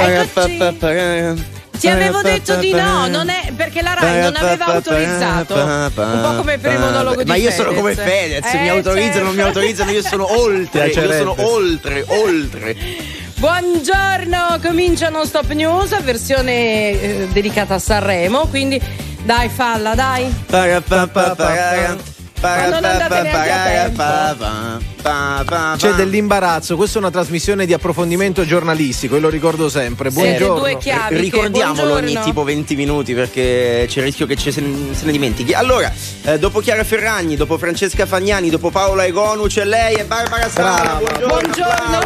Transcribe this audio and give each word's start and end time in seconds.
Eccoci. 0.00 1.58
Ti 1.80 1.88
avevo 1.88 2.20
detto 2.20 2.56
di 2.56 2.72
no, 2.72 3.06
non 3.06 3.30
è 3.30 3.52
perché 3.56 3.80
la 3.80 3.94
Rai 3.94 4.20
non 4.20 4.36
aveva 4.36 4.66
autorizzato. 4.66 5.54
Un 5.54 5.90
po' 6.22 6.34
come 6.36 6.58
per 6.58 6.72
il 6.74 6.78
monologo 6.78 7.22
di 7.22 7.28
Ma 7.28 7.36
io 7.36 7.50
Fedez. 7.50 7.56
sono 7.56 7.72
come 7.74 7.94
Fedez, 7.94 8.52
Eh, 8.52 8.58
mi 8.58 8.68
autorizzano, 8.68 9.24
non 9.24 9.34
mi 9.34 9.40
certo. 9.40 9.58
autorizzano, 9.58 9.90
io 9.90 10.02
sono 10.02 10.38
oltre, 10.38 10.86
io 10.88 11.12
sono 11.12 11.34
oltre, 11.38 12.04
oltre. 12.08 12.76
Buongiorno, 13.36 14.58
comincia 14.62 15.08
Non 15.08 15.24
Stop 15.24 15.50
News, 15.52 15.98
versione 16.02 16.52
eh, 16.90 17.28
dedicata 17.32 17.76
a 17.76 17.78
Sanremo, 17.78 18.46
quindi 18.48 18.78
dai 19.22 19.48
falla, 19.48 19.94
dai. 19.94 20.30
C'è 25.76 25.92
dell'imbarazzo, 25.92 26.76
questa 26.76 26.96
è 26.98 27.00
una 27.00 27.10
trasmissione 27.10 27.66
di 27.66 27.72
approfondimento 27.72 28.44
giornalistico, 28.44 29.16
e 29.16 29.20
lo 29.20 29.28
ricordo 29.28 29.68
sempre. 29.68 30.10
Buongiorno. 30.10 30.58
due 30.58 30.78
chiaviche, 30.78 31.20
Ricordiamolo 31.20 31.92
ogni 31.94 32.00
buongiorno. 32.12 32.24
tipo 32.24 32.44
20 32.44 32.76
minuti 32.76 33.14
perché 33.14 33.84
c'è 33.88 33.98
il 33.98 34.04
rischio 34.04 34.26
che 34.26 34.36
ci 34.36 34.50
se, 34.52 34.60
ne- 34.60 34.94
se 34.94 35.04
ne 35.04 35.12
dimentichi. 35.12 35.52
Allora, 35.52 35.92
eh, 36.22 36.38
dopo 36.38 36.60
Chiara 36.60 36.84
Ferragni, 36.84 37.36
dopo 37.36 37.56
Francesca 37.58 38.06
Fagnani, 38.06 38.50
dopo 38.50 38.70
Paola 38.70 39.04
Egonu, 39.04 39.46
c'è 39.46 39.64
lei 39.64 39.96
e 39.96 40.04
Barbara 40.04 40.48
Sala. 40.48 40.98
Buongiorno. 40.98 41.26
Buongiorno, 41.28 41.98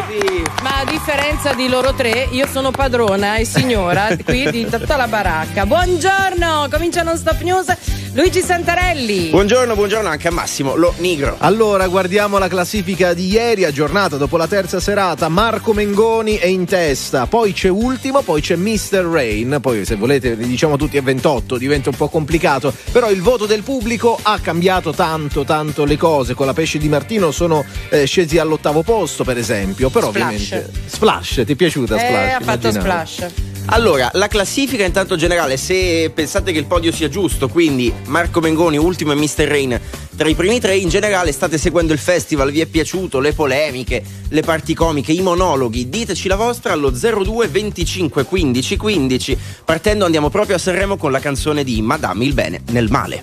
ma 0.62 0.78
a 0.80 0.84
differenza 0.84 1.52
di 1.52 1.68
loro 1.68 1.94
tre, 1.94 2.28
io 2.30 2.46
sono 2.50 2.70
padrona 2.70 3.36
e 3.36 3.44
signora 3.44 4.08
qui 4.24 4.50
di 4.50 4.66
tutta 4.68 4.96
la 4.96 5.06
baracca. 5.08 5.66
Buongiorno, 5.66 6.68
comincia 6.70 7.02
Non 7.02 7.16
Stop 7.16 7.40
News, 7.42 7.66
Luigi 8.14 8.40
Santarelli. 8.40 9.30
Buongiorno, 9.30 9.74
buongiorno 9.74 10.08
anche 10.08 10.23
a 10.28 10.30
Massimo 10.30 10.74
Lo 10.74 10.92
Nigro. 10.98 11.36
Allora, 11.38 11.86
guardiamo 11.88 12.38
la 12.38 12.48
classifica 12.48 13.12
di 13.14 13.28
ieri, 13.30 13.64
aggiornata 13.64 14.16
dopo 14.16 14.36
la 14.36 14.46
terza 14.46 14.80
serata. 14.80 15.28
Marco 15.28 15.72
Mengoni 15.72 16.36
è 16.36 16.46
in 16.46 16.64
testa, 16.64 17.26
poi 17.26 17.52
c'è 17.52 17.68
ultimo, 17.68 18.22
poi 18.22 18.40
c'è 18.40 18.56
Mr. 18.56 19.04
Rain. 19.10 19.58
Poi, 19.60 19.84
se 19.84 19.96
volete, 19.96 20.34
li 20.34 20.46
diciamo 20.46 20.76
tutti 20.76 20.96
a 20.96 21.02
28, 21.02 21.56
diventa 21.56 21.90
un 21.90 21.96
po' 21.96 22.08
complicato. 22.08 22.72
Però 22.92 23.10
il 23.10 23.22
voto 23.22 23.46
del 23.46 23.62
pubblico 23.62 24.18
ha 24.22 24.38
cambiato 24.40 24.92
tanto, 24.92 25.44
tanto 25.44 25.84
le 25.84 25.96
cose. 25.96 26.34
Con 26.34 26.46
la 26.46 26.52
pesce 26.52 26.78
di 26.78 26.88
Martino 26.88 27.30
sono 27.30 27.64
eh, 27.90 28.04
scesi 28.04 28.38
all'ottavo 28.38 28.82
posto, 28.82 29.24
per 29.24 29.38
esempio. 29.38 29.88
Però, 29.90 30.08
Splash. 30.10 30.24
ovviamente. 30.32 30.70
Splash, 30.86 31.42
ti 31.46 31.52
è 31.52 31.54
piaciuta 31.54 31.96
Splash? 31.98 32.10
eh, 32.12 32.30
ha 32.32 32.40
fatto 32.40 32.68
Immaginavo. 32.68 33.06
splash. 33.06 33.32
Allora, 33.66 34.10
la 34.12 34.28
classifica 34.28 34.84
intanto 34.84 35.16
generale, 35.16 35.56
se 35.56 36.10
pensate 36.14 36.52
che 36.52 36.58
il 36.58 36.66
podio 36.66 36.92
sia 36.92 37.08
giusto, 37.08 37.48
quindi 37.48 37.90
Marco 38.08 38.40
Mengoni 38.40 38.76
ultimo 38.76 39.12
e 39.12 39.14
Mr. 39.14 39.44
Rain 39.46 39.80
tra 40.16 40.28
i 40.28 40.34
primi 40.34 40.60
tre, 40.60 40.76
in 40.76 40.88
generale 40.88 41.32
state 41.32 41.58
seguendo 41.58 41.92
il 41.92 41.98
festival, 41.98 42.50
vi 42.50 42.60
è 42.60 42.66
piaciuto, 42.66 43.20
le 43.20 43.32
polemiche, 43.32 44.02
le 44.28 44.42
parti 44.42 44.74
comiche, 44.74 45.12
i 45.12 45.20
monologhi, 45.20 45.88
diteci 45.88 46.28
la 46.28 46.36
vostra 46.36 46.72
allo 46.72 46.90
02 46.90 47.48
25 47.48 48.24
15 48.24 48.76
15. 48.76 49.38
Partendo 49.64 50.04
andiamo 50.04 50.30
proprio 50.30 50.56
a 50.56 50.58
Sanremo 50.58 50.96
con 50.96 51.10
la 51.10 51.20
canzone 51.20 51.64
di 51.64 51.82
Madame 51.82 52.24
il 52.24 52.34
bene 52.34 52.62
nel 52.70 52.90
male. 52.90 53.22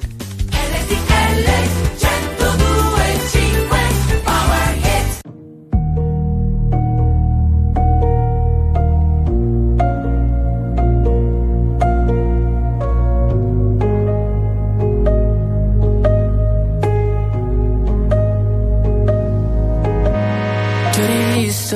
Ti 0.88 0.98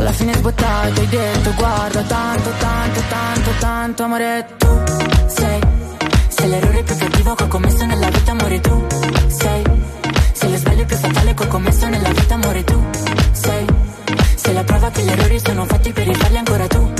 alla 0.00 0.12
fine 0.12 0.32
sbottato 0.34 1.00
hai 1.00 1.08
detto 1.08 1.52
guarda 1.54 2.02
tanto, 2.02 2.50
tanto, 2.58 3.00
tanto, 3.08 3.50
tanto 3.58 4.02
amore 4.02 4.46
tu 4.56 4.82
sei 5.26 5.60
Sei 6.28 6.48
l'errore 6.48 6.82
più 6.82 6.96
cattivo 6.96 7.34
che 7.34 7.42
ho 7.42 7.48
commesso 7.48 7.84
nella 7.84 8.08
vita 8.08 8.30
amore 8.30 8.60
tu 8.60 8.86
sei 9.28 9.62
Sei 10.32 10.50
lo 10.50 10.56
sbaglio 10.56 10.84
più 10.86 10.96
fatale 10.96 11.34
che 11.34 11.42
ho 11.42 11.46
commesso 11.48 11.88
nella 11.88 12.08
vita 12.12 12.34
amore 12.34 12.64
tu 12.64 12.82
sei 13.32 13.66
Sei 14.36 14.54
la 14.54 14.64
prova 14.64 14.90
che 14.90 15.02
gli 15.02 15.08
errori 15.08 15.38
sono 15.38 15.64
fatti 15.66 15.92
per 15.92 16.06
rifarli 16.06 16.36
ancora 16.38 16.66
tu 16.66 16.99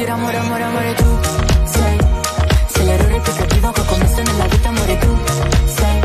dire 0.00 0.12
amore, 0.12 0.36
amore, 0.38 0.62
amore 0.62 0.94
tu 0.94 1.18
sei, 1.64 1.98
sei 2.68 2.84
l'errore 2.86 3.20
più 3.20 3.32
cattivo 3.34 3.70
che 3.70 3.80
ho 3.80 3.84
commesso 3.84 4.22
nella 4.22 4.46
vita, 4.46 4.68
amore 4.68 4.98
tu 4.98 5.18
sei, 5.66 6.00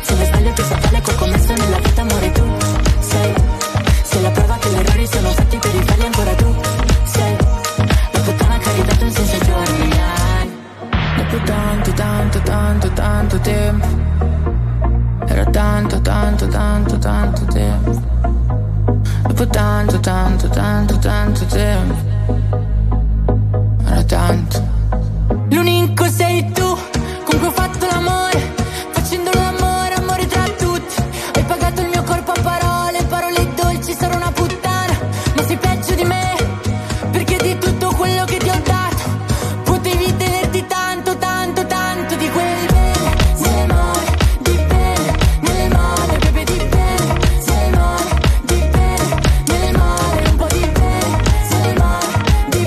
sei 0.00 0.18
lo 0.18 0.24
sbaglio 0.24 0.52
più 0.52 0.64
fatale 0.64 1.00
che 1.00 1.10
ho 1.10 1.14
commesso 1.14 1.52
nella 1.52 1.78
vita, 1.78 2.00
amore 2.00 2.32
tu 2.32 2.44
sei, 2.98 3.34
sei 4.02 4.22
la 4.22 4.30
prova 4.30 4.56
che 4.58 4.68
gli 4.70 4.74
errori 4.74 5.06
sono 5.06 5.28
fatti 5.28 5.56
per 5.58 5.70
rifarli 5.70 6.04
ancora 6.06 6.34
tu 6.34 6.54
sei, 7.04 7.36
la 8.10 8.20
puttana 8.20 8.58
che 8.58 8.68
ha 8.68 8.72
ridato 8.72 9.04
un 9.04 9.10
senso 9.12 9.34
ai 9.34 9.46
giorni. 9.46 9.88
Dopo 11.16 11.44
tanto, 11.44 11.92
tanto, 11.92 12.40
tanto, 12.40 12.92
tanto 12.92 13.38
tempo. 13.38 13.86
Era 15.26 15.44
tanto, 15.44 16.00
tanto, 16.00 16.48
tanto, 16.48 16.98
tanto 16.98 17.44
tempo. 17.44 18.02
Dopo 19.22 19.46
tanto, 19.46 20.00
tanto, 20.00 20.48
tanto, 20.48 20.98
tanto 20.98 21.44
tempo 21.44 21.49
quello 38.00 38.24
che 38.24 38.38
ti 38.38 38.48
ho 38.48 38.60
dato. 38.64 39.04
Potevi 39.64 40.16
tenerti 40.16 40.64
tanto, 40.66 41.18
tanto, 41.18 41.66
tanto 41.66 42.16
Di 42.16 42.30
quel 42.30 42.66
bene, 42.72 43.66
male 43.66 44.16
Di 44.40 44.56
bene, 44.68 45.16
nel 45.40 45.70
male 45.70 46.18
Bebe 46.18 46.44
di 46.44 46.56
Di 48.44 48.60
bene, 48.70 49.18
Un 50.30 50.36
po' 50.36 50.46
di 50.48 50.66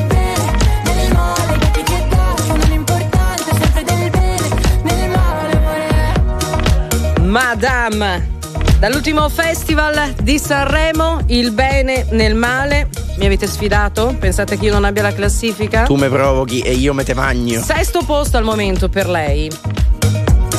bene, 0.06 0.52
nel 0.94 1.12
male 1.12 1.58
che 1.84 2.06
dato 2.10 2.56
non 2.56 2.72
è 2.72 2.74
importante 2.76 3.52
Sempre 3.60 3.84
del 3.84 4.10
bene. 4.12 4.50
Madame 7.22 8.32
Dall'ultimo 8.80 9.30
festival 9.30 10.14
di 10.22 10.38
Sanremo, 10.38 11.22
il 11.28 11.52
bene 11.52 12.06
nel 12.10 12.36
male. 12.36 12.90
Mi 13.18 13.26
avete 13.26 13.48
sfidato? 13.48 14.16
Pensate 14.20 14.58
che 14.58 14.66
io 14.66 14.74
non 14.74 14.84
abbia 14.86 15.04
la 15.04 15.14
classifica? 15.14 15.84
Tu 15.84 15.96
me 15.96 16.10
provochi 16.10 16.60
e 16.62 16.74
io 16.74 16.94
me 16.94 17.04
te 17.04 17.14
magno. 17.14 17.62
Sesto 17.62 18.02
posto 18.06 18.38
al 18.38 18.44
momento 18.44 18.90
per 18.90 19.08
lei. 19.08 19.52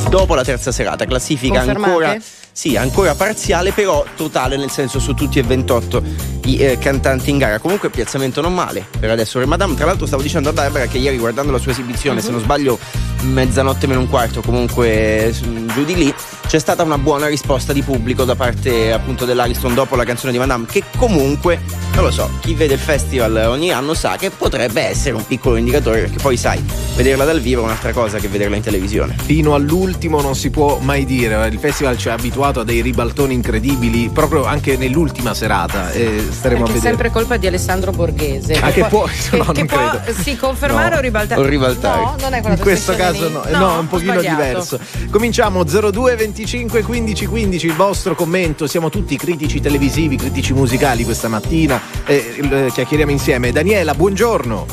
Dopo 0.09 0.35
la 0.35 0.45
terza 0.45 0.71
serata, 0.71 1.05
classifica 1.05 1.59
Confermate? 1.59 1.91
ancora. 1.91 2.17
Sì, 2.53 2.77
ancora 2.77 3.17
parziale, 3.17 3.73
però 3.73 4.05
totale, 4.17 4.57
nel 4.57 4.71
senso 4.71 5.01
su 5.01 5.13
tutti 5.15 5.41
e 5.41 5.43
28 5.43 6.03
i 6.45 6.59
eh, 6.59 6.79
cantanti 6.79 7.31
in 7.31 7.39
gara. 7.39 7.59
Comunque 7.59 7.91
piazzamento 7.91 8.41
non 8.41 8.55
male 8.55 8.87
per 9.01 9.11
adesso. 9.11 9.39
Per 9.41 9.49
Madame, 9.49 9.75
tra 9.75 9.87
l'altro 9.87 10.07
stavo 10.07 10.23
dicendo 10.23 10.51
a 10.51 10.53
Barbara 10.53 10.87
che 10.87 10.99
ieri 10.99 11.19
guardando 11.19 11.51
la 11.51 11.59
sua 11.59 11.73
esibizione, 11.73 12.21
se 12.21 12.31
non 12.31 12.39
sbaglio 12.39 12.79
mezzanotte 13.23 13.89
meno 13.89 13.99
un 13.99 14.09
quarto, 14.09 14.41
comunque 14.41 15.35
mm, 15.45 15.69
giù 15.71 15.85
di 15.85 15.97
lì, 15.97 16.15
c'è 16.55 16.61
stata 16.61 16.85
una 16.85 16.99
buona 16.99 17.27
risposta 17.27 17.73
di 17.73 17.83
pubblico 17.83 18.23
da 18.23 18.37
parte 18.37 18.93
appunto 18.93 19.25
dell'Ariston 19.25 19.75
dopo 19.75 19.97
la 19.97 20.05
canzone 20.05 20.31
di 20.31 20.39
Madame, 20.39 20.67
che 20.71 20.85
comunque, 20.97 21.61
non 21.95 22.05
lo 22.05 22.13
so, 22.13 22.31
chi 22.39 22.55
vede 22.55 22.75
il 22.75 22.79
festival 22.79 23.47
ogni 23.49 23.73
anno 23.73 23.93
sa 23.93 24.15
che 24.17 24.31
potrebbe 24.31 24.81
essere 24.83 25.17
un 25.17 25.27
piccolo 25.27 25.57
indicatore, 25.57 26.03
perché 26.03 26.19
poi 26.23 26.37
sai, 26.37 26.65
vederla 26.95 27.25
dal 27.25 27.41
vivo 27.41 27.63
è 27.63 27.65
un'altra 27.65 27.93
cosa 27.93 28.19
che 28.19 28.29
vederla 28.29 28.55
in 28.55 28.63
televisione. 28.63 29.17
Fino 29.21 29.57
all'ultimo 29.57 30.21
non 30.21 30.37
si 30.37 30.51
può 30.51 30.79
mai 30.79 31.05
dire. 31.05 31.45
Il 31.49 31.59
festival 31.59 31.99
ci 31.99 32.09
ha 32.09 32.13
abituato 32.13 32.61
a 32.61 32.65
dei 32.65 32.83
ribaltoni 32.83 33.35
incredibili, 33.35 34.09
proprio 34.11 34.45
anche 34.45 34.77
nell'ultima 34.77 35.35
serata. 35.35 35.91
E 35.91 36.25
staremo 36.31 36.61
Anche 36.61 36.71
a 36.71 36.75
vedere. 36.75 36.81
sempre 36.95 37.11
colpa 37.11 37.37
di 37.37 37.49
Alessandro 37.49 37.91
Borghese. 37.91 38.55
Ah, 38.61 38.71
che 38.71 38.85
può- 38.85 39.07
che, 39.07 39.35
no, 39.39 39.45
che 39.47 39.59
non 39.59 39.67
può 39.67 39.89
credo. 39.89 40.21
sì, 40.23 40.37
confermare 40.37 40.91
No. 40.91 40.97
o 40.99 41.01
ribaltare? 41.01 41.41
O 41.41 41.45
ribaltare. 41.47 42.01
No, 42.01 42.15
non 42.21 42.33
è 42.33 42.41
quella 42.41 42.55
In 42.55 42.63
questo 42.63 42.95
caso 42.95 43.29
no, 43.29 43.43
lì. 43.45 43.51
no, 43.51 43.75
è 43.75 43.79
un 43.79 43.89
pochino 43.89 44.13
sbagliato. 44.13 44.37
diverso. 44.41 44.79
Cominciamo 45.11 45.65
02 45.65 46.15
25 46.45 46.83
15 46.83 47.27
15 47.27 47.67
il 47.67 47.73
vostro 47.73 48.15
commento. 48.15 48.67
Siamo 48.67 48.91
tutti 48.91 49.17
critici 49.17 49.61
televisivi, 49.63 50.17
critici 50.17 50.53
musicali 50.53 51.03
questa 51.03 51.29
mattina. 51.29 51.81
Eh, 52.05 52.35
il- 52.37 52.71
chiacchieriamo 52.71 53.11
insieme. 53.11 53.51
Daniela, 53.51 53.95
buongiorno. 53.95 54.67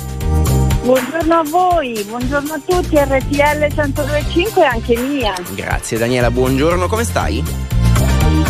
Buongiorno 0.84 1.34
a 1.34 1.44
voi, 1.44 2.04
buongiorno 2.06 2.54
a 2.54 2.60
tutti, 2.66 2.98
RTL 2.98 3.68
102.5 3.74 4.62
e 4.62 4.66
anche 4.66 4.98
mia. 4.98 5.34
Grazie 5.56 5.98
Daniela, 5.98 6.30
buongiorno, 6.30 6.88
come 6.88 7.04
stai? 7.06 7.42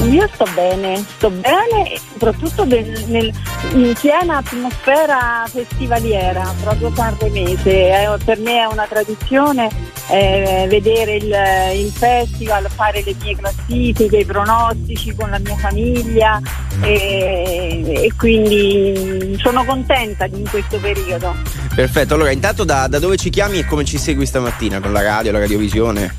Io 0.09 0.27
sto 0.33 0.45
bene, 0.55 0.97
sto 0.97 1.29
bene 1.29 1.97
soprattutto 2.11 2.65
del- 2.65 3.03
nel- 3.07 3.31
in 3.73 3.93
piena 3.99 4.37
atmosfera 4.37 5.45
festivaliera, 5.47 6.53
proprio 6.61 6.91
sanremese. 6.95 7.69
Eh, 7.69 8.17
per 8.25 8.39
me 8.39 8.61
è 8.61 8.65
una 8.65 8.87
tradizione 8.89 9.69
eh, 10.09 10.65
vedere 10.67 11.15
il, 11.15 11.33
il 11.75 11.91
festival, 11.91 12.67
fare 12.69 13.03
le 13.05 13.15
mie 13.21 13.35
classifiche, 13.35 14.17
i 14.17 14.25
pronostici 14.25 15.15
con 15.15 15.29
la 15.29 15.39
mia 15.39 15.55
famiglia 15.55 16.41
e, 16.81 17.83
e 17.85 18.11
quindi 18.17 19.37
sono 19.39 19.63
contenta 19.63 20.27
di 20.27 20.39
in 20.39 20.49
questo 20.49 20.77
periodo. 20.77 21.33
Perfetto, 21.75 22.15
allora 22.15 22.31
intanto 22.31 22.63
da, 22.63 22.87
da 22.87 22.99
dove 22.99 23.17
ci 23.17 23.29
chiami 23.29 23.59
e 23.59 23.65
come 23.65 23.85
ci 23.85 23.97
segui 23.97 24.25
stamattina? 24.25 24.79
Con 24.79 24.91
la 24.91 25.01
radio, 25.01 25.31
la 25.31 25.39
radiovisione? 25.39 26.13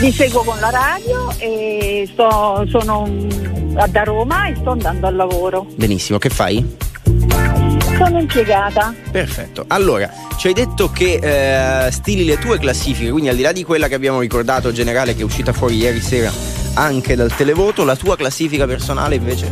Vi 0.00 0.12
seguo 0.12 0.42
con 0.42 0.58
la 0.60 0.70
radio 0.70 1.32
e 1.38 2.08
sto- 2.12 2.64
sono 2.68 3.08
da 3.88 4.02
Roma 4.04 4.46
e 4.46 4.54
sto 4.56 4.70
andando 4.70 5.06
al 5.06 5.16
lavoro. 5.16 5.66
Benissimo, 5.74 6.18
che 6.18 6.28
fai? 6.28 6.76
Sono 7.96 8.18
impiegata. 8.18 8.94
Perfetto. 9.10 9.64
Allora, 9.68 10.10
ci 10.36 10.48
hai 10.48 10.52
detto 10.52 10.90
che 10.90 11.86
eh, 11.86 11.90
stili 11.90 12.24
le 12.26 12.38
tue 12.38 12.58
classifiche, 12.58 13.10
quindi 13.10 13.30
al 13.30 13.36
di 13.36 13.42
là 13.42 13.52
di 13.52 13.64
quella 13.64 13.88
che 13.88 13.94
abbiamo 13.94 14.20
ricordato 14.20 14.70
generale 14.70 15.14
che 15.14 15.22
è 15.22 15.24
uscita 15.24 15.52
fuori 15.52 15.76
ieri 15.76 16.00
sera 16.00 16.30
anche 16.74 17.16
dal 17.16 17.34
televoto, 17.34 17.84
la 17.84 17.96
tua 17.96 18.16
classifica 18.16 18.66
personale 18.66 19.14
invece? 19.14 19.50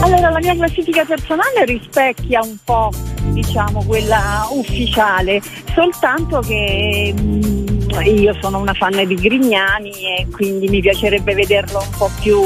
Allora, 0.00 0.30
la 0.30 0.38
mia 0.38 0.54
classifica 0.54 1.04
personale 1.04 1.64
rispecchia 1.64 2.40
un 2.42 2.56
po', 2.62 2.92
diciamo, 3.32 3.82
quella 3.84 4.46
ufficiale, 4.50 5.42
soltanto 5.74 6.38
che 6.40 7.12
mm, 7.18 7.77
io 8.04 8.36
sono 8.40 8.58
una 8.58 8.74
fan 8.74 9.04
di 9.06 9.14
Grignani 9.14 9.90
e 9.90 10.26
quindi 10.30 10.68
mi 10.68 10.80
piacerebbe 10.80 11.34
vederlo 11.34 11.78
un 11.80 11.90
po' 11.96 12.10
più 12.20 12.40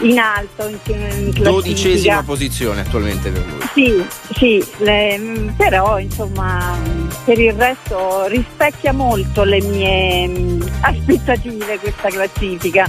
in 0.00 0.18
alto 0.18 0.68
in, 0.68 0.78
in 0.92 1.32
classifica. 1.32 1.50
Dodicesima 1.50 2.22
posizione 2.22 2.80
attualmente 2.82 3.30
per 3.30 3.44
lui. 3.46 3.60
Sì, 3.72 4.04
sì, 4.34 4.64
le- 4.78 5.52
però 5.56 5.98
insomma 5.98 6.76
mm, 6.76 7.08
per 7.24 7.38
il 7.38 7.52
resto 7.54 8.26
rispecchia 8.26 8.92
molto 8.92 9.42
le 9.44 9.60
mie 9.62 10.28
mm, 10.28 10.62
aspettative 10.80 11.78
questa 11.78 12.08
classifica. 12.08 12.88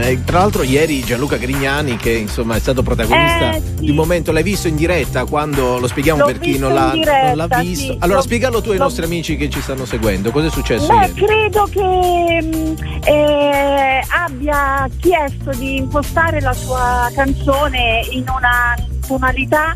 Eh, 0.00 0.22
Tra 0.24 0.38
l'altro 0.38 0.62
ieri 0.62 1.02
Gianluca 1.02 1.36
Grignani 1.36 1.96
che 1.96 2.10
insomma 2.12 2.56
è 2.56 2.60
stato 2.60 2.82
protagonista 2.82 3.54
Eh, 3.54 3.62
sì. 3.62 3.84
di 3.84 3.90
un 3.90 3.96
momento, 3.96 4.32
l'hai 4.32 4.42
visto 4.42 4.68
in 4.68 4.76
diretta 4.76 5.24
quando 5.24 5.78
lo 5.78 5.86
spieghiamo 5.86 6.20
L'ho 6.20 6.26
per 6.26 6.38
chi 6.38 6.58
non 6.58 6.72
l'ha, 6.72 6.90
diretta, 6.92 7.26
non 7.34 7.36
l'ha 7.48 7.58
visto. 7.60 7.84
sì. 7.92 7.96
Allora 8.00 8.20
spiegalo 8.20 8.60
tu 8.62 8.70
ai 8.70 8.78
nostri 8.78 9.04
amici 9.04 9.36
che 9.36 9.48
ci 9.50 9.60
stanno 9.60 9.84
seguendo, 9.84 10.30
cosa 10.30 10.46
è 10.46 10.50
successo 10.50 10.86
Beh, 10.86 10.94
ieri? 11.06 11.12
credo 11.14 11.68
che 11.70 12.42
mm, 12.42 12.74
eh, 13.04 14.00
abbia 14.08 14.88
chiesto 14.98 15.50
di 15.56 15.76
impostare 15.78 16.40
la 16.40 16.52
sua 16.52 17.10
canzone 17.14 18.02
in 18.10 18.24
una 18.28 18.76
tonalità 19.06 19.74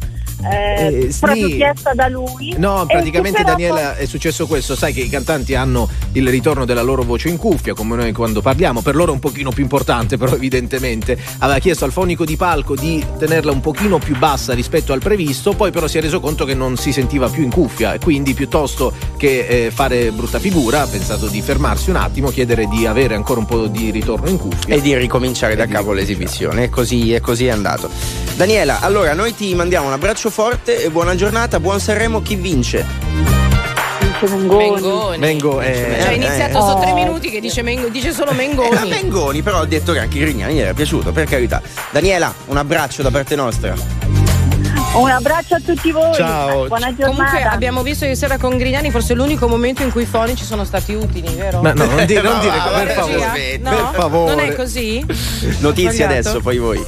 eh, 0.50 1.06
Eh, 1.06 1.12
sì. 1.12 1.18
proprio 1.20 1.48
chiesta 1.48 1.92
da 1.94 2.08
lui. 2.08 2.54
No, 2.56 2.84
praticamente 2.86 3.42
Daniela 3.42 3.96
è 3.96 4.06
successo 4.06 4.46
questo, 4.46 4.74
sai 4.74 4.92
che 4.92 5.00
i 5.00 5.08
cantanti 5.08 5.54
hanno 5.54 5.88
il 6.12 6.28
ritorno 6.28 6.64
della 6.64 6.82
loro 6.82 7.02
voce 7.02 7.28
in 7.28 7.36
cuffia, 7.36 7.74
come 7.74 7.96
noi 7.96 8.12
quando 8.12 8.40
parliamo, 8.40 8.80
per 8.80 8.94
loro 8.94 9.10
è 9.10 9.14
un 9.14 9.20
pochino 9.20 9.50
più 9.50 9.62
importante, 9.62 10.16
però 10.16 10.34
evidentemente 10.34 11.18
aveva 11.38 11.58
chiesto 11.58 11.84
al 11.84 11.92
fonico 11.92 12.24
di 12.24 12.36
palco 12.36 12.74
di 12.74 13.04
tenerla 13.18 13.52
un 13.52 13.60
pochino 13.60 13.98
più 13.98 14.16
bassa 14.18 14.52
rispetto 14.52 14.92
al 14.92 15.00
previsto, 15.00 15.52
poi 15.52 15.70
però 15.70 15.86
si 15.86 15.98
è 15.98 16.00
reso 16.00 16.20
conto 16.20 16.44
che 16.44 16.54
non 16.54 16.76
si 16.76 16.92
sentiva 16.92 17.28
più 17.28 17.42
in 17.42 17.50
cuffia 17.50 17.94
e 17.94 17.98
quindi 17.98 18.34
piuttosto 18.34 18.92
che 19.16 19.46
eh, 19.66 19.70
fare 19.70 20.10
brutta 20.10 20.38
figura 20.38 20.82
ha 20.82 20.86
pensato 20.86 21.26
di 21.28 21.40
fermarsi 21.42 21.90
un 21.90 21.96
attimo, 21.96 22.30
chiedere 22.30 22.66
di 22.66 22.86
avere 22.86 23.14
ancora 23.14 23.40
un 23.40 23.46
po' 23.46 23.66
di 23.66 23.90
ritorno 23.90 24.28
in 24.28 24.38
cuffia. 24.38 24.74
E 24.74 24.80
di 24.80 24.96
ricominciare 24.96 25.54
da 25.54 25.64
E 25.64 25.66
di 25.66 25.72
capo 25.72 25.92
l'esibizione. 25.92 26.64
E 26.64 26.70
così, 26.70 27.12
e 27.12 27.20
così 27.20 27.46
è 27.46 27.50
andato. 27.50 27.88
Daniela, 28.34 28.80
allora 28.80 29.12
noi 29.12 29.34
ti 29.34 29.54
mandiamo 29.54 29.86
un 29.86 29.92
abbraccio 29.92 30.30
forte 30.32 30.82
e 30.82 30.88
buona 30.88 31.14
giornata, 31.14 31.60
buon 31.60 31.78
Sanremo, 31.78 32.22
chi 32.22 32.36
vince? 32.36 32.84
Vince 34.00 34.34
Mengoni. 34.34 34.80
Mengoni. 34.80 35.18
Mengo, 35.18 35.60
eh, 35.60 35.74
Cioè, 35.74 36.06
ha 36.06 36.10
Eh, 36.10 36.14
iniziato 36.14 36.58
eh. 36.58 36.60
so 36.62 36.78
tre 36.80 36.90
Oh. 36.90 36.94
minuti 36.94 37.28
che 37.30 37.38
dice, 37.38 37.60
Mengo- 37.60 37.88
dice 37.88 38.12
solo 38.12 38.30
Eh, 38.30 38.32
a 38.32 38.36
Mengoni. 38.36 38.88
Mengoni, 38.88 39.42
però 39.42 39.60
ho 39.60 39.66
detto 39.66 39.92
che 39.92 39.98
anche 39.98 40.18
Grignani 40.18 40.54
gli 40.54 40.58
era 40.60 40.72
piaciuto, 40.72 41.12
per 41.12 41.26
carità. 41.28 41.60
Daniela, 41.90 42.32
un 42.46 42.56
abbraccio 42.56 43.02
da 43.02 43.10
parte 43.10 43.36
nostra. 43.36 43.74
Un 44.94 45.08
abbraccio 45.10 45.54
a 45.56 45.60
tutti 45.64 45.90
voi. 45.90 46.14
Ciao. 46.14 46.66
Buona 46.66 46.94
giornata. 46.94 47.10
Comunque 47.10 47.42
abbiamo 47.42 47.82
visto 47.82 48.04
ieri 48.04 48.16
sera 48.16 48.38
con 48.38 48.56
Grignani 48.56 48.90
forse 48.90 49.12
l'unico 49.14 49.48
momento 49.48 49.82
in 49.82 49.90
cui 49.92 50.02
i 50.02 50.06
fonici 50.06 50.44
sono 50.44 50.64
stati 50.64 50.94
utili, 50.94 51.34
vero? 51.34 51.60
Ma 51.62 51.72
no, 51.74 51.84
non 51.84 52.04
dire, 52.06 52.20
non 52.22 52.40
dire, 52.40 52.54
per 52.74 52.90
favore. 52.92 53.58
No? 53.58 53.70
Per 53.70 53.88
favore. 53.94 54.34
Non 54.34 54.44
è 54.44 54.54
così? 54.54 55.04
Notizie 55.60 56.04
adesso, 56.04 56.40
poi 56.40 56.56
voi. 56.58 56.84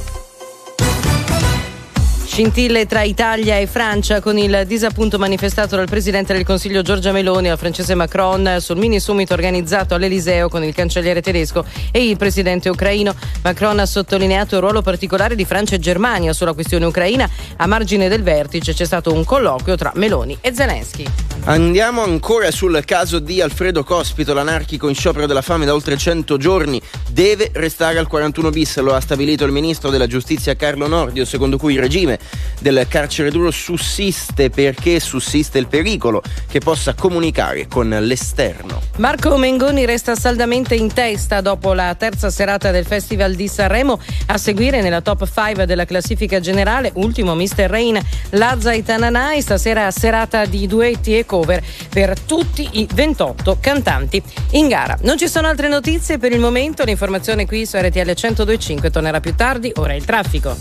Scintille 2.35 2.85
tra 2.85 3.01
Italia 3.01 3.59
e 3.59 3.65
Francia 3.65 4.19
con 4.19 4.37
il 4.37 4.63
disappunto 4.67 5.17
manifestato 5.17 5.77
dal 5.77 5.87
presidente 5.87 6.33
del 6.33 6.43
Consiglio 6.43 6.81
Giorgia 6.81 7.13
Meloni 7.13 7.49
al 7.49 7.57
francese 7.57 7.95
Macron 7.95 8.57
sul 8.59 8.75
mini 8.75 8.99
summit 8.99 9.31
organizzato 9.31 9.95
all'Eliseo 9.95 10.49
con 10.49 10.61
il 10.61 10.73
cancelliere 10.73 11.21
tedesco 11.21 11.63
e 11.93 12.09
il 12.09 12.17
presidente 12.17 12.67
ucraino. 12.67 13.15
Macron 13.41 13.79
ha 13.79 13.85
sottolineato 13.85 14.55
il 14.55 14.61
ruolo 14.61 14.81
particolare 14.81 15.35
di 15.35 15.45
Francia 15.45 15.75
e 15.75 15.79
Germania 15.79 16.33
sulla 16.33 16.51
questione 16.51 16.83
ucraina. 16.83 17.25
A 17.55 17.67
margine 17.67 18.09
del 18.09 18.21
vertice 18.21 18.73
c'è 18.73 18.83
stato 18.83 19.13
un 19.13 19.23
colloquio 19.23 19.77
tra 19.77 19.93
Meloni 19.95 20.37
e 20.41 20.53
Zelensky. 20.53 21.05
Andiamo 21.45 22.03
ancora 22.03 22.51
sul 22.51 22.83
caso 22.83 23.19
di 23.19 23.39
Alfredo 23.39 23.85
Cospito, 23.85 24.33
l'anarchico 24.33 24.89
in 24.89 24.95
sciopero 24.95 25.25
della 25.25 25.43
fame 25.43 25.63
da 25.63 25.73
oltre 25.73 25.95
100 25.95 26.35
giorni. 26.35 26.81
Deve 27.09 27.51
restare 27.53 27.97
al 27.97 28.07
41 28.07 28.49
bis, 28.49 28.77
lo 28.79 28.93
ha 28.93 28.99
stabilito 28.99 29.45
il 29.45 29.53
ministro 29.53 29.89
della 29.89 30.07
giustizia 30.07 30.55
Carlo 30.55 30.87
Nordio, 30.87 31.23
secondo 31.23 31.57
cui 31.57 31.75
il 31.75 31.79
regime 31.79 32.19
del 32.59 32.85
carcere 32.87 33.31
duro 33.31 33.51
sussiste 33.51 34.49
perché 34.49 34.99
sussiste 34.99 35.59
il 35.59 35.67
pericolo 35.67 36.21
che 36.49 36.59
possa 36.59 36.93
comunicare 36.93 37.67
con 37.67 37.89
l'esterno. 37.89 38.81
Marco 38.97 39.37
Mengoni 39.37 39.85
resta 39.85 40.15
saldamente 40.15 40.75
in 40.75 40.91
testa 40.93 41.41
dopo 41.41 41.73
la 41.73 41.93
terza 41.95 42.29
serata 42.29 42.71
del 42.71 42.85
Festival 42.85 43.35
di 43.35 43.47
Sanremo. 43.47 43.99
A 44.27 44.37
seguire 44.37 44.81
nella 44.81 45.01
top 45.01 45.29
5 45.31 45.65
della 45.65 45.85
classifica 45.85 46.39
generale, 46.39 46.91
ultimo 46.95 47.35
Mr. 47.35 47.67
Rain, 47.67 47.99
Lazza 48.31 48.71
e 48.71 48.83
Tananai. 48.83 49.41
Stasera 49.41 49.91
serata 49.91 50.45
di 50.45 50.67
duetti 50.67 51.17
e 51.17 51.25
cover 51.25 51.63
per 51.89 52.19
tutti 52.19 52.67
i 52.73 52.87
28 52.91 53.57
cantanti 53.59 54.21
in 54.51 54.67
gara. 54.67 54.97
Non 55.01 55.17
ci 55.17 55.27
sono 55.27 55.47
altre 55.47 55.67
notizie 55.67 56.17
per 56.17 56.31
il 56.31 56.39
momento. 56.39 56.83
L'informazione 56.83 57.45
qui 57.45 57.65
su 57.65 57.77
RTL 57.77 58.13
1025 58.15 58.89
tornerà 58.89 59.19
più 59.19 59.35
tardi. 59.35 59.71
Ora 59.75 59.93
il 59.93 60.05
traffico. 60.05 60.55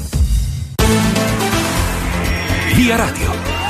Via 2.73 2.97
Radio. 2.97 3.64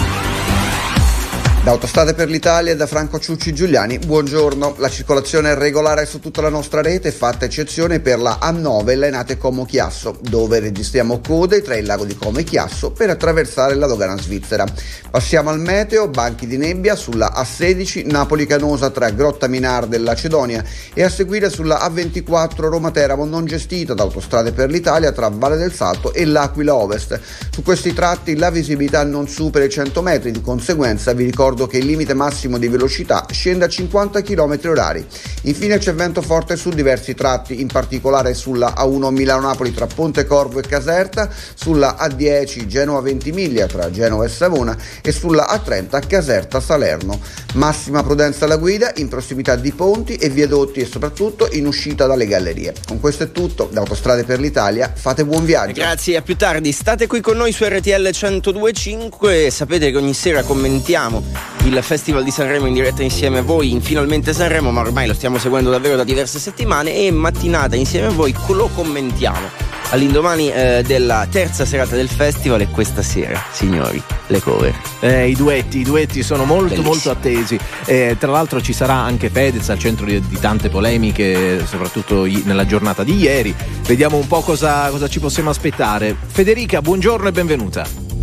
Da 1.65 1.71
Autostrade 1.71 2.13
per 2.13 2.29
l'Italia 2.29 2.73
e 2.73 2.77
da 2.77 2.87
Franco 2.87 3.19
Ciucci 3.19 3.55
Giuliani, 3.55 3.99
buongiorno. 3.99 4.75
La 4.77 4.91
circolazione 4.91 5.53
è 5.53 5.55
regolare 5.55 6.05
su 6.05 6.21
tutta 6.21 6.43
la 6.43 6.51
nostra 6.51 6.83
rete, 6.83 7.11
fatta 7.11 7.47
eccezione 7.47 8.01
per 8.01 8.19
la 8.19 8.39
A9 8.43 8.99
Lainate 8.99 9.39
Como 9.39 9.65
Chiasso, 9.65 10.15
dove 10.21 10.61
registriamo 10.61 11.23
code 11.27 11.63
tra 11.63 11.75
il 11.77 11.87
lago 11.87 12.05
di 12.05 12.19
Como 12.19 12.41
e 12.41 12.45
Chiasso 12.45 12.91
per 12.91 13.09
attraversare 13.09 13.77
la 13.77 13.87
dogana 13.87 14.19
svizzera. 14.19 14.67
Passiamo 15.11 15.49
al 15.49 15.59
meteo, 15.59 16.07
banchi 16.09 16.47
di 16.47 16.59
nebbia 16.59 16.97
sulla 16.97 17.33
A16 17.35 18.11
Napoli 18.11 18.45
Canosa 18.45 18.91
tra 18.91 19.09
Grotta 19.09 19.47
Minarda 19.47 19.97
e 19.97 20.01
Lacedonia 20.01 20.63
e 20.93 21.03
a 21.03 21.09
seguire 21.09 21.49
sulla 21.49 21.79
A24 21.89 22.57
Roma 22.57 22.91
Teramo 22.91 23.25
non 23.25 23.47
gestita 23.47 23.95
da 23.95 24.03
Autostrade 24.03 24.53
per 24.53 24.69
l'Italia 24.69 25.13
tra 25.13 25.31
Valle 25.31 25.57
del 25.57 25.73
Salto 25.73 26.13
e 26.13 26.27
l'Aquila 26.27 26.75
Ovest. 26.75 27.19
Su 27.51 27.63
questi 27.63 27.95
tratti 27.95 28.37
la 28.37 28.51
visibilità 28.51 29.03
non 29.03 29.29
supera 29.29 29.65
i 29.65 29.71
100 29.71 30.03
metri, 30.03 30.31
di 30.31 30.43
conseguenza 30.43 31.15
vi 31.15 31.25
ricordo 31.25 31.53
ricordo 31.55 31.67
che 31.69 31.79
il 31.79 31.87
limite 31.87 32.15
massimo 32.15 32.59
di 32.59 32.67
velocità 32.67 33.27
scende 33.31 33.65
a 33.67 33.69
50 33.69 34.23
km 34.23 34.59
h 34.61 35.05
Infine 35.43 35.79
c'è 35.79 35.95
vento 35.95 36.21
forte 36.21 36.57
su 36.57 36.71
diversi 36.71 37.15
tratti, 37.15 37.61
in 37.61 37.69
particolare 37.69 38.35
sulla 38.35 38.75
A1 38.77 39.13
Milano-Napoli 39.13 39.73
tra 39.73 39.87
Ponte 39.87 40.25
Corvo 40.27 40.59
e 40.59 40.63
Caserta, 40.63 41.29
sulla 41.55 41.97
A10 42.01 42.67
Genova-Ventimiglia 42.67 43.67
tra 43.67 43.91
Genova 43.91 44.25
e 44.25 44.29
Savona 44.29 44.77
e 45.01 45.13
sulla 45.13 45.47
A30 45.49 46.07
Caserta-Salerno. 46.07 47.21
Massima 47.55 48.03
prudenza 48.03 48.47
alla 48.47 48.57
guida 48.57 48.93
in 48.97 49.09
prossimità 49.09 49.55
di 49.55 49.73
ponti 49.73 50.17
e 50.17 50.31
viadotti 50.31 50.81
e 50.81 50.87
soprattutto 50.87 51.49
in 51.53 51.67
uscita 51.67 52.07
dalle 52.07 52.27
gallerie. 52.27 52.75
Con 52.87 52.99
questo 52.99 53.25
è 53.25 53.33
tutto, 53.33 53.69
da 53.71 53.81
Autostrade 53.81 54.25
per 54.25 54.41
l'Italia 54.41 54.93
fate 54.95 55.25
buon 55.25 55.45
viaggio. 55.45 55.75
Grazie, 55.75 56.17
a 56.17 56.23
più 56.23 56.37
tardi. 56.37 56.73
State 56.73 57.07
qui 57.07 57.21
con 57.21 57.37
noi 57.37 57.53
su 57.53 57.65
RTL 57.65 58.11
1025 58.13 59.51
sapete 59.51 59.91
che 59.91 59.97
ogni 59.97 60.15
sera 60.15 60.43
commentiamo 60.43 61.44
il 61.65 61.79
Festival 61.83 62.23
di 62.23 62.31
Sanremo 62.31 62.67
in 62.67 62.75
diretta 62.75 63.03
insieme 63.03 63.39
a 63.39 63.43
voi 63.43 63.71
in 63.71 63.81
Finalmente 63.81 64.33
Sanremo, 64.33 64.71
ma 64.71 64.81
ormai 64.81 65.07
lo 65.07 65.15
stiamo 65.15 65.39
seguendo 65.39 65.71
davvero 65.71 65.97
da 65.97 66.05
diverse 66.05 66.39
settimane 66.39 66.95
e 66.95 67.11
mattinata 67.11 67.77
insieme 67.77 68.09
a 68.09 68.11
voi 68.11 68.35
lo 68.49 68.69
commentiamo 68.75 69.73
all'indomani 69.91 70.51
eh, 70.51 70.83
della 70.85 71.27
terza 71.31 71.65
serata 71.65 71.95
del 71.95 72.09
festival 72.09 72.61
e 72.61 72.69
questa 72.69 73.03
sera, 73.03 73.43
signori, 73.53 74.03
le 74.27 74.41
cover. 74.41 74.75
Eh, 75.01 75.29
I 75.29 75.35
duetti, 75.35 75.79
i 75.79 75.85
duetti 75.85 76.23
sono 76.23 76.45
molto 76.45 76.65
Bellissimo. 76.65 76.89
molto 76.89 77.11
attesi. 77.11 77.59
Eh, 77.85 78.17
tra 78.19 78.33
l'altro 78.33 78.61
ci 78.61 78.73
sarà 78.73 78.95
anche 78.95 79.31
Fedez 79.31 79.69
al 79.71 79.79
centro 79.79 80.05
di, 80.07 80.21
di 80.21 80.39
tante 80.39 80.69
polemiche, 80.69 81.65
soprattutto 81.67 82.25
i, 82.25 82.43
nella 82.45 82.67
giornata 82.67 83.05
di 83.05 83.17
ieri. 83.17 83.55
Vediamo 83.83 84.17
un 84.17 84.27
po' 84.27 84.41
cosa, 84.41 84.89
cosa 84.91 85.09
ci 85.09 85.21
possiamo 85.21 85.51
aspettare. 85.51 86.17
Federica, 86.27 86.83
buongiorno 86.83 87.29
e 87.29 87.33
benvenuta. 87.33 88.14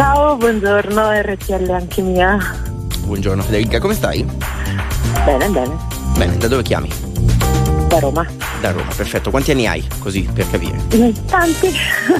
Ciao, 0.00 0.34
buongiorno, 0.34 1.10
RTL 1.12 1.68
anche 1.68 2.00
mia. 2.00 2.38
Buongiorno 3.04 3.42
Federica, 3.42 3.78
come 3.80 3.92
stai? 3.92 4.26
Bene, 5.26 5.46
bene. 5.48 5.76
Bene, 6.16 6.38
da 6.38 6.48
dove 6.48 6.62
chiami? 6.62 6.88
Da 8.00 8.06
Roma. 8.06 8.26
Da 8.62 8.70
Roma, 8.72 8.90
perfetto. 8.96 9.30
Quanti 9.30 9.50
anni 9.50 9.66
hai? 9.66 9.86
Così 9.98 10.22
per 10.32 10.50
capire. 10.50 10.80
Tanti. 11.26 11.70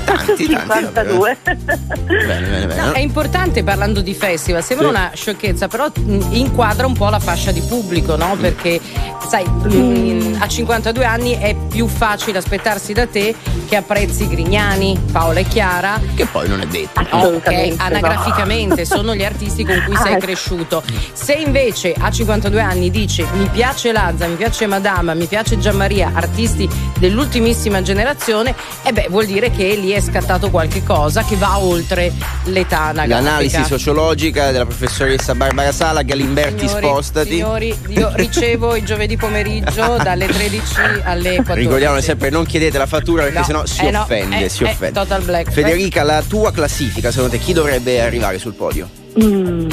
Tanti, 0.05 0.47
52. 0.47 1.37
bene, 1.43 1.67
bene, 2.07 2.67
bene. 2.67 2.81
No, 2.81 2.93
è 2.93 2.99
importante 2.99 3.63
parlando 3.65 4.03
di 4.03 4.13
festival, 4.13 4.63
sembra 4.63 4.89
sì. 4.89 4.95
una 4.95 5.11
sciocchezza, 5.15 5.69
però 5.69 5.91
inquadra 6.31 6.87
un 6.87 6.93
po' 6.93 7.09
la 7.09 7.19
fascia 7.19 7.51
di 7.51 7.63
pubblico, 7.63 8.17
no? 8.17 8.35
Mm. 8.35 8.41
Perché, 8.41 8.79
sai, 9.27 9.49
mm. 9.49 10.37
a 10.39 10.47
52 10.47 11.05
anni 11.05 11.39
è 11.39 11.57
più 11.71 11.87
facile 11.87 12.37
aspettarsi 12.37 12.93
da 12.93 13.07
te 13.07 13.35
che 13.71 13.77
apprezzi 13.77 14.27
Grignani, 14.27 15.01
Paola 15.13 15.39
e 15.39 15.45
Chiara. 15.45 16.01
Che 16.15 16.27
poi 16.27 16.49
non 16.49 16.61
è 16.61 16.67
detto. 16.67 17.01
Ok, 17.11 17.75
anagraficamente 17.77 18.81
no. 18.81 18.97
sono 18.97 19.15
gli 19.15 19.25
artisti 19.25 19.65
con 19.65 19.81
cui 19.87 19.97
sei 19.97 20.15
ah, 20.15 20.19
cresciuto. 20.19 20.83
Se 21.13 21.35
invece 21.35 21.95
a 21.97 22.11
52 22.11 22.61
anni 22.61 22.91
dici 22.91 23.25
mi 23.35 23.49
piace 23.53 23.93
Lazza, 23.93 24.27
mi 24.27 24.35
piace 24.35 24.67
Madama, 24.67 25.15
mi 25.15 25.27
piace 25.27 25.57
Gianmaria, 25.71 26.11
artisti 26.15 26.69
dell'ultimissima 26.99 27.81
generazione, 27.81 28.55
e 28.83 28.93
beh, 28.93 29.07
vuol 29.09 29.27
dire 29.27 29.51
che 29.53 29.77
lì 29.77 29.91
è 29.91 30.01
scattato 30.01 30.51
qualche 30.51 30.83
cosa 30.83 31.23
che 31.23 31.37
va 31.37 31.59
oltre 31.59 32.13
l'età 32.47 32.87
anagrafica. 32.87 33.21
L'analisi 33.21 33.65
sociologica 33.65 34.51
della 34.51 34.67
professoressa 34.67 35.35
Barbara 35.37 35.71
Sala, 35.71 36.03
Galimberti 36.03 36.67
signori, 36.67 36.87
spostati. 36.87 37.31
Signori, 37.31 37.79
io 37.89 38.11
ricevo 38.17 38.75
il 38.75 38.85
giovedì 38.85 39.17
pomeriggio 39.17 39.97
dalle 40.03 40.27
13 40.27 40.75
alle 41.05 41.37
14. 41.37 41.55
Ricordiamo 41.55 42.01
sempre 42.01 42.31
non 42.31 42.45
chiedete 42.45 42.77
la 42.77 42.87
fattura 42.87 43.23
perché 43.23 43.39
no, 43.39 43.45
sennò 43.45 43.67
si 43.67 43.87
eh 43.87 43.97
offende, 43.97 44.39
no, 44.39 44.45
eh, 44.45 44.49
si 44.49 44.65
offende. 44.65 44.99
total 44.99 45.23
black. 45.23 45.53
Federica, 45.53 46.03
la 46.03 46.23
tua 46.27 46.51
classifica, 46.51 47.13
secondo 47.13 47.37
te 47.37 47.39
chi 47.39 47.53
dovrebbe 47.53 48.01
arrivare 48.01 48.41
sul 48.41 48.55
podio? 48.55 48.89
Mm, 49.23 49.69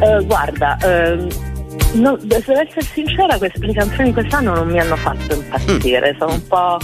eh, 0.00 0.24
guarda, 0.24 0.76
eh, 0.78 1.26
no, 1.92 2.18
se 2.18 2.26
devo 2.26 2.60
essere 2.60 2.82
sincera, 2.82 3.36
queste, 3.38 3.64
le 3.64 3.72
canzoni 3.72 4.12
quest'anno 4.12 4.54
non 4.54 4.68
mi 4.68 4.78
hanno 4.78 4.96
fatto 4.96 5.34
impazzire, 5.34 6.12
mm. 6.12 6.18
sono 6.18 6.32
un 6.32 6.46
po' 6.46 6.78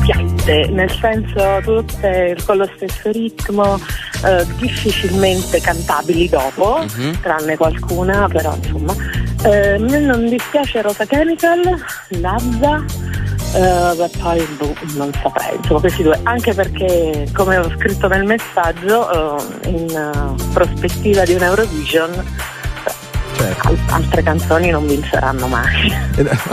piatte, 0.00 0.68
nel 0.70 0.90
senso 0.90 1.60
tutte 1.62 2.36
con 2.46 2.56
lo 2.56 2.70
stesso 2.76 3.10
ritmo, 3.10 3.78
eh, 4.24 4.46
difficilmente 4.56 5.60
cantabili 5.60 6.28
dopo, 6.28 6.82
mm-hmm. 6.82 7.12
tranne 7.20 7.56
qualcuna, 7.56 8.28
però 8.28 8.54
insomma. 8.54 8.94
Eh, 9.44 9.74
a 9.74 9.78
me 9.78 9.98
non 10.00 10.28
dispiace 10.28 10.82
Rosa 10.82 11.04
Chemical, 11.04 11.60
Lazza. 12.20 12.84
Beh, 13.50 14.10
poi 14.20 14.46
boh, 14.58 14.74
non 14.96 15.10
saprei, 15.22 15.56
insomma 15.56 15.80
questi 15.80 16.02
due, 16.02 16.20
anche 16.24 16.52
perché 16.52 17.26
come 17.32 17.56
ho 17.56 17.70
scritto 17.78 18.06
nel 18.06 18.24
messaggio, 18.24 19.08
uh, 19.10 19.68
in 19.68 19.88
uh, 19.88 20.52
prospettiva 20.52 21.24
di 21.24 21.32
un 21.32 21.42
Eurovision 21.42 22.24
certo. 23.38 23.76
altre 23.90 24.22
canzoni 24.22 24.70
non 24.70 24.86
vinceranno 24.86 25.46
mai. 25.46 25.92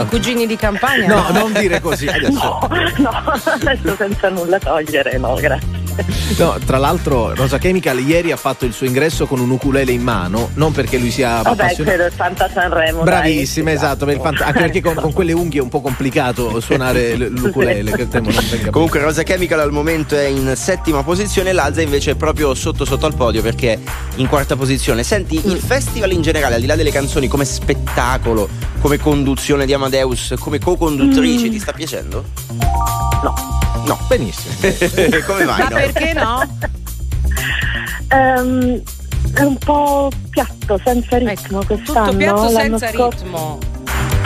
Cugini 0.08 0.46
di 0.46 0.56
campagna? 0.56 1.06
No, 1.06 1.26
no, 1.30 1.38
non 1.40 1.52
dire 1.52 1.80
così 1.80 2.06
adesso. 2.06 2.30
No, 2.32 2.68
no, 2.98 3.10
adesso 3.44 3.96
senza 3.96 4.28
nulla 4.28 4.58
togliere, 4.58 5.18
no, 5.18 5.34
grazie. 5.34 5.85
No, 6.38 6.58
tra 6.64 6.76
l'altro 6.78 7.34
Rosa 7.34 7.58
Chemical 7.58 7.98
ieri 7.98 8.30
ha 8.30 8.36
fatto 8.36 8.64
il 8.64 8.72
suo 8.72 8.86
ingresso 8.86 9.26
con 9.26 9.40
un 9.40 9.50
ukulele 9.50 9.92
in 9.92 10.02
mano, 10.02 10.50
non 10.54 10.72
perché 10.72 10.98
lui 10.98 11.10
sia 11.10 11.40
Vabbè, 11.42 11.62
appassionato. 11.62 11.96
credo 11.96 12.14
Santa 12.14 12.50
Sanremo. 12.52 13.02
Bravissima, 13.02 13.66
dai, 13.66 13.74
esatto, 13.74 14.06
esatto. 14.06 14.22
Fant- 14.22 14.40
anche 14.42 14.60
perché 14.60 14.80
con, 14.80 14.94
con, 14.94 15.12
quelle 15.12 15.32
unghie 15.32 15.60
è 15.60 15.62
un 15.62 15.68
po' 15.68 15.80
complicato 15.80 16.60
suonare 16.60 17.16
l'ukulele, 17.28 17.92
che 17.92 18.08
temo 18.08 18.30
non 18.30 18.44
venga 18.50 18.70
Comunque 18.70 19.00
Rosa 19.00 19.22
Chemical 19.22 19.60
al 19.60 19.72
momento 19.72 20.16
è 20.16 20.26
in 20.26 20.52
settima 20.56 21.02
posizione, 21.02 21.52
l'Alza 21.52 21.80
invece 21.80 22.12
è 22.12 22.14
proprio 22.16 22.54
sotto 22.54 22.84
sotto 22.84 23.06
al 23.06 23.14
podio 23.14 23.40
perché 23.40 23.72
è 23.74 23.78
in 24.16 24.28
quarta 24.28 24.56
posizione. 24.56 25.02
Senti, 25.02 25.40
il 25.48 25.58
festival 25.58 26.12
in 26.12 26.22
generale, 26.22 26.56
al 26.56 26.60
di 26.60 26.66
là 26.66 26.76
delle 26.76 26.90
canzoni 26.90 27.28
come 27.28 27.44
spettacolo, 27.44 28.48
come 28.86 28.98
conduzione 28.98 29.66
di 29.66 29.72
Amadeus, 29.72 30.36
come 30.38 30.60
co-conduttrice, 30.60 31.48
mm. 31.48 31.50
ti 31.50 31.58
sta 31.58 31.72
piacendo? 31.72 32.24
No. 33.20 33.34
No, 33.84 33.98
benissimo. 34.06 34.54
Come 35.26 35.44
mai? 35.44 35.58
Ma 35.58 35.68
no? 35.68 35.74
perché 35.74 36.12
no? 36.12 36.58
Um, 38.12 38.80
è 39.34 39.42
un 39.42 39.58
po' 39.58 40.08
piatto, 40.30 40.80
senza 40.84 41.18
ritmo 41.18 41.62
ecco, 41.62 41.74
quest'anno. 41.74 42.06
Tutto 42.06 42.16
piatto 42.16 42.48
senza 42.48 42.92
scorso... 42.92 43.24
ritmo. 43.24 43.58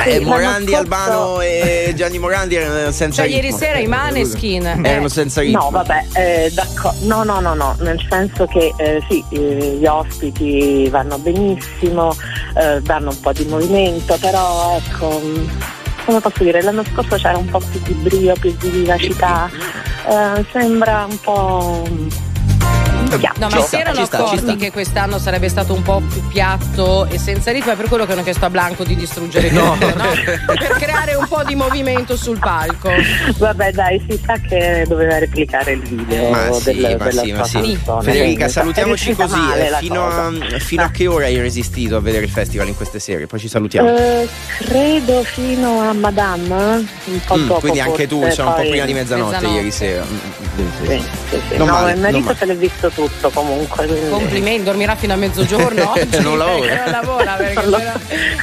Eh, 0.04 0.20
Morandi, 0.20 0.74
Albano 0.74 1.40
e 1.40 1.92
Gianni 1.94 2.18
Morandi 2.18 2.54
erano 2.54 2.90
senza 2.90 3.22
cioè, 3.22 3.32
ritmo. 3.32 3.42
ieri 3.42 3.56
sera 3.56 3.78
i 3.78 3.86
Maneskin 3.86 4.66
eh. 4.66 4.80
erano 4.82 5.08
senza 5.08 5.40
ritmo. 5.40 5.64
No, 5.64 5.70
vabbè, 5.70 6.06
eh, 6.14 6.52
no, 7.02 7.22
no, 7.24 7.40
no, 7.40 7.54
no, 7.54 7.76
nel 7.80 8.04
senso 8.08 8.46
che 8.46 8.72
eh, 8.76 9.02
sì, 9.08 9.22
eh, 9.30 9.76
gli 9.78 9.86
ospiti 9.86 10.88
vanno 10.88 11.18
benissimo, 11.18 12.14
eh, 12.56 12.80
danno 12.80 13.10
un 13.10 13.20
po' 13.20 13.32
di 13.32 13.44
movimento, 13.44 14.16
però 14.20 14.76
ecco 14.76 15.20
come 16.04 16.20
posso 16.20 16.42
dire, 16.42 16.62
l'anno 16.62 16.82
scorso 16.84 17.16
c'era 17.16 17.36
un 17.36 17.48
po' 17.48 17.60
più 17.60 17.80
di 17.84 17.92
brio, 17.94 18.34
più 18.34 18.54
di 18.58 18.68
vivacità, 18.68 19.48
eh, 20.08 20.44
sembra 20.50 21.06
un 21.08 21.20
po' 21.20 21.86
No, 23.38 23.48
ma 23.48 23.60
si 23.62 23.76
erano 23.76 24.00
accorti 24.00 24.56
che 24.56 24.70
quest'anno 24.70 25.18
sarebbe 25.18 25.48
stato 25.48 25.74
un 25.74 25.82
po' 25.82 26.00
più 26.00 26.26
piatto 26.28 27.06
e 27.06 27.18
senza 27.18 27.50
ritmo, 27.50 27.72
è 27.72 27.76
per 27.76 27.88
quello 27.88 28.06
che 28.06 28.12
hanno 28.12 28.22
chiesto 28.22 28.44
a 28.44 28.50
Blanco 28.50 28.84
di 28.84 28.94
distruggere 28.94 29.50
no. 29.50 29.76
tutto, 29.78 29.96
no? 29.96 30.04
per 30.46 30.76
creare 30.78 31.14
un 31.14 31.26
po' 31.26 31.42
di 31.44 31.54
movimento 31.54 32.16
sul 32.16 32.38
palco. 32.38 32.90
Vabbè, 33.36 33.72
dai, 33.72 34.04
si 34.08 34.20
sa 34.24 34.38
che 34.38 34.84
doveva 34.86 35.18
replicare 35.18 35.72
il 35.72 35.80
video 35.80 36.30
ma 36.30 36.52
sì, 36.52 36.74
del, 36.74 36.96
ma 36.98 37.10
sì, 37.10 37.32
ma 37.32 37.44
sì. 37.44 37.78
Federica, 38.02 38.48
salutiamoci 38.48 39.14
così. 39.14 39.38
Eh, 39.56 39.76
fino, 39.78 40.06
a, 40.06 40.32
fino, 40.58 40.82
a, 40.82 40.90
che 40.90 41.06
ora 41.06 41.26
hai 41.26 41.40
resistito 41.40 41.96
a 41.96 42.00
vedere 42.00 42.24
il 42.24 42.30
festival 42.30 42.68
in 42.68 42.76
queste 42.76 42.98
serie? 42.98 43.26
Poi 43.26 43.38
ci 43.38 43.48
salutiamo. 43.48 43.90
Uh, 43.90 44.28
credo 44.58 45.22
fino 45.24 45.80
a 45.80 45.92
Madame, 45.92 46.54
un 47.04 47.20
po' 47.26 47.36
mm, 47.36 47.46
dopo. 47.46 47.60
Quindi 47.60 47.80
anche 47.80 48.06
tu, 48.06 48.22
insomma, 48.24 48.50
un 48.50 48.62
po' 48.62 48.68
prima 48.68 48.84
di 48.84 48.92
mezzanotte, 48.92 49.34
mezzanotte. 49.34 49.56
ieri 49.56 49.70
sera. 49.70 50.04
Sì, 50.86 51.04
sì, 51.28 51.40
sì. 51.48 51.56
No, 51.56 51.66
male, 51.66 51.92
il 51.92 52.00
marito 52.00 52.34
se 52.34 52.44
l'è 52.46 52.56
visto 52.56 52.88
tutto 52.90 53.30
comunque. 53.30 53.86
Quindi... 53.86 54.08
Complimenti, 54.10 54.62
dormirà 54.62 54.96
fino 54.96 55.12
a 55.12 55.16
mezzogiorno 55.16 55.90
oggi. 55.92 56.20
non 56.22 56.38
lavora. 56.38 56.82
Non 56.84 56.90
lavora 56.90 57.38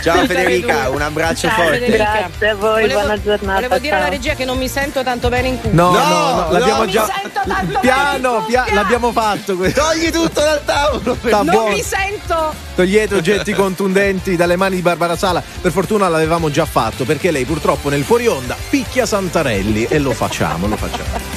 Ciao 0.02 0.26
Federica, 0.26 0.90
un 0.90 1.02
abbraccio 1.02 1.48
Ciao, 1.48 1.56
forte. 1.64 1.80
Federica. 1.80 2.04
Grazie 2.28 2.50
a 2.50 2.56
voi, 2.56 2.82
Volevo- 2.82 3.00
buona 3.00 3.22
giornata. 3.22 3.54
Volevo 3.56 3.78
dire 3.80 3.96
alla 3.96 4.10
regia 4.10 4.34
che 4.36 4.46
non 4.46 4.58
mi 4.58 4.68
sento 4.70 5.04
tanto 5.04 5.30
bene 5.30 5.48
in 5.50 5.60
culo. 5.62 5.74
No, 5.74 5.92
No, 5.92 6.00
no, 6.08 6.36
no, 6.36 6.52
l'abbiamo 6.52 6.84
no, 6.84 6.90
già. 6.90 7.06
mi 7.06 7.12
sento 7.22 7.42
tanto 7.48 7.80
Piano, 7.80 8.12
bene 8.20 8.38
in 8.38 8.46
pia- 8.46 8.62
cuffia. 8.62 8.74
l'abbiamo 8.76 9.12
fatto. 9.12 9.56
questo. 9.56 9.82
Togli 9.82 10.10
tutto 10.12 10.40
dal 10.42 10.62
tavolo. 10.64 11.16
Sta 11.16 11.30
Non 11.38 11.46
buono. 11.46 11.70
mi 11.70 11.82
sento. 11.82 12.54
Togliete 12.76 13.16
oggetti 13.16 13.54
contundenti 13.54 14.36
dalle 14.36 14.56
mani 14.56 14.76
di 14.76 14.82
Barbara 14.82 15.16
Sala. 15.16 15.42
Per 15.62 15.72
fortuna 15.72 16.08
l'avevamo 16.08 16.50
già 16.52 16.66
fatto 16.66 17.04
perché 17.04 17.32
lei 17.32 17.46
purtroppo 17.46 17.90
nel 17.90 18.04
fuori 18.04 18.28
onda 18.28 18.56
picchia 18.70 19.06
Santarelli 19.06 19.86
e 19.86 19.98
lo 20.00 20.12
facciamo, 20.12 20.68
lo 20.68 20.76
facciamo. 20.78 21.37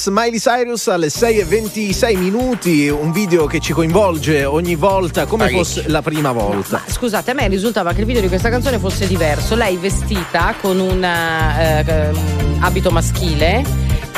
Flowers, 0.00 0.06
Miley 0.06 0.38
Cyrus 0.38 0.88
alle 0.88 1.08
6.26 1.08 2.16
minuti, 2.16 2.88
un 2.88 3.12
video 3.12 3.46
che 3.46 3.60
ci 3.60 3.72
coinvolge 3.72 4.44
ogni 4.44 4.74
volta 4.74 5.26
come 5.26 5.44
Parecchio. 5.44 5.64
fosse 5.64 5.88
la 5.88 6.00
prima 6.00 6.32
volta. 6.32 6.82
Ma 6.86 6.92
scusate, 6.92 7.32
a 7.32 7.34
me 7.34 7.48
risultava 7.48 7.92
che 7.92 8.00
il 8.00 8.06
video 8.06 8.22
di 8.22 8.28
questa 8.28 8.48
canzone 8.48 8.78
fosse 8.78 9.06
diverso. 9.06 9.54
Lei 9.54 9.76
vestita 9.76 10.54
con 10.60 10.78
un 10.78 11.04
eh, 11.04 11.84
ehm, 11.86 12.58
abito 12.60 12.90
maschile, 12.90 13.62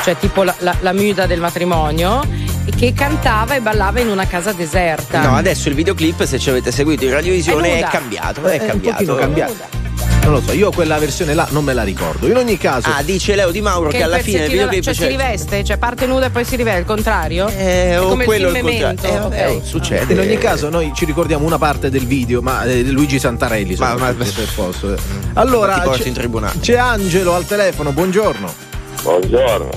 cioè 0.03 0.15
tipo 0.17 0.43
la, 0.43 0.55
la, 0.59 0.75
la 0.79 0.93
muda 0.93 1.25
del 1.25 1.41
matrimonio, 1.41 2.21
e 2.65 2.71
che 2.71 2.93
cantava 2.93 3.55
e 3.55 3.59
ballava 3.59 3.99
in 3.99 4.09
una 4.09 4.25
casa 4.25 4.53
deserta. 4.53 5.21
No, 5.21 5.35
adesso 5.35 5.67
il 5.67 5.75
videoclip, 5.75 6.23
se 6.23 6.39
ci 6.39 6.49
avete 6.49 6.71
seguito 6.71 7.03
in 7.03 7.11
radiovisione, 7.11 7.79
È 7.79 7.85
è, 7.85 7.89
cambiato. 7.89 8.45
È 8.45 8.57
è 8.57 8.61
un 8.61 8.67
cambiato. 8.67 8.97
pochino 8.97 9.15
cambiato. 9.15 9.82
Non 10.23 10.31
lo 10.35 10.41
so, 10.41 10.53
io 10.53 10.71
quella 10.71 10.97
versione 10.99 11.33
là 11.33 11.45
non 11.49 11.65
me 11.65 11.73
la 11.73 11.83
ricordo. 11.83 12.27
In 12.27 12.37
ogni 12.37 12.57
caso, 12.57 12.89
Ah, 12.89 13.01
dice 13.03 13.35
Leo 13.35 13.51
Di 13.51 13.59
Mauro 13.59 13.89
che, 13.89 13.97
Che 13.97 14.03
alla 14.03 14.19
fine 14.19 14.39
del 14.39 14.51
videoclip 14.51 14.81
cioè 14.83 14.93
si 14.93 15.05
riveste, 15.05 15.63
cioè 15.65 15.77
parte 15.77 16.05
nuda 16.05 16.27
e 16.27 16.29
poi 16.29 16.45
si 16.45 16.55
riveste, 16.55 16.79
il 16.79 16.85
contrario? 16.85 17.47
Eh, 17.49 17.97
o 17.97 18.07
come 18.07 18.23
quello 18.23 18.47
il 18.49 18.55
il 18.55 18.61
contrario. 18.61 19.15
Eh, 19.17 19.19
vabbè, 19.19 19.49
ok. 19.57 19.65
succede. 19.65 20.13
in 20.13 20.19
ogni 20.19 20.37
caso 20.37 20.69
noi 20.69 20.93
ci 20.95 21.03
ricordiamo 21.03 21.45
una 21.45 21.57
parte 21.57 21.89
del 21.89 22.05
video, 22.05 22.41
ma 22.41 22.63
eh, 22.63 22.83
Luigi 22.83 23.19
Santarelli 23.19 23.75
Ma- 23.75 23.95
ma- 23.95 24.13
per 24.13 24.25
forza. 24.25 24.95
Allora, 25.33 25.75
Ma 25.75 25.81
ti 25.81 25.87
porti 25.89 26.07
in 26.07 26.13
tribunale. 26.13 26.57
c'è 26.61 26.77
Angelo 26.77 27.35
al 27.35 27.45
telefono, 27.45 27.91
buongiorno. 27.91 28.53
Buongiorno. 29.01 29.69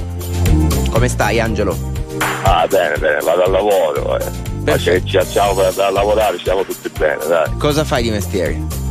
Come 0.90 1.08
stai, 1.08 1.40
Angelo? 1.40 1.76
Ah, 2.44 2.66
bene, 2.70 2.96
bene, 2.98 3.18
vado 3.24 3.42
al 3.42 3.50
lavoro. 3.50 4.16
Eh. 4.18 4.78
Se 4.78 5.02
ci 5.04 5.16
alziamo 5.16 5.54
per 5.54 5.66
andare 5.66 5.88
a 5.88 5.92
lavorare 5.92 6.38
siamo 6.42 6.62
tutti 6.64 6.88
bene, 6.96 7.18
dai. 7.26 7.50
Cosa 7.58 7.82
fai 7.84 8.04
di 8.04 8.10
mestiere? 8.10 8.84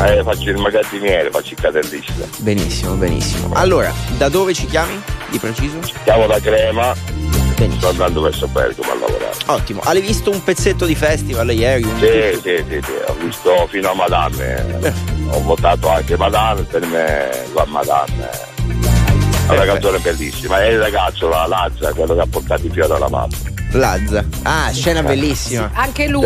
Eh, 0.00 0.22
faccio 0.22 0.50
il 0.50 0.56
magazziniere, 0.58 1.28
faccio 1.30 1.54
il 1.54 1.60
cartellista. 1.60 2.12
Benissimo, 2.38 2.94
benissimo. 2.94 3.52
Allora, 3.54 3.92
da 4.16 4.28
dove 4.28 4.54
ci 4.54 4.66
chiami? 4.66 5.00
Di 5.30 5.38
preciso? 5.38 5.78
Siamo 6.04 6.26
da 6.26 6.38
Crema, 6.38 6.94
sto 6.94 7.54
Benissimo. 7.56 7.88
andando 7.88 8.20
verso 8.20 8.46
Bergamo 8.46 8.92
a 8.92 8.94
lavorare. 8.94 9.36
Ottimo. 9.46 9.80
Hai 9.82 10.00
visto 10.00 10.30
un 10.30 10.42
pezzetto 10.44 10.86
di 10.86 10.94
festival 10.94 11.50
ieri? 11.52 11.82
Sì, 11.98 12.40
sì, 12.42 12.64
sì, 12.68 12.80
sì, 12.84 12.92
ho 13.06 13.14
visto 13.24 13.66
fino 13.68 13.90
a 13.90 13.94
Madame. 13.94 14.78
eh. 14.82 14.92
Ho 15.30 15.42
votato 15.42 15.88
anche 15.88 16.16
Madame, 16.16 16.62
per 16.62 16.86
me 16.86 17.28
va 17.52 17.64
Madame. 17.66 18.56
È 19.48 19.52
una 19.52 19.64
canzone 19.64 19.98
bellissima. 19.98 20.62
E 20.62 20.72
il 20.72 20.78
ragazzo, 20.78 21.28
la 21.28 21.46
Lazza, 21.46 21.92
quello 21.94 22.14
che 22.14 22.20
ha 22.20 22.26
portato 22.28 22.66
i 22.66 22.70
fiori 22.70 22.92
alla 22.92 23.08
mamma. 23.08 23.34
Lazza. 23.72 24.24
Ah, 24.42 24.70
scena 24.72 25.02
bellissima. 25.02 25.70
Anche 25.74 26.06
lui, 26.08 26.24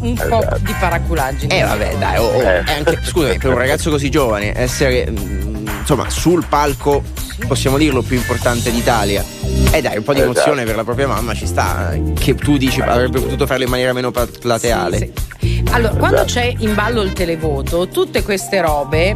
un 0.00 0.14
po' 0.16 0.40
Esatto. 0.40 0.58
di 0.58 0.74
paraculaggine. 0.80 1.58
Eh 1.58 1.62
vabbè, 1.62 1.96
dai, 1.98 2.18
oh, 2.18 2.24
oh, 2.24 2.40
Eh. 2.42 2.62
è 2.64 2.72
anche, 2.72 2.98
scusami, 3.04 3.38
per 3.38 3.50
un 3.50 3.58
ragazzo 3.58 3.90
così 3.90 4.10
giovane, 4.10 4.52
essere 4.58 5.08
mm, 5.10 5.51
insomma 5.82 6.08
sul 6.08 6.44
palco, 6.48 7.02
possiamo 7.46 7.76
dirlo, 7.76 8.02
più 8.02 8.16
importante 8.16 8.70
d'Italia. 8.70 9.24
E 9.70 9.80
dai, 9.80 9.96
un 9.98 10.02
po' 10.04 10.12
di 10.14 10.20
Esatto. 10.20 10.34
emozione 10.38 10.64
per 10.64 10.76
la 10.76 10.84
propria 10.84 11.06
mamma 11.08 11.34
ci 11.34 11.46
sta. 11.46 11.92
Che 12.18 12.34
tu 12.34 12.56
dici 12.56 12.80
avrebbe 12.80 13.20
potuto 13.20 13.46
farlo 13.46 13.64
in 13.64 13.70
maniera 13.70 13.92
meno 13.92 14.10
plateale. 14.10 14.96
Sì, 14.98 15.12
sì. 15.40 15.64
Allora, 15.70 15.94
quando 15.94 16.24
c'è 16.24 16.52
in 16.58 16.74
ballo 16.74 17.02
il 17.02 17.12
televoto, 17.12 17.88
tutte 17.88 18.22
queste 18.22 18.60
robe 18.60 19.14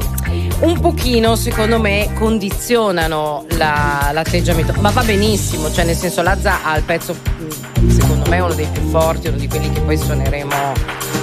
un 0.60 0.80
pochino, 0.80 1.36
secondo 1.36 1.78
me, 1.78 2.08
condizionano 2.14 3.44
la- 3.56 4.10
l'atteggiamento. 4.12 4.72
Ma 4.80 4.90
va 4.90 5.02
benissimo, 5.02 5.70
cioè 5.72 5.84
nel 5.84 5.96
senso 5.96 6.22
Lazza 6.22 6.64
ha 6.64 6.76
il 6.76 6.82
pezzo, 6.84 7.14
mh, 7.14 7.88
secondo 7.90 8.28
me, 8.30 8.40
uno 8.40 8.54
dei 8.54 8.66
più 8.72 8.88
forti, 8.88 9.28
uno 9.28 9.36
di 9.36 9.46
quelli 9.48 9.70
che 9.70 9.80
poi 9.80 9.96
suoneremo 9.98 10.54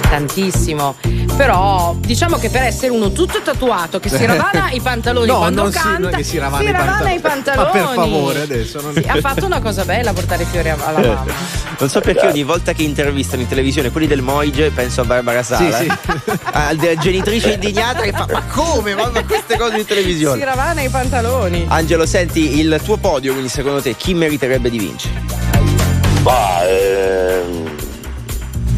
tantissimo. 0.08 0.94
Però 1.36 1.96
diciamo 1.98 2.36
che 2.38 2.48
per 2.48 2.62
essere 2.62 2.88
uno 2.92 3.10
tutto 3.10 3.40
tatuato, 3.42 3.98
che 3.98 4.08
si 4.08 4.24
ravana 4.26 4.70
i 4.70 4.80
pantaloni 4.80 5.26
No, 5.26 5.38
quando 5.38 5.62
non 5.62 5.72
si- 5.72 5.78
canta, 5.78 5.98
non 5.98 6.12
è 6.12 6.16
che 6.16 6.22
si 6.22 6.38
ravana 6.38 6.62
i 6.68 6.72
ravana 6.72 7.10
i 7.12 7.18
pantaloni. 7.20 7.20
pantaloni. 7.20 7.66
Ma 7.66 7.70
per 7.72 7.94
favore, 7.94 8.40
adesso 8.42 8.80
non- 8.80 8.92
Sì, 8.94 9.04
ha 9.06 9.16
fatto 9.20 9.44
una 9.46 9.60
cosa 9.60 9.84
bella 9.84 10.12
portare 10.12 10.44
fiori 10.44 10.68
a- 10.70 10.76
alla 10.84 11.00
mamma. 11.00 11.32
Non 11.78 11.88
so 11.88 12.00
perché 12.00 12.26
ogni 12.26 12.44
volta 12.44 12.72
che 12.72 12.82
intervistano 12.84 13.42
in 13.42 13.48
televisione 13.48 13.90
quelli 13.90 14.06
del 14.06 14.22
Moige 14.22 14.70
penso 14.70 15.00
a 15.00 15.04
Barbara 15.04 15.42
Sala. 15.42 15.78
Sì, 15.78 15.92
Ah, 16.56 16.72
della 16.74 16.94
genitrice 17.00 17.52
indignata 17.54 18.02
che 18.02 18.12
fa: 18.12 18.26
Ma 18.30 18.42
come? 18.44 18.94
Ma 18.94 19.10
queste 19.26 19.56
cose 19.58 19.74
in 19.74 19.80
Si 19.80 19.86
televisione? 19.86 20.44
ravana 20.44 20.82
i 20.82 20.88
pantaloni. 20.88 21.64
Angelo, 21.68 22.06
senti 22.06 22.60
il 22.60 22.80
tuo 22.84 22.96
podio, 22.96 23.32
quindi 23.32 23.50
secondo 23.50 23.82
te 23.82 23.96
chi 23.96 24.14
meriterebbe 24.14 24.70
di 24.70 24.78
vincere? 24.78 25.14
Ma 26.22 26.64
ehm, 26.66 27.63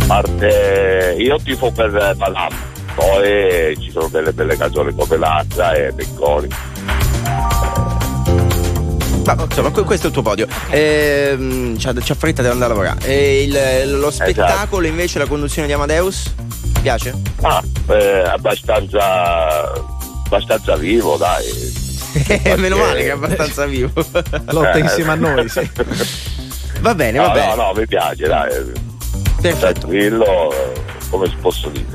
parte 0.06 1.16
io 1.18 1.36
tifo 1.42 1.70
per 1.72 1.90
Madame, 2.16 2.54
poi 2.94 3.76
ci 3.80 3.90
sono 3.90 4.08
delle 4.08 4.32
belle 4.32 4.56
canzoni 4.56 4.94
come 4.94 5.16
Lazza 5.16 5.72
e 5.74 5.90
Becconi. 5.92 6.48
Ma, 9.24 9.34
insomma, 9.42 9.70
que- 9.70 9.82
questo 9.82 10.04
è 10.06 10.08
il 10.08 10.12
tuo 10.14 10.22
podio. 10.22 10.46
Ehm, 10.70 11.76
c'ha, 11.78 11.92
c'ha 11.92 12.14
fretta, 12.14 12.42
deve 12.42 12.54
andare 12.54 12.72
a 12.72 12.76
lavorare. 12.76 13.04
E 13.06 13.42
il- 13.42 13.98
lo 13.98 14.10
spettacolo, 14.12 14.86
invece, 14.86 15.18
la 15.18 15.26
conduzione 15.26 15.66
di 15.66 15.72
Amadeus? 15.74 16.32
Ti 16.74 16.80
piace? 16.80 17.12
Ma 17.40 17.60
eh, 17.88 18.22
abbastanza 18.28 19.72
abbastanza 20.26 20.76
vivo, 20.76 21.16
dai. 21.16 21.44
Meno 22.56 22.76
male 22.76 23.00
che 23.00 23.06
è 23.08 23.10
abbastanza 23.10 23.66
vivo. 23.66 23.90
Lotta 24.50 24.78
insieme 24.78 25.10
a 25.10 25.14
noi, 25.16 25.48
sì. 25.48 25.68
Va 26.80 26.94
bene, 26.94 27.18
No, 27.18 27.26
va 27.26 27.32
bene. 27.32 27.46
no, 27.56 27.62
no, 27.64 27.72
mi 27.74 27.86
piace, 27.86 28.26
dai. 28.28 28.50
Perfetto. 29.50 29.80
Tranquillo, 29.80 30.52
eh, 30.52 30.72
come 31.10 31.28
si 31.28 31.36
posso 31.40 31.68
dire. 31.68 31.86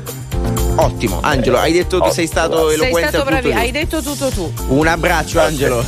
Ottimo. 0.76 1.20
Angelo, 1.22 1.58
hai 1.58 1.72
detto 1.72 2.00
che 2.00 2.10
sei 2.10 2.26
stato 2.26 2.68
Sei 2.68 2.74
eloquente 2.74 3.08
stato 3.08 3.28
al 3.28 3.36
tutto 3.36 3.48
bravi, 3.48 3.52
hai 3.52 3.70
detto 3.70 4.02
tutto 4.02 4.28
tu. 4.30 4.52
Un 4.68 4.86
abbraccio, 4.86 5.40
Angelo. 5.40 5.84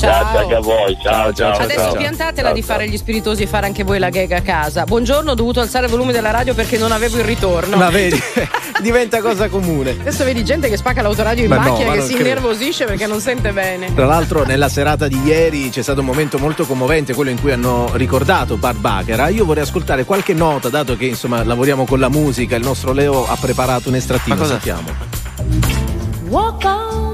Grazie 0.00 0.38
anche 0.38 0.54
a 0.54 0.60
voi, 0.60 0.96
ciao 1.02 1.32
ciao. 1.32 1.56
Adesso 1.58 1.80
ciao. 1.80 1.94
piantatela 1.94 2.48
Ciao, 2.48 2.54
di 2.54 2.60
ciao. 2.62 2.70
fare 2.76 2.88
gli 2.88 2.96
spiritosi 2.96 3.42
e 3.42 3.46
fare 3.46 3.66
anche 3.66 3.82
voi 3.84 3.98
la 3.98 4.10
gag 4.10 4.30
a 4.32 4.40
casa. 4.40 4.84
Buongiorno, 4.84 5.32
ho 5.32 5.34
dovuto 5.34 5.60
alzare 5.60 5.86
il 5.86 5.90
volume 5.90 6.12
della 6.12 6.30
radio 6.30 6.54
perché 6.54 6.78
non 6.78 6.92
avevo 6.92 7.18
il 7.18 7.24
ritorno. 7.24 7.76
Ma 7.76 7.90
vedi, 7.90 8.20
diventa 8.80 9.20
cosa 9.20 9.48
comune. 9.48 9.90
Adesso 9.90 10.24
vedi 10.24 10.44
gente 10.44 10.68
che 10.68 10.76
spacca 10.76 11.02
l'autoradio 11.02 11.44
in 11.44 11.50
Ma 11.50 11.56
no, 11.56 11.70
macchina 11.70 11.88
ma 11.88 11.94
che 11.94 12.02
si 12.02 12.14
credo. 12.14 12.28
innervosisce 12.28 12.84
perché 12.84 13.06
non 13.06 13.20
sente 13.20 13.52
bene. 13.52 13.92
Tra 13.94 14.06
l'altro 14.06 14.44
nella 14.44 14.68
serata 14.68 15.08
di 15.08 15.20
ieri 15.22 15.70
c'è 15.70 15.82
stato 15.82 16.00
un 16.00 16.06
momento 16.06 16.38
molto 16.38 16.64
commovente, 16.64 17.14
quello 17.14 17.30
in 17.30 17.40
cui 17.40 17.52
hanno 17.52 17.90
ricordato 17.94 18.56
Bart 18.56 18.78
Baccara. 18.78 19.28
Io 19.28 19.44
vorrei 19.44 19.62
ascoltare 19.64 20.04
qualche 20.04 20.32
nota, 20.34 20.68
dato 20.68 20.96
che 20.96 21.06
insomma 21.06 21.42
lavoriamo 21.42 21.84
con 21.84 21.98
la 21.98 22.08
musica, 22.08 22.56
il 22.56 22.62
nostro 22.64 22.92
Leo 22.92 23.26
ha 23.28 23.36
preparato 23.40 23.88
un 23.88 23.96
estrattivo, 23.96 24.36
Ma 24.36 24.40
cosa- 24.42 24.52
sentiamo. 24.60 25.16
Walk 26.28 26.64
on 26.64 27.07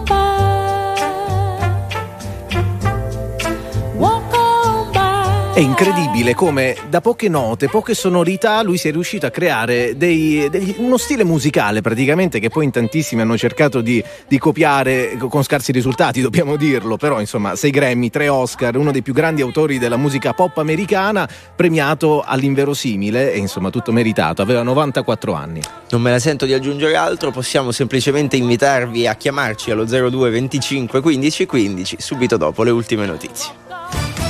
È 5.54 5.60
incredibile 5.60 6.34
come 6.34 6.76
da 6.88 7.00
poche 7.00 7.28
note, 7.28 7.68
poche 7.68 7.94
sonorità, 7.94 8.60
lui 8.64 8.76
sia 8.76 8.90
riuscito 8.90 9.26
a 9.26 9.30
creare 9.30 9.96
dei- 9.96 10.48
degli- 10.50 10.74
uno 10.78 10.96
stile 10.96 11.22
musicale 11.22 11.80
praticamente 11.80 12.40
che 12.40 12.48
poi 12.48 12.64
in 12.64 12.72
tantissimi 12.72 13.20
hanno 13.20 13.36
cercato 13.38 13.80
di, 13.80 14.02
di 14.26 14.36
copiare 14.38 15.16
co- 15.16 15.28
con 15.28 15.44
scarsi 15.44 15.70
risultati, 15.70 16.20
dobbiamo 16.20 16.56
dirlo, 16.56 16.96
però 16.96 17.20
insomma 17.20 17.54
sei 17.54 17.70
Grammy, 17.70 18.10
tre 18.10 18.28
Oscar, 18.28 18.76
uno 18.76 18.90
dei 18.90 19.02
più 19.02 19.12
grandi 19.12 19.42
autori 19.42 19.78
della 19.78 19.96
musica 19.96 20.32
pop 20.32 20.58
americana, 20.58 21.28
premiato 21.54 22.24
all'inverosimile 22.26 23.32
e 23.32 23.38
insomma 23.38 23.70
tutto 23.70 23.92
meritato, 23.92 24.42
aveva 24.42 24.64
94 24.64 25.34
anni. 25.34 25.60
Non 25.90 26.02
me 26.02 26.10
la 26.10 26.18
sento 26.18 26.46
di 26.46 26.52
aggiungere 26.52 26.96
altro, 26.96 27.30
possiamo 27.30 27.70
semplicemente 27.70 28.34
invitarvi 28.36 29.06
a 29.06 29.14
chiamarci 29.14 29.70
allo 29.70 29.84
02 29.84 30.30
25 30.30 31.00
15 31.00 31.46
15 31.46 31.96
subito 32.00 32.36
dopo 32.36 32.64
le 32.64 32.70
ultime 32.70 33.06
notizie. 33.06 34.23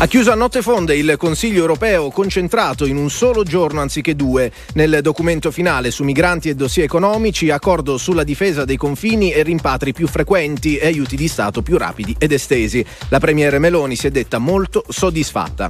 Ha 0.00 0.06
chiuso 0.06 0.30
a 0.30 0.36
notte 0.36 0.62
fonde 0.62 0.94
il 0.94 1.16
Consiglio 1.18 1.58
europeo 1.58 2.10
concentrato 2.10 2.86
in 2.86 2.96
un 2.96 3.10
solo 3.10 3.42
giorno 3.42 3.80
anziché 3.80 4.14
due. 4.14 4.52
Nel 4.74 5.00
documento 5.02 5.50
finale 5.50 5.90
su 5.90 6.04
migranti 6.04 6.48
e 6.48 6.54
dossier 6.54 6.84
economici, 6.84 7.50
accordo 7.50 7.98
sulla 7.98 8.22
difesa 8.22 8.64
dei 8.64 8.76
confini 8.76 9.32
e 9.32 9.42
rimpatri 9.42 9.92
più 9.92 10.06
frequenti 10.06 10.76
e 10.76 10.86
aiuti 10.86 11.16
di 11.16 11.26
Stato 11.26 11.62
più 11.62 11.76
rapidi 11.76 12.14
ed 12.16 12.30
estesi. 12.30 12.86
La 13.08 13.18
Premier 13.18 13.58
Meloni 13.58 13.96
si 13.96 14.06
è 14.06 14.10
detta 14.10 14.38
molto 14.38 14.84
soddisfatta. 14.88 15.68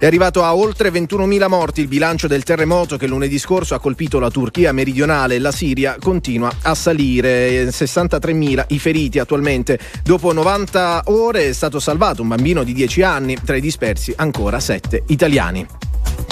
È 0.00 0.06
arrivato 0.06 0.44
a 0.44 0.54
oltre 0.54 0.90
21.000 0.90 1.48
morti 1.48 1.80
il 1.80 1.88
bilancio 1.88 2.28
del 2.28 2.44
terremoto 2.44 2.96
che 2.96 3.08
lunedì 3.08 3.36
scorso 3.36 3.74
ha 3.74 3.80
colpito 3.80 4.20
la 4.20 4.30
Turchia 4.30 4.70
meridionale 4.70 5.34
e 5.34 5.38
la 5.40 5.50
Siria 5.50 5.96
continua 6.00 6.52
a 6.62 6.74
salire. 6.76 7.64
63.000 7.64 8.66
i 8.68 8.78
feriti 8.78 9.18
attualmente. 9.18 9.76
Dopo 10.04 10.32
90 10.32 11.02
ore 11.06 11.48
è 11.48 11.52
stato 11.52 11.80
salvato 11.80 12.22
un 12.22 12.28
bambino 12.28 12.62
di 12.62 12.74
10 12.74 13.02
anni, 13.02 13.36
tra 13.44 13.56
i 13.56 13.60
dispersi 13.60 14.12
ancora 14.16 14.60
7 14.60 15.02
italiani. 15.08 15.87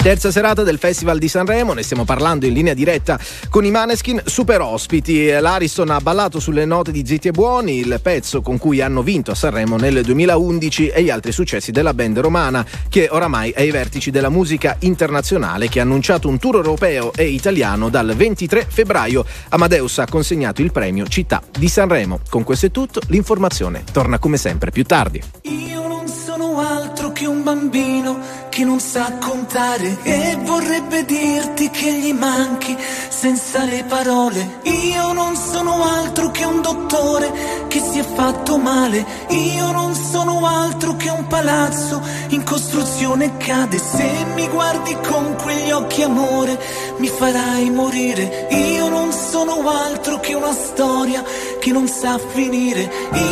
Terza 0.07 0.31
serata 0.31 0.63
del 0.63 0.77
Festival 0.77 1.17
di 1.17 1.27
Sanremo, 1.27 1.73
ne 1.73 1.83
stiamo 1.83 2.05
parlando 2.05 2.45
in 2.45 2.53
linea 2.53 2.73
diretta 2.73 3.19
con 3.49 3.65
i 3.65 3.71
Maneskin 3.71 4.21
super 4.23 4.61
ospiti. 4.61 5.27
L'Ariston 5.27 5.89
ha 5.89 5.99
ballato 5.99 6.39
sulle 6.39 6.63
note 6.63 6.93
di 6.93 7.03
Zitti 7.05 7.27
e 7.27 7.31
Buoni, 7.31 7.79
il 7.79 7.99
pezzo 8.01 8.41
con 8.41 8.57
cui 8.57 8.79
hanno 8.79 9.03
vinto 9.03 9.31
a 9.31 9.35
Sanremo 9.35 9.75
nel 9.75 10.01
2011 10.03 10.87
e 10.87 11.03
gli 11.03 11.09
altri 11.09 11.33
successi 11.33 11.73
della 11.73 11.93
band 11.93 12.19
romana 12.19 12.65
che 12.87 13.09
oramai 13.11 13.49
è 13.49 13.59
ai 13.59 13.71
vertici 13.71 14.09
della 14.09 14.29
musica 14.29 14.77
internazionale 14.79 15.67
che 15.67 15.81
ha 15.81 15.83
annunciato 15.83 16.29
un 16.29 16.39
tour 16.39 16.55
europeo 16.55 17.11
e 17.13 17.25
italiano 17.25 17.89
dal 17.89 18.13
23 18.15 18.65
febbraio. 18.65 19.25
Amadeus 19.49 19.99
ha 19.99 20.07
consegnato 20.09 20.61
il 20.61 20.71
premio 20.71 21.05
Città 21.07 21.41
di 21.51 21.67
Sanremo. 21.67 22.21
Con 22.29 22.45
questo 22.45 22.67
è 22.67 22.71
tutto, 22.71 23.01
l'informazione 23.07 23.83
torna 23.91 24.19
come 24.19 24.37
sempre 24.37 24.71
più 24.71 24.85
tardi. 24.85 25.21
Io 25.41 25.85
non 25.85 26.07
sono 26.37 26.59
altro 26.59 27.11
che 27.13 27.25
un 27.25 27.41
bambino 27.41 28.19
che 28.49 28.63
non 28.63 28.79
sa 28.79 29.13
contare 29.19 29.97
e 30.03 30.37
vorrebbe 30.43 31.03
dirti 31.03 31.71
che 31.71 31.91
gli 31.91 32.13
manchi 32.13 32.77
senza 33.09 33.63
le 33.63 33.83
parole. 33.87 34.59
Io 34.61 35.13
non 35.13 35.35
sono 35.35 35.83
altro 35.83 36.29
che 36.29 36.45
un 36.45 36.61
dottore 36.61 37.65
che 37.67 37.79
si 37.79 37.97
è 37.97 38.03
fatto 38.03 38.57
male. 38.59 39.03
Io 39.29 39.71
non 39.71 39.95
sono 39.95 40.45
altro 40.45 40.95
che 40.95 41.09
un 41.09 41.25
palazzo 41.25 42.01
in 42.27 42.43
costruzione 42.43 43.37
cade. 43.37 43.79
Se 43.79 44.07
mi 44.35 44.47
guardi 44.47 44.95
con 45.07 45.35
quegli 45.41 45.71
occhi 45.71 46.03
amore 46.03 46.59
mi 46.97 47.07
farai 47.07 47.71
morire. 47.71 48.47
Io 48.51 48.89
non 48.89 49.11
sono 49.11 49.67
altro 49.67 50.19
che 50.19 50.35
una 50.35 50.53
storia 50.53 51.23
che 51.59 51.71
non 51.71 51.87
sa 51.87 52.17
finire. 52.17 52.89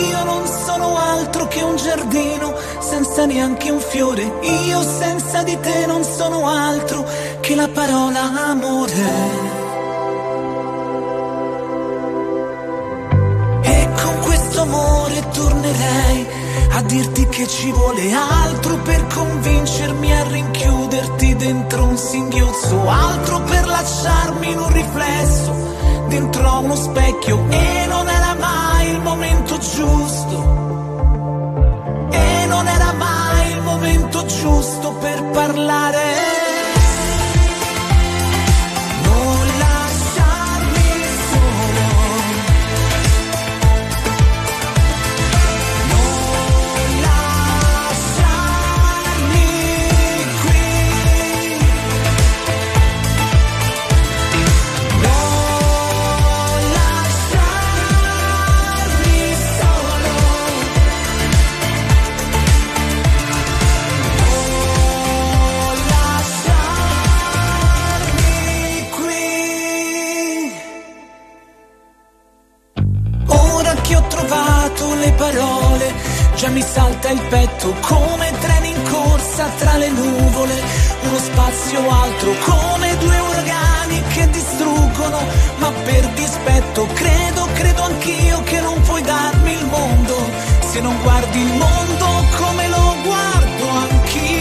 Io 0.09 0.23
non 0.23 0.45
sono 0.47 0.97
altro 0.97 1.47
che 1.47 1.61
un 1.61 1.75
giardino 1.75 2.53
senza 2.79 3.25
neanche 3.25 3.69
un 3.71 3.79
fiore. 3.79 4.23
Io 4.67 4.81
senza 4.81 5.43
di 5.43 5.57
te 5.59 5.85
non 5.85 6.03
sono 6.03 6.47
altro 6.47 7.05
che 7.41 7.55
la 7.55 7.67
parola 7.67 8.21
amore. 8.49 8.93
E 13.61 13.89
con 14.01 14.19
questo 14.21 14.61
amore 14.61 15.29
tornerei 15.33 16.27
a 16.71 16.81
dirti 16.83 17.27
che 17.27 17.47
ci 17.47 17.71
vuole 17.71 18.11
altro 18.11 18.77
per 18.79 19.07
convincermi 19.07 20.11
a 20.13 20.23
rinchiuderti 20.27 21.35
dentro 21.35 21.83
un 21.83 21.97
singhiozzo, 21.97 22.89
altro 22.89 23.41
per 23.41 23.65
lasciarmi 23.65 24.51
in 24.51 24.59
un 24.59 24.71
riflesso 24.71 25.73
dentro 26.07 26.59
uno 26.59 26.75
specchio 26.75 27.45
e 27.49 27.85
non 27.88 28.07
il 28.07 28.14
momento 29.15 29.58
giusto. 29.58 30.38
E 32.12 32.45
non 32.47 32.67
era 32.67 32.91
mai 32.93 33.51
il 33.51 33.62
momento 33.62 34.25
giusto 34.25 34.93
per 34.99 35.23
parlare. 35.32 36.44
Salta 77.05 77.09
il 77.11 77.21
petto 77.29 77.75
come 77.81 78.31
treni 78.39 78.69
in 78.69 78.83
corsa 78.89 79.47
tra 79.57 79.77
le 79.77 79.89
nuvole, 79.89 80.53
uno 81.03 81.17
spazio 81.17 81.89
altro 81.89 82.31
come 82.45 82.97
due 82.97 83.19
uragani 83.19 84.01
che 84.13 84.29
distruggono, 84.29 85.19
ma 85.57 85.71
per 85.83 86.07
dispetto 86.09 86.87
credo, 86.93 87.47
credo 87.53 87.83
anch'io 87.83 88.41
che 88.43 88.59
non 88.59 88.81
puoi 88.81 89.01
darmi 89.01 89.51
il 89.51 89.65
mondo, 89.65 90.29
se 90.71 90.79
non 90.79 90.97
guardi 91.01 91.39
il 91.39 91.53
mondo 91.53 92.07
come 92.37 92.67
lo 92.69 92.95
guardo 93.03 93.69
anch'io. 93.69 94.34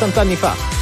60 0.00 0.18
anni 0.18 0.36
fa. 0.36 0.79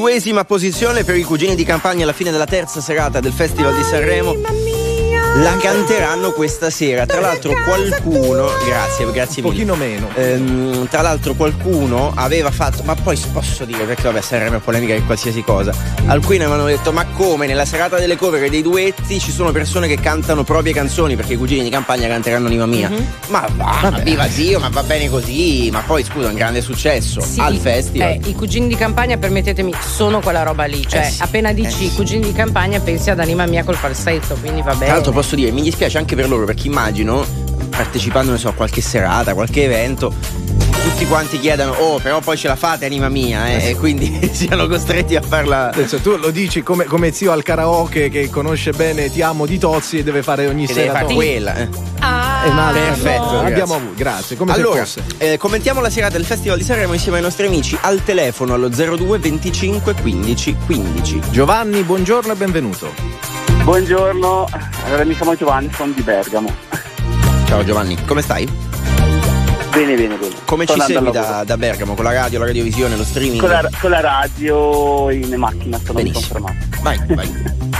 22esima 0.00 0.44
posizione 0.44 1.04
per 1.04 1.16
i 1.16 1.22
cugini 1.22 1.54
di 1.54 1.64
campagna 1.64 2.04
alla 2.04 2.12
fine 2.12 2.30
della 2.30 2.46
terza 2.46 2.80
serata 2.80 3.20
del 3.20 3.32
Festival 3.32 3.74
di 3.74 3.82
Sanremo. 3.82 4.69
La 5.36 5.56
canteranno 5.58 6.32
questa 6.32 6.70
sera. 6.70 7.06
Tra 7.06 7.20
l'altro 7.20 7.52
qualcuno, 7.64 8.48
grazie, 8.66 9.10
grazie 9.12 9.42
Un 9.42 9.50
mille. 9.52 9.64
pochino 9.64 9.74
meno. 9.76 10.08
Ehm, 10.16 10.88
tra 10.88 11.00
l'altro 11.02 11.34
qualcuno 11.34 12.12
aveva 12.14 12.50
fatto, 12.50 12.82
ma 12.82 12.94
poi 12.96 13.16
posso 13.32 13.64
dire 13.64 13.84
perché 13.84 14.02
vabbè 14.02 14.20
Sanremo 14.20 14.56
è 14.56 14.60
polemica 14.60 14.92
che 14.92 15.02
qualsiasi 15.04 15.42
cosa. 15.42 15.72
Alcuni 16.06 16.38
avevano 16.40 16.64
detto 16.64 16.92
ma 16.92 17.06
come 17.06 17.46
nella 17.46 17.64
serata 17.64 17.96
delle 17.98 18.16
cover 18.16 18.42
e 18.42 18.50
dei 18.50 18.60
duetti 18.60 19.18
ci 19.20 19.30
sono 19.30 19.52
persone 19.52 19.86
che 19.86 19.98
cantano 20.00 20.42
proprie 20.42 20.72
canzoni 20.74 21.14
perché 21.16 21.34
i 21.34 21.36
cugini 21.36 21.62
di 21.62 21.70
campagna 21.70 22.08
canteranno 22.08 22.48
Anima 22.48 22.66
Mia. 22.66 22.90
Mhm. 22.90 23.06
Ma 23.28 23.46
va, 23.54 23.78
ma 23.90 23.98
viva 24.00 24.28
zio, 24.28 24.58
ma 24.58 24.68
va 24.68 24.82
bene 24.82 25.08
così. 25.08 25.70
Ma 25.70 25.80
poi 25.86 26.02
scusa, 26.04 26.26
un 26.28 26.34
grande 26.34 26.60
successo 26.60 27.20
Sì, 27.22 27.40
al 27.40 27.56
festival. 27.56 28.08
eh, 28.10 28.20
I 28.24 28.34
cugini 28.34 28.66
di 28.66 28.74
campagna, 28.74 29.16
permettetemi, 29.16 29.72
sono 29.94 30.20
quella 30.20 30.42
roba 30.42 30.64
lì. 30.64 30.84
Cioè, 30.86 31.00
Eh 31.06 31.10
sì, 31.10 31.22
appena 31.22 31.52
dici 31.52 31.68
eh 31.68 31.72
sì. 31.72 31.84
i 31.84 31.94
cugini 31.94 32.26
di 32.26 32.32
campagna, 32.32 32.78
pensi 32.80 33.08
ad 33.10 33.20
anima 33.20 33.46
mia 33.46 33.62
col 33.64 33.76
falsetto, 33.76 34.34
quindi 34.40 34.60
va 34.60 34.72
bene. 34.72 34.84
Tra 34.86 34.94
l'altro 34.94 35.12
posso 35.20 35.34
dire, 35.34 35.50
mi 35.50 35.60
dispiace 35.60 35.98
anche 35.98 36.16
per 36.16 36.30
loro 36.30 36.46
perché 36.46 36.66
immagino, 36.66 37.26
partecipando, 37.68 38.32
ne 38.32 38.38
so, 38.38 38.48
a 38.48 38.52
qualche 38.54 38.80
serata, 38.80 39.34
qualche 39.34 39.64
evento, 39.64 40.14
tutti 40.82 41.04
quanti 41.04 41.38
chiedano, 41.38 41.72
oh, 41.72 41.98
però 41.98 42.20
poi 42.20 42.38
ce 42.38 42.48
la 42.48 42.56
fate, 42.56 42.86
anima 42.86 43.10
mia, 43.10 43.46
eh, 43.48 43.68
e 43.68 43.76
quindi 43.76 44.18
siano 44.32 44.66
costretti 44.66 45.16
a 45.16 45.20
farla. 45.20 45.72
Adesso 45.72 45.98
tu 45.98 46.16
lo 46.16 46.30
dici 46.30 46.62
come, 46.62 46.84
come 46.84 47.12
zio 47.12 47.32
al 47.32 47.42
karaoke 47.42 48.08
che 48.08 48.30
conosce 48.30 48.72
bene 48.72 49.10
Ti 49.12 49.20
amo 49.20 49.44
di 49.44 49.58
Tozzi 49.58 49.98
e 49.98 50.02
deve 50.02 50.22
fare 50.22 50.46
ogni 50.46 50.64
deve 50.64 50.80
sera 50.80 50.92
fare 50.92 51.04
Tozzi. 51.04 51.14
quella. 51.16 51.54
eh. 51.56 51.68
Ah, 51.98 52.44
È 52.44 52.48
un'altra 52.48 52.80
Perfetto, 52.80 53.28
grazie. 53.28 53.46
Abbiamo 53.46 53.74
avuto, 53.74 53.94
grazie, 53.96 54.36
come 54.36 54.52
allora, 54.52 54.86
eh, 55.18 55.36
commentiamo 55.36 55.82
la 55.82 55.90
serata 55.90 56.16
del 56.16 56.24
Festival 56.24 56.56
di 56.56 56.64
Sanremo 56.64 56.94
insieme 56.94 57.18
ai 57.18 57.22
nostri 57.22 57.44
amici 57.46 57.76
al 57.82 58.02
telefono 58.02 58.54
allo 58.54 58.70
02 58.70 59.18
25 59.18 59.94
15 60.00 60.56
15. 60.64 61.20
Giovanni, 61.30 61.82
buongiorno 61.82 62.32
e 62.32 62.36
benvenuto. 62.36 63.19
Buongiorno, 63.64 64.48
allora 64.86 65.04
mi 65.04 65.14
chiamo 65.14 65.36
Giovanni, 65.36 65.70
sono 65.72 65.92
di 65.92 66.02
Bergamo. 66.02 66.52
Ciao 67.46 67.64
Giovanni, 67.64 67.96
come 68.04 68.22
stai? 68.22 68.48
Bene, 69.70 69.94
bene, 69.94 70.16
bene. 70.16 70.34
Come 70.44 70.64
Sto 70.64 70.74
ci 70.74 70.80
segui 70.80 71.10
da, 71.12 71.44
da 71.44 71.56
Bergamo? 71.56 71.94
Con 71.94 72.04
la 72.04 72.12
radio, 72.12 72.40
la 72.40 72.46
radiovisione, 72.46 72.96
lo 72.96 73.04
streaming? 73.04 73.40
Con 73.40 73.50
la, 73.50 73.68
con 73.80 73.90
la 73.90 74.00
radio 74.00 75.10
in 75.10 75.32
macchina 75.36 75.78
sono 75.78 75.92
Benissimo. 75.94 76.40
confermato. 76.40 76.66
Vai, 76.82 77.00
vai. 77.14 77.58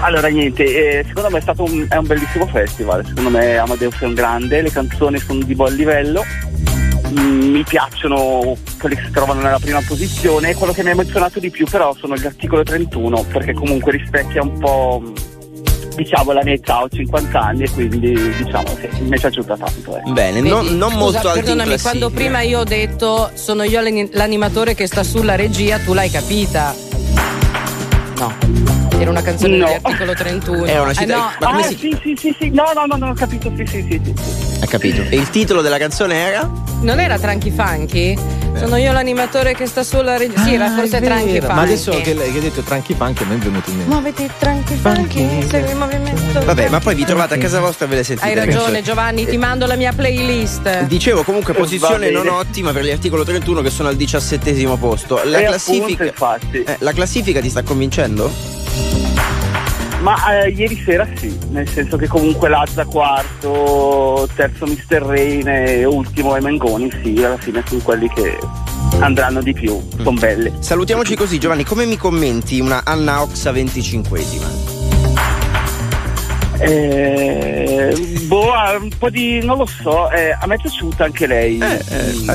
Allora 0.00 0.28
niente, 0.28 0.64
eh, 0.98 1.04
secondo 1.06 1.30
me 1.30 1.38
è 1.38 1.40
stato 1.40 1.62
un, 1.64 1.86
è 1.88 1.96
un 1.96 2.06
bellissimo 2.06 2.46
festival, 2.46 3.06
secondo 3.06 3.30
me 3.30 3.56
Amadeus 3.56 3.98
è 4.00 4.04
un 4.04 4.12
grande, 4.12 4.60
le 4.60 4.70
canzoni 4.70 5.18
sono 5.18 5.42
di 5.42 5.54
buon 5.54 5.72
livello, 5.72 6.22
mi 7.14 7.62
piacciono 7.62 8.56
quelli 8.78 8.96
che 8.96 9.02
si 9.06 9.10
trovano 9.10 9.40
nella 9.40 9.58
prima 9.58 9.80
posizione 9.86 10.50
e 10.50 10.54
quello 10.54 10.72
che 10.72 10.82
mi 10.82 10.88
ha 10.90 10.92
emozionato 10.92 11.38
di 11.40 11.50
più 11.50 11.66
però 11.66 11.94
sono 11.94 12.16
gli 12.16 12.26
articoli 12.26 12.64
31 12.64 13.24
perché 13.32 13.52
comunque 13.52 13.92
rispecchia 13.92 14.42
un 14.42 14.58
po' 14.58 15.02
diciamo 15.94 16.32
la 16.32 16.42
mia 16.42 16.54
età, 16.54 16.82
ho 16.82 16.88
50 16.88 17.38
anni 17.40 17.62
e 17.64 17.70
quindi 17.70 18.12
diciamo 18.12 18.74
che 18.80 18.88
mi 19.00 19.16
è 19.16 19.20
piaciuta 19.20 19.56
tanto. 19.56 19.96
eh. 19.96 20.10
Bene, 20.10 20.40
Vedi? 20.40 20.48
non, 20.48 20.66
non 20.76 20.90
Scusa, 20.90 20.96
molto 20.98 21.18
alto 21.28 21.32
perdonami, 21.40 21.80
quando 21.80 22.10
prima 22.10 22.40
io 22.40 22.60
ho 22.60 22.64
detto 22.64 23.30
sono 23.34 23.62
io 23.62 23.80
l'ani- 23.80 24.08
l'animatore 24.12 24.74
che 24.74 24.86
sta 24.86 25.02
sulla 25.04 25.36
regia, 25.36 25.78
tu 25.78 25.94
l'hai 25.94 26.10
capita. 26.10 26.74
No. 28.18 28.83
Era 28.98 29.10
una 29.10 29.22
canzone 29.22 29.56
No. 29.56 29.66
dell'articolo 29.66 30.14
31. 30.14 30.64
È 30.64 30.80
una 30.80 30.90
Eh, 30.90 30.94
cita- 30.94 31.16
no, 31.16 31.32
ma 31.40 31.46
come 31.46 31.60
ah, 31.64 31.66
si- 31.68 31.76
sì, 31.78 31.98
sì, 32.02 32.16
sì, 32.18 32.36
sì, 32.38 32.50
no, 32.50 32.64
no, 32.74 32.84
no, 32.86 32.96
no, 32.96 33.10
ho 33.10 33.14
capito, 33.14 33.52
sì, 33.56 33.64
sì, 33.66 33.84
sì, 33.88 34.00
sì. 34.04 34.14
Hai 34.60 34.68
capito? 34.68 35.02
E 35.02 35.16
il 35.16 35.28
titolo 35.30 35.60
della 35.62 35.78
canzone 35.78 36.14
era? 36.14 36.48
Non 36.80 37.00
era 37.00 37.18
Tranchi 37.18 37.50
Funky? 37.50 38.16
Sono 38.56 38.76
io 38.76 38.92
l'animatore 38.92 39.54
che 39.54 39.66
sta 39.66 39.82
sulla 39.82 40.16
regia. 40.16 40.42
Sì, 40.44 40.54
era 40.54 40.66
Ah, 40.66 40.74
forse 40.76 40.98
è 40.98 41.02
Tranchi. 41.02 41.40
Funky. 41.40 41.46
Ma 41.54 41.60
adesso 41.62 41.90
che, 42.00 42.16
hai 42.16 42.40
detto 42.40 42.60
tranchi 42.62 42.94
punk 42.94 43.20
a 43.20 43.24
me 43.24 43.34
è 43.34 43.38
venuto 43.38 43.68
in 43.70 43.76
mente. 43.78 43.92
Muoviti 43.92 44.30
Tranchi 44.38 44.74
Funky, 44.80 45.46
segui 45.48 45.70
il 45.70 45.76
movimento. 45.76 46.40
Vabbè, 46.44 46.68
ma 46.68 46.78
poi 46.78 46.94
vi 46.94 47.04
trovate 47.04 47.34
a 47.34 47.38
casa 47.38 47.58
vostra 47.60 47.86
e 47.86 47.88
ve 47.88 47.96
le 47.96 48.04
sentite. 48.04 48.28
Hai 48.28 48.34
ragione. 48.34 48.80
Giovanni, 48.82 49.26
ti 49.26 49.36
mando 49.36 49.66
la 49.66 49.74
mia 49.74 49.92
playlist. 49.92 50.82
Dicevo 50.84 51.24
comunque 51.24 51.52
Eh, 51.52 51.56
posizione 51.56 52.10
non 52.10 52.28
ottima 52.28 52.70
per 52.72 52.84
l'articolo 52.84 53.24
31 53.24 53.60
che 53.60 53.70
sono 53.70 53.88
al 53.88 53.96
diciassettesimo 53.96 54.76
posto. 54.76 55.20
La 55.24 55.38
E 55.40 55.44
classifica, 55.46 56.04
eh, 56.04 56.76
la 56.78 56.92
classifica 56.92 57.40
ti 57.40 57.50
sta 57.50 57.62
convincendo? 57.62 58.30
Ma 60.04 60.42
eh, 60.42 60.50
ieri 60.50 60.78
sera 60.84 61.08
sì, 61.14 61.34
nel 61.48 61.66
senso 61.66 61.96
che 61.96 62.06
comunque 62.06 62.50
Lazza 62.50 62.84
quarto, 62.84 64.28
terzo 64.34 64.66
Mr. 64.66 65.00
Rain 65.00 65.48
e 65.48 65.86
ultimo 65.86 66.36
Emengoni, 66.36 66.92
sì, 67.02 67.24
alla 67.24 67.38
fine 67.38 67.62
sono 67.66 67.80
quelli 67.80 68.06
che 68.10 68.38
andranno 69.00 69.40
di 69.40 69.54
più, 69.54 69.80
sono 69.96 70.12
belle. 70.12 70.52
Salutiamoci 70.58 71.16
così 71.16 71.38
Giovanni, 71.40 71.64
come 71.64 71.86
mi 71.86 71.96
commenti 71.96 72.60
una 72.60 72.82
Anna 72.84 73.22
Oxa 73.22 73.50
25esima? 73.50 74.46
Eh, 76.58 77.94
boh, 78.26 78.52
un 78.78 78.90
po' 78.98 79.08
di. 79.08 79.42
non 79.42 79.56
lo 79.56 79.66
so, 79.66 80.10
eh, 80.10 80.36
a 80.38 80.46
me 80.46 80.56
è 80.56 80.58
piaciuta 80.58 81.04
anche 81.04 81.26
lei. 81.26 81.56
Mm, 81.56 82.28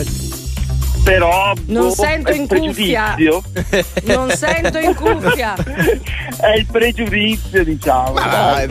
Però 1.09 1.53
Non 1.65 1.87
boh, 1.87 1.93
sento 1.93 2.31
in 2.31 2.47
cuffia. 2.47 3.15
Non 4.05 4.29
sento 4.29 4.77
in 4.77 4.93
cuffia. 4.93 5.55
è 6.39 6.55
il 6.55 6.67
pregiudizio, 6.71 7.63
diciamo. 7.63 8.13
Ma 8.13 8.63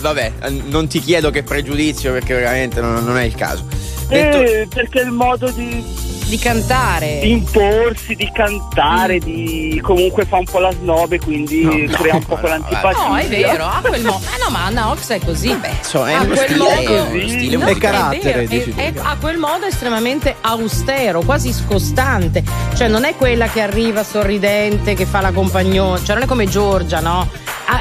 vabbè, 0.00 0.32
non 0.66 0.86
ti 0.86 1.00
chiedo 1.00 1.30
che 1.30 1.42
pregiudizio 1.42 2.12
perché 2.12 2.34
veramente 2.34 2.80
non, 2.80 3.04
non 3.04 3.18
è 3.18 3.24
il 3.24 3.34
caso. 3.34 3.66
Detto- 4.06 4.42
Eh, 4.42 4.68
perché 4.72 5.00
il 5.00 5.10
modo 5.10 5.50
di 5.50 5.84
di 6.26 6.38
cantare. 6.38 7.20
di 7.20 7.30
imporsi, 7.30 8.14
di 8.14 8.30
cantare, 8.32 9.18
di 9.18 9.78
comunque 9.82 10.24
fa 10.24 10.36
un 10.38 10.44
po' 10.44 10.58
la 10.58 10.72
snobe, 10.72 11.18
quindi 11.20 11.88
crea 11.92 12.14
un 12.16 12.24
po' 12.24 12.36
quell'antipatia. 12.36 13.06
No, 13.08 13.16
è 13.16 13.26
vero, 13.28 13.64
ha 13.66 13.80
quel 13.84 14.02
modo. 14.04 14.24
Eh 14.34 14.42
no, 14.42 14.50
ma 14.50 14.64
Anna 14.64 14.90
Ox 14.90 15.10
è 15.10 15.20
così. 15.24 15.50
insomma, 15.78 16.10
è 16.10 16.12
ha 16.14 16.20
uno 16.22 16.34
quel 16.34 16.38
stile, 16.48 16.58
modo. 16.58 17.04
è 17.12 17.28
stile 17.28 17.56
No, 17.56 17.66
È 17.66 17.76
carattere, 17.76 18.44
è- 18.48 18.74
è- 18.74 18.92
ha 18.96 19.16
quel 19.20 19.38
modo 19.38 19.66
estremamente 19.66 20.34
austero, 20.40 21.20
quasi 21.22 21.52
scostante. 21.52 22.42
Cioè, 22.74 22.88
non 22.88 23.04
è 23.04 23.14
quella 23.16 23.46
che 23.48 23.60
arriva 23.60 24.02
sorridente, 24.02 24.94
che 24.94 25.06
fa 25.06 25.20
la 25.20 25.30
compagnola, 25.32 25.98
cioè 26.02 26.14
non 26.14 26.24
è 26.24 26.26
come 26.26 26.46
Giorgia, 26.48 27.00
no? 27.00 27.28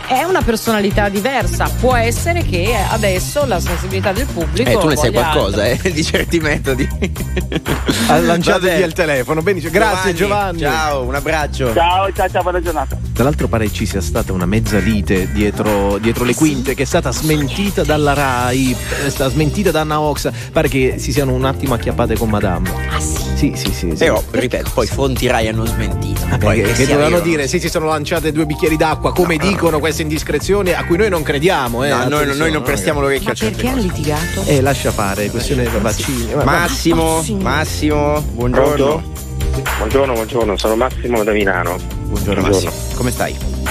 È 0.08 0.24
una 0.24 0.42
personalità 0.42 1.10
diversa. 1.10 1.70
Può 1.80 1.96
essere 1.96 2.44
che 2.44 2.74
adesso 2.90 3.46
la 3.46 3.60
sensibilità 3.60 4.12
del 4.14 4.26
pubblico. 4.28 4.70
Eh, 4.70 4.78
tu 4.78 4.88
ne 4.88 4.96
sai 4.96 5.12
qualcosa, 5.12 5.64
altro. 5.64 5.88
eh, 5.90 5.92
di 5.92 6.04
certi 6.04 6.40
metodi. 6.40 6.88
Ha 8.08 8.20
lanciato 8.34 8.62
via 8.62 8.86
il 8.86 8.94
telefono. 8.94 9.42
Benissimo. 9.42 9.72
Grazie 9.72 10.14
Giovanni. 10.14 10.60
Ciao, 10.60 11.04
un 11.04 11.16
abbraccio. 11.16 11.74
Ciao, 11.74 12.12
ciao, 12.12 12.30
ciao, 12.30 12.42
buona 12.42 12.62
giornata. 12.62 12.98
Tra 13.14 13.24
l'altro 13.24 13.48
pare 13.48 13.72
ci 13.72 13.86
sia 13.86 14.02
stata 14.02 14.34
una 14.34 14.46
mezza 14.46 14.78
lite 14.80 15.32
dietro, 15.32 15.98
dietro 15.98 16.24
le 16.24 16.34
quinte 16.34 16.74
che 16.76 16.84
è 16.84 16.86
stata 16.86 17.12
smentita 17.12 17.84
dalla 17.84 18.14
RAI, 18.14 18.76
è 19.06 19.10
stata 19.10 19.30
smentita 19.30 19.72
da 19.72 19.82
Anna 19.82 20.00
Ox. 20.00 20.30
Pare 20.52 20.68
che 20.68 20.96
si 20.98 21.12
siano 21.12 21.34
un 21.34 21.46
attimo 21.46 21.74
acchiappate 21.74 22.18
con 22.18 22.30
Madame. 22.30 22.72
Ah 22.90 23.00
sì? 23.00 23.33
Sì, 23.44 23.54
sì, 23.56 23.74
sì. 23.74 23.90
sì. 23.90 23.96
Però, 23.98 24.24
ripeto, 24.32 24.72
poi 24.74 24.88
fonti 24.88 25.28
Rai 25.28 25.50
hanno 25.50 25.66
smentito. 25.66 26.22
Vabbè, 26.30 26.46
Poi 26.46 26.62
che, 26.62 26.72
che 26.72 26.86
dovevano 26.86 27.20
dire 27.20 27.48
se 27.48 27.60
si 27.60 27.68
sono 27.68 27.88
lanciate 27.88 28.32
due 28.32 28.46
bicchieri 28.46 28.78
d'acqua 28.78 29.12
come 29.12 29.36
dicono 29.36 29.80
queste 29.80 30.02
indiscrezioni 30.02 30.72
a 30.72 30.86
cui 30.86 30.96
noi 30.96 31.10
non 31.10 31.24
crediamo 31.24 31.84
eh, 31.84 31.90
No, 31.90 32.08
noi, 32.08 32.38
noi 32.38 32.52
non 32.52 32.62
prestiamo 32.62 33.02
l'orecchio 33.02 33.32
a 33.32 33.34
certe 33.34 33.56
Perché 33.56 33.70
hanno 33.70 33.82
litigato? 33.82 34.44
eh 34.46 34.62
lascia 34.62 34.92
fare 34.92 35.30
questione 35.30 35.64
di 35.64 35.78
vaccini 35.80 36.32
Vabbè. 36.34 36.46
Massimo, 36.46 37.24
Massimo, 37.40 38.22
buongiorno. 38.22 38.86
Pronto? 38.86 39.12
Buongiorno, 39.78 40.14
buongiorno, 40.14 40.58
sono 40.58 40.76
Massimo 40.76 41.24
da 41.24 41.32
Milano. 41.34 41.78
Buongiorno 42.06 42.42
Massimo, 42.42 42.72
come 42.96 43.12
stai? 43.12 43.63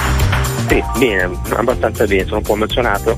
Sì, 0.73 0.83
bene, 0.99 1.29
abbastanza 1.51 2.07
bene, 2.07 2.25
sono 2.25 2.37
un 2.39 2.43
po' 2.43 2.55
emozionato. 2.55 3.15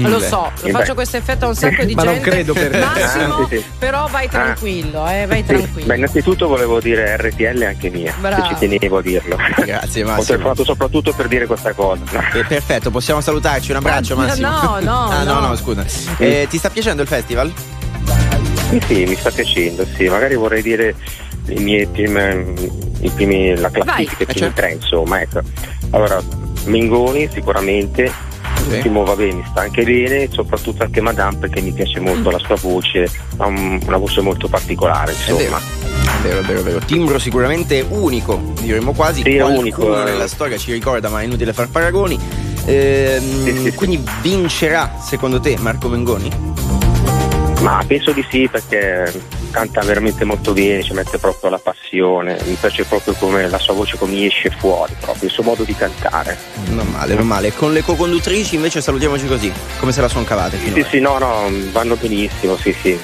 Lo 0.00 0.20
so, 0.20 0.50
Eh, 0.62 0.70
faccio 0.70 0.88
beh. 0.88 0.94
questo 0.94 1.16
effetto 1.16 1.46
a 1.46 1.48
un 1.48 1.54
sacco 1.54 1.82
di 1.82 1.94
Ma 1.94 2.02
gente. 2.02 2.18
non 2.18 2.28
credo 2.28 2.52
per 2.52 2.70
te. 2.72 2.78
Massimo, 2.78 3.34
Ah, 3.36 3.46
sì, 3.48 3.56
sì. 3.56 3.64
però 3.78 4.06
vai 4.08 4.28
tranquillo, 4.28 5.08
eh, 5.08 5.24
vai 5.26 5.38
Sì, 5.38 5.44
tranquillo. 5.44 5.86
beh, 5.86 5.96
innanzitutto 5.96 6.46
volevo 6.46 6.80
dire 6.80 7.16
RTL 7.16 7.62
anche 7.62 7.88
mia, 7.88 8.14
Bravo. 8.20 8.42
che 8.42 8.48
ci 8.48 8.68
tenevo 8.68 8.98
a 8.98 9.02
dirlo. 9.02 9.36
Grazie 9.64 10.02
Ho 10.02 10.06
Massimo. 10.08 10.24
telefonato 10.26 10.64
soprattutto 10.64 11.12
per 11.14 11.26
dire 11.28 11.46
questa 11.46 11.72
cosa. 11.72 12.02
Eh, 12.34 12.44
perfetto, 12.44 12.90
possiamo 12.90 13.22
salutarci, 13.22 13.70
un 13.70 13.78
abbraccio 13.78 14.14
Ma- 14.14 14.26
Massimo. 14.26 14.48
no, 14.50 14.78
no, 14.80 15.00
ah, 15.08 15.22
no, 15.24 15.40
no. 15.40 15.46
no, 15.48 15.56
scusa. 15.56 15.84
Eh, 16.18 16.46
ti 16.50 16.58
sta 16.58 16.68
piacendo 16.68 17.00
il 17.00 17.08
festival? 17.08 17.50
Sì, 18.68 18.82
sì, 18.86 19.04
mi 19.06 19.14
sta 19.16 19.30
piacendo, 19.30 19.86
sì, 19.96 20.06
magari 20.08 20.34
vorrei 20.34 20.60
dire 20.60 20.94
i 21.46 21.62
miei 21.62 21.86
primi, 21.86 22.70
i 23.00 23.08
primi 23.10 23.56
la 23.56 23.70
classifica, 23.70 24.22
i 24.22 24.26
primi 24.26 24.52
tre, 24.52 24.72
insomma, 24.72 25.22
ecco. 25.22 25.40
Allora, 25.90 26.20
Mengoni 26.64 27.28
sicuramente, 27.32 28.10
l'ultimo 28.68 29.04
va 29.04 29.14
bene, 29.14 29.44
sta 29.50 29.62
anche 29.62 29.82
bene, 29.84 30.28
soprattutto 30.30 30.82
anche 30.82 31.00
Madame 31.00 31.38
perché 31.38 31.60
mi 31.60 31.72
piace 31.72 32.00
molto 32.00 32.30
la 32.30 32.38
sua 32.38 32.56
voce, 32.56 33.08
ha 33.38 33.46
un- 33.46 33.80
una 33.86 33.96
voce 33.96 34.20
molto 34.20 34.48
particolare, 34.48 35.12
insomma. 35.12 35.60
Vero, 36.22 36.40
vero, 36.42 36.62
vero. 36.62 36.78
Timbro 36.78 37.18
sicuramente 37.18 37.84
unico, 37.86 38.40
diremmo 38.60 38.92
quasi. 38.92 39.22
Sì, 39.22 39.36
unico, 39.38 40.00
eh. 40.00 40.04
nella 40.04 40.26
storia 40.26 40.56
ci 40.56 40.72
ricorda, 40.72 41.08
ma 41.10 41.20
è 41.20 41.24
inutile 41.24 41.52
far 41.52 41.68
paragoni. 41.68 42.18
Ehm, 42.66 43.74
Quindi 43.74 44.02
vincerà, 44.22 44.94
secondo 44.98 45.38
te, 45.38 45.54
Marco 45.60 45.88
Mengoni? 45.88 46.30
Ma 47.60 47.82
penso 47.86 48.12
di 48.12 48.24
sì 48.28 48.48
perché 48.50 49.10
canta 49.50 49.80
veramente 49.82 50.24
molto 50.24 50.52
bene, 50.52 50.82
ci 50.82 50.92
mette 50.92 51.18
proprio 51.18 51.48
la 51.48 51.58
passione, 51.58 52.38
mi 52.44 52.54
piace 52.54 52.84
proprio 52.84 53.14
come 53.14 53.48
la 53.48 53.58
sua 53.58 53.72
voce 53.72 53.96
come 53.96 54.26
esce 54.26 54.50
fuori, 54.50 54.94
proprio 55.00 55.28
il 55.28 55.30
suo 55.30 55.44
modo 55.44 55.62
di 55.62 55.74
cantare. 55.74 56.36
Non 56.70 56.86
male, 56.88 57.14
non 57.14 57.26
male. 57.26 57.52
Con 57.52 57.72
le 57.72 57.82
co-conduttrici 57.82 58.56
invece 58.56 58.80
salutiamoci 58.80 59.26
così, 59.26 59.52
come 59.78 59.92
se 59.92 60.00
la 60.00 60.08
sono 60.08 60.24
cavate 60.24 60.56
finora. 60.56 60.82
Sì, 60.82 60.88
sì, 60.90 61.00
no, 61.00 61.18
no, 61.18 61.48
vanno 61.70 61.96
benissimo, 61.96 62.56
sì, 62.56 62.74
sì. 62.82 62.98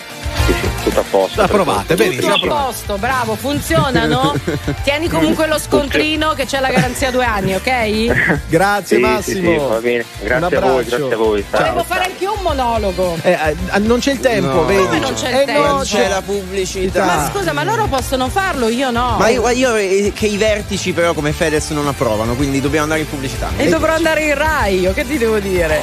Sì, 0.46 0.52
sì, 0.52 0.68
tutto 0.84 1.00
a 1.00 1.04
posto. 1.08 1.40
La 1.40 1.48
provate, 1.48 1.94
benissimo. 1.94 2.34
Tutto 2.38 2.54
a 2.54 2.62
posto, 2.64 2.96
bravo, 2.98 3.34
funzionano. 3.36 4.34
Tieni 4.82 5.08
comunque 5.08 5.46
lo 5.46 5.58
scontrino 5.58 6.32
che 6.34 6.46
c'è 6.46 6.60
la 6.60 6.70
garanzia 6.70 7.10
due 7.10 7.24
anni, 7.24 7.54
ok? 7.54 8.40
Grazie 8.48 8.96
Sì, 8.96 9.02
Massimo. 9.02 9.50
sì, 9.50 9.58
sì, 9.58 9.64
va 9.68 9.78
bene. 9.80 10.04
Grazie 10.22 10.56
Un 10.56 10.62
a 10.64 10.66
voi, 10.66 10.84
grazie 10.84 11.12
a 11.12 11.16
voi. 11.16 11.44
Ciao. 11.50 11.60
Volevo 11.60 11.84
fare 11.84 12.04
anche 12.04 12.24
io 12.24 12.32
un 12.32 12.42
monologo. 12.42 13.16
Eh, 13.22 13.30
eh, 13.72 13.78
non 13.80 13.98
c'è 14.00 14.12
il 14.12 14.20
tempo, 14.20 14.52
No. 14.52 14.64
vedi? 14.64 14.84
Come 14.86 14.98
non 14.98 15.14
c'è 15.14 15.28
il 15.28 15.34
Eh, 15.36 15.44
tempo? 15.44 15.62
no, 15.62 15.72
Non 15.74 15.82
c'è 15.84 16.08
la 16.08 16.22
pubblicità. 16.22 17.04
Ma 17.04 17.30
scusa, 17.32 17.52
ma 17.52 17.62
loro 17.64 17.86
possono 17.86 18.28
farlo, 18.28 18.68
io 18.68 18.90
no. 18.90 19.16
Ma 19.18 19.28
io, 19.28 19.48
io 19.50 19.74
eh, 19.76 20.12
che 20.14 20.26
i 20.26 20.36
vertici 20.36 20.92
però 20.92 21.12
come 21.12 21.32
Fedez 21.32 21.70
non 21.70 21.86
approvano, 21.86 22.34
quindi 22.34 22.60
dobbiamo 22.60 22.84
andare 22.84 23.00
in 23.00 23.08
pubblicità. 23.08 23.50
E 23.56 23.68
dovrò 23.68 23.92
andare 23.92 24.24
in 24.24 24.34
Rai, 24.34 24.80
io 24.80 24.92
che 24.92 25.06
ti 25.06 25.18
devo 25.18 25.38
dire? 25.38 25.82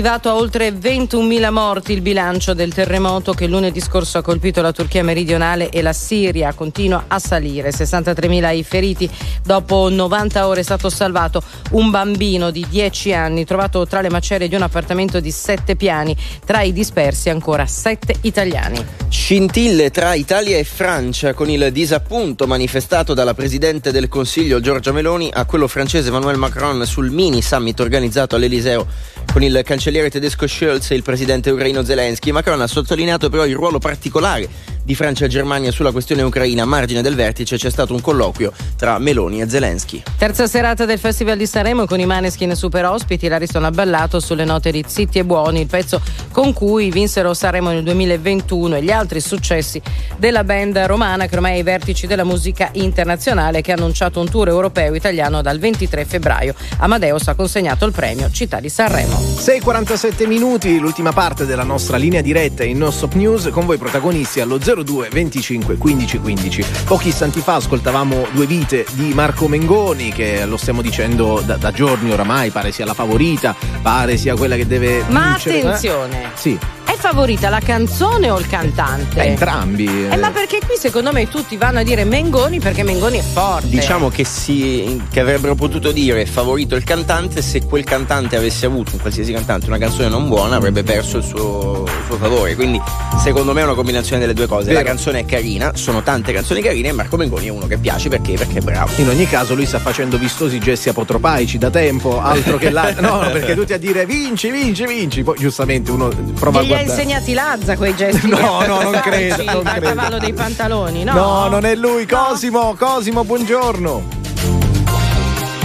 arrivato 0.00 0.30
a 0.30 0.34
oltre 0.34 0.70
21.000 0.70 1.50
morti 1.52 1.92
il 1.92 2.00
bilancio 2.00 2.54
del 2.54 2.72
terremoto 2.72 3.34
che 3.34 3.46
lunedì 3.46 3.80
scorso 3.82 4.16
ha 4.16 4.22
colpito 4.22 4.62
la 4.62 4.72
Turchia 4.72 5.04
meridionale 5.04 5.68
e 5.68 5.82
la 5.82 5.92
Siria 5.92 6.54
continua 6.54 7.04
a 7.06 7.18
salire. 7.18 7.68
63.000 7.68 8.54
i 8.54 8.62
feriti. 8.62 9.10
Dopo 9.44 9.90
90 9.90 10.46
ore 10.46 10.60
è 10.60 10.62
stato 10.62 10.88
salvato 10.88 11.42
un 11.72 11.90
bambino 11.90 12.50
di 12.50 12.64
10 12.66 13.12
anni 13.12 13.44
trovato 13.44 13.86
tra 13.86 14.00
le 14.00 14.08
macerie 14.08 14.48
di 14.48 14.54
un 14.54 14.62
appartamento 14.62 15.20
di 15.20 15.30
7 15.30 15.76
piani. 15.76 16.16
Tra 16.46 16.62
i 16.62 16.72
dispersi 16.72 17.28
ancora 17.28 17.66
7 17.66 18.14
italiani. 18.22 18.82
Scintille 19.10 19.90
tra 19.90 20.14
Italia 20.14 20.56
e 20.56 20.64
Francia 20.64 21.34
con 21.34 21.50
il 21.50 21.70
disappunto 21.72 22.46
manifestato 22.46 23.12
dalla 23.12 23.34
Presidente 23.34 23.92
del 23.92 24.08
Consiglio 24.08 24.60
Giorgia 24.60 24.92
Meloni 24.92 25.30
a 25.30 25.44
quello 25.44 25.68
francese 25.68 26.08
Emmanuel 26.08 26.38
Macron 26.38 26.86
sul 26.86 27.10
mini 27.10 27.42
summit 27.42 27.78
organizzato 27.80 28.36
all'Eliseo 28.36 28.86
con 29.32 29.42
il 29.42 29.60
cancelliere 29.64 30.10
tedesco 30.10 30.46
Scholz 30.46 30.90
e 30.90 30.94
il 30.96 31.02
presidente 31.02 31.50
ucraino 31.50 31.84
Zelensky. 31.84 32.32
Macron 32.32 32.60
ha 32.60 32.66
sottolineato 32.66 33.28
però 33.28 33.46
il 33.46 33.54
ruolo 33.54 33.78
particolare 33.78 34.48
di 34.90 34.96
Francia 34.96 35.26
e 35.26 35.28
Germania 35.28 35.70
sulla 35.70 35.92
questione 35.92 36.22
ucraina. 36.22 36.62
A 36.62 36.66
margine 36.66 37.00
del 37.00 37.14
vertice 37.14 37.56
c'è 37.56 37.70
stato 37.70 37.94
un 37.94 38.00
colloquio 38.00 38.52
tra 38.76 38.98
Meloni 38.98 39.40
e 39.40 39.48
Zelensky. 39.48 40.02
Terza 40.18 40.48
serata 40.48 40.84
del 40.84 40.98
Festival 40.98 41.36
di 41.36 41.46
Sanremo 41.46 41.86
con 41.86 42.00
i 42.00 42.06
Maneskin 42.06 42.56
super 42.56 42.84
ospiti. 42.86 43.28
L'Ariston 43.28 43.64
ha 43.64 43.70
ballato 43.70 44.18
sulle 44.18 44.44
note 44.44 44.72
di 44.72 44.84
Zitti 44.84 45.20
e 45.20 45.24
Buoni, 45.24 45.60
il 45.60 45.66
pezzo 45.68 46.00
con 46.32 46.52
cui 46.52 46.90
vinsero 46.90 47.34
Sanremo 47.34 47.70
nel 47.70 47.84
2021 47.84 48.76
e 48.76 48.82
gli 48.82 48.90
altri 48.90 49.20
successi 49.20 49.80
della 50.16 50.42
band 50.42 50.76
romana 50.78 51.26
che 51.26 51.36
ormai 51.36 51.52
è 51.52 51.54
ai 51.56 51.62
vertici 51.62 52.08
della 52.08 52.24
musica 52.24 52.70
internazionale 52.72 53.60
che 53.60 53.70
ha 53.70 53.76
annunciato 53.76 54.18
un 54.18 54.28
tour 54.28 54.48
europeo 54.48 54.94
italiano 54.94 55.40
dal 55.40 55.60
23 55.60 56.04
febbraio. 56.04 56.52
Amadeus 56.78 57.28
ha 57.28 57.34
consegnato 57.34 57.86
il 57.86 57.92
premio 57.92 58.28
Città 58.32 58.58
di 58.58 58.68
Sanremo. 58.68 59.16
6.47 59.16 60.26
minuti, 60.26 60.80
l'ultima 60.80 61.12
parte 61.12 61.46
della 61.46 61.62
nostra 61.62 61.96
linea 61.96 62.22
diretta 62.22 62.64
in 62.64 62.78
No 62.78 62.90
Stop 62.90 63.14
News 63.14 63.50
con 63.52 63.66
voi 63.66 63.78
protagonisti 63.78 64.40
allo 64.40 64.58
02 64.84 65.08
25 65.10 65.76
15 65.76 66.18
15. 66.18 66.64
Pochi 66.84 67.08
istanti 67.08 67.40
fa 67.40 67.56
ascoltavamo 67.56 68.28
Due 68.32 68.46
vite 68.46 68.86
di 68.92 69.12
Marco 69.14 69.48
Mengoni 69.48 70.12
che 70.12 70.44
lo 70.46 70.56
stiamo 70.56 70.82
dicendo 70.82 71.42
da, 71.44 71.56
da 71.56 71.72
giorni 71.72 72.10
oramai, 72.12 72.50
pare 72.50 72.72
sia 72.72 72.84
la 72.84 72.94
favorita, 72.94 73.54
pare 73.82 74.16
sia 74.16 74.34
quella 74.34 74.56
che 74.56 74.66
deve 74.66 75.04
Ma 75.08 75.28
vincere. 75.30 75.60
attenzione! 75.60 76.22
Eh? 76.24 76.28
Sì, 76.34 76.58
È 76.90 76.96
favorita 76.96 77.50
la 77.50 77.60
canzone 77.60 78.30
o 78.30 78.38
il 78.40 78.48
cantante? 78.48 79.22
eh, 79.22 79.26
entrambi. 79.28 80.08
Eh, 80.10 80.16
ma 80.16 80.32
perché 80.32 80.58
qui 80.58 80.74
secondo 80.76 81.12
me 81.12 81.28
tutti 81.28 81.56
vanno 81.56 81.78
a 81.78 81.82
dire 81.84 82.02
Mengoni 82.02 82.58
perché 82.58 82.82
Mengoni 82.82 83.18
è 83.18 83.22
forte. 83.22 83.68
Diciamo 83.68 84.08
che, 84.08 84.24
si, 84.24 85.00
che 85.08 85.20
avrebbero 85.20 85.54
potuto 85.54 85.92
dire 85.92 86.26
favorito 86.26 86.74
il 86.74 86.82
cantante 86.82 87.42
se 87.42 87.64
quel 87.64 87.84
cantante 87.84 88.34
avesse 88.34 88.66
avuto, 88.66 88.94
un 88.94 88.98
qualsiasi 88.98 89.32
cantante, 89.32 89.66
una 89.66 89.78
canzone 89.78 90.08
non 90.08 90.26
buona 90.26 90.56
avrebbe 90.56 90.82
perso 90.82 91.18
il 91.18 91.22
suo, 91.22 91.84
il 91.84 92.02
suo 92.06 92.16
favore. 92.16 92.56
Quindi 92.56 92.82
secondo 93.22 93.52
me 93.52 93.60
è 93.60 93.64
una 93.64 93.74
combinazione 93.74 94.20
delle 94.20 94.34
due 94.34 94.48
cose. 94.48 94.72
La 94.72 94.78
Vero. 94.80 94.88
canzone 94.88 95.20
è 95.20 95.24
carina, 95.24 95.76
sono 95.76 96.02
tante 96.02 96.32
canzoni 96.32 96.60
carine 96.60 96.88
e 96.88 96.92
Marco 96.92 97.16
Mengoni 97.16 97.46
è 97.46 97.50
uno 97.50 97.68
che 97.68 97.78
piace 97.78 98.08
perché? 98.08 98.32
Perché 98.32 98.58
è 98.58 98.62
bravo. 98.62 98.90
In 98.96 99.08
ogni 99.08 99.28
caso 99.28 99.54
lui 99.54 99.64
sta 99.64 99.78
facendo 99.78 100.18
vistosi 100.18 100.58
gesti 100.58 100.88
apotropaici 100.88 101.56
da 101.56 101.70
tempo, 101.70 102.20
altro 102.20 102.56
che 102.56 102.70
là. 102.70 102.92
No, 103.00 103.20
perché 103.30 103.54
tutti 103.54 103.72
a 103.72 103.78
dire 103.78 104.04
vinci, 104.04 104.50
vinci, 104.50 104.84
vinci. 104.86 105.22
Poi 105.22 105.36
giustamente 105.38 105.92
uno 105.92 106.08
prova 106.34 106.58
a 106.58 106.62
gli 106.62 106.79
ha 106.80 106.82
insegnati 106.82 107.32
Lazza 107.34 107.76
quei 107.76 107.94
gesti. 107.94 108.28
No, 108.40 108.64
no, 108.66 108.80
non 108.82 109.00
credo, 109.02 109.42
non 109.52 109.62
credo. 109.64 109.86
cavallo 109.86 110.18
dei 110.18 110.32
pantaloni, 110.32 111.04
no? 111.04 111.12
No, 111.12 111.48
non 111.48 111.64
è 111.64 111.74
lui, 111.74 112.06
Cosimo, 112.06 112.74
Cosimo, 112.78 113.24
buongiorno. 113.24 114.08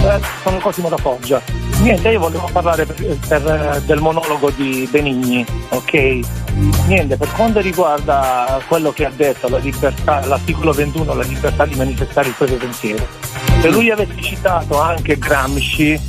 Eh, 0.02 0.20
sono 0.42 0.58
Cosimo 0.58 0.88
da 0.88 0.96
Foggia. 0.96 1.40
Niente, 1.80 2.08
io 2.08 2.18
volevo 2.20 2.48
parlare 2.52 2.86
per- 2.86 3.18
per, 3.28 3.82
del 3.84 4.00
monologo 4.00 4.50
di 4.50 4.88
Benigni, 4.90 5.44
ok? 5.70 6.20
Niente, 6.86 7.16
per 7.16 7.30
quanto 7.32 7.60
riguarda 7.60 8.60
quello 8.66 8.92
che 8.92 9.04
ha 9.04 9.12
detto, 9.14 9.48
la 9.48 9.58
libertà, 9.58 10.24
l'articolo 10.26 10.72
21, 10.72 11.14
la 11.14 11.22
libertà 11.22 11.66
di 11.66 11.74
manifestare 11.74 12.28
il 12.28 12.34
proprio 12.34 12.56
pensiero, 12.56 13.06
se 13.60 13.68
lui 13.68 13.90
avesse 13.90 14.20
citato 14.20 14.80
anche 14.80 15.18
Gramsci, 15.18 16.00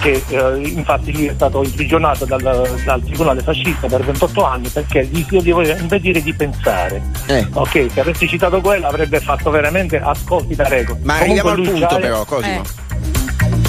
che 0.00 0.22
eh, 0.28 0.68
infatti 0.68 1.12
lui 1.12 1.26
è 1.26 1.32
stato 1.34 1.62
imprigionato 1.62 2.24
dal, 2.24 2.40
dal 2.84 3.02
tribunale 3.02 3.40
fascista 3.42 3.86
per 3.86 4.04
28 4.04 4.44
anni 4.44 4.68
perché 4.68 5.06
gli 5.06 5.24
si 5.28 5.36
doveva 5.42 5.76
impedire 5.76 6.22
di 6.22 6.32
pensare. 6.34 7.02
Eh. 7.26 7.46
Ok, 7.52 7.86
se 7.92 8.00
avesse 8.00 8.26
citato 8.26 8.60
quello 8.60 8.86
avrebbe 8.86 9.20
fatto 9.20 9.50
veramente 9.50 9.98
ascolti 9.98 10.54
da 10.54 10.68
regola. 10.68 10.98
Ma 11.02 11.18
arriviamo 11.18 11.50
al 11.50 11.62
punto 11.62 11.96
è- 11.96 12.00
però, 12.00 12.24
Cosimo. 12.24 12.62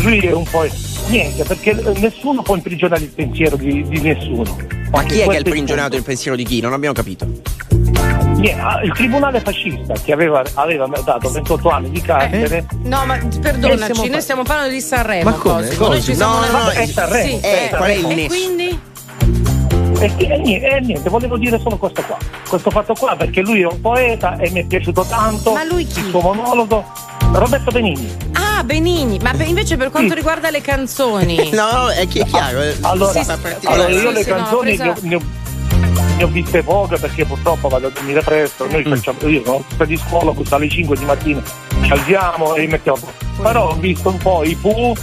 lui 0.01 0.19
è 0.19 0.31
un 0.31 0.45
po' 0.49 0.65
niente 1.07 1.43
perché 1.43 1.73
nessuno 1.97 2.41
può 2.41 2.55
imprigionare 2.55 3.03
il 3.03 3.09
pensiero 3.09 3.55
di, 3.55 3.83
di 3.87 3.99
nessuno 4.01 4.55
Ma 4.91 5.03
chi 5.03 5.19
è 5.19 5.27
che 5.27 5.35
ha 5.35 5.39
imprigionato 5.39 5.95
il 5.95 6.03
pensiero 6.03 6.35
di 6.37 6.43
chi? 6.43 6.61
Non 6.61 6.73
abbiamo 6.73 6.93
capito. 6.93 7.27
Ah, 8.61 8.81
il 8.83 8.91
tribunale 8.93 9.41
fascista 9.41 9.93
che 10.01 10.11
aveva, 10.13 10.41
aveva 10.55 10.87
dato 11.03 11.29
28 11.29 11.69
anni 11.69 11.89
di 11.91 12.01
carcere 12.01 12.65
No, 12.83 13.05
ma 13.05 13.17
Eh, 13.17 13.27
perdonaci, 13.41 13.93
siamo- 13.93 14.09
noi 14.09 14.21
stiamo 14.21 14.43
parlando 14.43 14.71
di 14.73 14.81
Sanremo. 14.81 15.29
Ma 15.29 15.35
come? 15.35 15.61
Cosimo. 15.67 15.87
Noi 15.87 16.01
ci 16.01 16.15
siamo 16.15 16.33
No, 16.39 16.45
no, 16.51 16.63
no, 16.63 16.69
è 16.69 16.85
Sanremo, 16.85 17.37
Sì. 17.39 17.45
è 17.45 17.69
il 18.01 18.19
E 18.19 18.27
quindi? 18.27 18.79
e, 19.99 20.13
e 20.17 20.37
niente, 20.37 20.67
e 20.67 20.79
niente, 20.81 21.09
volevo 21.09 21.37
dire 21.37 21.59
solo 21.59 21.77
questo 21.77 22.01
qua 22.03 22.17
questo 22.47 22.69
fatto 22.69 22.93
qua 22.97 23.15
perché 23.17 23.41
lui 23.41 23.61
è 23.61 23.65
un 23.65 23.81
poeta 23.81 24.37
e 24.37 24.49
mi 24.51 24.61
è 24.61 24.65
piaciuto 24.65 25.03
tanto 25.03 25.51
Ma 25.51 25.63
lui 25.65 25.85
chi? 25.85 25.99
il 25.99 26.05
suo 26.09 26.21
monologo 26.21 26.85
Roberto 27.33 27.69
Benigni 27.71 28.15
Ah, 28.33 28.63
Benigni, 28.63 29.19
ma 29.21 29.31
per- 29.31 29.47
invece 29.47 29.75
per 29.77 29.89
quanto 29.91 30.13
riguarda 30.13 30.49
le 30.49 30.59
canzoni. 30.61 31.49
No, 31.53 31.87
è 31.89 32.07
chi- 32.07 32.19
è 32.19 32.25
chiaro. 32.25 32.61
eh. 32.61 32.75
allora, 32.81 33.21
sta 33.23 33.37
partendo. 33.37 33.69
allora 33.69 33.89
io 33.89 33.99
Sì, 34.09 34.13
le 34.13 34.23
sì, 34.23 34.29
no, 34.29 34.35
canzoni 34.35 34.75
presa- 34.75 34.83
ne, 34.83 34.89
ho, 34.89 34.95
ne 35.01 35.15
ho- 35.15 35.21
ne 36.19 36.25
ho 36.25 36.27
viste 36.27 36.61
poche 36.63 36.97
perché 36.97 37.25
purtroppo 37.25 37.69
vado 37.69 37.87
a 37.87 37.89
dormire 37.91 38.21
presto 38.21 38.67
noi 38.69 38.83
Mm. 38.85 38.93
facciamo 38.93 39.27
io 39.29 39.41
sono 39.45 39.63
di 39.85 39.95
scuola 39.97 40.31
questo 40.33 40.55
alle 40.55 40.69
5 40.69 40.97
di 40.97 41.05
mattina 41.05 41.41
ci 41.81 41.91
alziamo 41.91 42.55
e 42.55 42.67
mettiamo 42.67 42.99
però 43.41 43.69
ho 43.69 43.75
visto 43.75 44.09
un 44.09 44.17
po' 44.17 44.43
i 44.43 44.53
Pooh 44.55 44.93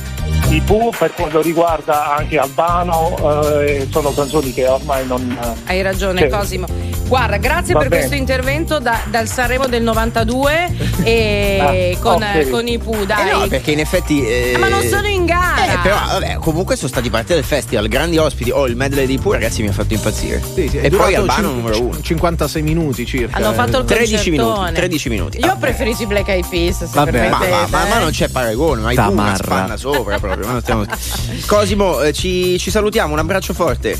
i 0.50 0.60
Pooh 0.60 0.90
per 0.96 1.14
quanto 1.14 1.40
riguarda 1.40 2.16
anche 2.16 2.36
Albano 2.38 3.16
eh, 3.60 3.86
sono 3.90 4.12
canzoni 4.12 4.52
che 4.52 4.66
ormai 4.68 5.06
non 5.06 5.38
Hai 5.66 5.80
ragione, 5.82 6.20
Sì. 6.22 6.28
Cosimo. 6.28 6.66
Guarda, 7.06 7.36
grazie 7.36 7.72
Va 7.72 7.80
per 7.80 7.88
bene. 7.88 8.02
questo 8.02 8.18
intervento 8.20 8.78
da- 8.80 8.98
dal 9.08 9.28
Sanremo 9.28 9.66
del 9.68 9.82
92 9.82 10.74
e 11.04 11.94
Ah, 11.96 12.00
con, 12.00 12.20
ok. 12.22 12.50
con 12.50 12.66
i 12.66 12.78
Pooh, 12.78 13.02
Eh 13.02 13.32
no, 13.32 13.46
perché 13.48 13.70
in 13.70 13.78
effetti. 13.78 14.26
eh, 14.26 14.54
Ah, 14.56 14.58
ma 14.58 14.68
non 14.68 14.82
sono 14.82 15.06
in 15.06 15.24
gara. 15.24 15.74
Eh, 15.74 15.78
però, 15.82 15.94
vabbè, 15.94 16.34
comunque 16.40 16.74
sono 16.74 16.88
stati 16.88 17.08
parte 17.08 17.34
del 17.34 17.44
festival, 17.44 17.86
grandi 17.86 18.16
ospiti. 18.18 18.50
Oh, 18.50 18.66
il 18.66 18.74
medley 18.74 19.06
dei 19.06 19.18
Pooh, 19.18 19.32
ragazzi, 19.32 19.62
mi 19.62 19.68
ha 19.68 19.72
fatto 19.72 19.94
impazzire. 19.94 20.42
Sì, 20.54 20.68
sì, 20.68 20.78
e 20.78 20.90
poi 20.90 21.14
Albano 21.14 21.46
cin- 21.48 21.54
numero 21.56 21.80
uno. 21.80 22.00
56 22.00 22.62
minuti 22.62 23.06
circa. 23.06 23.36
Hanno 23.36 23.52
fatto 23.52 23.78
il 23.78 23.84
13 23.84 24.30
minuti, 24.30 24.48
concertone. 24.48 24.72
13 24.76 25.08
minuti. 25.08 25.38
Io 25.38 25.52
ho 25.52 25.56
preferito 25.58 26.02
i 26.02 26.06
Black 26.06 26.28
Eyed 26.28 26.46
Peas, 26.48 26.76
se 26.78 26.88
Vabbè. 26.92 27.28
Ma, 27.28 27.38
ma- 27.38 27.66
ma- 27.70 27.84
ma 27.88 27.98
non 28.00 28.10
c'è 28.10 28.28
paragone, 28.28 28.80
ma 28.82 28.90
i 28.90 28.96
Pooh 28.96 29.12
una 29.12 29.36
spanna 29.36 29.76
sopra 29.76 30.18
proprio. 30.18 30.58
stiamo- 30.60 30.84
Cosimo, 31.46 32.00
eh, 32.02 32.12
ci, 32.12 32.58
ci 32.58 32.70
salutiamo, 32.70 33.12
un 33.12 33.18
abbraccio 33.20 33.54
forte. 33.54 33.96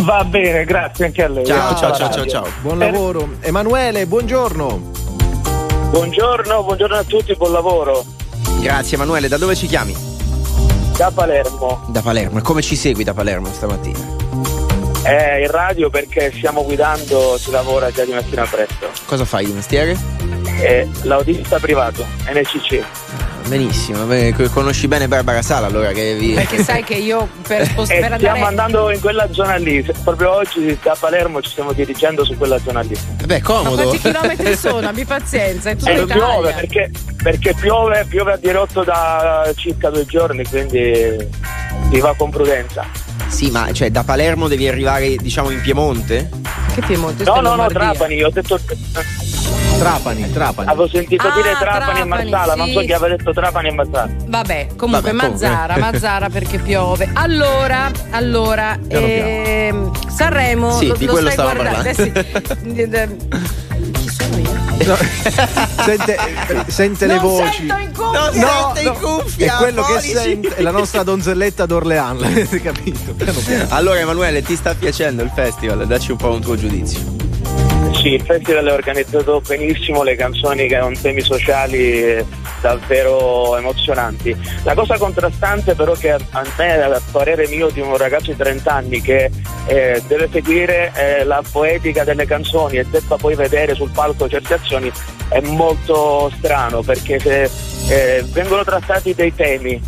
va 0.00 0.24
bene 0.24 0.64
grazie 0.64 1.04
anche 1.04 1.22
a 1.22 1.28
lei 1.28 1.46
Ciao, 1.46 1.76
ciao, 1.76 1.94
ciao, 1.94 2.10
ciao, 2.10 2.26
ciao. 2.26 2.47
Buon 2.60 2.78
lavoro. 2.78 3.28
Emanuele, 3.40 4.06
buongiorno. 4.06 4.90
Buongiorno, 5.90 6.62
buongiorno 6.64 6.96
a 6.96 7.04
tutti, 7.04 7.34
buon 7.34 7.52
lavoro. 7.52 8.04
Grazie 8.60 8.96
Emanuele, 8.96 9.28
da 9.28 9.38
dove 9.38 9.54
ci 9.54 9.66
chiami? 9.66 9.94
Da 10.96 11.10
Palermo, 11.14 11.84
Da 11.88 12.02
Palermo. 12.02 12.38
E 12.38 12.42
come 12.42 12.60
ci 12.60 12.76
segui 12.76 13.04
da 13.04 13.14
Palermo 13.14 13.52
stamattina? 13.52 14.16
è 15.02 15.40
in 15.40 15.50
radio 15.50 15.88
perché 15.88 16.32
stiamo 16.34 16.64
guidando, 16.64 17.38
si 17.38 17.50
lavora 17.50 17.90
già 17.90 18.04
di 18.04 18.12
mattina 18.12 18.44
presto. 18.44 18.90
Cosa 19.06 19.24
fai 19.24 19.46
di 19.46 19.52
mestiere? 19.52 19.96
È 20.60 20.86
l'autista 21.02 21.58
privato, 21.58 22.04
NCC. 22.26 22.84
Benissimo, 23.48 24.06
conosci 24.52 24.88
bene 24.88 25.08
Barbara 25.08 25.40
Sala 25.40 25.68
allora 25.68 25.90
che 25.92 26.14
vi... 26.16 26.32
Perché 26.32 26.62
sai 26.62 26.84
che 26.84 26.94
io 26.94 27.26
per, 27.46 27.66
spost- 27.66 27.90
E 27.90 27.98
per 28.00 28.14
stiamo 28.16 28.44
andare 28.44 28.44
andando 28.44 28.90
in 28.92 29.00
quella 29.00 29.26
zona 29.32 29.56
lì, 29.56 29.82
proprio 30.04 30.34
oggi 30.34 30.78
da 30.82 30.94
Palermo 30.98 31.40
ci 31.40 31.50
stiamo 31.50 31.72
dirigendo 31.72 32.24
su 32.24 32.36
quella 32.36 32.58
zona 32.58 32.80
lì. 32.80 32.94
Beh, 33.24 33.40
Ma 33.40 33.42
comodo. 33.42 33.82
quanti 33.84 33.98
chilometri 34.00 34.54
sono? 34.54 34.86
Abbi 34.88 35.04
pazienza, 35.06 35.70
è 35.70 35.76
tutta 35.76 35.92
E 35.92 36.04
piove 36.04 36.52
perché, 36.52 36.90
perché 37.22 37.54
piove, 37.54 38.04
piove 38.06 38.32
a 38.32 38.36
dirotto 38.36 38.84
da 38.84 39.50
circa 39.56 39.88
due 39.88 40.04
giorni, 40.04 40.44
quindi 40.44 41.16
si 41.90 42.00
va 42.00 42.14
con 42.14 42.28
prudenza. 42.30 42.84
Sì, 43.28 43.50
ma 43.50 43.72
cioè 43.72 43.90
da 43.90 44.04
Palermo 44.04 44.48
devi 44.48 44.68
arrivare, 44.68 45.16
diciamo, 45.16 45.50
in 45.50 45.60
Piemonte? 45.62 46.28
Che 46.74 46.82
Piemonte? 46.82 47.24
No, 47.24 47.36
in 47.36 47.42
no, 47.42 47.48
no, 47.50 47.56
Lombardia. 47.56 47.90
Trapani, 47.92 48.22
ho 48.22 48.30
detto 48.30 48.58
Trapani, 49.78 50.30
Trapani. 50.32 50.68
Avevo 50.68 50.88
sentito 50.88 51.26
Ah, 51.28 51.34
dire 51.34 51.54
Trapani, 51.58 52.00
e 52.00 52.04
Mazzara, 52.04 52.54
non 52.54 52.68
so 52.70 52.80
sì. 52.80 52.86
chi 52.86 52.92
aveva 52.92 53.16
detto 53.16 53.32
Trapani 53.32 53.68
e 53.68 53.72
Mazzara. 53.72 54.08
Vabbè, 54.26 54.66
comunque 54.76 55.12
Vabbè. 55.12 55.28
Mazzara, 55.30 55.76
Mazzara 55.78 56.28
perché 56.28 56.58
piove. 56.58 57.08
Allora, 57.14 57.90
allora, 58.10 58.76
ehm, 58.88 59.90
Sanremo 60.08 60.72
Sì, 60.78 60.88
lo, 60.88 60.96
di 60.96 61.04
lo 61.06 61.12
quello 61.12 61.30
stai 61.30 61.44
stavamo 61.46 61.62
guardando. 61.62 61.92
parlando. 61.94 62.80
Eh, 62.82 63.08
sì. 63.08 63.92
Chi 63.92 64.08
sono 64.10 64.36
io? 64.38 64.56
sente 65.84 66.16
sente 66.68 67.06
le 67.06 67.14
Non 67.14 67.22
voci. 67.22 67.52
sento 67.66 67.76
in 67.76 67.92
cuffia. 67.92 68.20
Non 68.20 68.74
sente 68.74 68.80
in 68.88 68.94
cuffia, 69.00 69.52
È 69.54 69.56
quello 69.56 69.82
che 69.82 70.00
sente, 70.00 70.54
è 70.56 70.62
la 70.62 70.70
nostra 70.70 71.02
donzelletta 71.02 71.66
d'Orleans, 71.66 72.18
l'avete 72.20 72.60
capito? 72.60 73.14
Allora 73.68 73.98
Emanuele, 73.98 74.42
ti 74.42 74.56
sta 74.56 74.74
piacendo 74.74 75.22
il 75.22 75.30
festival? 75.34 75.86
Dacci 75.86 76.10
un 76.12 76.16
po' 76.16 76.30
un 76.32 76.40
tuo 76.40 76.56
giudizio. 76.56 77.17
Sì, 77.92 78.14
il 78.14 78.22
festival 78.22 78.66
è 78.66 78.72
organizzato 78.72 79.40
benissimo, 79.46 80.02
le 80.02 80.14
canzoni 80.14 80.68
che 80.68 80.76
hanno 80.76 80.94
temi 81.00 81.20
sociali 81.20 82.24
davvero 82.60 83.56
emozionanti. 83.56 84.36
La 84.62 84.74
cosa 84.74 84.96
contrastante 84.98 85.74
però 85.74 85.92
che 85.92 86.12
a 86.12 86.20
me, 86.56 86.82
a 86.82 87.00
parere 87.10 87.48
mio 87.48 87.68
di 87.70 87.80
un 87.80 87.96
ragazzo 87.96 88.30
di 88.30 88.36
30 88.36 88.72
anni 88.72 89.00
che 89.00 89.30
eh, 89.66 90.02
deve 90.06 90.28
seguire 90.30 90.92
eh, 90.94 91.24
la 91.24 91.42
poetica 91.50 92.04
delle 92.04 92.26
canzoni 92.26 92.78
e 92.78 92.86
debba 92.88 93.16
poi 93.16 93.34
vedere 93.34 93.74
sul 93.74 93.90
palco 93.90 94.28
certe 94.28 94.54
azioni 94.54 94.90
è 95.28 95.40
molto 95.40 96.30
strano 96.36 96.82
perché 96.82 97.18
se 97.18 97.50
eh, 97.88 98.24
vengono 98.32 98.64
trattati 98.64 99.14
dei 99.14 99.34
temi 99.34 99.80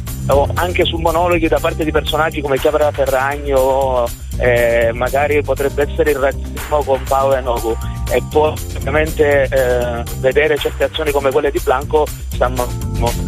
anche 0.55 0.85
su 0.85 0.97
monologhi 0.99 1.49
da 1.49 1.59
parte 1.59 1.83
di 1.83 1.91
personaggi 1.91 2.41
come 2.41 2.59
Chiara 2.59 2.93
Ferragno 2.93 4.07
eh, 4.41 4.91
magari 4.93 5.43
potrebbe 5.43 5.87
essere 5.91 6.11
il 6.13 6.17
razzismo 6.19 6.83
con 6.83 7.03
Paolo 7.05 7.37
e 7.37 7.41
Nogu 7.41 7.77
e 8.13 8.23
poi 8.31 8.53
ovviamente 8.77 9.49
eh, 9.51 10.03
vedere 10.19 10.57
certe 10.59 10.85
azioni 10.85 11.11
come 11.13 11.31
quelle 11.31 11.51
di 11.51 11.61
Blanco 11.63 12.07
stanno 12.33 12.67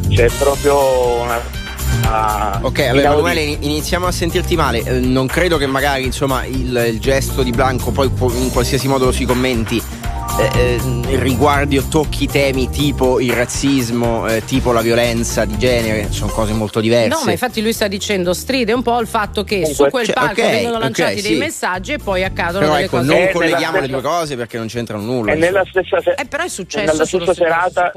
c'è 0.08 0.28
proprio 0.38 1.20
una, 1.22 1.40
una 2.04 2.58
Ok, 2.62 2.80
allora 2.80 3.10
Emanuele 3.12 3.40
in- 3.40 3.58
iniziamo 3.62 4.06
a 4.06 4.12
sentirti 4.12 4.56
male. 4.56 4.82
Eh, 4.82 4.98
non 5.00 5.26
credo 5.26 5.56
che 5.56 5.66
magari 5.66 6.04
insomma 6.04 6.44
il, 6.44 6.84
il 6.92 7.00
gesto 7.00 7.42
di 7.42 7.50
Blanco 7.50 7.90
poi 7.90 8.08
po- 8.10 8.32
in 8.32 8.50
qualsiasi 8.50 8.88
modo 8.88 9.06
lo 9.06 9.12
si 9.12 9.24
commenti. 9.24 9.82
Eh, 10.38 10.50
eh, 10.76 10.80
riguardi 11.18 11.76
o 11.78 11.82
tocchi 11.88 12.26
temi 12.26 12.70
tipo 12.70 13.20
il 13.20 13.32
razzismo, 13.32 14.26
eh, 14.28 14.44
tipo 14.44 14.72
la 14.72 14.80
violenza 14.80 15.44
di 15.44 15.58
genere, 15.58 16.10
sono 16.10 16.32
cose 16.32 16.52
molto 16.52 16.80
diverse. 16.80 17.08
No, 17.08 17.20
ma 17.24 17.32
infatti 17.32 17.60
lui 17.60 17.72
sta 17.72 17.86
dicendo 17.86 18.32
stride 18.32 18.72
un 18.72 18.82
po' 18.82 18.98
il 19.00 19.06
fatto 19.06 19.44
che 19.44 19.66
su 19.66 19.74
Comunque, 19.74 19.90
quel 19.90 20.04
cioè, 20.06 20.14
palco 20.14 20.40
ok, 20.40 20.50
vengono 20.50 20.78
lanciati 20.78 21.14
ok, 21.16 21.20
dei 21.22 21.32
sì. 21.32 21.38
messaggi 21.38 21.92
e 21.92 21.98
poi 21.98 22.24
accadono 22.24 22.60
Però 22.60 22.72
delle 22.72 22.84
ecco, 22.86 22.96
cose. 22.96 23.08
non 23.08 23.16
Eh, 23.22 23.30
colleghiamo 23.32 23.80
le 23.80 23.88
due 23.88 24.00
cose 24.00 24.36
perché 24.36 24.56
non 24.58 24.66
c'entrano 24.68 25.02
nulla. 25.02 25.32
e 25.32 25.34
nella 25.36 25.64
stessa 25.68 26.00
se- 26.00 26.14
Eh, 26.16 26.24
però 26.26 26.44
è 26.44 26.48
successo 26.48 26.92
nella 26.92 27.04
stessa 27.04 27.34
serata 27.34 27.92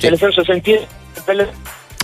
nel 0.00 0.16
senso 0.16 0.44
sentire 0.44 0.86
delle 1.24 1.52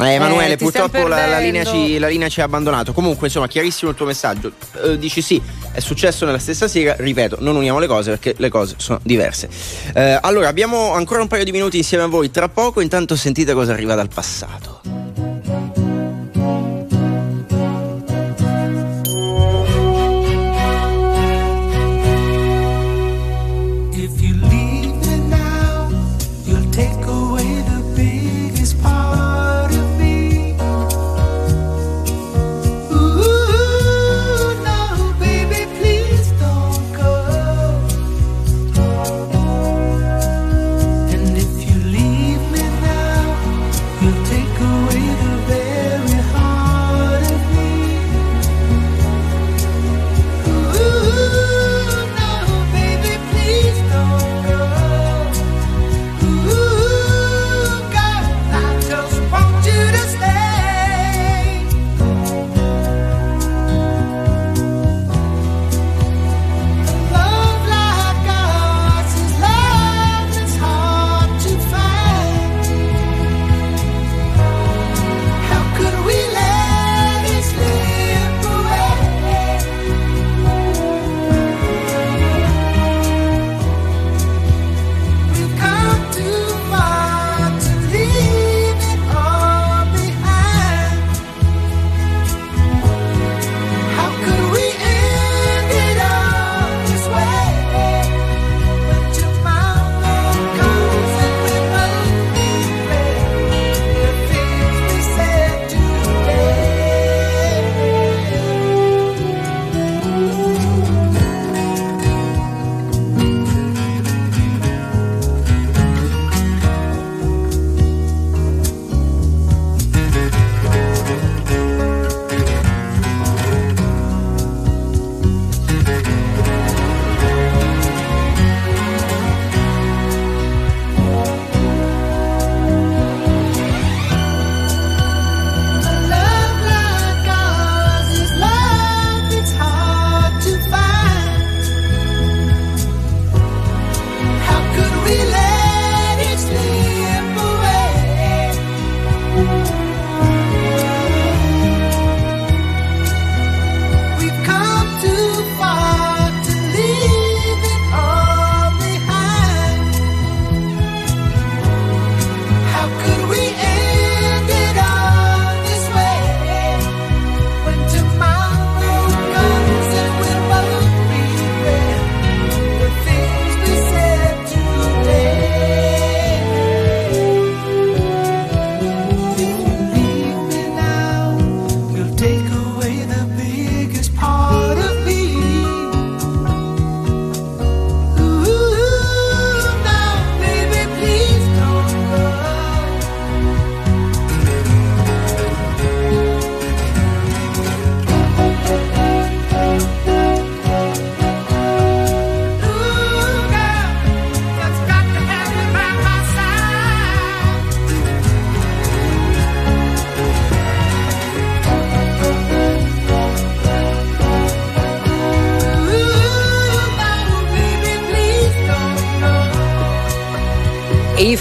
Eh, 0.03 0.15
Emanuele, 0.15 0.55
Eh, 0.55 0.57
ti 0.57 0.67
stiamo 0.67 0.89
purtroppo 0.89 1.15
la, 1.15 1.27
la 1.27 1.39
linea 1.39 1.65
ci, 1.65 1.99
la 1.99 2.09
linea 2.09 2.29
ci 2.29 2.41
ha 2.41 2.45
abbandonato. 2.45 2.93
Comunque, 2.93 3.29
insomma, 3.29 3.47
chiarissimo 3.47 3.91
il 3.93 3.97
tuo 3.97 4.07
messaggio. 4.07 4.53
Eh, 4.83 4.99
dici 4.99 5.23
sì, 5.23 5.41
è 5.73 5.79
successo 5.81 6.25
nella 6.25 6.39
stessa 6.39 6.67
sera. 6.67 6.97
Ripeto, 6.99 7.37
non 7.41 7.55
uniamo 7.55 7.79
le 7.79 7.87
cose 7.87 8.11
perché 8.11 8.35
le 8.37 8.49
cose 8.49 8.75
sono 8.79 8.99
diverse. 9.03 9.49
Eh, 9.95 10.19
allora, 10.21 10.49
abbiamo 10.49 10.93
ancora 10.93 11.21
un 11.21 11.29
paio 11.29 11.45
di 11.45 11.53
minuti 11.53 11.77
insieme 11.77 12.03
a 12.03 12.07
voi. 12.09 12.31
Tra 12.31 12.49
poco, 12.49 12.81
intanto, 12.81 13.15
sentite 13.15 13.53
cosa 13.55 13.73
arriva 13.73 13.95
dal 13.95 14.09
passato. 14.13 14.81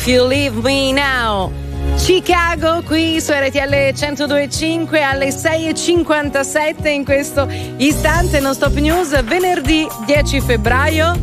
If 0.03 0.09
You 0.09 0.27
Leave 0.27 0.61
Me 0.61 0.91
Now. 0.91 1.49
Chicago 1.95 2.81
qui 2.85 3.21
su 3.21 3.31
RTL 3.31 3.93
1025 3.93 5.01
alle 5.01 5.29
6.57 5.29 6.87
in 6.89 7.05
questo 7.05 7.47
istante 7.77 8.41
non 8.41 8.53
stop 8.53 8.75
news 8.79 9.23
venerdì 9.23 9.87
10 10.05 10.41
febbraio 10.41 11.17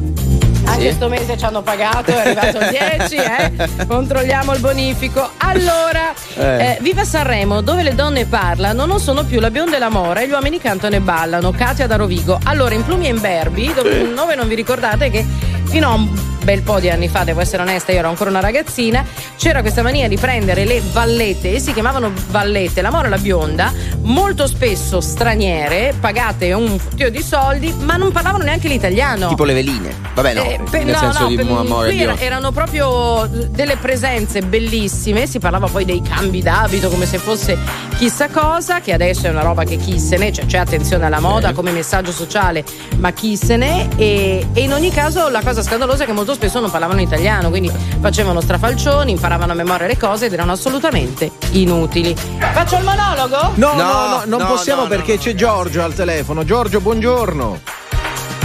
anche 0.65 0.83
questo 0.85 1.09
mese 1.09 1.37
ci 1.37 1.45
hanno 1.45 1.61
pagato, 1.61 2.11
è 2.11 2.21
arrivato 2.21 2.57
il 2.59 2.69
10, 2.71 3.17
eh? 3.17 3.85
controlliamo 3.87 4.55
il 4.55 4.61
bonifico. 4.61 5.29
Allora, 5.39 6.15
Eh. 6.37 6.43
eh, 6.43 6.79
viva 6.81 7.03
Sanremo, 7.05 7.61
dove 7.61 7.83
le 7.83 7.95
donne 7.95 8.25
parlano, 8.25 8.87
non 8.87 9.01
sono 9.01 9.25
più 9.25 9.41
la 9.41 9.51
bionda 9.51 9.77
e 9.77 9.79
la 9.81 9.89
mora, 9.91 10.21
e 10.21 10.29
gli 10.29 10.31
uomini 10.31 10.59
cantano 10.61 10.95
e 10.95 11.01
ballano. 11.01 11.51
Katia 11.51 11.87
da 11.89 11.97
Rovigo. 11.97 12.39
Allora, 12.45 12.75
in 12.75 12.85
Plumi 12.85 13.07
e 13.07 13.09
in 13.11 13.21
Berbi, 13.21 13.73
dove 13.75 13.93
Sì. 13.95 14.01
un 14.03 14.13
nome 14.13 14.37
non 14.37 14.47
vi 14.47 14.55
ricordate 14.55 15.11
che 15.11 15.27
fino 15.65 15.89
a 15.89 15.95
un 15.95 16.09
bel 16.43 16.63
po' 16.63 16.81
di 16.81 16.91
anni 16.91 17.09
fa, 17.09 17.25
devo 17.25 17.41
essere 17.41 17.63
onesta, 17.63 17.93
io 17.93 17.99
ero 17.99 18.09
ancora 18.09 18.31
una 18.31 18.41
ragazzina, 18.41 19.05
c'era 19.37 19.61
questa 19.61 19.83
mania 19.83 20.09
di 20.09 20.17
prendere 20.17 20.65
le 20.65 20.81
vallette, 20.93 21.59
si 21.61 21.73
chiamavano 21.73 22.13
vallette, 22.31 22.83
la 22.83 22.91
mora 22.91 23.07
e 23.07 23.11
la 23.11 23.19
bionda, 23.19 23.73
molto 24.03 24.47
spesso 24.47 25.01
straniere, 25.01 25.95
pagate 25.99 26.53
un 26.53 26.79
fottio 26.79 27.11
di 27.11 27.23
soldi, 27.23 27.73
ma 27.81 27.97
non 27.97 28.13
parlavano 28.13 28.45
neanche 28.45 28.69
l'italiano. 28.69 29.29
Tipo 29.29 29.45
le 29.45 29.55
veline. 29.55 29.95
Vabbè, 30.15 30.35
no. 30.35 30.43
Eh, 30.45 30.61
per- 30.71 30.85
nel 30.85 30.95
no, 30.95 30.99
senso 31.01 31.21
no, 31.23 31.29
di 31.29 31.37
per- 31.37 31.47
amore 31.47 31.95
era- 31.95 32.19
erano 32.19 32.51
proprio 32.53 33.27
delle 33.51 33.77
presenze 33.77 34.43
bellissime, 34.43 35.27
si 35.27 35.39
parlava 35.39 35.67
poi 35.69 35.85
dei 35.85 36.03
cambi 36.03 36.43
d'abito 36.43 36.89
come 36.89 37.07
se 37.07 37.19
fosse 37.19 37.57
chissà 38.01 38.31
cosa, 38.31 38.81
che 38.81 38.95
adesso 38.95 39.27
è 39.27 39.29
una 39.29 39.43
roba 39.43 39.65
che 39.65 39.77
chi 39.77 39.99
se 39.99 40.17
ne, 40.17 40.33
cioè 40.33 40.47
c'è 40.47 40.57
attenzione 40.57 41.05
alla 41.05 41.21
moda 41.21 41.53
come 41.53 41.71
messaggio 41.71 42.13
sociale, 42.13 42.65
ma 42.97 43.11
chi 43.11 43.37
se 43.37 43.59
ne 43.59 43.91
e, 43.97 44.47
e 44.55 44.61
in 44.63 44.73
ogni 44.73 44.91
caso 44.91 45.29
la 45.29 45.43
cosa 45.43 45.63
scandalosa 45.63 46.05
è 46.05 46.07
che 46.07 46.13
molto 46.13 46.33
spesso 46.33 46.61
non 46.61 46.71
parlavano 46.71 47.03
italiano, 47.03 47.51
quindi 47.51 47.71
facevano 48.01 48.41
strafalcioni, 48.41 49.11
imparavano 49.11 49.53
a 49.53 49.55
memoria 49.55 49.87
le 49.87 49.99
cose 49.99 50.27
ed 50.27 50.33
erano 50.33 50.53
assolutamente 50.53 51.31
inutili. 51.51 52.17
Faccio 52.17 52.79
il 52.79 52.85
monologo? 52.85 53.53
No, 53.57 53.75
no, 53.75 53.83
no, 53.83 54.23
non 54.25 54.47
possiamo 54.47 54.87
perché 54.87 55.19
c'è 55.19 55.35
Giorgio 55.35 55.83
al 55.83 55.93
telefono. 55.93 56.43
Giorgio, 56.43 56.81
buongiorno. 56.81 57.61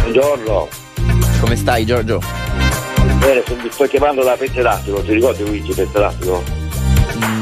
Buongiorno. 0.01 0.67
Come 1.39 1.55
stai, 1.55 1.85
Giorgio? 1.85 2.21
Bene, 3.19 3.41
sto- 3.45 3.55
mi 3.55 3.69
sto 3.71 3.85
chiamando 3.85 4.21
da 4.21 4.35
Pentedastico, 4.35 5.01
ti 5.01 5.13
ricordi 5.13 5.45
Luigi 5.45 5.71
Pentedastico? 5.71 6.64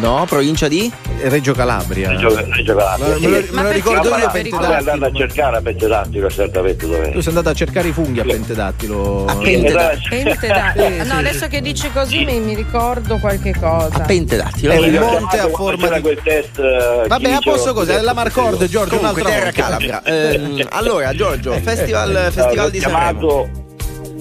No, 0.04 0.26
provincia 0.28 0.68
di? 0.68 0.92
Reggio 1.22 1.54
Calabria. 1.54 2.10
Reggio, 2.10 2.36
Reggio 2.36 2.76
Calabria. 2.76 3.08
Me 3.08 3.14
lo- 3.14 3.20
me 3.30 3.40
lo- 3.40 3.54
me 3.54 3.64
lo 3.64 3.70
ricordo 3.72 4.10
io 4.10 4.16
a 4.16 4.30
Pentedastico. 4.30 4.58
Pentedastico. 4.58 4.92
andando 4.92 5.06
a 5.06 5.12
cercare 5.14 5.58
a 5.58 5.62
Pentedastico 5.62 6.30
certamente 6.30 6.86
dov'è. 6.88 7.12
Tu 7.12 7.20
sei 7.22 7.28
andato 7.30 7.50
a 7.50 7.54
cercare 7.54 7.88
i 7.88 7.92
funghi 7.94 8.20
a 8.20 8.24
Pentedattilo. 8.26 9.26
Pentedattilo. 9.42 11.04
No, 11.06 11.14
adesso 11.14 11.48
che 11.48 11.62
dici 11.62 11.90
così 11.92 12.26
mi, 12.26 12.40
mi 12.42 12.54
ricordo 12.54 13.18
qualche 13.18 13.54
cosa. 13.58 14.00
Pentedattilo. 14.00 14.74
È 14.74 14.78
un 14.78 14.94
monte 14.94 15.40
a 15.40 15.48
forma 15.48 15.88
di. 15.96 16.02
quel 16.02 16.20
test. 16.22 16.60
eh, 16.60 17.08
Vabbè, 17.08 17.32
a 17.32 17.40
posto 17.42 17.74
così, 17.74 17.92
è 17.92 18.02
la 18.02 18.14
Marcord, 18.14 18.66
Giorgio, 18.66 18.98
Comunque, 18.98 19.22
un'altra 19.22 19.40
terra. 19.40 19.52
Calabria. 19.52 20.04
Ehm, 20.04 20.66
allora, 20.72 21.14
Giorgio, 21.14 21.54
festival, 21.62 22.14
Eh, 22.28 22.32
festival 22.32 22.70
di 22.70 22.80
Sanremo. 22.80 23.10
chiamato, 23.20 23.50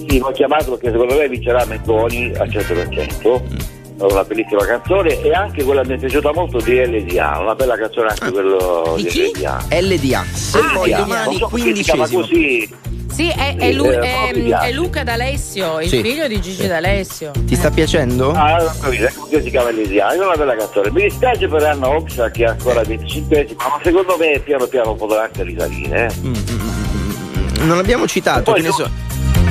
sì, 0.07 0.17
l'ho 0.19 0.31
chiamato 0.31 0.71
perché 0.77 0.91
secondo 0.91 1.15
me 1.15 1.27
vincerà 1.27 1.65
Mengoni 1.65 2.31
al 2.37 2.47
100%. 2.47 3.41
È 3.43 3.72
una 3.97 4.23
bellissima 4.23 4.65
canzone 4.65 5.21
e 5.21 5.31
anche 5.31 5.63
quella 5.63 5.83
mi 5.83 5.93
è 5.93 5.97
piaciuta 5.97 6.31
molto 6.33 6.59
di 6.59 6.75
LDA, 6.85 7.39
una 7.39 7.55
bella 7.55 7.77
canzone 7.77 8.09
anche 8.09 8.31
quello 8.31 8.95
di, 8.97 9.31
LDA. 9.35 9.65
LDA. 9.69 10.25
Se 10.33 10.59
poi 10.73 10.89
LDA. 10.89 10.97
domani 11.01 11.37
so 11.37 11.47
perché 11.47 11.75
si 11.75 11.81
chiama 11.83 12.07
quindicesimo. 12.07 12.21
così. 12.21 12.91
Sì, 13.13 13.27
è, 13.29 13.55
è 13.57 13.69
Sì, 13.69 13.75
Lu- 13.75 13.85
eh, 13.85 13.99
è- 13.99 14.31
è 14.61 14.71
Luca 14.71 15.03
D'Alessio, 15.03 15.79
il 15.81 15.87
Sì. 15.87 16.01
figlio 16.01 16.27
di 16.27 16.41
Gigi 16.41 16.65
D'Alessio. 16.65 17.31
Ti 17.45 17.55
sta 17.55 17.69
piacendo? 17.69 18.31
Ah, 18.31 18.57
non 18.57 18.65
ho 18.67 18.73
capito, 18.81 19.05
ecco 19.05 19.27
si 19.29 19.49
chiama 19.51 19.69
LDA, 19.69 20.13
è 20.13 20.17
una 20.17 20.35
bella 20.35 20.55
canzone. 20.55 20.89
Mi 20.89 21.03
dispiace 21.03 21.47
per 21.47 21.61
Anna 21.63 21.89
Oxa 21.89 22.31
che 22.31 22.43
è 22.43 22.47
ancora 22.47 22.81
25 22.81 23.47
ma 23.55 23.79
secondo 23.83 24.17
me 24.17 24.39
piano 24.43 24.65
piano 24.65 24.95
potrà 24.95 25.23
anche 25.25 25.43
risalire. 25.43 26.07
Eh. 26.23 27.61
Non 27.61 27.77
abbiamo 27.77 28.07
citato, 28.07 28.51
Poi 28.51 28.55
che 28.55 28.61
ne 28.61 28.69
tu- 28.69 28.73
so. 28.81 28.89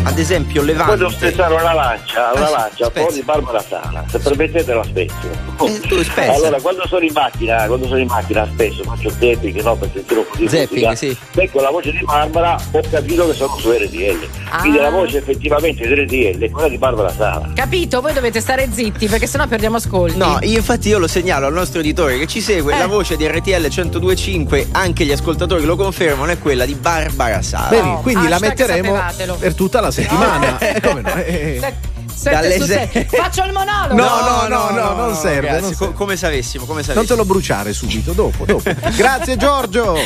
Ad 0.05 0.19
esempio, 0.19 0.61
Voglio 0.63 0.73
Levante. 0.73 1.11
spezzare 1.11 1.55
una 1.55 1.73
lancia, 1.73 2.33
una 2.35 2.47
Ah, 2.47 2.51
lancia, 2.51 2.87
un 2.87 2.93
po' 3.07 3.13
di 3.13 3.23
Barbara 3.23 3.63
Sala, 3.67 4.05
se 4.11 4.19
permettete 4.19 4.75
la 4.75 4.83
spezzo. 4.83 5.15
Eh, 5.65 5.81
tu 5.81 6.03
spezza. 6.03 6.33
Allora, 6.35 6.61
quando 6.61 6.87
sono 6.89 7.05
in 7.05 7.13
macchina, 7.15 7.67
quando 7.67 7.87
sono 7.87 7.99
in 8.01 8.09
macchina 8.09 8.47
spesso 8.53 8.83
faccio 8.83 9.11
zapping, 9.11 9.63
no, 9.63 9.77
per 9.77 9.91
sentire 9.95 10.21
un 10.21 10.27
po' 10.29 10.37
di 10.37 10.43
musica. 10.45 10.95
sì. 10.97 11.17
Ecco 11.35 11.61
la 11.61 11.71
voce 11.71 11.93
di 11.93 12.01
Barbara, 12.05 12.57
ho 12.73 12.81
capito 12.91 13.27
che 13.29 13.33
sono 13.35 13.57
su 13.59 13.71
RDL. 13.71 14.29
Quindi 14.61 14.79
Ah. 14.79 14.83
la 14.83 14.91
voce 14.91 15.19
effettivamente 15.19 15.87
di 15.87 15.95
RDL 15.95 16.43
è 16.43 16.51
quella 16.51 16.69
di 16.69 16.79
Barbara 16.79 17.11
Sala. 17.13 17.51
Capito? 17.55 18.01
Voi 18.01 18.13
dovete 18.13 18.41
stare 18.41 18.69
zitti 18.73 19.07
perché 19.07 19.27
sennò 19.29 19.47
perdiamo 19.47 19.77
ascolti. 19.77 20.17
No, 20.17 20.39
io 20.43 20.59
infatti 20.59 20.89
io 20.89 20.99
lo 20.99 21.07
segnalo 21.07 21.47
al 21.47 21.53
nostro 21.53 21.79
editore 21.81 22.19
che 22.19 22.27
ci 22.27 22.41
segue, 22.41 22.75
Eh. 22.75 22.79
la 22.79 22.87
voce 22.87 23.17
di 23.17 23.27
RTL 23.27 23.69
1025, 23.71 24.69
anche 24.73 25.05
gli 25.05 25.13
ascoltatori 25.13 25.65
lo 25.65 25.77
confermano, 25.77 26.33
è 26.33 26.39
quella 26.39 26.65
di 26.67 26.75
Barbara 26.75 27.41
Sala. 27.41 27.69
Bene, 27.69 27.99
quindi 28.03 28.29
la 28.29 28.39
metteremo 28.41 28.95
sapevatelo. 28.95 29.35
per 29.37 29.55
tutta 29.55 29.81
la 29.81 29.82
settimana. 29.91 30.59
Eh, 30.63 30.81
come 30.81 31.01
no? 31.01 31.15
Eh, 31.15 31.59
Se- 31.61 31.91
sette 32.15 32.31
Dalle 32.37 32.61
sette. 32.61 33.07
Faccio 33.11 33.43
il 33.45 33.53
monologo. 33.53 33.95
No, 33.95 34.47
no, 34.49 34.49
no, 34.49 34.71
no, 34.71 34.95
non 34.95 35.15
serve, 35.15 35.47
ragazzi, 35.49 35.63
non 35.63 35.71
co- 35.73 35.77
serve. 35.79 35.95
come 35.95 36.17
se 36.17 36.27
avessimo, 36.27 36.65
come 36.67 36.83
se 36.83 36.95
Non 36.95 37.07
te 37.07 37.15
lo 37.17 37.25
bruciare 37.25 37.73
subito, 37.73 38.13
dopo, 38.13 38.45
dopo. 38.45 38.63
Grazie 38.95 39.37
Giorgio. 39.37 39.97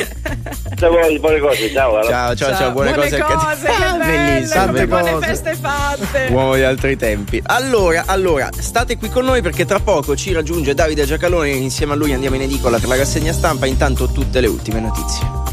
Se 0.78 0.88
vuoi, 0.88 1.18
buone 1.18 1.40
cose, 1.40 1.70
ciao. 1.72 1.96
alla- 1.98 2.08
Ciao, 2.08 2.34
ciao, 2.36 2.56
ciao, 2.56 2.70
buone, 2.72 2.92
Buone 2.94 3.10
cose. 3.10 3.22
cose, 3.22 3.66
che 3.66 3.72
Ah, 3.72 3.92
bello, 3.96 4.04
bellissimo. 4.04 4.64
tante 4.64 4.86
buone 4.86 5.12
cose. 5.12 5.26
feste 5.26 5.54
fatte. 5.60 6.28
Uomo 6.30 6.54
di 6.54 6.62
altri 6.62 6.96
tempi. 6.96 7.42
Allora, 7.46 8.04
allora, 8.06 8.48
state 8.56 8.96
qui 8.96 9.10
con 9.10 9.24
noi 9.24 9.42
perché 9.42 9.64
tra 9.66 9.80
poco 9.80 10.14
ci 10.16 10.32
raggiunge 10.32 10.74
Davide 10.74 11.04
Giacalone. 11.04 11.50
Insieme 11.50 11.92
a 11.92 11.96
lui 11.96 12.12
andiamo 12.12 12.36
in 12.36 12.42
edicola 12.42 12.78
per 12.78 12.88
la 12.88 12.96
rassegna 12.96 13.32
stampa. 13.32 13.66
Intanto 13.66 14.06
tutte 14.08 14.40
le 14.40 14.46
ultime 14.46 14.80
notizie. 14.80 15.44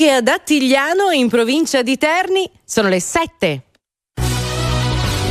Anche 0.00 0.14
ad 0.14 0.28
Attigliano, 0.28 1.10
in 1.10 1.28
provincia 1.28 1.82
di 1.82 1.98
Terni, 1.98 2.48
sono 2.64 2.86
le 2.86 3.00
7. 3.00 3.62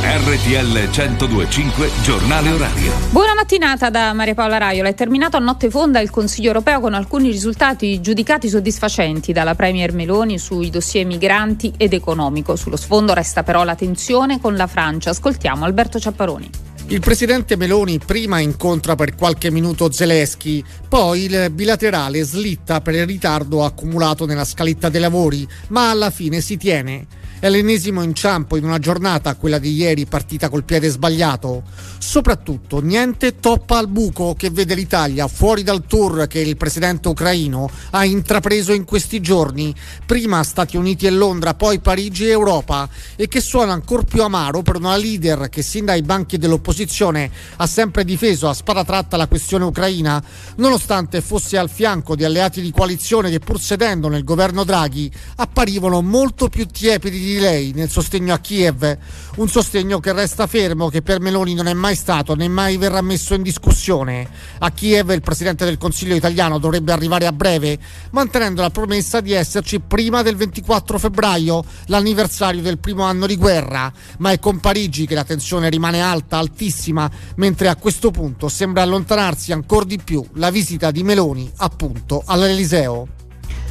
RTL 0.02 0.90
1025 0.90 1.90
Giornale 2.02 2.50
Orario. 2.50 2.92
Buona 3.10 3.32
mattinata 3.32 3.88
da 3.88 4.12
Maria 4.12 4.34
Paola 4.34 4.58
Raiola. 4.58 4.90
È 4.90 4.94
terminato 4.94 5.38
a 5.38 5.40
notte 5.40 5.70
fonda 5.70 6.00
il 6.00 6.10
Consiglio 6.10 6.48
europeo 6.48 6.80
con 6.80 6.92
alcuni 6.92 7.30
risultati 7.30 8.02
giudicati 8.02 8.50
soddisfacenti 8.50 9.32
dalla 9.32 9.54
Premier 9.54 9.94
Meloni 9.94 10.38
sui 10.38 10.68
dossier 10.68 11.06
migranti 11.06 11.72
ed 11.78 11.94
economico. 11.94 12.54
Sullo 12.54 12.76
sfondo 12.76 13.14
resta 13.14 13.42
però 13.42 13.64
la 13.64 13.74
tensione 13.74 14.38
con 14.38 14.54
la 14.54 14.66
Francia. 14.66 15.08
Ascoltiamo 15.08 15.64
Alberto 15.64 15.98
Ciapparoni. 15.98 16.67
Il 16.90 17.00
presidente 17.00 17.56
Meloni 17.56 17.98
prima 17.98 18.38
incontra 18.38 18.94
per 18.94 19.14
qualche 19.14 19.50
minuto 19.50 19.92
Zelensky, 19.92 20.64
poi 20.88 21.24
il 21.24 21.50
bilaterale 21.52 22.22
slitta 22.22 22.80
per 22.80 22.94
il 22.94 23.04
ritardo 23.04 23.62
accumulato 23.62 24.24
nella 24.24 24.46
scaletta 24.46 24.88
dei 24.88 25.02
lavori, 25.02 25.46
ma 25.68 25.90
alla 25.90 26.08
fine 26.08 26.40
si 26.40 26.56
tiene. 26.56 27.06
È 27.40 27.48
l'ennesimo 27.48 28.02
inciampo 28.02 28.56
in 28.56 28.64
una 28.64 28.80
giornata, 28.80 29.36
quella 29.36 29.60
di 29.60 29.72
ieri, 29.72 30.06
partita 30.06 30.48
col 30.48 30.64
piede 30.64 30.88
sbagliato. 30.88 31.62
Soprattutto, 31.98 32.80
niente 32.80 33.38
toppa 33.38 33.78
al 33.78 33.86
buco 33.86 34.34
che 34.36 34.50
vede 34.50 34.74
l'Italia 34.74 35.28
fuori 35.28 35.62
dal 35.62 35.84
tour 35.86 36.26
che 36.26 36.40
il 36.40 36.56
presidente 36.56 37.06
ucraino 37.06 37.70
ha 37.90 38.04
intrapreso 38.04 38.72
in 38.72 38.84
questi 38.84 39.20
giorni, 39.20 39.72
prima 40.04 40.42
Stati 40.42 40.76
Uniti 40.76 41.06
e 41.06 41.10
Londra, 41.10 41.54
poi 41.54 41.78
Parigi 41.78 42.26
e 42.26 42.30
Europa, 42.30 42.88
e 43.14 43.28
che 43.28 43.40
suona 43.40 43.72
ancora 43.72 44.02
più 44.02 44.24
amaro 44.24 44.62
per 44.62 44.74
una 44.74 44.96
leader 44.96 45.48
che 45.48 45.62
sin 45.62 45.84
dai 45.84 46.02
banchi 46.02 46.38
dell'opposizione 46.38 47.30
ha 47.58 47.66
sempre 47.68 48.04
difeso 48.04 48.48
a 48.48 48.54
spada 48.54 48.82
tratta 48.82 49.16
la 49.16 49.28
questione 49.28 49.64
ucraina, 49.64 50.20
nonostante 50.56 51.20
fosse 51.20 51.56
al 51.56 51.70
fianco 51.70 52.16
di 52.16 52.24
alleati 52.24 52.60
di 52.60 52.72
coalizione 52.72 53.30
che 53.30 53.38
pur 53.38 53.60
sedendo 53.60 54.08
nel 54.08 54.24
governo 54.24 54.64
Draghi 54.64 55.08
apparivano 55.36 56.02
molto 56.02 56.48
più 56.48 56.66
tiepidi 56.66 57.18
di 57.18 57.27
lei 57.36 57.72
nel 57.74 57.90
sostegno 57.90 58.32
a 58.32 58.38
Kiev, 58.38 58.98
un 59.36 59.48
sostegno 59.48 60.00
che 60.00 60.12
resta 60.12 60.46
fermo, 60.46 60.88
che 60.88 61.02
per 61.02 61.20
Meloni 61.20 61.54
non 61.54 61.66
è 61.66 61.74
mai 61.74 61.94
stato 61.94 62.34
né 62.34 62.48
mai 62.48 62.76
verrà 62.76 63.02
messo 63.02 63.34
in 63.34 63.42
discussione. 63.42 64.28
A 64.60 64.70
Kiev 64.70 65.10
il 65.10 65.20
Presidente 65.20 65.64
del 65.64 65.78
Consiglio 65.78 66.14
italiano 66.14 66.58
dovrebbe 66.58 66.92
arrivare 66.92 67.26
a 67.26 67.32
breve, 67.32 67.78
mantenendo 68.10 68.62
la 68.62 68.70
promessa 68.70 69.20
di 69.20 69.32
esserci 69.32 69.80
prima 69.80 70.22
del 70.22 70.36
24 70.36 70.98
febbraio, 70.98 71.64
l'anniversario 71.86 72.62
del 72.62 72.78
primo 72.78 73.02
anno 73.02 73.26
di 73.26 73.36
guerra, 73.36 73.92
ma 74.18 74.30
è 74.30 74.38
con 74.38 74.60
Parigi 74.60 75.06
che 75.06 75.14
la 75.14 75.24
tensione 75.24 75.68
rimane 75.68 76.00
alta, 76.00 76.38
altissima, 76.38 77.10
mentre 77.36 77.68
a 77.68 77.76
questo 77.76 78.10
punto 78.10 78.48
sembra 78.48 78.82
allontanarsi 78.82 79.52
ancora 79.52 79.84
di 79.84 79.98
più 80.02 80.24
la 80.34 80.50
visita 80.50 80.90
di 80.90 81.02
Meloni 81.02 81.50
appunto 81.56 82.22
all'Eliseo. 82.24 83.27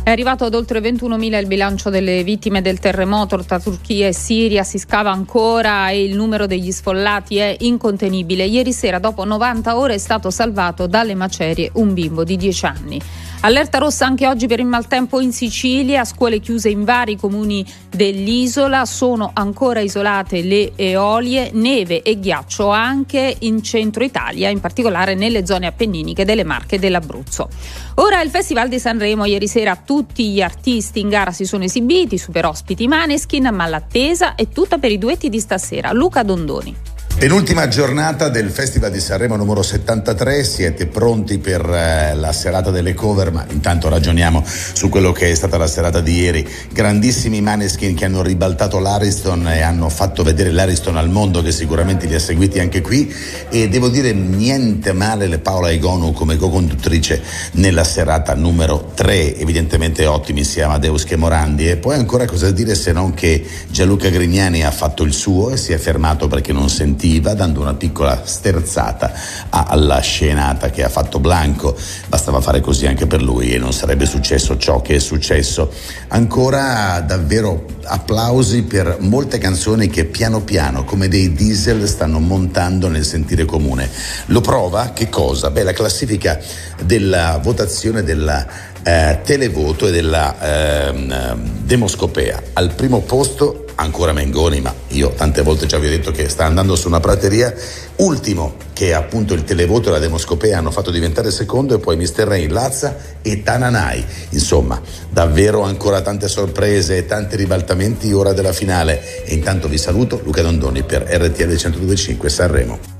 È 0.08 0.12
arrivato 0.12 0.46
ad 0.46 0.54
oltre 0.54 0.80
21.000 0.80 1.38
il 1.38 1.48
bilancio 1.48 1.90
delle 1.90 2.24
vittime 2.24 2.62
del 2.62 2.80
terremoto 2.80 3.44
tra 3.44 3.60
Turchia 3.60 4.08
e 4.08 4.14
Siria, 4.14 4.64
si 4.64 4.78
scava 4.78 5.12
ancora 5.12 5.90
e 5.90 6.02
il 6.02 6.16
numero 6.16 6.46
degli 6.48 6.72
sfollati 6.72 7.36
è 7.36 7.58
incontenibile. 7.60 8.46
Ieri 8.46 8.72
sera, 8.72 9.00
dopo 9.00 9.26
90 9.26 9.78
ore, 9.78 9.96
è 9.96 9.98
stato 9.98 10.30
salvato 10.30 10.88
dalle 10.88 11.14
macerie 11.14 11.72
un 11.74 11.94
bimbo 11.94 12.24
di 12.24 12.38
10 12.38 12.66
anni. 12.66 13.02
Allerta 13.42 13.78
rossa 13.78 14.08
anche 14.08 14.28
oggi 14.28 14.48
per 14.48 14.60
il 14.60 14.66
maltempo 14.66 15.20
in 15.20 15.32
Sicilia, 15.32 16.04
scuole 16.06 16.40
chiuse 16.40 16.70
in 16.70 16.84
vari 16.84 17.16
comuni 17.16 17.66
dell'isola, 17.88 18.84
sono 18.86 19.30
ancora 19.34 19.80
isolate 19.80 20.42
le 20.42 20.72
eolie, 20.76 21.52
neve 21.54 22.02
e 22.02 22.20
ghiaccio 22.20 22.70
anche 22.70 23.36
in 23.40 23.62
centro 23.62 24.04
Italia, 24.04 24.50
in 24.50 24.60
particolare 24.60 25.14
nelle 25.14 25.46
zone 25.46 25.68
appenniniche 25.68 26.26
delle 26.26 26.44
Marche 26.44 26.80
dell'Abruzzo. 26.80 27.48
Ora 27.96 28.22
il 28.22 28.32
Festival 28.32 28.70
di 28.70 28.80
Sanremo, 28.80 29.26
ieri 29.26 29.48
sera 29.48 29.76
tutti 29.76 30.30
gli 30.30 30.42
artisti 30.42 31.00
in 31.00 31.10
gara 31.10 31.32
si 31.32 31.46
sono 31.46 31.64
esibiti, 31.64 32.18
super 32.18 32.48
ospiti 32.48 32.88
Maneskin, 32.88 33.50
ma 33.54 33.68
l'attesa 33.68 34.34
è 34.34 34.50
tutta 34.50 34.80
per 34.80 34.92
i 34.92 34.98
duetti 34.98 35.30
di 35.30 35.40
stasera. 35.40 35.92
Luca 35.92 36.24
Dondoni. 36.24 36.76
Penultima 37.20 37.68
giornata 37.68 38.30
del 38.30 38.52
Festival 38.52 38.92
di 38.92 39.00
Sanremo 39.00 39.36
numero 39.36 39.64
73, 39.64 40.44
siete 40.44 40.86
pronti 40.86 41.40
per 41.40 41.68
eh, 41.68 42.14
la 42.14 42.32
serata 42.32 42.70
delle 42.70 42.94
cover, 42.94 43.32
ma 43.32 43.44
intanto 43.50 43.90
ragioniamo 43.90 44.44
su 44.46 44.88
quello 44.88 45.12
che 45.14 45.32
è 45.32 45.34
stata 45.34 45.58
la 45.58 45.66
serata 45.66 46.00
di 46.00 46.14
ieri. 46.14 46.48
Grandissimi 46.72 47.42
maneskin 47.42 47.96
che 47.96 48.06
hanno 48.06 48.22
ribaltato 48.22 48.78
l'Ariston 48.78 49.48
e 49.48 49.62
hanno 49.62 49.90
fatto 49.90 50.22
vedere 50.22 50.52
l'Ariston 50.52 50.96
al 50.96 51.10
mondo 51.10 51.42
che 51.42 51.52
sicuramente 51.52 52.06
li 52.06 52.14
ha 52.14 52.20
seguiti 52.20 52.60
anche 52.60 52.82
qui. 52.82 53.12
E 53.50 53.68
devo 53.68 53.90
dire 53.90 54.14
niente 54.14 54.94
male 54.94 55.26
le 55.26 55.40
Paola 55.40 55.72
Egonu 55.72 56.14
come 56.14 56.38
co-conduttrice 56.38 57.20
nella 57.54 57.84
serata 57.84 58.36
numero 58.36 58.92
3, 58.94 59.38
evidentemente 59.38 60.06
ottimi 60.06 60.44
sia 60.44 60.68
Amadeus 60.68 61.04
che 61.04 61.16
Morandi. 61.16 61.68
E 61.68 61.78
poi 61.78 61.96
ancora 61.96 62.26
cosa 62.26 62.52
dire 62.52 62.76
se 62.76 62.92
non 62.92 63.16
che 63.16 63.44
Gianluca 63.70 64.10
Grignani 64.10 64.64
ha 64.64 64.72
fatto 64.72 65.02
il 65.02 65.14
suo 65.14 65.50
e 65.50 65.58
si 65.58 65.74
è 65.74 65.78
fermato 65.80 66.28
perché 66.28 66.54
non 66.54 66.70
sentiva 66.70 67.06
positiva, 67.08 67.34
dando 67.34 67.62
una 67.62 67.74
piccola 67.74 68.22
sterzata 68.26 69.14
alla 69.50 70.00
scenata 70.00 70.70
che 70.70 70.84
ha 70.84 70.90
fatto 70.90 71.20
Blanco. 71.20 71.76
Bastava 72.08 72.42
fare 72.42 72.60
così 72.60 72.86
anche 72.86 73.08
per 73.08 73.22
lui 73.22 73.52
e 73.52 73.58
non 73.58 73.72
sarebbe 73.72 74.06
successo 74.06 74.58
ciò 74.58 74.82
che 74.82 74.96
è 74.96 75.00
successo. 75.00 75.72
Ancora 76.10 77.00
davvero 77.02 77.66
applausi 77.84 78.64
per 78.64 78.98
molte 79.00 79.38
canzoni 79.38 79.88
che 79.88 80.06
piano 80.06 80.42
piano, 80.42 80.84
come 80.84 81.08
dei 81.08 81.34
diesel, 81.34 81.88
stanno 81.88 82.20
montando 82.20 82.90
nel 82.90 83.06
sentire 83.06 83.46
comune. 83.46 83.90
Lo 84.28 84.42
prova 84.42 84.92
che 84.94 85.10
cosa? 85.10 85.50
Beh, 85.50 85.64
la 85.64 85.74
classifica 85.74 86.40
della 86.84 87.40
votazione 87.42 88.04
della 88.04 88.46
eh, 88.84 89.20
televoto 89.24 89.88
e 89.88 89.92
della 89.92 90.92
eh, 90.92 91.36
demoscopea. 91.64 92.42
Al 92.54 92.74
primo 92.74 93.02
posto 93.02 93.67
ancora 93.78 94.14
Mengoni, 94.14 94.62
ma 94.62 94.74
io 94.90 95.10
tante 95.12 95.42
volte 95.42 95.66
già 95.66 95.78
vi 95.78 95.88
ho 95.88 95.90
detto 95.90 96.12
che 96.12 96.30
sta 96.30 96.46
andando 96.46 96.76
su 96.76 96.88
una 96.88 97.00
prateria. 97.00 97.54
Ultimo, 97.98 98.56
che 98.74 98.94
appunto 98.94 99.34
il 99.34 99.44
televoto 99.44 99.90
e 99.90 99.92
la 99.92 100.00
demoscopea 100.00 100.58
hanno 100.58 100.72
fatto 100.72 100.92
diventare 100.92 101.32
secondo, 101.32 101.76
e 101.76 101.80
poi 101.80 101.96
Mr. 101.96 102.28
Rain, 102.28 102.52
Lazza 102.52 102.96
e 103.22 103.44
Tananai. 103.44 104.06
Insomma, 104.30 104.80
davvero 105.10 105.62
ancora 105.62 106.02
tante 106.02 106.28
sorprese 106.28 106.98
e 106.98 107.06
tanti 107.06 107.36
ribaltamenti 107.36 108.12
ora 108.14 108.34
della 108.34 108.54
finale. 108.54 109.24
E 109.26 109.34
intanto 109.34 109.68
vi 109.68 109.78
saluto, 109.78 110.22
Luca 110.24 110.42
Dondoni 110.42 110.84
per 110.84 111.04
RTL 111.04 111.48
1025 111.48 112.30
Sanremo. 112.30 112.97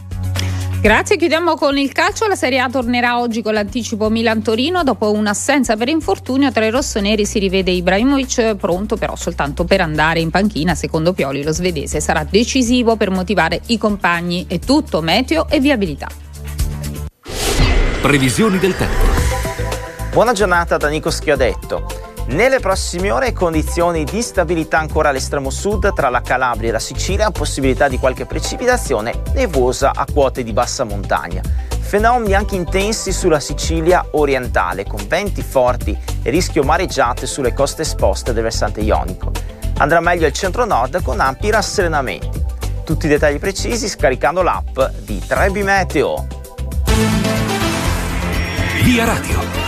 Grazie, 0.80 1.18
chiudiamo 1.18 1.56
con 1.56 1.76
il 1.78 1.92
calcio. 1.92 2.28
La 2.28 2.36
Serie 2.36 2.60
A 2.60 2.70
tornerà 2.70 3.20
oggi 3.20 3.42
con 3.42 3.54
l'anticipo 3.54 4.10
Milan-Torino. 4.10 4.84
Dopo 4.84 5.12
un'assenza 5.12 5.76
per 5.76 5.90
infortunio 5.90 6.52
tra 6.52 6.66
i 6.66 6.70
rossoneri 6.70 7.26
si 7.26 7.40
rivede 7.40 7.72
Ibrahimovic, 7.72 8.56
pronto 8.56 8.96
però 8.96 9.16
soltanto 9.16 9.66
per 9.66 9.82
andare 9.82 10.20
in 10.20 10.30
panchina. 10.30 10.76
Secondo 10.76 11.14
Pioli 11.14 11.44
lo 11.44 11.52
svedese 11.52 12.00
sarà 12.00 12.24
decisivo 12.24 12.96
per 12.96 13.10
motivare 13.10 13.60
i 13.68 13.78
compagni. 13.78 14.46
È 14.48 14.60
tutto, 14.60 15.02
meteo 15.02 15.50
e 15.50 15.60
viabilità. 15.60 16.08
Previsioni 18.02 18.60
del 18.60 18.78
tempo. 18.78 19.06
Buona 20.12 20.34
giornata 20.34 20.78
da 20.78 20.88
Nico 20.90 21.10
Schiodetto. 21.10 22.07
Nelle 22.28 22.60
prossime 22.60 23.10
ore 23.10 23.32
condizioni 23.32 24.04
di 24.04 24.22
stabilità 24.22 24.80
ancora 24.80 25.10
all'estremo 25.10 25.50
sud 25.50 25.94
tra 25.94 26.10
la 26.10 26.22
Calabria 26.22 26.70
e 26.70 26.72
la 26.74 26.80
Sicilia, 26.80 27.32
possibilità 27.32 27.88
di 27.88 27.98
qualche 27.98 28.26
precipitazione 28.26 29.22
nevosa 29.34 29.94
a 29.96 30.06
quote 30.12 30.44
di 30.44 30.52
bassa 30.52 30.84
montagna. 30.84 31.42
Fenomeni 31.80 32.34
anche 32.34 32.56
intensi 32.56 33.14
sulla 33.14 33.40
Sicilia 33.40 34.06
orientale, 34.12 34.84
con 34.84 35.08
venti 35.08 35.42
forti 35.42 35.98
e 36.22 36.30
rischio 36.30 36.64
mareggiate 36.64 37.26
sulle 37.26 37.54
coste 37.54 37.84
esposte 37.84 38.34
del 38.34 38.44
versante 38.44 38.82
ionico. 38.82 39.32
Andrà 39.78 40.02
meglio 40.02 40.28
il 40.28 40.34
centro-nord 40.34 41.02
con 41.04 41.22
ampi 41.22 41.50
rasserenamenti. 41.50 42.44
Tutti 42.84 43.06
i 43.06 43.10
dettagli 43.10 43.40
precisi 43.40 43.88
scaricando 43.88 44.42
l'app 44.42 44.78
di 45.00 45.22
Trebi 45.26 45.64
Meteo. 45.64 46.28
Via 48.84 49.06
Radio. 49.06 49.67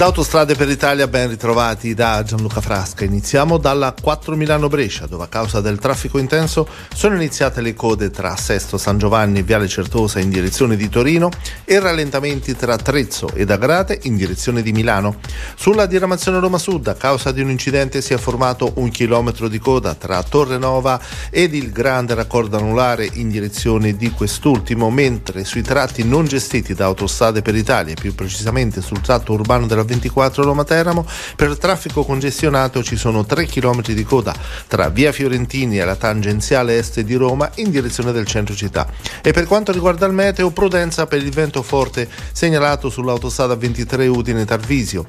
Da 0.00 0.06
Autostrade 0.06 0.54
per 0.54 0.66
l'Italia 0.66 1.06
ben 1.08 1.28
ritrovati 1.28 1.92
da 1.92 2.22
Gianluca 2.22 2.62
Frasca. 2.62 3.04
Iniziamo 3.04 3.58
dalla 3.58 3.94
4 4.00 4.34
Milano-Brescia, 4.34 5.06
dove 5.06 5.24
a 5.24 5.28
causa 5.28 5.60
del 5.60 5.78
traffico 5.78 6.16
intenso 6.16 6.66
sono 6.94 7.16
iniziate 7.16 7.60
le 7.60 7.74
code 7.74 8.08
tra 8.08 8.34
Sesto 8.34 8.78
San 8.78 8.96
Giovanni 8.96 9.40
e 9.40 9.42
Viale 9.42 9.68
Certosa 9.68 10.18
in 10.18 10.30
direzione 10.30 10.76
di 10.76 10.88
Torino 10.88 11.28
e 11.66 11.78
rallentamenti 11.80 12.56
tra 12.56 12.78
Trezzo 12.78 13.28
ed 13.34 13.50
Agrate 13.50 13.98
in 14.04 14.16
direzione 14.16 14.62
di 14.62 14.72
Milano. 14.72 15.16
Sulla 15.54 15.84
diramazione 15.84 16.40
Roma 16.40 16.56
Sud, 16.56 16.86
a 16.86 16.94
causa 16.94 17.30
di 17.30 17.42
un 17.42 17.50
incidente 17.50 18.00
si 18.00 18.14
è 18.14 18.16
formato 18.16 18.72
un 18.76 18.88
chilometro 18.88 19.48
di 19.48 19.58
coda 19.58 19.92
tra 19.92 20.22
Torre 20.22 20.56
Nova 20.56 20.98
ed 21.28 21.52
il 21.52 21.72
grande 21.72 22.14
raccordo 22.14 22.56
anulare 22.56 23.06
in 23.12 23.28
direzione 23.28 23.94
di 23.94 24.10
quest'ultimo, 24.12 24.88
mentre 24.88 25.44
sui 25.44 25.60
tratti 25.60 26.04
non 26.04 26.24
gestiti 26.24 26.72
da 26.72 26.86
Autostrade 26.86 27.42
per 27.42 27.52
l'Italia, 27.52 27.92
più 27.92 28.14
precisamente 28.14 28.80
sul 28.80 29.02
tratto 29.02 29.34
urbano 29.34 29.66
della 29.66 29.88
24 29.90 30.44
Roma 30.44 30.64
Teramo. 30.64 31.04
Per 31.34 31.58
traffico 31.58 32.04
congestionato 32.04 32.82
ci 32.82 32.96
sono 32.96 33.24
3 33.24 33.46
km 33.46 33.82
di 33.82 34.04
coda 34.04 34.34
tra 34.68 34.88
via 34.88 35.10
Fiorentini 35.10 35.78
e 35.78 35.84
la 35.84 35.96
tangenziale 35.96 36.78
est 36.78 37.00
di 37.00 37.14
Roma 37.14 37.50
in 37.56 37.70
direzione 37.70 38.12
del 38.12 38.26
centro 38.26 38.54
città. 38.54 38.86
E 39.22 39.32
per 39.32 39.46
quanto 39.46 39.72
riguarda 39.72 40.06
il 40.06 40.12
meteo, 40.12 40.50
prudenza 40.50 41.06
per 41.06 41.22
il 41.22 41.30
vento 41.30 41.62
forte 41.62 42.08
segnalato 42.32 42.88
sull'autostrada 42.88 43.56
23 43.56 44.06
Udine 44.06 44.44
Tarvisio. 44.44 45.04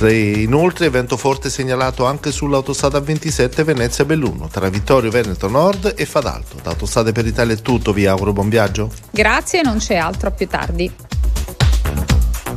Inoltre 0.00 0.90
vento 0.90 1.16
forte 1.16 1.50
segnalato 1.50 2.04
anche 2.04 2.30
sull'autostrada 2.30 3.00
27 3.00 3.64
Venezia 3.64 4.04
Belluno 4.04 4.48
tra 4.48 4.68
Vittorio 4.68 5.10
Veneto 5.10 5.48
Nord 5.48 5.94
e 5.96 6.06
Fadalto. 6.06 6.58
Da 6.62 6.74
per 7.12 7.26
Italia 7.26 7.54
è 7.54 7.60
tutto, 7.60 7.92
vi 7.92 8.06
auguro 8.06 8.32
buon 8.32 8.48
viaggio. 8.48 8.90
Grazie, 9.10 9.62
non 9.62 9.78
c'è 9.78 9.96
altro, 9.96 10.28
a 10.28 10.32
più 10.32 10.46
tardi. 10.46 10.92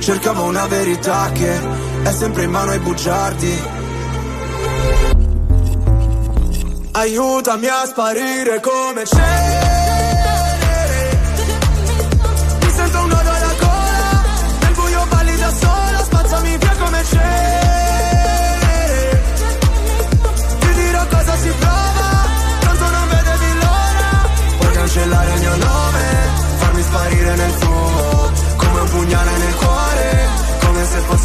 Cercavo 0.00 0.44
una 0.44 0.66
verità 0.66 1.30
che 1.30 1.60
è 2.02 2.10
sempre 2.10 2.44
in 2.44 2.50
mano 2.50 2.70
ai 2.70 2.78
bugiardi. 2.78 3.62
Aiutami 6.92 7.66
a 7.66 7.84
sparire 7.86 8.60
come 8.60 9.04
cenere. 9.04 9.69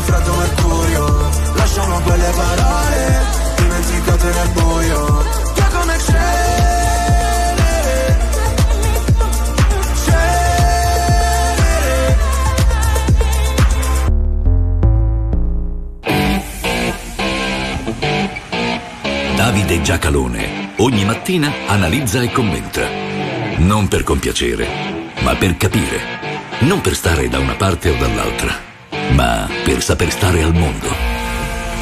Freddo 0.00 0.32
mercurio. 0.34 1.30
Lasciamo 1.54 2.00
quelle 2.00 2.30
parole, 2.34 3.20
dimenticate 3.56 4.32
nel 4.32 4.48
buio. 4.52 5.24
Via 5.54 5.68
come. 5.72 5.98
Cenere. 5.98 6.34
Davide 19.36 19.82
Giacalone 19.82 20.66
ogni 20.78 21.04
mattina 21.04 21.52
analizza 21.66 22.20
e 22.20 22.30
commenta. 22.30 22.82
Non 23.58 23.88
per 23.88 24.02
compiacere, 24.02 24.66
ma 25.20 25.34
per 25.36 25.56
capire. 25.56 26.14
Non 26.60 26.80
per 26.80 26.94
stare 26.94 27.28
da 27.28 27.38
una 27.38 27.54
parte 27.54 27.90
o 27.90 27.96
dall'altra, 27.96 28.54
ma 29.12 29.48
per 29.64 29.82
saper 29.82 30.10
stare 30.10 30.42
al 30.42 30.52
mondo. 30.52 31.05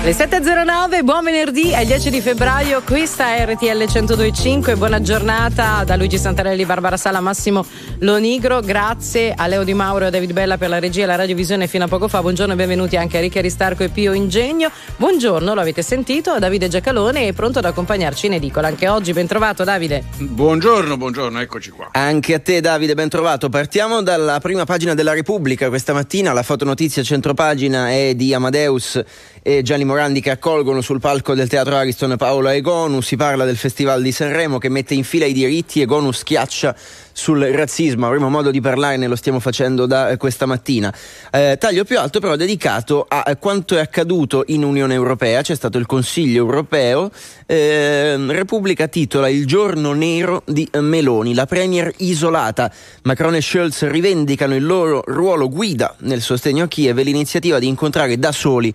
Le 0.05 0.11
7.09, 0.11 1.03
buon 1.03 1.25
venerdì, 1.25 1.71
è 1.71 1.81
il 1.81 1.87
10 1.87 2.11
di 2.11 2.21
febbraio, 2.21 2.83
questa 2.83 3.37
è 3.37 3.47
RTL 3.47 3.85
102.5, 3.85 4.77
buona 4.77 5.01
giornata 5.01 5.83
da 5.83 5.97
Luigi 5.97 6.19
Santarelli, 6.19 6.67
Barbara 6.67 6.99
Sala, 6.99 7.21
Massimo 7.21 7.65
Lonigro, 8.01 8.61
grazie 8.61 9.33
a 9.35 9.47
Leo 9.47 9.65
Di 9.65 9.73
Mauro 9.73 10.05
e 10.05 10.09
a 10.09 10.11
David 10.11 10.35
Bella 10.35 10.59
per 10.59 10.69
la 10.69 10.79
regia 10.79 11.05
e 11.05 11.07
la 11.07 11.15
radiovisione 11.15 11.69
fino 11.69 11.85
a 11.85 11.89
poco 11.89 12.09
fa, 12.09 12.21
buongiorno 12.21 12.53
e 12.53 12.57
benvenuti 12.57 12.99
anche 12.99 13.17
a 13.17 13.23
Ricca 13.23 13.41
Ristarco 13.41 13.83
e 13.83 13.89
Pio 13.89 14.13
Ingegno, 14.13 14.71
buongiorno, 14.99 15.55
lo 15.55 15.61
avete 15.63 15.81
sentito, 15.81 16.39
Davide 16.39 16.69
Giacalone 16.69 17.29
è 17.29 17.33
pronto 17.33 17.61
ad 17.61 17.65
accompagnarci 17.65 18.27
in 18.27 18.35
edicola, 18.35 18.67
anche 18.67 18.87
oggi, 18.89 19.15
ben 19.15 19.27
trovato 19.27 19.65
Davide. 19.65 20.05
Buongiorno, 20.19 20.99
buongiorno, 20.99 21.41
eccoci 21.41 21.71
qua. 21.71 21.89
Anche 21.93 22.35
a 22.35 22.41
te 22.41 22.61
Davide, 22.61 22.93
ben 22.93 23.09
trovato. 23.09 23.49
Partiamo 23.49 24.03
dalla 24.03 24.39
prima 24.39 24.67
pagina 24.67 24.93
della 24.93 25.15
Repubblica 25.15 25.71
questa 25.71 25.95
mattina, 25.95 26.35
la 26.35 26.43
fotonotizia 26.43 27.03
centropagina 27.03 27.89
è 27.89 28.15
di 28.15 28.35
Amadeus 28.35 29.03
e 29.47 29.61
Gianni 29.61 29.85
Morandi 29.85 30.23
che 30.23 30.31
accolgono 30.31 30.81
sul 30.81 31.01
palco 31.01 31.35
del 31.35 31.49
Teatro 31.49 31.77
Ariston 31.77 32.15
Paolo 32.17 32.49
Egonu, 32.49 33.03
si 33.03 33.15
parla 33.15 33.45
del 33.45 33.59
Festival 33.59 34.01
di 34.01 34.11
Sanremo 34.11 34.57
che 34.57 34.71
mette 34.71 34.95
in 34.95 35.05
fila 35.05 35.27
i 35.27 35.35
diritti 35.35 35.83
e 35.83 35.85
Gonu 35.85 36.13
schiaccia 36.13 36.75
sul 37.13 37.41
razzismo, 37.41 38.07
avremo 38.07 38.31
modo 38.31 38.51
di 38.51 38.63
parlarne, 38.63 39.07
lo 39.07 39.17
stiamo 39.17 39.41
facendo 39.41 39.85
da 39.85 40.09
eh, 40.09 40.17
questa 40.17 40.47
mattina. 40.47 40.93
Eh, 41.31 41.59
taglio 41.61 41.85
più 41.85 41.99
alto 41.99 42.21
però 42.21 42.37
dedicato 42.37 43.05
a 43.07 43.23
eh, 43.27 43.37
quanto 43.37 43.77
è 43.77 43.81
accaduto 43.81 44.45
in 44.47 44.65
Unione 44.65 44.95
Europea, 44.95 45.43
c'è 45.43 45.55
stato 45.55 45.77
il 45.77 45.85
Consiglio 45.85 46.39
Europeo, 46.39 47.11
eh, 47.45 48.17
Repubblica 48.17 48.89
titola 48.89 49.29
Il 49.29 49.47
giorno 49.47 49.93
nero 49.93 50.43
di 50.47 50.67
eh, 50.73 50.81
Meloni, 50.81 51.35
la 51.35 51.45
Premier 51.45 51.93
isolata, 51.99 52.73
Macron 53.03 53.35
e 53.35 53.43
Scholz 53.43 53.87
rivendicano 53.89 54.55
il 54.57 54.65
loro 54.65 55.03
ruolo 55.05 55.51
guida 55.51 55.95
nel 55.99 56.23
sostegno 56.23 56.65
a 56.65 56.69
Kiev 56.69 56.99
e 56.99 57.03
l'iniziativa 57.03 57.59
di 57.59 57.67
incontrare 57.67 58.19
da 58.19 58.33
soli 58.33 58.75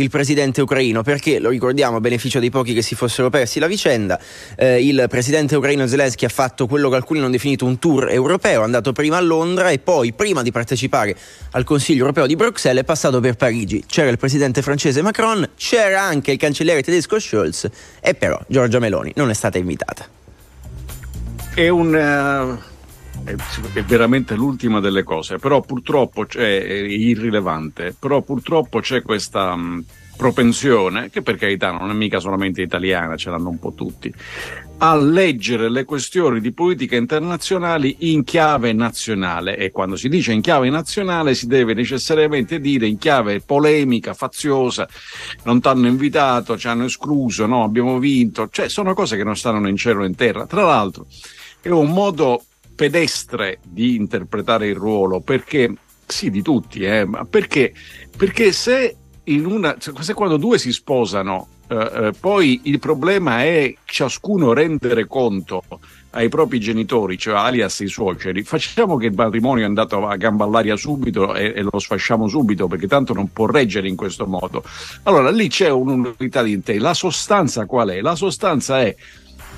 il 0.00 0.10
presidente 0.10 0.60
ucraino, 0.60 1.02
perché 1.02 1.38
lo 1.38 1.50
ricordiamo 1.50 1.96
a 1.96 2.00
beneficio 2.00 2.38
dei 2.38 2.50
pochi 2.50 2.74
che 2.74 2.82
si 2.82 2.94
fossero 2.94 3.30
persi 3.30 3.58
la 3.58 3.66
vicenda, 3.66 4.18
eh, 4.56 4.84
il 4.84 5.06
presidente 5.08 5.56
ucraino 5.56 5.86
Zelensky 5.86 6.24
ha 6.24 6.28
fatto 6.28 6.66
quello 6.66 6.88
che 6.88 6.96
alcuni 6.96 7.20
hanno 7.20 7.30
definito 7.30 7.64
un 7.64 7.78
tour 7.78 8.10
europeo, 8.10 8.60
è 8.60 8.64
andato 8.64 8.92
prima 8.92 9.16
a 9.16 9.20
Londra 9.20 9.70
e 9.70 9.78
poi 9.78 10.12
prima 10.12 10.42
di 10.42 10.50
partecipare 10.50 11.16
al 11.52 11.64
Consiglio 11.64 12.00
europeo 12.00 12.26
di 12.26 12.36
Bruxelles 12.36 12.82
è 12.82 12.84
passato 12.84 13.20
per 13.20 13.36
Parigi. 13.36 13.84
C'era 13.86 14.08
il 14.08 14.18
presidente 14.18 14.62
francese 14.62 15.02
Macron, 15.02 15.50
c'era 15.56 16.02
anche 16.02 16.32
il 16.32 16.38
cancelliere 16.38 16.82
tedesco 16.82 17.18
Scholz 17.18 17.68
e 18.00 18.14
però 18.14 18.40
Giorgia 18.46 18.78
Meloni 18.78 19.12
non 19.16 19.30
è 19.30 19.34
stata 19.34 19.58
invitata. 19.58 20.06
È 21.54 21.68
un. 21.68 21.94
eh, 21.94 22.69
è, 23.24 23.82
veramente 23.82 24.34
l'ultima 24.34 24.80
delle 24.80 25.02
cose, 25.02 25.38
però 25.38 25.60
purtroppo 25.60 26.26
è 26.28 26.42
irrilevante, 26.42 27.94
però 27.98 28.22
purtroppo 28.22 28.80
c'è 28.80 29.02
questa 29.02 29.56
propensione, 30.16 31.08
che 31.08 31.22
per 31.22 31.36
carità 31.36 31.70
non 31.70 31.90
è 31.90 31.94
mica 31.94 32.20
solamente 32.20 32.60
italiana, 32.60 33.16
ce 33.16 33.30
l'hanno 33.30 33.48
un 33.48 33.58
po' 33.58 33.72
tutti, 33.72 34.12
a 34.82 34.94
leggere 34.94 35.70
le 35.70 35.86
questioni 35.86 36.40
di 36.40 36.52
politica 36.52 36.94
internazionali 36.96 37.96
in 38.12 38.22
chiave 38.22 38.74
nazionale. 38.74 39.56
E 39.56 39.70
quando 39.70 39.96
si 39.96 40.10
dice 40.10 40.32
in 40.32 40.42
chiave 40.42 40.68
nazionale 40.68 41.34
si 41.34 41.46
deve 41.46 41.72
necessariamente 41.72 42.60
dire 42.60 42.86
in 42.86 42.98
chiave 42.98 43.40
polemica, 43.40 44.12
faziosa, 44.12 44.86
non 45.44 45.60
ti 45.62 45.68
hanno 45.68 45.86
invitato, 45.86 46.58
ci 46.58 46.68
hanno 46.68 46.84
escluso, 46.84 47.46
no, 47.46 47.64
abbiamo 47.64 47.98
vinto, 47.98 48.48
cioè 48.50 48.68
sono 48.68 48.92
cose 48.92 49.16
che 49.16 49.24
non 49.24 49.36
stanno 49.36 49.60
né 49.60 49.70
in 49.70 49.76
cielo 49.76 50.00
né 50.00 50.08
in 50.08 50.16
terra. 50.16 50.44
Tra 50.44 50.64
l'altro 50.64 51.06
è 51.62 51.68
un 51.70 51.90
modo 51.90 52.44
pedestre 52.80 53.58
di 53.62 53.94
interpretare 53.94 54.68
il 54.68 54.74
ruolo 54.74 55.20
perché 55.20 55.70
sì 56.06 56.30
di 56.30 56.40
tutti 56.40 56.80
eh, 56.80 57.04
ma 57.04 57.26
perché 57.26 57.74
perché 58.16 58.52
se 58.52 58.96
in 59.24 59.44
una 59.44 59.76
se 59.78 60.14
quando 60.14 60.38
due 60.38 60.56
si 60.56 60.72
sposano 60.72 61.48
eh, 61.68 62.06
eh, 62.06 62.12
poi 62.18 62.62
il 62.64 62.78
problema 62.78 63.44
è 63.44 63.74
ciascuno 63.84 64.54
rendere 64.54 65.06
conto 65.06 65.62
ai 66.12 66.28
propri 66.28 66.58
genitori, 66.58 67.16
cioè 67.16 67.36
alias 67.36 67.78
i 67.80 67.86
suoceri, 67.86 68.42
facciamo 68.42 68.96
che 68.96 69.06
il 69.06 69.14
matrimonio 69.14 69.62
è 69.62 69.66
andato 69.66 70.04
a 70.08 70.16
gamba 70.16 70.44
all'aria 70.44 70.74
subito 70.74 71.34
e, 71.34 71.52
e 71.54 71.62
lo 71.62 71.78
sfasciamo 71.78 72.26
subito 72.26 72.66
perché 72.66 72.88
tanto 72.88 73.12
non 73.12 73.30
può 73.32 73.46
reggere 73.46 73.86
in 73.86 73.94
questo 73.94 74.26
modo. 74.26 74.64
Allora 75.04 75.30
lì 75.30 75.48
c'è 75.48 75.68
un'unità 75.70 76.42
di 76.42 76.52
intenti. 76.52 76.80
La 76.80 76.94
sostanza 76.94 77.66
qual 77.66 77.90
è? 77.90 78.00
La 78.00 78.16
sostanza 78.16 78.80
è 78.80 78.96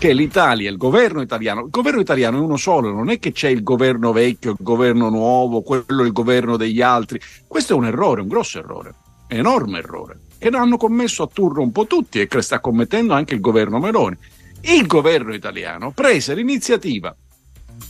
che 0.02 0.12
l'Italia, 0.12 0.68
il 0.68 0.78
governo 0.78 1.20
italiano, 1.20 1.60
il 1.60 1.70
governo 1.70 2.00
italiano 2.00 2.36
è 2.36 2.40
uno 2.40 2.56
solo, 2.56 2.90
non 2.90 3.08
è 3.08 3.20
che 3.20 3.30
c'è 3.30 3.46
il 3.46 3.62
governo 3.62 4.10
vecchio, 4.10 4.50
il 4.50 4.56
governo 4.58 5.08
nuovo, 5.10 5.62
quello 5.62 6.02
il 6.02 6.10
governo 6.10 6.56
degli 6.56 6.82
altri. 6.82 7.20
Questo 7.46 7.74
è 7.74 7.76
un 7.76 7.86
errore, 7.86 8.22
un 8.22 8.26
grosso 8.26 8.58
errore, 8.58 8.94
un 9.28 9.36
enorme 9.36 9.78
errore, 9.78 10.18
che 10.38 10.48
hanno 10.48 10.76
commesso 10.76 11.22
a 11.22 11.28
turno 11.32 11.62
un 11.62 11.70
po' 11.70 11.86
tutti 11.86 12.20
e 12.20 12.26
che 12.26 12.42
sta 12.42 12.58
commettendo 12.58 13.14
anche 13.14 13.34
il 13.34 13.40
governo 13.40 13.78
Meloni. 13.78 14.16
Il 14.62 14.88
governo 14.88 15.32
italiano 15.32 15.92
prese 15.92 16.34
l'iniziativa 16.34 17.14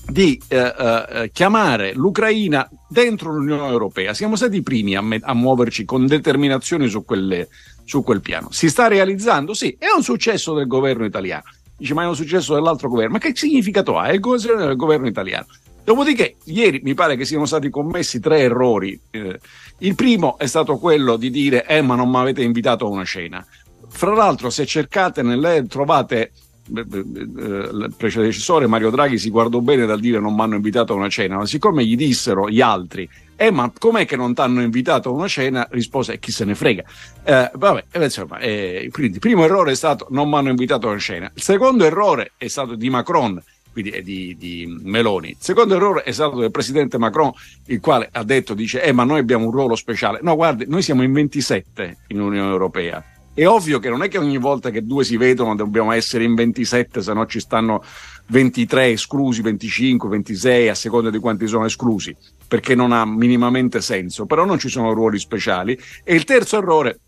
di 0.07 0.39
eh, 0.49 0.59
eh, 0.59 1.31
chiamare 1.33 1.95
l'Ucraina 1.95 2.69
dentro 2.91 3.33
l'Unione 3.33 3.69
Europea. 3.69 4.13
Siamo 4.13 4.37
stati 4.37 4.57
i 4.57 4.63
primi 4.63 4.97
a, 4.97 5.01
me- 5.01 5.21
a 5.23 5.33
muoverci 5.33 5.87
con 5.87 6.07
determinazione 6.07 6.89
su, 6.89 7.07
quelle, 7.07 7.49
su 7.85 8.03
quel 8.03 8.21
piano. 8.21 8.51
Si 8.51 8.69
sta 8.69 8.87
realizzando? 8.87 9.55
Sì, 9.55 9.75
è 9.79 9.87
un 9.97 10.03
successo 10.03 10.53
del 10.53 10.67
governo 10.67 11.07
italiano. 11.07 11.45
Dice, 11.83 11.95
ma 11.95 12.05
è 12.05 12.07
un 12.07 12.15
successo 12.15 12.55
dell'altro 12.55 12.89
governo. 12.89 13.15
Ma 13.15 13.19
che 13.19 13.33
significato 13.35 13.99
ha? 13.99 14.07
È 14.07 14.13
il 14.13 14.21
governo 14.21 14.67
del 14.67 14.77
governo 14.77 15.09
italiano. 15.09 15.47
Dopodiché, 15.83 16.37
ieri 16.45 16.81
mi 16.85 16.95
pare 16.95 17.17
che 17.17 17.25
siano 17.25 17.45
stati 17.45 17.71
commessi 17.71 18.21
tre 18.21 18.39
errori. 18.39 18.97
Eh, 19.11 19.41
il 19.79 19.95
primo 19.97 20.39
è 20.39 20.47
stato 20.47 20.77
quello 20.79 21.17
di 21.17 21.29
dire, 21.29 21.67
eh, 21.67 21.83
ma 21.83 21.97
non 21.97 22.09
mi 22.09 22.19
avete 22.19 22.41
invitato 22.41 22.87
a 22.87 22.89
una 22.89 23.05
cena. 23.05 23.45
Fra 23.89 24.15
l'altro, 24.15 24.49
se 24.49 24.65
cercate 24.65 25.23
nelle 25.23 25.67
trovate 25.69 26.31
il 26.69 27.95
predecessore 27.97 28.67
Mario 28.67 28.91
Draghi 28.91 29.19
si 29.19 29.31
guardò 29.31 29.61
bene 29.61 29.85
dal 29.85 30.01
dire 30.01 30.21
non 30.21 30.35
mi 30.35 30.43
hanno 30.43 30.55
invitato 30.55 30.93
a 30.93 30.97
una 30.97 31.09
cena, 31.09 31.37
ma 31.37 31.47
siccome 31.47 31.85
gli 31.85 31.97
dissero 31.97 32.49
gli 32.49 32.61
altri, 32.61 33.09
eh 33.37 33.51
ma 33.51 33.73
com'è 33.77 34.07
che 34.07 34.17
non 34.17 34.35
ti 34.35 34.41
hanno 34.41 34.63
invitato 34.63 35.09
a 35.09 35.13
una 35.13 35.27
cena? 35.27 35.67
Rispose 35.71 36.19
chi 36.19 36.31
se 36.31 36.45
ne 36.45 36.55
frega. 36.55 36.85
Eh, 37.25 37.51
vabbè, 37.53 37.85
insomma, 38.01 38.39
eh, 38.39 38.89
quindi 38.93 39.15
il 39.15 39.19
primo 39.19 39.45
errore 39.45 39.73
è 39.73 39.75
stato 39.75 40.07
non 40.11 40.29
mi 40.29 40.37
hanno 40.37 40.51
invitato 40.51 40.87
a 40.87 40.91
una 40.91 41.01
cena. 41.01 41.31
Il 41.35 41.43
secondo 41.43 41.85
errore 41.85 42.33
è 42.37 42.47
stato 42.47 42.77
di 42.77 42.89
Macron, 42.89 43.43
quindi 43.73 43.91
è 43.91 44.03
di, 44.03 44.37
di, 44.39 44.67
Meloni. 44.83 45.31
Il 45.31 45.37
secondo 45.41 45.75
errore 45.75 46.03
è 46.03 46.13
stato 46.13 46.39
del 46.39 46.53
presidente 46.53 46.99
Macron, 46.99 47.33
il 47.67 47.81
quale 47.81 48.09
ha 48.13 48.23
detto, 48.23 48.55
dice, 48.55 48.83
eh 48.83 48.93
ma 48.93 49.03
noi 49.03 49.19
abbiamo 49.19 49.47
un 49.47 49.51
ruolo 49.51 49.75
speciale. 49.75 50.21
No, 50.23 50.37
guardi, 50.37 50.67
noi 50.69 50.83
siamo 50.83 51.03
in 51.03 51.13
27 51.13 51.97
in 52.09 52.21
Unione 52.21 52.51
Europea 52.51 53.03
è 53.35 53.47
ovvio 53.47 53.79
che 53.79 53.89
non 53.89 54.03
è 54.03 54.09
che 54.09 54.19
ogni 54.19 54.39
volta 54.39 54.71
che 54.71 54.85
due 54.85 55.05
si 55.05 55.17
vedono 55.17 55.55
dobbiamo 55.55 55.93
essere 55.93 56.25
in 56.25 56.35
27, 56.35 57.01
se 57.01 57.13
no 57.13 57.27
ci 57.27 57.41
stanno 57.41 57.83
23 58.27 58.91
esclusi, 58.91 59.43
25, 59.43 60.09
26, 60.09 60.69
a 60.69 60.75
seconda 60.75 61.11
di 61.11 61.19
quanti 61.19 61.47
sono 61.47 61.65
esclusi, 61.65 62.15
perché 62.47 62.75
non 62.75 62.93
ha 62.93 63.05
minimamente 63.05 63.81
senso, 63.81 64.27
però 64.27 64.45
non 64.45 64.59
ci 64.59 64.69
sono 64.69 64.93
ruoli 64.93 65.19
speciali. 65.19 65.79
E 66.05 66.15
il 66.15 66.25
terzo 66.25 66.59
errore 66.59 67.01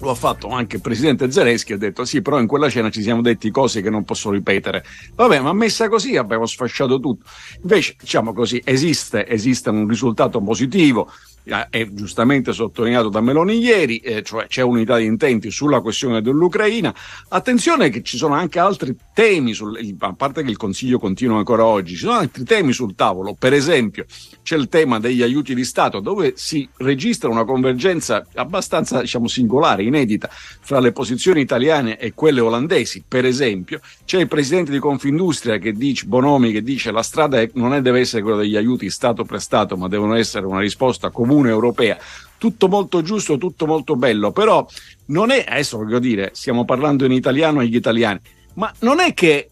lo 0.00 0.10
ha 0.10 0.14
fatto 0.14 0.48
anche 0.48 0.76
il 0.76 0.82
presidente 0.82 1.30
Zelensky, 1.30 1.72
ha 1.72 1.78
detto 1.78 2.04
sì, 2.04 2.20
però 2.20 2.38
in 2.38 2.46
quella 2.46 2.68
cena 2.68 2.90
ci 2.90 3.02
siamo 3.02 3.22
detti 3.22 3.50
cose 3.50 3.80
che 3.80 3.90
non 3.90 4.04
posso 4.04 4.30
ripetere. 4.30 4.84
Vabbè, 5.14 5.40
ma 5.40 5.52
messa 5.52 5.88
così 5.88 6.16
abbiamo 6.16 6.46
sfasciato 6.46 7.00
tutto. 7.00 7.24
Invece, 7.62 7.96
diciamo 7.98 8.32
così, 8.32 8.60
esiste, 8.64 9.26
esiste 9.26 9.70
un 9.70 9.88
risultato 9.88 10.40
positivo, 10.40 11.10
è 11.70 11.88
giustamente 11.92 12.52
sottolineato 12.52 13.08
da 13.08 13.20
Meloni 13.20 13.58
ieri, 13.58 13.98
eh, 13.98 14.22
cioè 14.22 14.46
c'è 14.48 14.62
unità 14.62 14.96
di 14.96 15.04
intenti 15.04 15.50
sulla 15.50 15.80
questione 15.80 16.20
dell'Ucraina. 16.20 16.92
Attenzione 17.28 17.88
che 17.88 18.02
ci 18.02 18.16
sono 18.16 18.34
anche 18.34 18.58
altri 18.58 18.96
temi, 19.14 19.52
sul, 19.52 19.78
a 19.98 20.12
parte 20.14 20.42
che 20.42 20.50
il 20.50 20.56
Consiglio 20.56 20.98
continua 20.98 21.38
ancora 21.38 21.64
oggi, 21.64 21.94
ci 21.94 22.00
sono 22.00 22.14
altri 22.14 22.42
temi 22.42 22.72
sul 22.72 22.96
tavolo. 22.96 23.36
Per 23.38 23.52
esempio, 23.52 24.06
c'è 24.42 24.56
il 24.56 24.68
tema 24.68 24.98
degli 24.98 25.22
aiuti 25.22 25.54
di 25.54 25.64
Stato, 25.64 26.00
dove 26.00 26.32
si 26.36 26.68
registra 26.78 27.28
una 27.28 27.44
convergenza 27.44 28.26
abbastanza 28.34 29.02
diciamo, 29.02 29.28
singolare, 29.28 29.84
inedita, 29.84 30.28
fra 30.30 30.80
le 30.80 30.90
posizioni 30.90 31.40
italiane 31.40 31.96
e 31.96 32.12
quelle 32.12 32.40
olandesi. 32.40 33.04
Per 33.06 33.24
esempio, 33.24 33.80
c'è 34.04 34.18
il 34.18 34.28
presidente 34.28 34.72
di 34.72 34.78
Confindustria 34.78 35.58
che 35.58 35.72
dice, 35.72 36.06
Bonomi, 36.06 36.50
che 36.50 36.62
dice 36.62 36.90
la 36.90 37.02
strada 37.02 37.40
è, 37.40 37.48
non 37.54 37.72
è, 37.72 37.80
deve 37.80 38.00
essere 38.00 38.22
quella 38.22 38.38
degli 38.38 38.56
aiuti 38.56 38.90
Stato 38.90 39.24
per 39.24 39.40
Stato, 39.40 39.76
ma 39.76 39.86
devono 39.86 40.16
essere 40.16 40.46
una 40.46 40.60
risposta 40.60 41.10
comune 41.10 41.34
comune 41.36 41.50
europea. 41.50 41.98
Tutto 42.38 42.68
molto 42.68 43.02
giusto, 43.02 43.38
tutto 43.38 43.66
molto 43.66 43.96
bello, 43.96 44.32
però 44.32 44.66
non 45.06 45.30
è, 45.30 45.44
adesso 45.46 45.78
voglio 45.78 45.98
dire, 45.98 46.30
stiamo 46.34 46.64
parlando 46.64 47.04
in 47.04 47.12
italiano 47.12 47.60
agli 47.60 47.74
italiani, 47.74 48.20
ma 48.54 48.72
non 48.80 49.00
è 49.00 49.14
che 49.14 49.50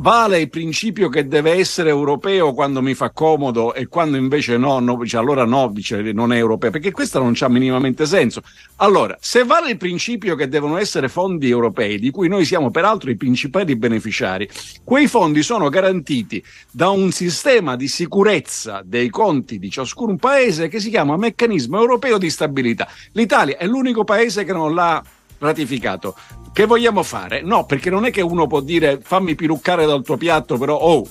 vale 0.00 0.40
il 0.40 0.48
principio 0.48 1.10
che 1.10 1.28
deve 1.28 1.52
essere 1.52 1.90
europeo 1.90 2.54
quando 2.54 2.80
mi 2.80 2.94
fa 2.94 3.10
comodo 3.10 3.74
e 3.74 3.86
quando 3.86 4.16
invece 4.16 4.56
no, 4.56 4.78
no 4.80 4.96
dice, 4.96 5.18
allora 5.18 5.44
no, 5.44 5.68
dice, 5.68 6.00
non 6.12 6.32
è 6.32 6.36
europeo, 6.36 6.70
perché 6.70 6.90
questo 6.90 7.18
non 7.18 7.34
ha 7.38 7.48
minimamente 7.48 8.06
senso. 8.06 8.40
Allora, 8.76 9.16
se 9.20 9.44
vale 9.44 9.70
il 9.70 9.76
principio 9.76 10.36
che 10.36 10.48
devono 10.48 10.78
essere 10.78 11.08
fondi 11.08 11.50
europei, 11.50 11.98
di 11.98 12.10
cui 12.10 12.28
noi 12.28 12.46
siamo 12.46 12.70
peraltro 12.70 13.10
i 13.10 13.16
principali 13.16 13.76
beneficiari, 13.76 14.48
quei 14.84 15.06
fondi 15.06 15.42
sono 15.42 15.68
garantiti 15.68 16.42
da 16.70 16.88
un 16.88 17.12
sistema 17.12 17.76
di 17.76 17.86
sicurezza 17.86 18.82
dei 18.82 19.10
conti 19.10 19.58
di 19.58 19.70
ciascun 19.70 20.16
paese 20.16 20.68
che 20.68 20.80
si 20.80 20.88
chiama 20.88 21.18
meccanismo 21.18 21.78
europeo 21.78 22.16
di 22.16 22.30
stabilità. 22.30 22.88
L'Italia 23.12 23.58
è 23.58 23.66
l'unico 23.66 24.04
paese 24.04 24.44
che 24.44 24.52
non 24.52 24.74
l'ha 24.74 25.02
ratificato. 25.40 26.14
Che 26.52 26.66
vogliamo 26.66 27.02
fare? 27.02 27.42
No, 27.42 27.64
perché 27.64 27.90
non 27.90 28.04
è 28.04 28.10
che 28.10 28.20
uno 28.20 28.46
può 28.46 28.60
dire 28.60 29.00
fammi 29.02 29.34
piruccare 29.34 29.86
dal 29.86 30.02
tuo 30.02 30.16
piatto, 30.16 30.58
però 30.58 30.76
oh, 30.76 31.06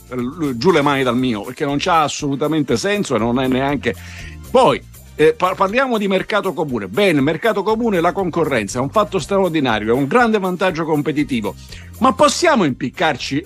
giù 0.55 0.71
le 0.71 0.81
mani 0.81 1.03
dal 1.03 1.17
mio, 1.17 1.43
perché 1.43 1.65
non 1.65 1.77
c'ha 1.79 2.03
assolutamente 2.03 2.77
senso 2.77 3.15
e 3.15 3.19
non 3.19 3.39
è 3.39 3.47
neanche. 3.47 3.95
Poi 4.51 4.81
eh, 5.15 5.33
parliamo 5.33 5.97
di 5.97 6.07
mercato 6.07 6.53
comune. 6.53 6.87
Bene, 6.87 7.21
mercato 7.21 7.63
comune, 7.63 8.01
la 8.01 8.11
concorrenza 8.11 8.79
è 8.79 8.81
un 8.81 8.89
fatto 8.89 9.19
straordinario, 9.19 9.93
è 9.93 9.97
un 9.97 10.07
grande 10.07 10.39
vantaggio 10.39 10.85
competitivo, 10.85 11.55
ma 11.99 12.13
possiamo 12.13 12.63
impiccarci 12.63 13.45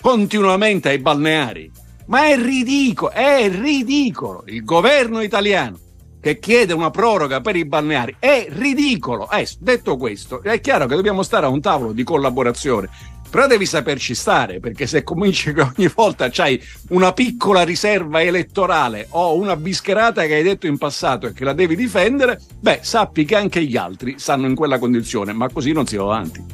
continuamente 0.00 0.88
ai 0.88 0.98
balneari? 0.98 1.70
Ma 2.06 2.26
è 2.26 2.36
ridicolo, 2.36 3.12
è 3.12 3.48
ridicolo. 3.50 4.42
Il 4.46 4.64
governo 4.64 5.20
italiano 5.20 5.78
che 6.20 6.38
chiede 6.38 6.72
una 6.72 6.90
proroga 6.90 7.40
per 7.40 7.56
i 7.56 7.64
balneari 7.64 8.16
è 8.18 8.46
ridicolo. 8.50 9.30
Eh, 9.30 9.48
detto 9.58 9.96
questo, 9.96 10.42
è 10.42 10.60
chiaro 10.60 10.86
che 10.86 10.94
dobbiamo 10.94 11.22
stare 11.22 11.46
a 11.46 11.48
un 11.48 11.60
tavolo 11.60 11.92
di 11.92 12.04
collaborazione. 12.04 12.88
Però 13.30 13.46
devi 13.46 13.64
saperci 13.64 14.14
stare, 14.16 14.58
perché 14.58 14.88
se 14.88 15.04
cominci 15.04 15.52
che 15.52 15.60
ogni 15.60 15.88
volta 15.94 16.28
c'hai 16.30 16.60
una 16.88 17.12
piccola 17.12 17.62
riserva 17.62 18.20
elettorale 18.20 19.06
o 19.10 19.36
una 19.36 19.54
bischerata 19.54 20.26
che 20.26 20.34
hai 20.34 20.42
detto 20.42 20.66
in 20.66 20.76
passato 20.78 21.28
e 21.28 21.32
che 21.32 21.44
la 21.44 21.52
devi 21.52 21.76
difendere, 21.76 22.40
beh, 22.58 22.80
sappi 22.82 23.24
che 23.24 23.36
anche 23.36 23.64
gli 23.64 23.76
altri 23.76 24.16
stanno 24.18 24.46
in 24.46 24.56
quella 24.56 24.80
condizione, 24.80 25.32
ma 25.32 25.48
così 25.48 25.70
non 25.70 25.86
si 25.86 25.96
va 25.96 26.02
avanti. 26.02 26.44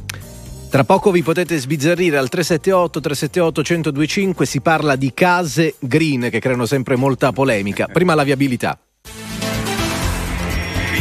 Tra 0.69 0.85
poco 0.85 1.11
vi 1.11 1.23
potete 1.23 1.57
sbizzarrire 1.57 2.19
al 2.19 2.29
378 2.29 3.01
378 3.01 3.61
1025, 3.63 4.45
si 4.45 4.61
parla 4.61 4.97
di 4.97 5.15
case 5.15 5.77
green 5.79 6.29
che 6.31 6.41
creano 6.41 6.67
sempre 6.67 6.97
molta 6.97 7.33
polemica. 7.33 7.87
Prima 7.87 8.15
la 8.15 8.25
viabilità. 8.25 8.79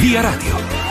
Via 0.05 0.21
Radio. 0.21 0.84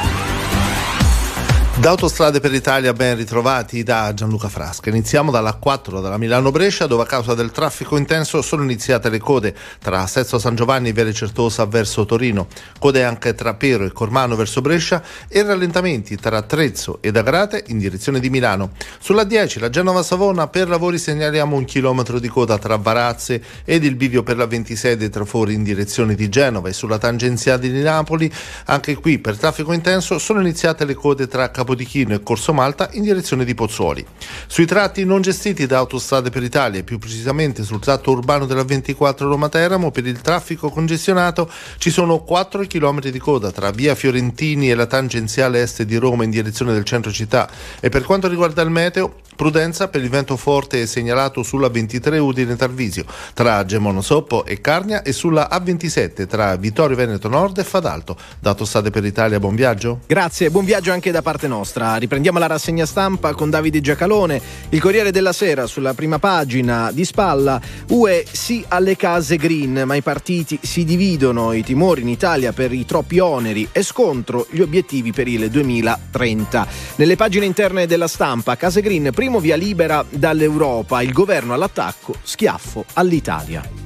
Da 1.84 1.90
Autostrade 1.90 2.40
per 2.40 2.50
l'Italia 2.50 2.94
ben 2.94 3.14
ritrovati 3.14 3.82
da 3.82 4.14
Gianluca 4.14 4.48
Frasca. 4.48 4.88
Iniziamo 4.88 5.30
dalla 5.30 5.52
4 5.52 6.00
della 6.00 6.16
Milano-Brescia 6.16 6.86
dove 6.86 7.02
a 7.02 7.06
causa 7.06 7.34
del 7.34 7.50
traffico 7.50 7.98
intenso 7.98 8.40
sono 8.40 8.62
iniziate 8.62 9.10
le 9.10 9.18
code 9.18 9.54
tra 9.80 10.06
Sesto 10.06 10.38
San 10.38 10.54
Giovanni 10.54 10.88
e 10.88 10.92
Viale 10.94 11.12
Certosa 11.12 11.66
verso 11.66 12.06
Torino, 12.06 12.46
code 12.78 13.04
anche 13.04 13.34
tra 13.34 13.52
Pero 13.52 13.84
e 13.84 13.92
Cormano 13.92 14.34
verso 14.34 14.62
Brescia 14.62 15.02
e 15.28 15.42
rallentamenti 15.42 16.16
tra 16.16 16.40
Trezzo 16.40 17.02
ed 17.02 17.18
Agrate 17.18 17.64
in 17.66 17.76
direzione 17.76 18.18
di 18.18 18.30
Milano. 18.30 18.70
Sulla 18.98 19.24
10 19.24 19.58
la 19.58 19.68
Genova-Savona 19.68 20.48
per 20.48 20.70
lavori 20.70 20.96
segnaliamo 20.96 21.54
un 21.54 21.66
chilometro 21.66 22.18
di 22.18 22.28
coda 22.28 22.56
tra 22.56 22.76
Varazze 22.76 23.42
ed 23.62 23.84
il 23.84 23.96
bivio 23.96 24.22
per 24.22 24.38
la 24.38 24.46
26 24.46 24.96
dei 24.96 25.10
trafori 25.10 25.52
in 25.52 25.62
direzione 25.62 26.14
di 26.14 26.30
Genova 26.30 26.70
e 26.70 26.72
sulla 26.72 26.96
tangenziale 26.96 27.70
di 27.70 27.82
Napoli 27.82 28.32
anche 28.64 28.94
qui 28.94 29.18
per 29.18 29.36
traffico 29.36 29.74
intenso 29.74 30.18
sono 30.18 30.40
iniziate 30.40 30.86
le 30.86 30.94
code 30.94 31.28
tra 31.28 31.50
Capodichino 31.74 31.82
Capodichino 31.84 32.14
e 32.14 32.22
Corso 32.22 32.52
Malta 32.52 32.88
in 32.92 33.02
direzione 33.02 33.44
di 33.44 33.54
Pozzuoli. 33.54 34.04
Sui 34.46 34.66
tratti 34.66 35.04
non 35.04 35.20
gestiti 35.20 35.66
da 35.66 35.78
Autostrade 35.78 36.30
per 36.30 36.42
l'Italia, 36.42 36.82
più 36.82 36.98
precisamente 36.98 37.62
sul 37.64 37.80
tratto 37.80 38.12
urbano 38.12 38.46
della 38.46 38.64
24 38.64 39.28
Roma-Teramo, 39.28 39.90
per 39.90 40.06
il 40.06 40.20
traffico 40.20 40.70
congestionato 40.70 41.50
ci 41.78 41.90
sono 41.90 42.20
4 42.20 42.66
km 42.66 43.00
di 43.08 43.18
coda 43.18 43.50
tra 43.50 43.70
via 43.70 43.94
Fiorentini 43.94 44.70
e 44.70 44.74
la 44.74 44.86
tangenziale 44.86 45.62
est 45.62 45.82
di 45.82 45.96
Roma 45.96 46.24
in 46.24 46.30
direzione 46.30 46.72
del 46.72 46.84
centro 46.84 47.10
città 47.10 47.48
e 47.80 47.88
per 47.88 48.02
quanto 48.02 48.28
riguarda 48.28 48.62
il 48.62 48.70
meteo, 48.70 49.16
prudenza 49.36 49.88
per 49.88 50.02
il 50.02 50.08
vento 50.08 50.36
forte 50.36 50.86
segnalato 50.86 51.42
sulla 51.42 51.68
23 51.68 52.18
Udine 52.18 52.56
Tarvisio 52.56 53.04
tra 53.34 53.64
Gemono 53.64 54.00
Soppo 54.00 54.44
e 54.44 54.60
Carnia 54.60 55.02
e 55.02 55.12
sulla 55.12 55.48
A27 55.50 56.26
tra 56.26 56.56
Vittorio 56.56 56.96
Veneto 56.96 57.28
Nord 57.28 57.58
e 57.58 57.64
Fadalto. 57.64 58.16
Dato 58.38 58.64
State 58.64 58.90
per 58.90 59.02
l'Italia, 59.02 59.40
buon 59.40 59.54
viaggio. 59.54 60.00
Grazie, 60.06 60.50
buon 60.50 60.64
viaggio 60.64 60.92
anche 60.92 61.10
da 61.10 61.22
parte 61.22 61.48
nostra. 61.48 61.53
Riprendiamo 61.62 62.38
la 62.38 62.46
rassegna 62.46 62.86
stampa 62.86 63.34
con 63.34 63.50
Davide 63.50 63.80
Giacalone. 63.80 64.40
Il 64.70 64.80
Corriere 64.80 65.10
della 65.10 65.32
Sera 65.32 65.66
sulla 65.66 65.94
prima 65.94 66.18
pagina 66.18 66.90
di 66.90 67.04
spalla. 67.04 67.60
UE 67.88 68.24
sì 68.30 68.64
alle 68.68 68.96
case 68.96 69.36
green, 69.36 69.82
ma 69.84 69.94
i 69.94 70.02
partiti 70.02 70.58
si 70.62 70.84
dividono. 70.84 71.52
I 71.52 71.62
timori 71.62 72.00
in 72.00 72.08
Italia 72.08 72.52
per 72.52 72.72
i 72.72 72.84
troppi 72.84 73.18
oneri 73.18 73.68
e 73.70 73.82
scontro 73.82 74.46
gli 74.50 74.60
obiettivi 74.60 75.12
per 75.12 75.28
il 75.28 75.50
2030. 75.50 76.66
Nelle 76.96 77.16
pagine 77.16 77.44
interne 77.46 77.86
della 77.86 78.08
stampa, 78.08 78.56
case 78.56 78.80
green, 78.80 79.10
primo 79.14 79.38
via 79.38 79.56
libera 79.56 80.04
dall'Europa. 80.08 81.02
Il 81.02 81.12
governo 81.12 81.54
all'attacco, 81.54 82.14
schiaffo 82.22 82.84
all'Italia. 82.94 83.83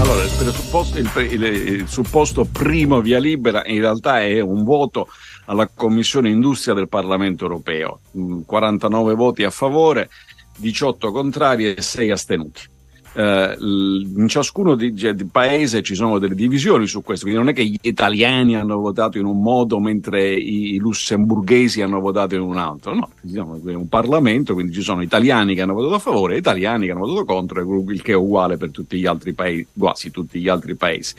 Allora, 0.00 0.24
il, 0.24 0.30
presupposto, 0.34 0.98
il, 0.98 1.10
il, 1.30 1.42
il, 1.42 1.88
supposto 1.88 2.46
primo 2.46 3.02
via 3.02 3.18
libera 3.18 3.62
in 3.66 3.80
realtà 3.80 4.22
è 4.22 4.40
un 4.40 4.64
voto 4.64 5.08
alla 5.44 5.68
Commissione 5.68 6.30
Industria 6.30 6.72
del 6.72 6.88
Parlamento 6.88 7.44
europeo, 7.44 8.00
49 8.46 9.12
mm, 9.12 9.16
voti 9.16 9.44
a 9.44 9.50
favore, 9.50 10.08
18 10.56 11.12
contrari 11.12 11.74
e 11.74 11.82
6 11.82 12.10
astenuti. 12.10 12.62
Eh, 13.12 13.56
in 13.60 14.26
ciascuno 14.28 14.74
di, 14.74 14.96
cioè, 14.96 15.14
di 15.14 15.24
paese 15.24 15.82
ci 15.82 15.94
sono 15.94 16.18
delle 16.18 16.34
divisioni 16.34 16.86
su 16.86 17.02
questo, 17.02 17.24
quindi 17.24 17.42
non 17.42 17.52
è 17.52 17.54
che 17.54 17.64
gli 17.64 17.78
italiani 17.82 18.56
hanno 18.56 18.78
votato 18.78 19.18
in 19.18 19.24
un 19.24 19.40
modo 19.40 19.80
mentre 19.80 20.32
i, 20.32 20.76
lussemburghesi 20.78 21.82
hanno 21.82 22.00
votato 22.00 22.34
in 22.34 22.42
un 22.42 22.56
altro, 22.56 22.94
no, 22.94 23.10
è 23.22 23.74
un 23.74 23.88
Parlamento, 23.88 24.54
quindi 24.54 24.72
ci 24.72 24.82
sono 24.82 25.02
italiani 25.02 25.54
che 25.54 25.62
hanno 25.62 25.74
votato 25.74 25.94
a 25.94 25.98
favore 25.98 26.34
e 26.34 26.38
italiani 26.38 26.86
che 26.86 26.92
hanno 26.92 27.06
votato 27.06 27.24
contro, 27.24 27.82
il 27.88 28.02
che 28.02 28.12
è 28.12 28.16
uguale 28.16 28.56
per 28.56 28.70
tutti 28.70 28.98
gli 28.98 29.06
altri 29.06 29.32
paesi, 29.32 29.66
quasi 29.76 30.10
tutti 30.10 30.40
gli 30.40 30.48
altri 30.48 30.74
paesi. 30.74 31.14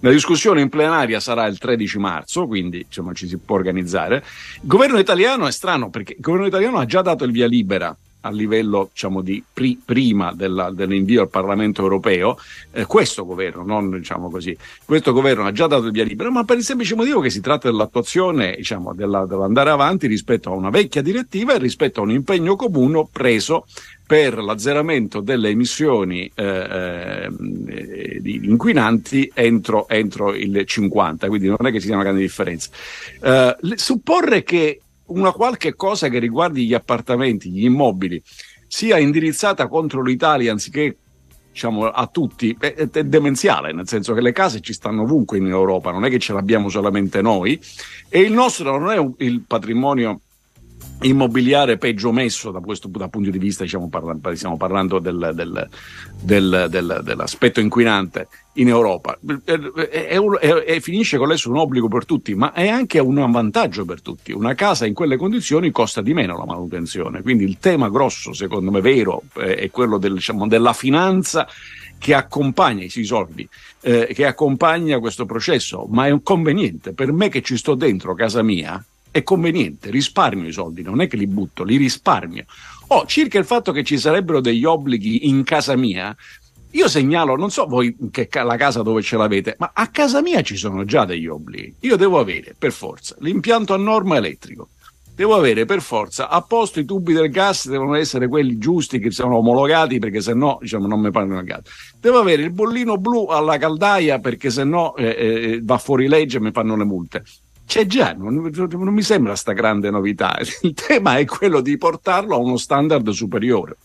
La 0.00 0.10
discussione 0.10 0.60
in 0.60 0.68
plenaria 0.68 1.20
sarà 1.20 1.46
il 1.46 1.58
13 1.58 1.98
marzo, 1.98 2.46
quindi 2.46 2.84
insomma, 2.86 3.12
ci 3.12 3.26
si 3.26 3.38
può 3.38 3.56
organizzare. 3.56 4.22
Il 4.56 4.68
governo 4.68 4.98
italiano 4.98 5.46
è 5.46 5.52
strano 5.52 5.88
perché 5.88 6.12
il 6.12 6.20
governo 6.20 6.46
italiano 6.46 6.78
ha 6.78 6.84
già 6.84 7.00
dato 7.00 7.24
il 7.24 7.32
via 7.32 7.46
libera 7.46 7.96
a 8.20 8.30
livello 8.30 8.88
diciamo, 8.92 9.20
di 9.20 9.42
pri- 9.52 9.80
prima 9.84 10.32
della, 10.32 10.70
dell'invio 10.70 11.22
al 11.22 11.28
Parlamento 11.28 11.82
europeo, 11.82 12.38
eh, 12.72 12.84
questo 12.84 13.24
governo, 13.24 13.64
non 13.64 13.90
diciamo 13.90 14.30
così, 14.30 14.56
questo 14.84 15.12
governo 15.12 15.46
ha 15.46 15.52
già 15.52 15.66
dato 15.66 15.86
il 15.86 15.92
via 15.92 16.04
libera, 16.04 16.30
ma 16.30 16.44
per 16.44 16.56
il 16.56 16.64
semplice 16.64 16.94
motivo 16.94 17.20
che 17.20 17.30
si 17.30 17.40
tratta 17.40 17.70
dell'attuazione, 17.70 18.54
diciamo, 18.56 18.94
della, 18.94 19.26
dell'andare 19.26 19.70
avanti 19.70 20.06
rispetto 20.06 20.50
a 20.50 20.54
una 20.54 20.70
vecchia 20.70 21.02
direttiva 21.02 21.54
e 21.54 21.58
rispetto 21.58 22.00
a 22.00 22.04
un 22.04 22.10
impegno 22.10 22.56
comune 22.56 23.06
preso 23.10 23.66
per 24.06 24.38
l'azzeramento 24.38 25.20
delle 25.20 25.48
emissioni 25.48 26.30
eh, 26.32 26.44
eh, 26.44 28.20
inquinanti 28.22 29.30
entro, 29.34 29.88
entro, 29.88 30.32
il 30.32 30.64
50, 30.64 31.26
quindi 31.26 31.48
non 31.48 31.58
è 31.60 31.72
che 31.72 31.80
ci 31.80 31.86
sia 31.86 31.94
una 31.94 32.04
grande 32.04 32.20
differenza. 32.20 32.70
Eh, 33.20 33.56
supporre 33.74 34.44
che 34.44 34.82
una 35.06 35.32
qualche 35.32 35.74
cosa 35.74 36.08
che 36.08 36.18
riguardi 36.18 36.66
gli 36.66 36.74
appartamenti, 36.74 37.50
gli 37.50 37.64
immobili, 37.64 38.22
sia 38.66 38.98
indirizzata 38.98 39.68
contro 39.68 40.02
l'Italia 40.02 40.52
anziché 40.52 40.96
diciamo, 41.56 41.86
a 41.86 42.06
tutti, 42.06 42.54
è, 42.58 42.74
è, 42.74 43.04
demenziale, 43.04 43.72
nel 43.72 43.88
senso 43.88 44.12
che 44.12 44.20
le 44.20 44.32
case 44.32 44.60
ci 44.60 44.74
stanno 44.74 45.02
ovunque 45.02 45.38
in 45.38 45.46
Europa, 45.46 45.90
non 45.90 46.04
è 46.04 46.10
che 46.10 46.18
ce 46.18 46.34
l'abbiamo 46.34 46.68
solamente 46.68 47.22
noi, 47.22 47.58
e 48.10 48.20
il 48.20 48.32
nostro 48.32 48.78
non 48.78 48.90
è 48.90 48.98
un, 48.98 49.14
il 49.18 49.42
patrimonio 49.46 50.20
immobiliare 51.02 51.76
peggio 51.76 52.10
messo 52.10 52.50
da 52.50 52.60
questo 52.60 52.88
da 52.88 53.08
punto 53.08 53.30
di 53.30 53.38
vista, 53.38 53.64
diciamo, 53.64 53.88
parla, 53.88 54.16
stiamo 54.34 54.56
parlando 54.56 54.98
del, 54.98 55.32
del, 55.34 55.68
del, 56.20 57.00
dell'aspetto 57.04 57.60
inquinante 57.60 58.28
in 58.54 58.68
Europa. 58.68 59.18
E 59.44 60.80
finisce 60.80 61.18
con 61.18 61.28
l'essere 61.28 61.54
un 61.54 61.60
obbligo 61.60 61.88
per 61.88 62.06
tutti, 62.06 62.34
ma 62.34 62.52
è 62.52 62.68
anche 62.68 62.98
un 62.98 63.30
vantaggio 63.30 63.84
per 63.84 64.00
tutti. 64.00 64.32
Una 64.32 64.54
casa 64.54 64.86
in 64.86 64.94
quelle 64.94 65.16
condizioni 65.16 65.70
costa 65.70 66.00
di 66.00 66.14
meno 66.14 66.36
la 66.36 66.46
manutenzione, 66.46 67.22
quindi 67.22 67.44
il 67.44 67.58
tema 67.58 67.88
grosso, 67.90 68.32
secondo 68.32 68.70
me 68.70 68.80
vero, 68.80 69.22
è 69.34 69.68
quello 69.70 69.98
diciamo, 69.98 70.48
della 70.48 70.72
finanza 70.72 71.46
che 71.98 72.14
accompagna 72.14 72.84
i 72.84 73.04
soldi, 73.04 73.48
eh, 73.80 74.10
che 74.12 74.26
accompagna 74.26 74.98
questo 74.98 75.24
processo, 75.24 75.86
ma 75.90 76.06
è 76.06 76.10
un 76.10 76.22
conveniente. 76.22 76.92
Per 76.92 77.12
me 77.12 77.28
che 77.28 77.42
ci 77.42 77.56
sto 77.56 77.74
dentro 77.74 78.14
casa 78.14 78.42
mia, 78.42 78.82
è 79.16 79.22
conveniente, 79.22 79.90
risparmio 79.90 80.46
i 80.46 80.52
soldi, 80.52 80.82
non 80.82 81.00
è 81.00 81.08
che 81.08 81.16
li 81.16 81.26
butto, 81.26 81.64
li 81.64 81.78
risparmio. 81.78 82.44
Oh, 82.88 83.06
circa 83.06 83.38
il 83.38 83.46
fatto 83.46 83.72
che 83.72 83.82
ci 83.82 83.96
sarebbero 83.96 84.42
degli 84.42 84.64
obblighi 84.64 85.26
in 85.26 85.42
casa 85.42 85.74
mia, 85.74 86.14
io 86.72 86.86
segnalo, 86.86 87.34
non 87.34 87.50
so 87.50 87.64
voi 87.64 87.96
che 88.10 88.28
la 88.30 88.56
casa 88.56 88.82
dove 88.82 89.00
ce 89.00 89.16
l'avete, 89.16 89.56
ma 89.58 89.70
a 89.72 89.88
casa 89.88 90.20
mia 90.20 90.42
ci 90.42 90.56
sono 90.56 90.84
già 90.84 91.06
degli 91.06 91.26
obblighi. 91.26 91.76
Io 91.80 91.96
devo 91.96 92.18
avere, 92.18 92.54
per 92.58 92.72
forza, 92.72 93.16
l'impianto 93.20 93.72
a 93.72 93.78
norma 93.78 94.16
elettrico. 94.16 94.68
Devo 95.14 95.34
avere 95.34 95.64
per 95.64 95.80
forza 95.80 96.28
a 96.28 96.42
posto 96.42 96.78
i 96.78 96.84
tubi 96.84 97.14
del 97.14 97.30
gas, 97.30 97.70
devono 97.70 97.94
essere 97.94 98.28
quelli 98.28 98.58
giusti 98.58 98.98
che 98.98 99.10
sono 99.10 99.38
omologati 99.38 99.98
perché 99.98 100.20
se 100.20 100.34
no 100.34 100.58
diciamo, 100.60 100.86
non 100.86 101.00
mi 101.00 101.10
pagano 101.10 101.38
il 101.38 101.46
gas. 101.46 101.62
Devo 101.98 102.18
avere 102.18 102.42
il 102.42 102.50
bollino 102.50 102.98
blu 102.98 103.24
alla 103.24 103.56
caldaia 103.56 104.18
perché 104.18 104.50
se 104.50 104.64
no 104.64 104.94
eh, 104.94 105.06
eh, 105.06 105.60
va 105.62 105.78
fuori 105.78 106.06
legge 106.06 106.36
e 106.36 106.40
mi 106.40 106.52
fanno 106.52 106.76
le 106.76 106.84
multe 106.84 107.24
c'è 107.66 107.84
già, 107.86 108.14
non, 108.14 108.34
non 108.34 108.94
mi 108.94 109.02
sembra 109.02 109.34
sta 109.34 109.52
grande 109.52 109.90
novità. 109.90 110.38
Il 110.62 110.72
tema 110.72 111.18
è 111.18 111.24
quello 111.24 111.60
di 111.60 111.76
portarlo 111.76 112.36
a 112.36 112.38
uno 112.38 112.56
standard 112.56 113.08
superiore. 113.10 113.76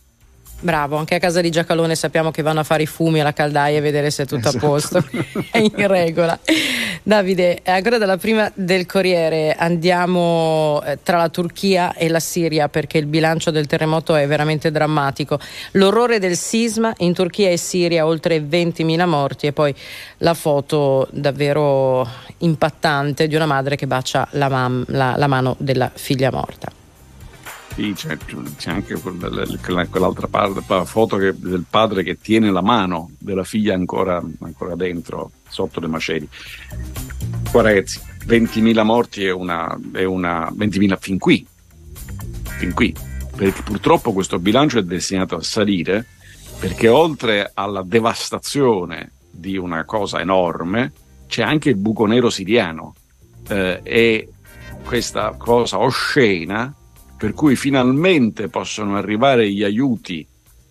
Bravo, 0.64 0.96
anche 0.98 1.16
a 1.16 1.20
casa 1.20 1.42
di 1.42 1.50
Giacalone 1.50 1.96
sappiamo 1.96 2.30
che 2.30 2.44
vanno 2.44 2.60
a 2.60 2.64
fare 2.64 2.84
i 2.84 2.86
fumi 2.86 3.20
alla 3.20 3.34
caldaia 3.34 3.80
e 3.80 3.82
vedere 3.82 4.12
se 4.12 4.24
è 4.24 4.26
tutto 4.28 4.50
esatto. 4.50 4.66
a 4.66 4.70
posto, 4.70 5.04
è 5.50 5.58
in 5.58 5.88
regola. 5.88 6.38
Davide, 7.02 7.62
ancora 7.66 7.98
dalla 7.98 8.18
prima 8.18 8.52
del 8.54 8.86
Corriere 8.86 9.56
andiamo 9.58 10.80
eh, 10.86 11.00
tra 11.02 11.18
la 11.18 11.30
Turchia 11.30 11.96
e 11.96 12.10
la 12.10 12.20
Siria 12.20 12.70
perché 12.70 13.00
il 13.00 13.08
bilancio 13.08 13.50
del 13.50 13.66
terremoto 13.66 14.14
è 14.14 14.28
veramente 14.28 14.70
drammatico. 14.70 15.40
L'orrore 15.72 16.20
del 16.20 16.38
sisma 16.38 16.94
in 16.98 17.16
Turchia 17.16 17.50
e 17.50 17.58
Siria, 17.58 18.06
oltre 18.06 18.38
20.000 18.38 19.08
morti 19.08 19.48
e 19.48 19.54
poi 19.54 19.74
la 20.18 20.36
foto 20.36 21.08
davvero 21.12 22.08
impattante 22.40 23.28
di 23.28 23.34
una 23.34 23.48
madre 23.48 23.76
che 23.76 23.88
bacia 23.88 24.28
la, 24.34 24.48
mam- 24.48 24.86
la, 24.90 25.16
la 25.18 25.28
mano 25.28 25.56
della 25.58 25.90
figlia 25.92 26.30
morta. 26.30 26.81
Sì, 27.74 27.94
c'è, 27.94 28.18
c'è 28.58 28.70
anche 28.70 28.96
quell'altra 28.96 30.28
parte, 30.28 30.62
foto 30.86 31.16
che, 31.16 31.34
del 31.38 31.64
padre 31.70 32.04
che 32.04 32.20
tiene 32.20 32.52
la 32.52 32.62
mano 32.62 33.12
della 33.18 33.46
figlia 33.46 33.74
ancora, 33.74 34.22
ancora 34.42 34.76
dentro, 34.76 35.32
sotto 35.48 35.80
le 35.80 35.88
macerie. 35.88 36.28
Quarezzi, 37.50 38.00
20.000 38.28 38.84
morti 38.84 39.26
è 39.26 39.32
una, 39.32 39.80
è 39.94 40.04
una 40.04 40.52
20.000 40.52 40.98
fin 41.00 41.18
qui, 41.18 41.48
fin 42.58 42.74
qui, 42.74 42.94
perché 43.36 43.62
purtroppo 43.64 44.12
questo 44.12 44.38
bilancio 44.38 44.78
è 44.78 44.84
destinato 44.84 45.36
a 45.36 45.42
salire 45.42 46.06
perché 46.60 46.90
oltre 46.90 47.50
alla 47.54 47.82
devastazione 47.82 49.14
di 49.32 49.58
una 49.58 49.84
cosa 49.86 50.20
enorme 50.20 50.92
c'è 51.28 51.42
anche 51.42 51.70
il 51.70 51.78
buco 51.78 52.06
nero 52.06 52.30
siriano. 52.30 52.94
Eh, 53.48 53.80
e 53.82 54.30
questa 54.84 55.34
cosa 55.38 55.80
oscena 55.80 56.72
per 57.22 57.34
cui 57.34 57.56
finalmente 57.56 58.48
possono 58.48 58.98
arrivare 58.98 59.48
gli 59.48 59.62
aiuti 59.62 60.26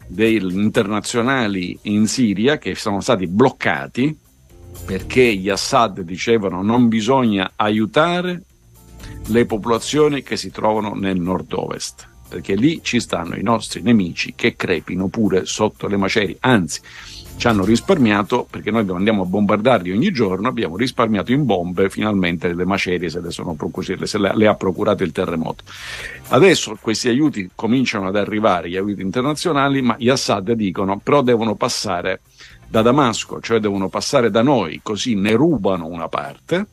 internazionali 0.08 1.78
in 1.82 2.08
Siria 2.08 2.58
che 2.58 2.74
sono 2.74 3.00
stati 3.00 3.28
bloccati 3.28 4.18
perché 4.84 5.32
gli 5.36 5.48
Assad 5.48 6.00
dicevano 6.00 6.60
non 6.60 6.88
bisogna 6.88 7.52
aiutare 7.54 8.42
le 9.26 9.46
popolazioni 9.46 10.24
che 10.24 10.36
si 10.36 10.50
trovano 10.50 10.94
nel 10.94 11.20
nord-ovest 11.20 12.08
perché 12.28 12.56
lì 12.56 12.80
ci 12.82 12.98
stanno 12.98 13.36
i 13.36 13.44
nostri 13.44 13.80
nemici 13.82 14.34
che 14.34 14.56
crepino 14.56 15.06
pure 15.06 15.46
sotto 15.46 15.86
le 15.86 15.96
macerie. 15.96 16.36
Anzi 16.40 16.80
ci 17.40 17.46
hanno 17.46 17.64
risparmiato 17.64 18.46
perché 18.50 18.70
noi 18.70 18.86
andiamo 18.90 19.22
a 19.22 19.24
bombardarli 19.24 19.90
ogni 19.92 20.10
giorno, 20.12 20.46
abbiamo 20.46 20.76
risparmiato 20.76 21.32
in 21.32 21.46
bombe 21.46 21.88
finalmente 21.88 22.52
le 22.52 22.66
macerie 22.66 23.08
se 23.08 23.22
le, 23.22 23.30
sono, 23.30 23.56
se 23.80 24.18
le, 24.18 24.36
le 24.36 24.46
ha 24.46 24.54
procurate 24.54 25.04
il 25.04 25.12
terremoto. 25.12 25.64
Adesso 26.28 26.76
questi 26.78 27.08
aiuti 27.08 27.48
cominciano 27.54 28.08
ad 28.08 28.16
arrivare, 28.16 28.68
gli 28.68 28.76
aiuti 28.76 29.00
internazionali, 29.00 29.80
ma 29.80 29.96
gli 29.98 30.10
Assad 30.10 30.52
dicono 30.52 30.98
però 30.98 31.22
devono 31.22 31.54
passare 31.54 32.20
da 32.68 32.82
Damasco, 32.82 33.40
cioè 33.40 33.58
devono 33.58 33.88
passare 33.88 34.30
da 34.30 34.42
noi, 34.42 34.80
così 34.82 35.14
ne 35.14 35.32
rubano 35.32 35.86
una 35.86 36.08
parte 36.08 36.66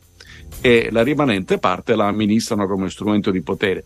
e 0.59 0.89
la 0.91 1.01
rimanente 1.01 1.59
parte 1.59 1.95
la 1.95 2.07
amministrano 2.07 2.67
come 2.67 2.89
strumento 2.89 3.31
di 3.31 3.41
potere. 3.41 3.85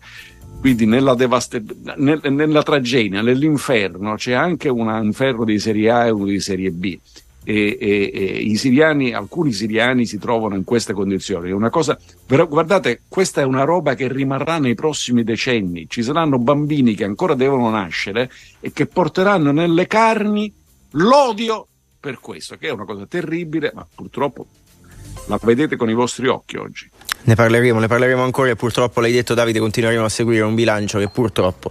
Quindi 0.62 0.86
nella, 0.86 1.16
devast- 1.16 1.60
nel, 1.96 2.20
nella 2.22 2.62
tragedia, 2.62 3.20
nell'inferno, 3.20 4.14
c'è 4.14 4.30
anche 4.30 4.68
un 4.68 4.96
inferno 5.02 5.44
di 5.44 5.58
serie 5.58 5.90
A 5.90 6.06
e 6.06 6.10
uno 6.10 6.26
di 6.26 6.38
serie 6.38 6.70
B. 6.70 6.96
E, 7.42 7.76
e, 7.80 8.48
e, 8.48 8.56
siriani, 8.56 9.12
alcuni 9.12 9.50
siriani 9.50 10.06
si 10.06 10.18
trovano 10.18 10.54
in 10.54 10.62
queste 10.62 10.92
condizioni. 10.92 11.50
Una 11.50 11.68
cosa, 11.68 11.98
però, 12.24 12.46
guardate, 12.46 13.00
questa 13.08 13.40
è 13.40 13.44
una 13.44 13.64
roba 13.64 13.96
che 13.96 14.06
rimarrà 14.06 14.58
nei 14.58 14.76
prossimi 14.76 15.24
decenni. 15.24 15.88
Ci 15.88 16.04
saranno 16.04 16.38
bambini 16.38 16.94
che 16.94 17.02
ancora 17.02 17.34
devono 17.34 17.68
nascere 17.68 18.30
e 18.60 18.72
che 18.72 18.86
porteranno 18.86 19.50
nelle 19.50 19.88
carni 19.88 20.54
l'odio 20.90 21.66
per 21.98 22.20
questo, 22.20 22.54
che 22.56 22.68
è 22.68 22.70
una 22.70 22.84
cosa 22.84 23.04
terribile, 23.06 23.72
ma 23.74 23.84
purtroppo 23.92 24.46
la 25.26 25.40
vedete 25.42 25.74
con 25.74 25.90
i 25.90 25.94
vostri 25.94 26.28
occhi 26.28 26.56
oggi. 26.56 26.88
Ne 27.24 27.34
parleremo, 27.36 27.78
ne 27.78 27.86
parleremo 27.86 28.22
ancora 28.22 28.50
e 28.50 28.56
purtroppo 28.56 29.00
l'hai 29.00 29.12
detto 29.12 29.34
Davide, 29.34 29.60
continueremo 29.60 30.04
a 30.04 30.08
seguire 30.08 30.42
un 30.42 30.54
bilancio 30.54 30.98
che 30.98 31.08
purtroppo 31.08 31.70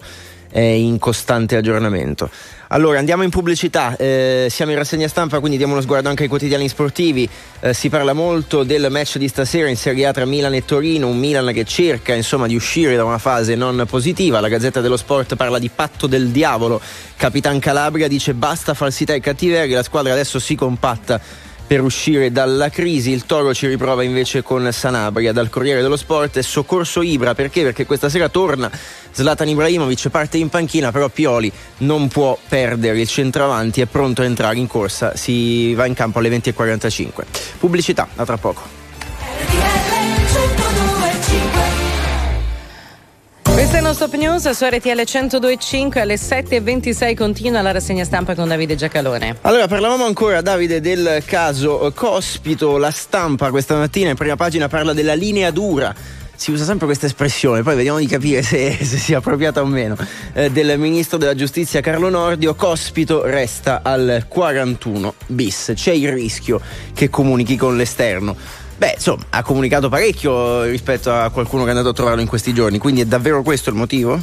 è 0.51 0.59
in 0.59 0.99
costante 0.99 1.55
aggiornamento. 1.55 2.29
Allora 2.67 2.99
andiamo 2.99 3.23
in 3.23 3.29
pubblicità, 3.29 3.97
eh, 3.97 4.47
siamo 4.49 4.71
in 4.71 4.77
rassegna 4.77 5.07
stampa 5.09 5.39
quindi 5.39 5.57
diamo 5.57 5.73
uno 5.73 5.81
sguardo 5.81 6.07
anche 6.07 6.23
ai 6.23 6.29
quotidiani 6.29 6.69
sportivi, 6.69 7.27
eh, 7.59 7.73
si 7.73 7.89
parla 7.89 8.13
molto 8.13 8.63
del 8.63 8.87
match 8.89 9.17
di 9.17 9.27
stasera 9.27 9.67
in 9.67 9.75
Serie 9.75 10.05
A 10.07 10.13
tra 10.13 10.25
Milan 10.25 10.53
e 10.53 10.63
Torino, 10.63 11.07
un 11.07 11.17
Milan 11.17 11.51
che 11.53 11.65
cerca 11.65 12.13
insomma 12.13 12.47
di 12.47 12.55
uscire 12.55 12.95
da 12.95 13.03
una 13.03 13.17
fase 13.17 13.55
non 13.55 13.85
positiva, 13.89 14.39
la 14.39 14.47
Gazzetta 14.47 14.79
dello 14.79 14.95
Sport 14.95 15.35
parla 15.35 15.59
di 15.59 15.69
patto 15.73 16.07
del 16.07 16.29
diavolo, 16.29 16.79
Capitan 17.17 17.59
Calabria 17.59 18.07
dice 18.07 18.33
basta 18.33 18.73
falsità 18.73 19.13
e 19.13 19.19
cattiveria, 19.19 19.75
la 19.75 19.83
squadra 19.83 20.13
adesso 20.13 20.39
si 20.39 20.55
compatta 20.55 21.19
per 21.71 21.81
uscire 21.81 22.33
dalla 22.33 22.67
crisi. 22.67 23.11
Il 23.11 23.25
Toro 23.25 23.53
ci 23.53 23.65
riprova 23.65 24.03
invece 24.03 24.43
con 24.43 24.69
Sanabria 24.73 25.31
dal 25.31 25.49
Corriere 25.49 25.81
dello 25.81 25.95
Sport 25.95 26.35
e 26.35 26.43
soccorso 26.43 27.01
Ibra 27.01 27.33
perché? 27.33 27.63
Perché 27.63 27.85
questa 27.85 28.09
sera 28.09 28.27
torna 28.27 28.69
Zlatan 29.09 29.47
Ibrahimovic, 29.47 30.09
parte 30.09 30.37
in 30.37 30.49
panchina, 30.49 30.91
però 30.91 31.07
Pioli 31.07 31.49
non 31.77 32.09
può 32.09 32.37
perdere 32.45 32.99
il 32.99 33.07
centravanti, 33.07 33.79
è 33.79 33.85
pronto 33.85 34.21
a 34.21 34.25
entrare 34.25 34.57
in 34.57 34.67
corsa, 34.67 35.15
si 35.15 35.73
va 35.73 35.85
in 35.85 35.93
campo 35.93 36.19
alle 36.19 36.27
20.45. 36.27 37.09
Pubblicità, 37.57 38.05
a 38.17 38.25
tra 38.25 38.35
poco. 38.35 39.90
Questa 43.71 43.87
è 43.87 43.89
Non 43.89 43.95
Stop 43.95 44.15
News 44.15 44.49
su 44.49 44.65
RTL 44.65 44.99
102.5 44.99 45.99
alle 45.99 46.15
7.26 46.15 47.15
continua 47.15 47.61
la 47.61 47.71
rassegna 47.71 48.03
stampa 48.03 48.35
con 48.35 48.49
Davide 48.49 48.75
Giacalone. 48.75 49.37
Allora, 49.43 49.65
parlavamo 49.67 50.03
ancora, 50.03 50.41
Davide, 50.41 50.81
del 50.81 51.23
caso 51.25 51.89
Cospito. 51.95 52.75
La 52.75 52.91
stampa 52.91 53.49
questa 53.49 53.77
mattina 53.77 54.09
in 54.09 54.17
prima 54.17 54.35
pagina 54.35 54.67
parla 54.67 54.91
della 54.91 55.13
linea 55.13 55.51
dura. 55.51 55.95
Si 56.35 56.51
usa 56.51 56.65
sempre 56.65 56.85
questa 56.85 57.05
espressione, 57.05 57.63
poi 57.63 57.77
vediamo 57.77 57.99
di 57.99 58.07
capire 58.07 58.41
se, 58.41 58.77
se 58.81 58.97
sia 58.97 59.19
appropriata 59.19 59.61
o 59.61 59.65
meno. 59.65 59.95
Eh, 60.33 60.51
del 60.51 60.77
ministro 60.77 61.17
della 61.17 61.33
giustizia 61.33 61.79
Carlo 61.79 62.09
Nordio. 62.09 62.53
Cospito 62.55 63.23
resta 63.23 63.79
al 63.83 64.25
41 64.27 65.13
bis. 65.27 65.71
C'è 65.75 65.93
il 65.93 66.11
rischio 66.11 66.59
che 66.93 67.09
comunichi 67.09 67.55
con 67.55 67.77
l'esterno. 67.77 68.35
Beh, 68.81 68.93
insomma, 68.95 69.25
ha 69.29 69.43
comunicato 69.43 69.89
parecchio 69.89 70.63
rispetto 70.63 71.13
a 71.13 71.29
qualcuno 71.29 71.61
che 71.61 71.67
è 71.67 71.71
andato 71.71 71.89
a 71.89 71.93
trovarlo 71.93 72.19
in 72.19 72.27
questi 72.27 72.51
giorni, 72.51 72.79
quindi 72.79 73.01
è 73.01 73.05
davvero 73.05 73.43
questo 73.43 73.69
il 73.69 73.75
motivo? 73.75 74.19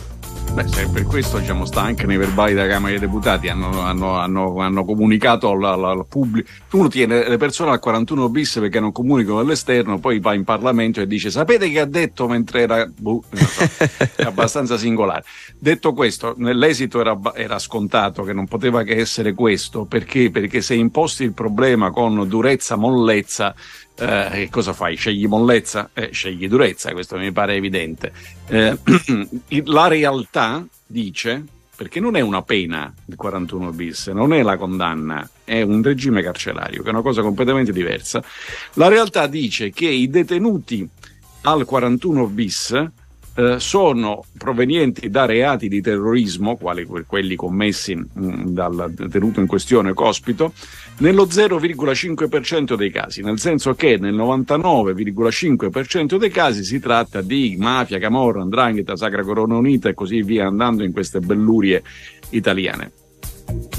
Beh, 0.53 0.67
se 0.67 0.89
per 0.89 1.05
questo 1.05 1.39
diciamo, 1.39 1.65
sta 1.65 1.83
anche 1.83 2.07
nei 2.07 2.17
verbali 2.17 2.55
della 2.55 2.67
Camera 2.67 2.91
dei 2.91 2.99
Deputati, 2.99 3.47
hanno, 3.47 3.81
hanno, 3.83 4.19
hanno, 4.19 4.59
hanno 4.59 4.85
comunicato 4.85 5.51
al, 5.51 5.85
al 5.85 6.07
pubblico. 6.09 6.51
Uno 6.73 6.89
tiene 6.89 7.29
le 7.29 7.37
persone 7.37 7.71
al 7.71 7.79
41 7.79 8.29
bis 8.31 8.59
perché 8.59 8.81
non 8.81 8.91
comunicano 8.91 9.39
all'esterno, 9.39 10.01
poi 10.01 10.19
va 10.19 10.35
in 10.35 10.43
Parlamento 10.43 11.01
e 11.01 11.07
dice: 11.07 11.31
Sapete 11.31 11.71
che 11.71 11.79
ha 11.79 11.85
detto 11.85 12.27
mentre 12.27 12.63
era. 12.63 12.91
Boh, 12.93 13.23
so, 13.31 13.63
è 14.17 14.23
abbastanza 14.23 14.77
singolare. 14.77 15.23
Detto 15.57 15.93
questo, 15.93 16.35
l'esito 16.37 16.99
era, 16.99 17.17
era, 17.35 17.61
scontato 17.61 18.25
che 18.25 18.33
non 18.33 18.49
poteva 18.49 18.83
che 18.83 18.97
essere 18.97 19.35
questo, 19.35 19.85
perché? 19.85 20.33
Perché 20.33 20.63
se 20.63 20.75
imposti 20.75 21.23
il 21.23 21.33
problema 21.33 21.93
con 21.93 22.27
durezza, 22.27 22.75
mollezza, 22.75 23.55
eh, 23.99 24.29
che 24.33 24.49
cosa 24.51 24.73
fai? 24.73 24.97
Scegli 24.97 25.27
mollezza? 25.27 25.91
Eh, 25.93 26.11
scegli 26.13 26.49
durezza, 26.49 26.93
questo 26.93 27.17
mi 27.17 27.33
pare 27.33 27.55
evidente. 27.55 28.13
Eh, 28.47 28.79
la 29.65 29.89
realtà 29.89 30.65
dice, 30.87 31.45
perché 31.75 31.99
non 31.99 32.17
è 32.17 32.21
una 32.21 32.43
pena 32.43 32.93
il 33.07 33.17
41 33.17 33.73
bis, 33.73 34.07
non 34.09 34.33
è 34.33 34.43
la 34.43 34.57
condanna, 34.57 35.29
è 35.45 35.63
un 35.63 35.83
regime 35.83 36.23
carcerario, 36.23 36.83
che 36.83 36.89
è 36.89 36.93
una 36.93 37.03
cosa 37.03 37.23
completamente 37.23 37.73
diversa. 37.73 38.23
La 38.75 38.89
realtà 38.89 39.27
dice 39.27 39.71
che 39.71 39.89
i 39.89 40.09
detenuti 40.09 40.89
al 41.43 41.65
41 41.65 42.27
bis 42.27 42.91
eh, 43.39 43.61
sono 43.61 44.25
provenienti 44.37 45.09
da 45.11 45.25
reati 45.25 45.69
di 45.69 45.81
terrorismo, 45.81 46.57
quali 46.57 46.85
quelli 47.07 47.37
commessi 47.37 47.95
mh, 47.95 48.47
dal 48.47 48.93
detenuto 48.93 49.39
in 49.39 49.47
questione 49.47 49.93
Cospito, 49.93 50.53
nello 50.99 51.27
0,5% 51.27 52.75
dei 52.75 52.91
casi, 52.91 53.23
nel 53.23 53.39
senso 53.39 53.75
che 53.75 53.97
nel 53.97 54.17
99,5% 54.17 56.17
dei 56.17 56.31
casi 56.31 56.65
si 56.65 56.81
tratta 56.81 57.21
di 57.21 57.55
mafia, 57.57 58.01
camorra, 58.01 58.43
andrangheta, 58.43 58.97
sacra 58.97 59.23
corona 59.23 59.57
unita 59.57 59.89
e 59.89 59.95
così 59.95 60.21
via 60.23 60.49
andando 60.49 60.83
in 60.83 60.91
queste 60.91 61.21
bellurie 61.21 61.85
italiane. 62.31 62.91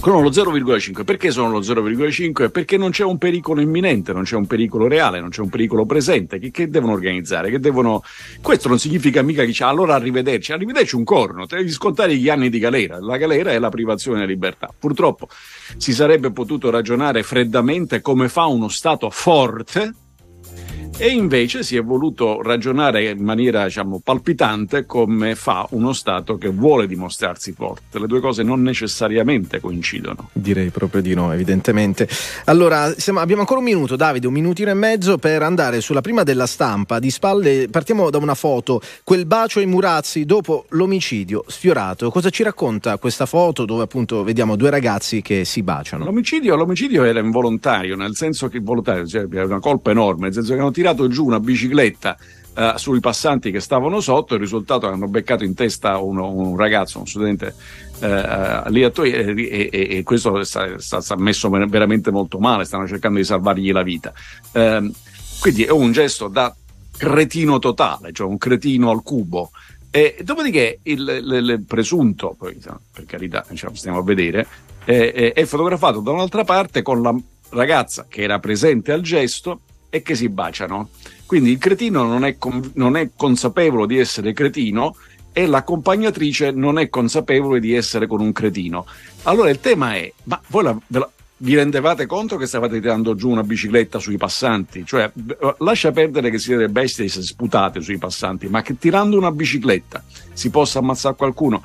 Sono 0.02 0.22
lo 0.22 0.30
0,5. 0.30 1.04
Perché 1.04 1.30
sono 1.30 1.52
lo 1.52 1.60
0,5? 1.60 2.50
Perché 2.50 2.78
non 2.78 2.90
c'è 2.90 3.04
un 3.04 3.18
pericolo 3.18 3.62
imminente, 3.62 4.14
non 4.14 4.24
c'è 4.24 4.36
un 4.36 4.48
pericolo 4.48 4.88
reale, 4.88 5.20
non 5.20 5.30
c'è 5.30 5.42
un 5.42 5.50
pericolo 5.50 5.86
presente. 5.86 6.40
Che, 6.40 6.52
che 6.52 6.70
devono 6.70 6.94
organizzare? 6.94 7.52
Che 7.52 7.60
devono... 7.60 8.02
Questo 8.42 8.68
non 8.70 8.80
significa 8.80 9.22
mica 9.22 9.42
che 9.42 9.48
dice 9.48 9.66
allora 9.66 9.96
arrivederci. 9.96 10.54
Arrivederci 10.54 10.96
un 10.96 11.04
corno, 11.04 11.46
devi 11.46 11.70
scontare 11.70 12.16
gli 12.16 12.30
anni 12.30 12.50
di 12.50 12.60
galera. 12.60 13.00
La 13.00 13.18
galera 13.18 13.52
è 13.52 13.60
la 13.60 13.70
privazione 13.70 14.20
della 14.20 14.32
libertà. 14.32 14.74
Purtroppo 14.78 15.28
si 15.78 15.94
sarebbe 15.94 16.32
potuto 16.32 16.70
ragionare 16.70 17.22
freddamente 17.22 18.02
come 18.02 18.30
fa 18.30 18.46
uno 18.46 18.70
Stato 18.70 19.10
forte 19.10 19.94
e 21.02 21.08
invece 21.08 21.64
si 21.64 21.78
è 21.78 21.82
voluto 21.82 22.42
ragionare 22.42 23.10
in 23.10 23.24
maniera 23.24 23.64
diciamo, 23.64 24.02
palpitante 24.04 24.86
come 24.86 25.34
fa 25.34 25.66
uno 25.72 25.94
Stato 25.94 26.38
che 26.38 26.50
vuole 26.50 26.88
dimostrarsi 26.88 27.54
forte. 27.54 27.98
Le 28.00 28.06
due 28.06 28.20
cose 28.20 28.44
non 28.44 28.62
necessariamente 28.62 29.62
coincidono. 29.62 30.30
Direi 30.34 30.72
proprio 30.72 31.02
di 31.02 31.14
no, 31.14 31.32
evidentemente. 31.32 32.06
Allora, 32.46 32.94
siamo, 32.98 33.20
abbiamo 33.20 33.42
ancora 33.42 33.60
un 33.60 33.66
minuto, 33.66 33.96
Davide, 33.96 34.28
un 34.28 34.34
minutino 34.34 34.72
e 34.72 34.74
mezzo 34.74 35.18
per 35.18 35.42
andare 35.42 35.80
sulla 35.80 36.02
prima 36.02 36.24
della 36.24 36.46
stampa. 36.46 37.00
Di 37.00 37.10
spalle 37.10 37.70
partiamo 37.70 38.10
da 38.10 38.18
una 38.18 38.36
foto, 38.36 38.82
quel 39.06 39.26
bacio 39.26 39.60
ai 39.60 39.68
Murazzi 39.68 40.26
dopo 40.26 40.66
l'omicidio 40.72 41.46
sfiorato. 41.48 42.10
Cosa 42.10 42.30
ci 42.30 42.44
racconta 42.44 42.98
questa 42.98 43.26
foto 43.26 43.64
dove 43.64 43.84
appunto 43.84 44.24
vediamo 44.24 44.58
due 44.58 44.70
ragazzi 44.70 45.22
che 45.22 45.46
si 45.46 45.64
baciano? 45.64 46.04
L'omicidio, 46.04 46.58
l'omicidio 46.58 47.06
era 47.06 47.22
involontario, 47.22 47.96
nel 47.96 48.16
senso 48.16 48.50
che 48.50 48.60
volontario, 48.60 49.08
cioè, 49.08 49.26
era 49.32 49.46
una 49.46 49.60
colpa 49.60 49.92
enorme, 49.92 50.24
nel 50.24 50.34
senso 50.34 50.54
che 50.54 50.60
hanno 50.60 50.72
tirato 50.90 51.08
giù 51.08 51.26
una 51.26 51.40
bicicletta 51.40 52.18
uh, 52.56 52.78
sui 52.78 53.00
passanti 53.00 53.52
che 53.52 53.60
stavano 53.60 54.00
sotto, 54.00 54.34
il 54.34 54.40
risultato 54.40 54.86
è 54.86 54.90
che 54.90 54.96
hanno 54.96 55.08
beccato 55.08 55.44
in 55.44 55.54
testa 55.54 55.98
uno, 56.00 56.32
un 56.32 56.58
ragazzo, 56.58 57.00
un 57.00 57.08
studente 57.08 57.54
uh, 58.00 58.70
lì 58.70 58.84
a 58.84 58.90
Torino 58.90 59.18
e, 59.18 59.70
e, 59.72 59.88
e, 59.98 60.04
questo 60.04 60.44
sta, 60.44 60.78
sta, 60.78 61.16
messo 61.18 61.50
veramente 61.50 62.12
molto 62.12 62.40
male, 62.40 62.66
stanno 62.66 62.88
cercando 62.88 63.20
di 63.20 63.26
salvargli 63.26 63.72
la 63.72 63.84
vita. 63.84 64.14
Uh, 64.52 64.92
quindi 65.40 65.64
è 65.64 65.72
un 65.72 65.92
gesto 65.92 66.28
da 66.28 66.54
cretino 66.98 67.60
totale, 67.60 68.12
cioè 68.12 68.28
un 68.28 68.38
cretino 68.38 68.90
al 68.90 69.04
cubo. 69.04 69.52
E 69.92 70.18
dopodiché 70.24 70.80
il, 70.84 71.00
il, 71.00 71.50
il 71.50 71.64
presunto, 71.66 72.36
poi, 72.38 72.60
per 72.94 73.06
carità, 73.06 73.44
diciamo, 73.50 73.74
stiamo 73.74 74.00
a 74.00 74.04
vedere, 74.04 74.46
è, 74.84 75.34
è 75.34 75.46
fotografato 75.46 76.00
da 76.00 76.12
un'altra 76.12 76.44
parte 76.44 76.82
con 76.82 77.02
la 77.02 77.16
ragazza 77.52 78.06
che 78.08 78.22
era 78.22 78.38
presente 78.38 78.92
al 78.92 79.02
gesto 79.02 79.62
e 79.90 80.02
che 80.02 80.16
si 80.16 80.30
baciano. 80.30 80.90
Quindi 81.26 81.52
il 81.52 81.58
cretino 81.58 82.04
non 82.04 82.26
è, 82.26 82.38
non 82.74 82.98
è 82.98 83.10
consapevole 83.16 83.88
di 83.88 83.98
essere 83.98 84.34
cretino 84.34 84.96
e 85.32 85.46
l'accompagnatrice 85.46 86.52
non 86.52 86.80
è 86.80 86.90
consapevole 86.90 87.60
di 87.60 87.74
essere 87.74 88.08
con 88.08 88.20
un 88.22 88.32
cretino. 88.32 88.86
Allora 89.24 89.50
il 89.50 89.60
tema 89.60 89.94
è, 89.96 90.12
ma 90.24 90.42
voi 90.48 90.64
la, 90.64 90.78
la, 90.88 91.10
vi 91.42 91.56
rendevate 91.56 92.06
conto 92.06 92.36
che 92.36 92.48
stavate 92.48 92.82
tirando 92.82 93.16
giù 93.16 93.30
una 93.30 93.44
bicicletta 93.44 94.00
sui 94.00 94.18
passanti? 94.18 94.86
Cioè, 94.86 95.12
lascia 95.60 95.92
perdere 95.92 96.30
che 96.30 96.40
siete 96.40 96.68
bestie 96.68 97.06
e 97.06 97.10
sputate 97.10 97.82
sui 97.82 97.98
passanti, 97.98 98.48
ma 98.48 98.62
che 98.62 98.78
tirando 98.78 99.18
una 99.18 99.32
bicicletta 99.32 100.04
si 100.34 100.50
possa 100.50 100.80
ammazzare 100.80 101.16
qualcuno. 101.16 101.62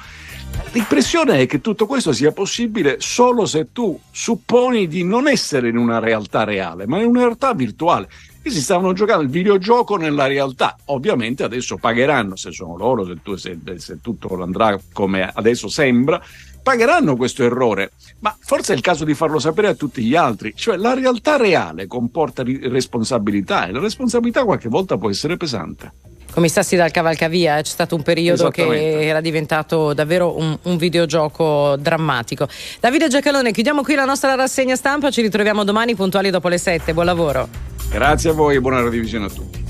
L'impressione 0.75 1.39
è 1.39 1.47
che 1.47 1.61
tutto 1.61 1.87
questo 1.87 2.13
sia 2.13 2.33
possibile 2.33 2.97
solo 2.99 3.47
se 3.47 3.69
tu 3.73 3.97
supponi 4.11 4.89
di 4.89 5.05
non 5.05 5.29
essere 5.29 5.69
in 5.69 5.77
una 5.77 6.01
realtà 6.01 6.43
reale, 6.43 6.87
ma 6.87 6.99
in 7.01 7.07
una 7.07 7.21
realtà 7.21 7.55
virtuale. 7.55 8.09
E 8.43 8.51
si 8.51 8.61
stavano 8.61 8.93
giocando 8.93 9.23
il 9.23 9.31
videogioco 9.31 9.97
nella 9.97 10.27
realtà. 10.27 10.77
Ovviamente 10.87 11.45
adesso 11.45 11.77
pagheranno, 11.77 12.35
se 12.35 12.51
sono 12.51 12.77
loro, 12.77 13.07
se, 13.07 13.23
tu, 13.23 13.37
se, 13.37 13.57
se 13.77 14.01
tutto 14.03 14.43
andrà 14.43 14.79
come 14.93 15.31
adesso 15.33 15.69
sembra, 15.69 16.21
pagheranno 16.61 17.15
questo 17.15 17.45
errore. 17.45 17.93
Ma 18.19 18.37
forse 18.39 18.73
è 18.73 18.77
il 18.77 18.83
caso 18.83 19.05
di 19.05 19.15
farlo 19.15 19.39
sapere 19.39 19.69
a 19.69 19.75
tutti 19.75 20.03
gli 20.03 20.17
altri. 20.17 20.55
Cioè 20.57 20.77
la 20.77 20.95
realtà 20.95 21.37
reale 21.37 21.87
comporta 21.87 22.43
responsabilità 22.43 23.67
e 23.67 23.73
la 23.73 23.81
responsabilità 23.81 24.45
qualche 24.45 24.69
volta 24.69 24.99
può 24.99 25.09
essere 25.09 25.37
pesante 25.37 25.93
come 26.35 26.49
stassi 26.49 26.75
dal 26.75 26.91
cavalcavia, 26.91 27.63
c'è 27.63 27.71
stato 27.71 27.95
un 27.95 28.03
periodo 28.03 28.51
che 28.51 29.07
era 29.07 29.21
diventato 29.21 29.95
davvero 29.95 30.37
un, 30.37 30.59
un, 30.63 30.77
videogioco 30.77 31.77
drammatico. 31.79 32.49
Davide 32.81 33.07
Giacalone, 33.07 33.53
chiudiamo 33.53 33.83
qui 33.83 33.95
la 33.95 34.05
nostra 34.05 34.35
rassegna 34.35 34.75
stampa, 34.75 35.11
ci 35.11 35.23
ritroviamo 35.23 35.63
domani 35.63 35.95
puntuali 35.95 36.31
dopo 36.31 36.49
le 36.49 36.59
7, 36.59 36.93
buon 36.93 37.07
lavoro. 37.07 37.49
Grazie 37.89 38.31
a 38.31 38.33
voi 38.33 38.57
e 38.57 38.61
buona 38.61 38.83
revisione 38.83 39.27
a 39.27 39.29
tutti. 39.29 39.64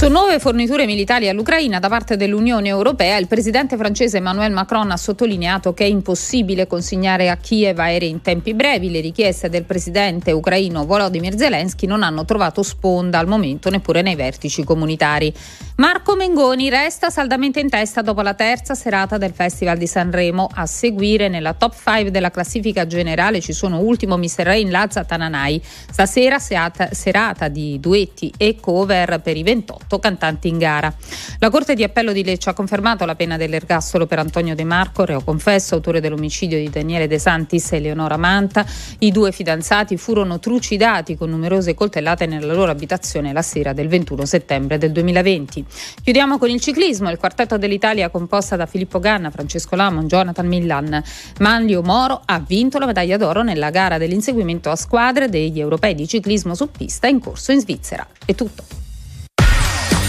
Su 0.00 0.08
nuove 0.08 0.38
forniture 0.38 0.86
militari 0.86 1.28
all'Ucraina 1.28 1.78
da 1.78 1.90
parte 1.90 2.16
dell'Unione 2.16 2.68
Europea, 2.68 3.18
il 3.18 3.26
presidente 3.26 3.76
francese 3.76 4.16
Emmanuel 4.16 4.50
Macron 4.50 4.90
ha 4.90 4.96
sottolineato 4.96 5.74
che 5.74 5.84
è 5.84 5.88
impossibile 5.88 6.66
consegnare 6.66 7.28
a 7.28 7.36
Kiev 7.36 7.78
aerei 7.78 8.08
in 8.08 8.22
tempi 8.22 8.54
brevi. 8.54 8.90
Le 8.90 9.00
richieste 9.00 9.50
del 9.50 9.64
presidente 9.64 10.32
ucraino 10.32 10.86
Volodymyr 10.86 11.36
Zelensky 11.36 11.86
non 11.86 12.02
hanno 12.02 12.24
trovato 12.24 12.62
sponda 12.62 13.18
al 13.18 13.26
momento 13.26 13.68
neppure 13.68 14.00
nei 14.00 14.14
vertici 14.14 14.64
comunitari. 14.64 15.34
Marco 15.76 16.16
Mengoni 16.16 16.70
resta 16.70 17.10
saldamente 17.10 17.60
in 17.60 17.68
testa 17.68 18.00
dopo 18.00 18.22
la 18.22 18.34
terza 18.34 18.74
serata 18.74 19.18
del 19.18 19.32
Festival 19.32 19.76
di 19.76 19.86
Sanremo. 19.86 20.48
A 20.50 20.64
seguire 20.64 21.28
nella 21.28 21.52
top 21.52 21.74
5 21.74 22.10
della 22.10 22.30
classifica 22.30 22.86
generale 22.86 23.40
ci 23.42 23.52
sono 23.52 23.80
ultimo 23.80 24.16
Mr. 24.16 24.44
Rain 24.44 24.70
Lazza 24.70 25.04
Tananai. 25.04 25.60
Stasera 25.90 26.38
serata 26.38 27.48
di 27.48 27.78
duetti 27.78 28.32
e 28.38 28.56
cover 28.58 29.20
per 29.20 29.36
i 29.36 29.42
28 29.42 29.89
reparto 29.90 29.98
cantanti 29.98 30.46
in 30.48 30.58
gara. 30.58 30.94
La 31.40 31.50
Corte 31.50 31.74
di 31.74 31.82
Appello 31.82 32.12
di 32.12 32.22
Lecce 32.22 32.50
ha 32.50 32.54
confermato 32.54 33.04
la 33.04 33.16
pena 33.16 33.36
dell'ergastolo 33.36 34.06
per 34.06 34.20
Antonio 34.20 34.54
De 34.54 34.64
Marco, 34.64 35.04
reo 35.04 35.22
confesso, 35.22 35.74
autore 35.74 36.00
dell'omicidio 36.00 36.58
di 36.58 36.70
Daniele 36.70 37.08
De 37.08 37.18
Santis 37.18 37.72
e 37.72 37.80
Leonora 37.80 38.16
Manta. 38.16 38.64
I 38.98 39.10
due 39.10 39.32
fidanzati 39.32 39.96
furono 39.96 40.38
trucidati 40.38 41.16
con 41.16 41.30
numerose 41.30 41.74
coltellate 41.74 42.26
nella 42.26 42.52
loro 42.52 42.70
abitazione 42.70 43.32
la 43.32 43.42
sera 43.42 43.72
del 43.72 43.88
21 43.88 44.24
settembre 44.24 44.78
del 44.78 44.92
2020. 44.92 45.64
Chiudiamo 46.02 46.38
con 46.38 46.50
il 46.50 46.60
ciclismo, 46.60 47.10
il 47.10 47.18
quartetto 47.18 47.58
dell'Italia 47.58 48.10
composta 48.10 48.56
da 48.56 48.66
Filippo 48.66 49.00
Ganna, 49.00 49.30
Francesco 49.30 49.74
Lamon, 49.74 50.06
Jonathan 50.06 50.46
Millan, 50.46 51.02
Manlio 51.38 51.82
Moro 51.82 52.22
ha 52.24 52.38
vinto 52.38 52.78
la 52.78 52.86
medaglia 52.86 53.16
d'oro 53.16 53.42
nella 53.42 53.70
gara 53.70 53.98
dell'inseguimento 53.98 54.70
a 54.70 54.76
squadre 54.76 55.28
degli 55.28 55.58
europei 55.58 55.94
di 55.94 56.06
ciclismo 56.06 56.54
su 56.54 56.70
pista 56.70 57.06
in 57.06 57.18
corso 57.18 57.52
in 57.52 57.60
Svizzera. 57.60 58.06
È 58.24 58.34
tutto. 58.34 58.89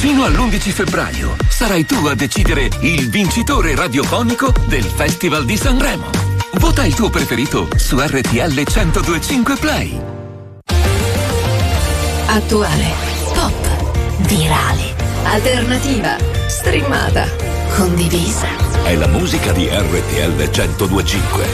Fino 0.02 0.24
all'11 0.24 0.72
febbraio 0.72 1.36
sarai 1.48 1.86
tu 1.86 2.08
a 2.08 2.16
decidere 2.16 2.68
il 2.80 3.12
vincitore 3.12 3.76
radiofonico 3.76 4.52
del 4.66 4.84
Festival 4.84 5.46
di 5.46 5.56
Sanremo. 5.56 6.10
Vota 6.54 6.84
il 6.84 6.96
tuo 6.96 7.12
preferito 7.12 7.68
su 7.76 8.00
RTL 8.00 8.64
1025 8.66 9.56
Play. 9.58 10.02
Attuale, 12.26 12.88
pop, 13.32 14.24
virale, 14.26 14.96
alternativa, 15.26 16.18
streamata, 16.48 17.28
condivisa. 17.76 18.48
È 18.84 18.96
la 18.96 19.08
musica 19.08 19.52
di 19.52 19.68
RTL 19.68 20.34
1025. 20.34 21.46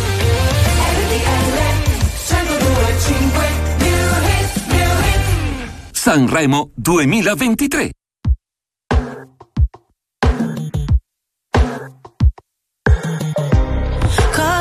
Sanremo 5.91 6.71
2023. 6.75 7.91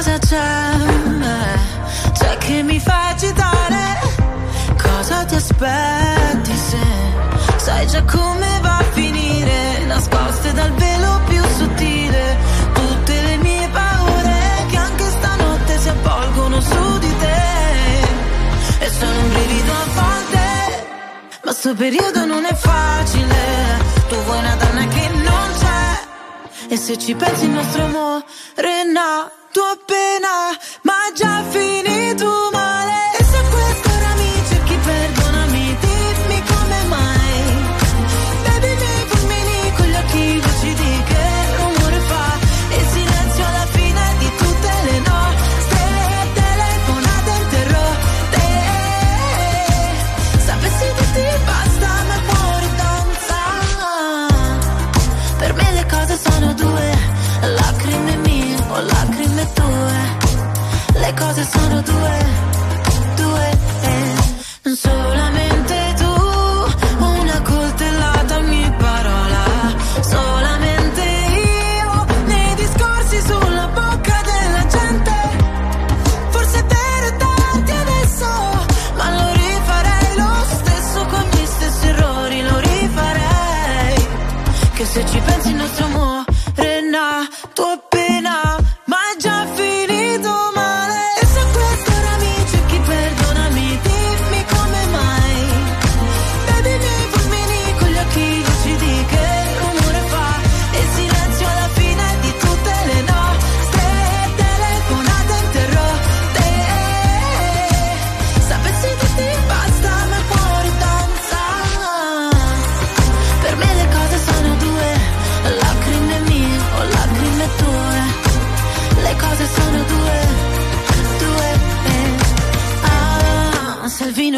Cosa 0.07 0.19
c'è? 0.19 0.71
C'è 2.13 2.37
che 2.39 2.63
mi 2.63 2.79
fa 2.79 3.09
agitare? 3.09 3.99
Cosa 4.81 5.25
ti 5.25 5.35
aspetti 5.35 6.57
se 6.57 6.79
sai 7.57 7.87
già 7.89 8.05
come 8.05 8.61
va 8.63 8.77
a 8.77 8.85
finire? 8.93 9.85
Nascoste 9.87 10.53
dal 10.53 10.71
velo 10.75 11.21
più 11.27 11.43
sottile, 11.59 12.37
tutte 12.73 13.21
le 13.21 13.37
mie 13.39 13.69
paure 13.71 14.67
che 14.69 14.77
anche 14.77 15.11
stanotte 15.11 15.77
si 15.77 15.89
avvolgono 15.89 16.61
su 16.61 16.99
di 17.01 17.17
te. 17.19 18.85
E 18.85 18.89
sono 18.89 19.19
un 19.19 19.29
brivido 19.33 19.73
a 19.73 19.87
volte, 19.93 20.87
ma 21.43 21.53
sto 21.53 21.75
periodo 21.75 22.25
non 22.27 22.45
è 22.45 22.55
facile. 22.55 23.35
Tu 24.09 24.15
vuoi 24.23 24.39
una 24.39 24.55
donna 24.55 24.87
che 24.87 25.09
non 25.09 25.49
c'è. 25.59 26.69
E 26.69 26.77
se 26.77 26.97
ci 26.97 27.13
pensi 27.17 27.47
il 27.47 27.51
nostro 27.51 27.87
amore 27.87 28.25
è 28.55 28.85
nato 29.57 29.63
appena 29.63 30.55
Ma 30.83 31.11
già 31.15 31.43
finito 31.49 32.51
sono 61.51 61.81
due, 61.83 62.19
due, 63.17 63.51
eh. 63.83 64.75
solamente 64.75 65.95
tu, 65.97 67.05
una 67.05 67.41
coltellata 67.43 68.37
ogni 68.37 68.75
parola, 68.79 69.45
solamente 70.01 71.03
io, 71.03 72.07
nei 72.27 72.55
discorsi 72.55 73.21
sulla 73.21 73.67
bocca 73.69 74.21
della 74.31 74.67
gente. 74.67 75.13
Forse 76.31 76.65
per 76.65 77.17
darti 77.17 77.73
adesso, 77.73 78.27
ma 78.97 79.11
lo 79.11 79.33
rifarei 79.33 80.17
lo 80.17 80.35
stesso 80.59 81.07
con 81.07 81.25
gli 81.31 81.47
stessi 81.47 81.87
errori, 81.87 82.43
lo 82.43 82.59
rifarei. 82.59 84.07
Che 84.75 84.85
se 84.85 85.07
ci 85.07 85.21
pensi 85.21 85.49
il 85.51 85.57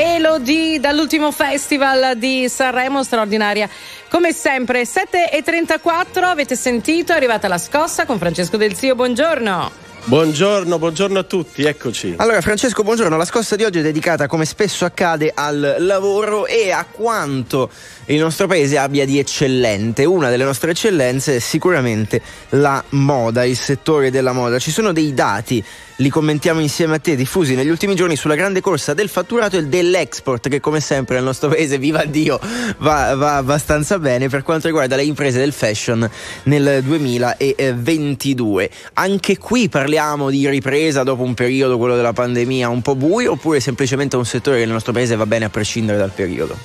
Elodie 0.00 0.80
dall'ultimo 0.80 1.30
festival 1.30 2.16
di 2.16 2.48
Sanremo 2.48 3.02
straordinaria. 3.02 3.68
Come 4.08 4.32
sempre, 4.32 4.84
7.34, 4.84 6.22
avete 6.24 6.56
sentito, 6.56 7.12
è 7.12 7.16
arrivata 7.16 7.48
la 7.48 7.58
scossa 7.58 8.06
con 8.06 8.16
Francesco 8.16 8.56
Del 8.56 8.74
Zio, 8.74 8.94
buongiorno. 8.94 9.89
Buongiorno, 10.02 10.78
buongiorno 10.78 11.18
a 11.20 11.22
tutti, 11.22 11.62
eccoci. 11.62 12.14
Allora, 12.16 12.40
Francesco, 12.40 12.82
buongiorno. 12.82 13.16
La 13.16 13.24
scossa 13.24 13.54
di 13.54 13.62
oggi 13.64 13.78
è 13.78 13.82
dedicata, 13.82 14.26
come 14.26 14.44
spesso 14.44 14.84
accade, 14.84 15.30
al 15.32 15.76
lavoro 15.78 16.46
e 16.46 16.72
a 16.72 16.84
quanto 16.90 17.70
il 18.06 18.18
nostro 18.18 18.48
paese 18.48 18.76
abbia 18.76 19.04
di 19.04 19.20
eccellente. 19.20 20.04
Una 20.04 20.30
delle 20.30 20.42
nostre 20.42 20.72
eccellenze 20.72 21.36
è 21.36 21.38
sicuramente 21.38 22.20
la 22.50 22.82
moda, 22.90 23.44
il 23.44 23.56
settore 23.56 24.10
della 24.10 24.32
moda. 24.32 24.58
Ci 24.58 24.72
sono 24.72 24.92
dei 24.92 25.14
dati, 25.14 25.62
li 25.96 26.08
commentiamo 26.08 26.58
insieme 26.60 26.96
a 26.96 26.98
te, 26.98 27.14
diffusi 27.14 27.54
negli 27.54 27.68
ultimi 27.68 27.94
giorni 27.94 28.16
sulla 28.16 28.34
grande 28.34 28.60
corsa 28.60 28.94
del 28.94 29.08
fatturato 29.08 29.58
e 29.58 29.66
dell'export, 29.66 30.48
che 30.48 30.58
come 30.58 30.80
sempre 30.80 31.16
nel 31.16 31.24
nostro 31.24 31.50
paese, 31.50 31.78
viva 31.78 32.04
Dio, 32.04 32.40
va, 32.78 33.14
va 33.14 33.36
abbastanza 33.36 34.00
bene 34.00 34.28
per 34.28 34.42
quanto 34.42 34.66
riguarda 34.66 34.96
le 34.96 35.04
imprese 35.04 35.38
del 35.38 35.52
fashion 35.52 36.10
nel 36.44 36.82
2022. 36.82 38.70
Anche 38.94 39.38
qui 39.38 39.68
parliamo 39.68 39.89
di 40.30 40.48
ripresa 40.48 41.02
dopo 41.02 41.22
un 41.22 41.34
periodo, 41.34 41.78
quello 41.78 41.96
della 41.96 42.12
pandemia, 42.12 42.68
un 42.68 42.82
po' 42.82 42.94
buio, 42.94 43.32
oppure 43.32 43.60
semplicemente 43.60 44.16
un 44.16 44.24
settore 44.24 44.58
che 44.58 44.64
nel 44.64 44.72
nostro 44.72 44.92
paese 44.92 45.16
va 45.16 45.26
bene 45.26 45.46
a 45.46 45.50
prescindere 45.50 45.98
dal 45.98 46.10
periodo? 46.10 46.56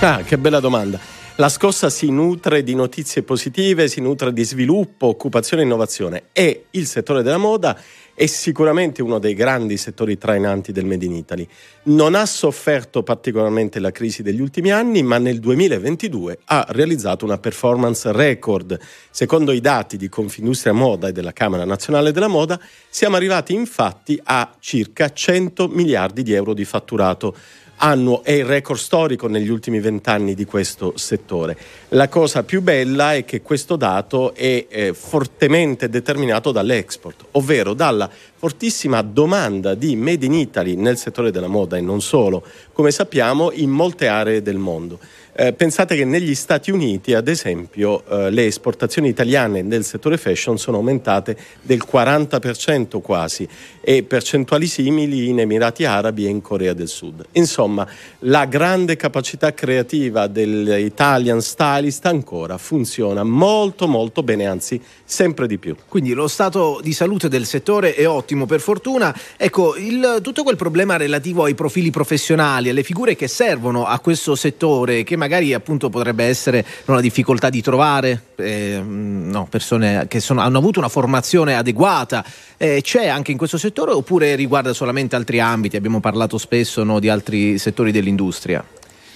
Ah, 0.00 0.22
che 0.22 0.38
bella 0.38 0.60
domanda. 0.60 0.98
La 1.36 1.48
scossa 1.48 1.88
si 1.88 2.10
nutre 2.10 2.64
di 2.64 2.74
notizie 2.74 3.22
positive, 3.22 3.86
si 3.86 4.00
nutre 4.00 4.32
di 4.32 4.42
sviluppo, 4.42 5.06
occupazione 5.06 5.62
e 5.62 5.66
innovazione 5.66 6.22
e 6.32 6.64
il 6.70 6.86
settore 6.86 7.22
della 7.22 7.36
moda 7.36 7.78
è 8.18 8.26
sicuramente 8.26 9.00
uno 9.00 9.20
dei 9.20 9.32
grandi 9.32 9.76
settori 9.76 10.18
trainanti 10.18 10.72
del 10.72 10.84
Made 10.84 11.04
in 11.04 11.12
Italy. 11.12 11.46
Non 11.84 12.16
ha 12.16 12.26
sofferto 12.26 13.04
particolarmente 13.04 13.78
la 13.78 13.92
crisi 13.92 14.24
degli 14.24 14.40
ultimi 14.40 14.72
anni, 14.72 15.04
ma 15.04 15.18
nel 15.18 15.38
2022 15.38 16.40
ha 16.46 16.66
realizzato 16.70 17.24
una 17.24 17.38
performance 17.38 18.10
record. 18.10 18.76
Secondo 19.12 19.52
i 19.52 19.60
dati 19.60 19.96
di 19.96 20.08
Confindustria 20.08 20.72
Moda 20.72 21.06
e 21.06 21.12
della 21.12 21.32
Camera 21.32 21.64
Nazionale 21.64 22.10
della 22.10 22.26
Moda, 22.26 22.58
siamo 22.88 23.14
arrivati 23.14 23.54
infatti 23.54 24.20
a 24.24 24.52
circa 24.58 25.12
100 25.12 25.68
miliardi 25.68 26.24
di 26.24 26.32
euro 26.32 26.54
di 26.54 26.64
fatturato 26.64 27.36
annuo 27.78 28.22
è 28.22 28.32
il 28.32 28.44
record 28.44 28.78
storico 28.78 29.26
negli 29.26 29.48
ultimi 29.48 29.80
vent'anni 29.80 30.34
di 30.34 30.44
questo 30.44 30.92
settore. 30.96 31.56
La 31.88 32.08
cosa 32.08 32.42
più 32.42 32.62
bella 32.62 33.14
è 33.14 33.24
che 33.24 33.42
questo 33.42 33.76
dato 33.76 34.34
è 34.34 34.66
eh, 34.68 34.94
fortemente 34.94 35.88
determinato 35.88 36.52
dall'export, 36.52 37.24
ovvero 37.32 37.74
dalla 37.74 38.08
fortissima 38.36 39.02
domanda 39.02 39.74
di 39.74 39.96
Made 39.96 40.26
in 40.26 40.34
Italy 40.34 40.76
nel 40.76 40.96
settore 40.96 41.30
della 41.30 41.48
moda 41.48 41.76
e 41.76 41.80
non 41.80 42.00
solo, 42.00 42.44
come 42.72 42.90
sappiamo, 42.90 43.50
in 43.52 43.70
molte 43.70 44.06
aree 44.06 44.42
del 44.42 44.58
mondo. 44.58 44.98
Eh, 45.40 45.52
pensate 45.52 45.94
che 45.94 46.04
negli 46.04 46.34
Stati 46.34 46.72
Uniti, 46.72 47.14
ad 47.14 47.28
esempio, 47.28 48.02
eh, 48.08 48.28
le 48.28 48.46
esportazioni 48.46 49.06
italiane 49.06 49.62
nel 49.62 49.84
settore 49.84 50.16
fashion 50.16 50.58
sono 50.58 50.78
aumentate 50.78 51.36
del 51.62 51.80
40% 51.88 53.00
quasi 53.00 53.46
e 53.80 54.02
percentuali 54.02 54.66
simili 54.66 55.28
in 55.28 55.38
Emirati 55.38 55.84
Arabi 55.84 56.26
e 56.26 56.28
in 56.28 56.40
Corea 56.40 56.72
del 56.72 56.88
Sud. 56.88 57.24
Insomma, 57.34 57.86
la 58.22 58.46
grande 58.46 58.96
capacità 58.96 59.54
creativa 59.54 60.26
dell'Italian 60.26 61.40
stylist 61.40 62.04
ancora 62.06 62.58
funziona 62.58 63.22
molto 63.22 63.86
molto 63.86 64.24
bene, 64.24 64.44
anzi 64.44 64.82
sempre 65.04 65.46
di 65.46 65.58
più. 65.58 65.76
Quindi 65.86 66.14
lo 66.14 66.26
stato 66.26 66.80
di 66.82 66.92
salute 66.92 67.28
del 67.28 67.46
settore 67.46 67.94
è 67.94 68.08
ottimo 68.08 68.44
per 68.44 68.58
fortuna. 68.58 69.16
Ecco, 69.36 69.76
il, 69.76 70.18
tutto 70.20 70.42
quel 70.42 70.56
problema 70.56 70.96
relativo 70.96 71.44
ai 71.44 71.54
profili 71.54 71.92
professionali, 71.92 72.70
alle 72.70 72.82
figure 72.82 73.14
che 73.14 73.28
servono 73.28 73.86
a 73.86 74.00
questo 74.00 74.34
settore, 74.34 75.04
che 75.04 75.14
magari 75.14 75.26
appunto 75.36 75.90
potrebbe 75.90 76.24
essere 76.24 76.64
una 76.86 77.00
difficoltà 77.00 77.50
di 77.50 77.62
trovare 77.62 78.22
eh, 78.36 78.80
no, 78.82 79.46
persone 79.48 80.06
che 80.08 80.20
sono, 80.20 80.40
hanno 80.40 80.58
avuto 80.58 80.78
una 80.78 80.88
formazione 80.88 81.54
adeguata, 81.54 82.24
eh, 82.56 82.80
c'è 82.82 83.06
anche 83.06 83.30
in 83.32 83.38
questo 83.38 83.58
settore 83.58 83.92
oppure 83.92 84.34
riguarda 84.34 84.72
solamente 84.72 85.16
altri 85.16 85.40
ambiti? 85.40 85.76
Abbiamo 85.76 86.00
parlato 86.00 86.38
spesso 86.38 86.82
no, 86.84 86.98
di 86.98 87.08
altri 87.08 87.58
settori 87.58 87.92
dell'industria. 87.92 88.64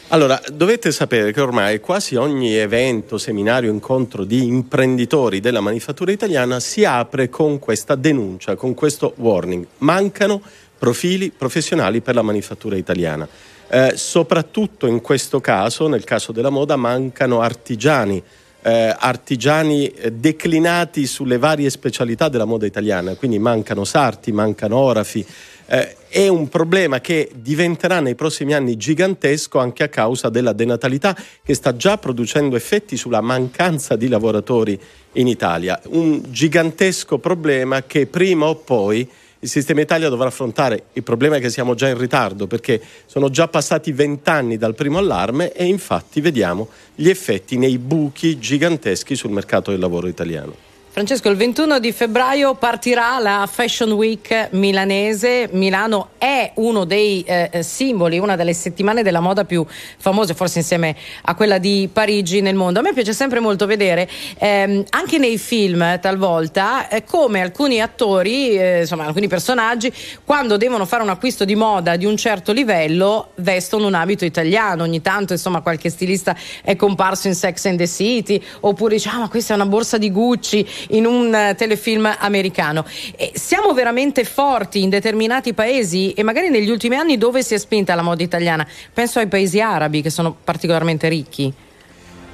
Allora, 0.09 0.39
dovete 0.53 0.93
sapere 0.93 1.33
che 1.33 1.41
ormai 1.41 1.81
quasi 1.81 2.17
ogni 2.17 2.55
evento, 2.55 3.17
seminario, 3.17 3.71
incontro 3.73 4.25
di 4.25 4.45
imprenditori 4.45 5.41
della 5.41 5.61
manifattura 5.61 6.13
italiana 6.13 6.61
si 6.61 6.85
apre 6.85 7.31
con 7.31 7.59
questa 7.59 7.95
denuncia, 7.95 8.55
con 8.55 8.75
questo 8.75 9.15
warning. 9.17 9.67
Mancano 9.79 10.43
profili 10.79 11.31
professionali 11.31 12.03
per 12.03 12.15
la 12.15 12.21
manifattura 12.21 12.77
italiana. 12.77 13.27
Eh, 13.75 13.93
soprattutto 13.97 14.87
in 14.87 15.01
questo 15.01 15.41
caso, 15.41 15.89
nel 15.89 16.05
caso 16.05 16.31
della 16.31 16.51
moda, 16.51 16.77
mancano 16.77 17.41
artigiani. 17.41 18.23
Eh, 18.61 18.95
artigiani 18.99 19.87
eh, 19.87 20.13
declinati 20.13 21.07
sulle 21.07 21.39
varie 21.39 21.71
specialità 21.71 22.29
della 22.29 22.45
moda 22.45 22.67
italiana, 22.67 23.15
quindi 23.15 23.39
mancano 23.39 23.85
sarti, 23.85 24.31
mancano 24.31 24.77
orafi, 24.77 25.25
eh, 25.65 25.97
è 26.07 26.29
un 26.29 26.51
problema 26.51 27.01
che 27.01 27.31
diventerà 27.35 28.01
nei 28.01 28.15
prossimi 28.15 28.53
anni 28.53 28.77
gigantesco 28.77 29.59
anche 29.59 29.85
a 29.85 29.89
causa 29.89 30.29
della 30.29 30.53
denatalità 30.53 31.17
che 31.43 31.55
sta 31.55 31.75
già 31.75 31.97
producendo 31.97 32.57
effetti 32.57 32.99
sulla 32.99 33.23
mancanza 33.23 33.97
di 33.97 34.09
lavoratori 34.09 34.79
in 35.13 35.29
Italia. 35.29 35.81
Un 35.87 36.21
gigantesco 36.29 37.17
problema 37.17 37.85
che 37.85 38.07
prima 38.07 38.49
o 38.49 38.55
poi 38.57 39.09
il 39.43 39.49
sistema 39.49 39.81
Italia 39.81 40.09
dovrà 40.09 40.29
affrontare. 40.29 40.85
Il 40.93 41.03
problema 41.03 41.37
è 41.37 41.41
che 41.41 41.51
siamo 41.51 41.75
già 41.75 41.89
in 41.89 41.99
ritardo 41.99 42.47
perché 42.47 42.81
sono 43.07 43.29
già 43.29 43.49
passati 43.49 43.91
vent'anni 43.91 44.57
dal 44.57 44.77
primo 44.77 44.99
allarme 44.99 45.53
e 45.53 45.65
infatti 45.65 46.21
vediamo 46.21 46.69
gli 46.95 47.09
effetti 47.09 47.59
nei 47.59 47.79
buchi 47.79 48.39
giganteschi 48.39 49.17
sul 49.17 49.33
mercato 49.33 49.73
del 49.73 49.81
lavoro 49.81 50.07
italiano. 50.07 50.72
Francesco, 50.95 51.31
il 51.31 51.37
21 51.37 51.79
di 51.79 51.91
febbraio 51.91 52.53
partirà 52.53 53.19
la 53.19 53.49
Fashion 53.51 53.93
Week 53.93 54.49
milanese. 54.51 55.49
Milano 55.53 56.11
è 56.19 56.53
uno 56.57 56.85
dei 56.85 57.23
eh, 57.23 57.63
simboli, 57.63 58.19
una 58.19 58.37
delle 58.37 58.53
settimane 58.53 59.03
della 59.03 59.21
moda 59.21 59.47
più 59.47 59.65
famose, 59.97 60.35
forse 60.35 60.59
insieme 60.59 60.95
a 61.23 61.35
quella 61.35 61.57
di 61.57 61.89
Parigi 61.91 62.43
nel 62.43 62.57
mondo. 62.57 62.81
A 62.81 62.83
me 62.83 62.93
piace 62.93 63.15
sempre 63.15 63.41
molto 63.41 63.65
vedere, 63.65 64.07
ehm, 64.37 64.85
anche 64.91 65.17
nei 65.17 65.39
film 65.39 65.99
talvolta, 65.99 66.87
eh, 66.89 67.05
come 67.05 67.41
alcuni 67.41 67.81
attori, 67.81 68.51
eh, 68.59 68.81
insomma 68.81 69.07
alcuni 69.07 69.29
personaggi, 69.29 69.91
quando 70.27 70.59
devono 70.59 70.85
fare 70.85 71.03
un 71.03 71.09
acquisto 71.09 71.47
di 71.47 71.55
moda 71.55 71.97
di 71.97 72.05
un 72.05 72.19
certo 72.19 72.53
livello, 72.53 73.31
vestono 73.37 73.87
un 73.87 73.95
abito 73.95 74.27
italiano. 74.27 74.83
Ogni 74.83 75.01
tanto, 75.01 75.33
insomma, 75.33 75.63
qualche 75.63 75.89
stilista 75.89 76.37
è 76.63 76.77
comparso 76.77 77.29
in 77.29 77.35
Sex 77.35 77.65
and 77.65 77.79
the 77.79 77.89
City, 77.89 78.39
oppure 78.61 78.97
dice, 78.97 79.09
ah, 79.09 79.21
ma 79.21 79.31
questa 79.31 79.55
è 79.55 79.57
una 79.57 79.65
borsa 79.65 79.97
di 79.97 80.11
Gucci 80.11 80.81
in 80.91 81.07
un 81.07 81.35
eh, 81.35 81.55
telefilm 81.55 82.15
americano. 82.19 82.85
E 83.17 83.33
siamo 83.35 83.73
veramente 83.73 84.25
forti 84.25 84.83
in 84.83 84.91
determinati 84.91 85.55
paesi 85.55 86.13
e 86.13 86.23
magari 86.23 86.51
negli 86.51 86.71
ultimi 86.71 86.97
anni 86.97 87.19
dove 87.19 87.43
si 87.43 87.55
è 87.55 87.59
spinta 87.59 87.95
la 87.95 88.03
moda 88.03 88.23
italiana? 88.23 88.67
Penso 88.93 89.19
ai 89.19 89.27
paesi 89.27 89.61
arabi 89.61 90.03
che 90.03 90.11
sono 90.11 90.37
particolarmente 90.43 91.09
ricchi. 91.09 91.53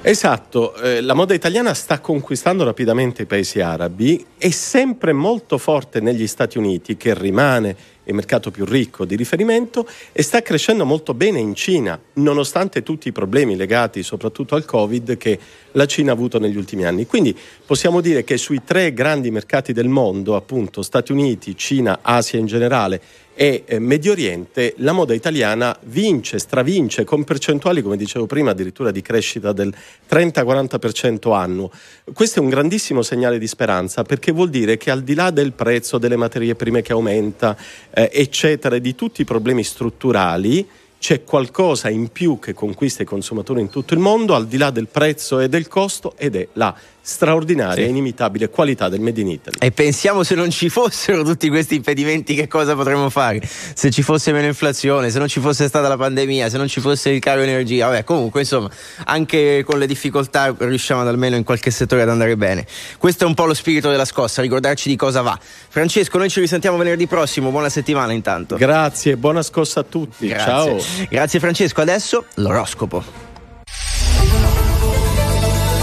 Esatto, 0.01 0.75
eh, 0.75 1.01
la 1.01 1.13
moda 1.13 1.33
italiana 1.33 1.73
sta 1.73 1.99
conquistando 1.99 2.63
rapidamente 2.63 3.23
i 3.23 3.25
paesi 3.25 3.59
arabi, 3.59 4.25
è 4.37 4.49
sempre 4.49 5.11
molto 5.11 5.57
forte 5.57 5.99
negli 5.99 6.25
Stati 6.25 6.57
Uniti, 6.57 6.95
che 6.95 7.13
rimane 7.13 7.75
il 8.09 8.15
mercato 8.15 8.51
più 8.51 8.65
ricco 8.65 9.05
di 9.05 9.15
riferimento, 9.15 9.87
e 10.11 10.21
sta 10.21 10.41
crescendo 10.41 10.85
molto 10.85 11.13
bene 11.13 11.39
in 11.39 11.55
Cina, 11.55 11.99
nonostante 12.13 12.83
tutti 12.83 13.07
i 13.07 13.11
problemi 13.11 13.55
legati 13.55 14.03
soprattutto 14.03 14.55
al 14.55 14.65
Covid 14.65 15.17
che 15.17 15.39
la 15.73 15.85
Cina 15.85 16.11
ha 16.11 16.13
avuto 16.15 16.39
negli 16.39 16.57
ultimi 16.57 16.85
anni. 16.85 17.05
Quindi 17.05 17.37
possiamo 17.65 18.01
dire 18.01 18.23
che 18.23 18.37
sui 18.37 18.61
tre 18.63 18.93
grandi 18.93 19.31
mercati 19.31 19.73
del 19.73 19.87
mondo, 19.87 20.35
appunto 20.35 20.81
Stati 20.81 21.11
Uniti, 21.11 21.55
Cina, 21.55 21.99
Asia 22.01 22.39
in 22.39 22.47
generale 22.47 23.01
e 23.41 23.63
eh, 23.65 23.79
Medio 23.79 24.11
Oriente, 24.11 24.73
la 24.79 24.91
moda 24.91 25.13
italiana 25.13 25.73
vince, 25.83 26.39
stravince 26.39 27.05
con 27.05 27.23
percentuali, 27.23 27.81
come 27.81 27.95
dicevo 27.95 28.25
prima, 28.25 28.51
addirittura 28.51 28.91
di 28.91 29.01
crescita 29.01 29.53
del 29.53 29.73
30-40% 30.09 31.33
annuo. 31.33 31.71
Questo 32.11 32.39
è 32.39 32.41
un 32.43 32.49
grandissimo 32.49 33.01
segnale 33.01 33.39
di 33.39 33.47
speranza 33.47 34.03
perché 34.03 34.33
vuol 34.33 34.49
dire 34.49 34.75
che 34.75 34.91
al 34.91 35.03
di 35.03 35.13
là 35.13 35.29
del 35.31 35.53
prezzo 35.53 35.97
delle 35.97 36.17
materie 36.17 36.53
prime 36.55 36.81
che 36.81 36.91
aumenta, 36.91 37.55
eh, 37.91 38.09
eccetera, 38.11 38.75
e 38.75 38.81
di 38.81 38.93
tutti 38.93 39.21
i 39.21 39.25
problemi 39.25 39.63
strutturali, 39.63 40.67
c'è 40.99 41.23
qualcosa 41.23 41.87
in 41.87 42.09
più 42.11 42.39
che 42.39 42.53
conquista 42.53 43.03
i 43.03 43.05
consumatori 43.05 43.61
in 43.61 43.69
tutto 43.69 43.93
il 43.93 44.01
mondo, 44.01 44.35
al 44.35 44.47
di 44.47 44.57
là 44.57 44.69
del 44.69 44.89
prezzo 44.89 45.39
e 45.39 45.47
del 45.47 45.69
costo, 45.69 46.13
ed 46.17 46.35
è 46.35 46.45
la 46.53 46.75
straordinaria 47.01 47.83
e 47.83 47.85
sì. 47.85 47.89
inimitabile 47.91 48.49
qualità 48.49 48.89
del 48.89 48.99
Made 48.99 49.21
in 49.21 49.29
Italy. 49.29 49.57
E 49.59 49.71
pensiamo 49.71 50.23
se 50.23 50.35
non 50.35 50.49
ci 50.49 50.69
fossero 50.69 51.23
tutti 51.23 51.49
questi 51.49 51.75
impedimenti 51.75 52.35
che 52.35 52.47
cosa 52.47 52.75
potremmo 52.75 53.09
fare? 53.09 53.41
Se 53.43 53.89
ci 53.89 54.01
fosse 54.01 54.31
meno 54.31 54.47
inflazione, 54.47 55.09
se 55.09 55.19
non 55.19 55.27
ci 55.27 55.39
fosse 55.39 55.67
stata 55.67 55.87
la 55.87 55.97
pandemia, 55.97 56.49
se 56.49 56.57
non 56.57 56.67
ci 56.67 56.79
fosse 56.79 57.09
il 57.09 57.19
caro 57.19 57.41
energia, 57.41 57.87
vabbè 57.87 58.03
comunque 58.03 58.41
insomma 58.41 58.69
anche 59.05 59.63
con 59.65 59.79
le 59.79 59.87
difficoltà 59.87 60.53
riusciamo 60.57 61.01
ad 61.01 61.07
almeno 61.07 61.35
in 61.35 61.43
qualche 61.43 61.71
settore 61.71 62.01
ad 62.03 62.09
andare 62.09 62.35
bene. 62.37 62.65
Questo 62.97 63.23
è 63.23 63.27
un 63.27 63.33
po' 63.33 63.45
lo 63.45 63.53
spirito 63.53 63.89
della 63.89 64.05
scossa, 64.05 64.41
ricordarci 64.41 64.89
di 64.89 64.95
cosa 64.95 65.21
va. 65.21 65.37
Francesco, 65.41 66.17
noi 66.17 66.29
ci 66.29 66.39
risentiamo 66.39 66.77
venerdì 66.77 67.07
prossimo, 67.07 67.49
buona 67.49 67.69
settimana 67.69 68.11
intanto. 68.11 68.55
Grazie, 68.55 69.17
buona 69.17 69.41
scossa 69.41 69.81
a 69.81 69.83
tutti. 69.83 70.27
Grazie. 70.27 70.43
Ciao. 70.45 71.07
Grazie 71.09 71.39
Francesco, 71.39 71.81
adesso 71.81 72.25
l'oroscopo. 72.35 73.28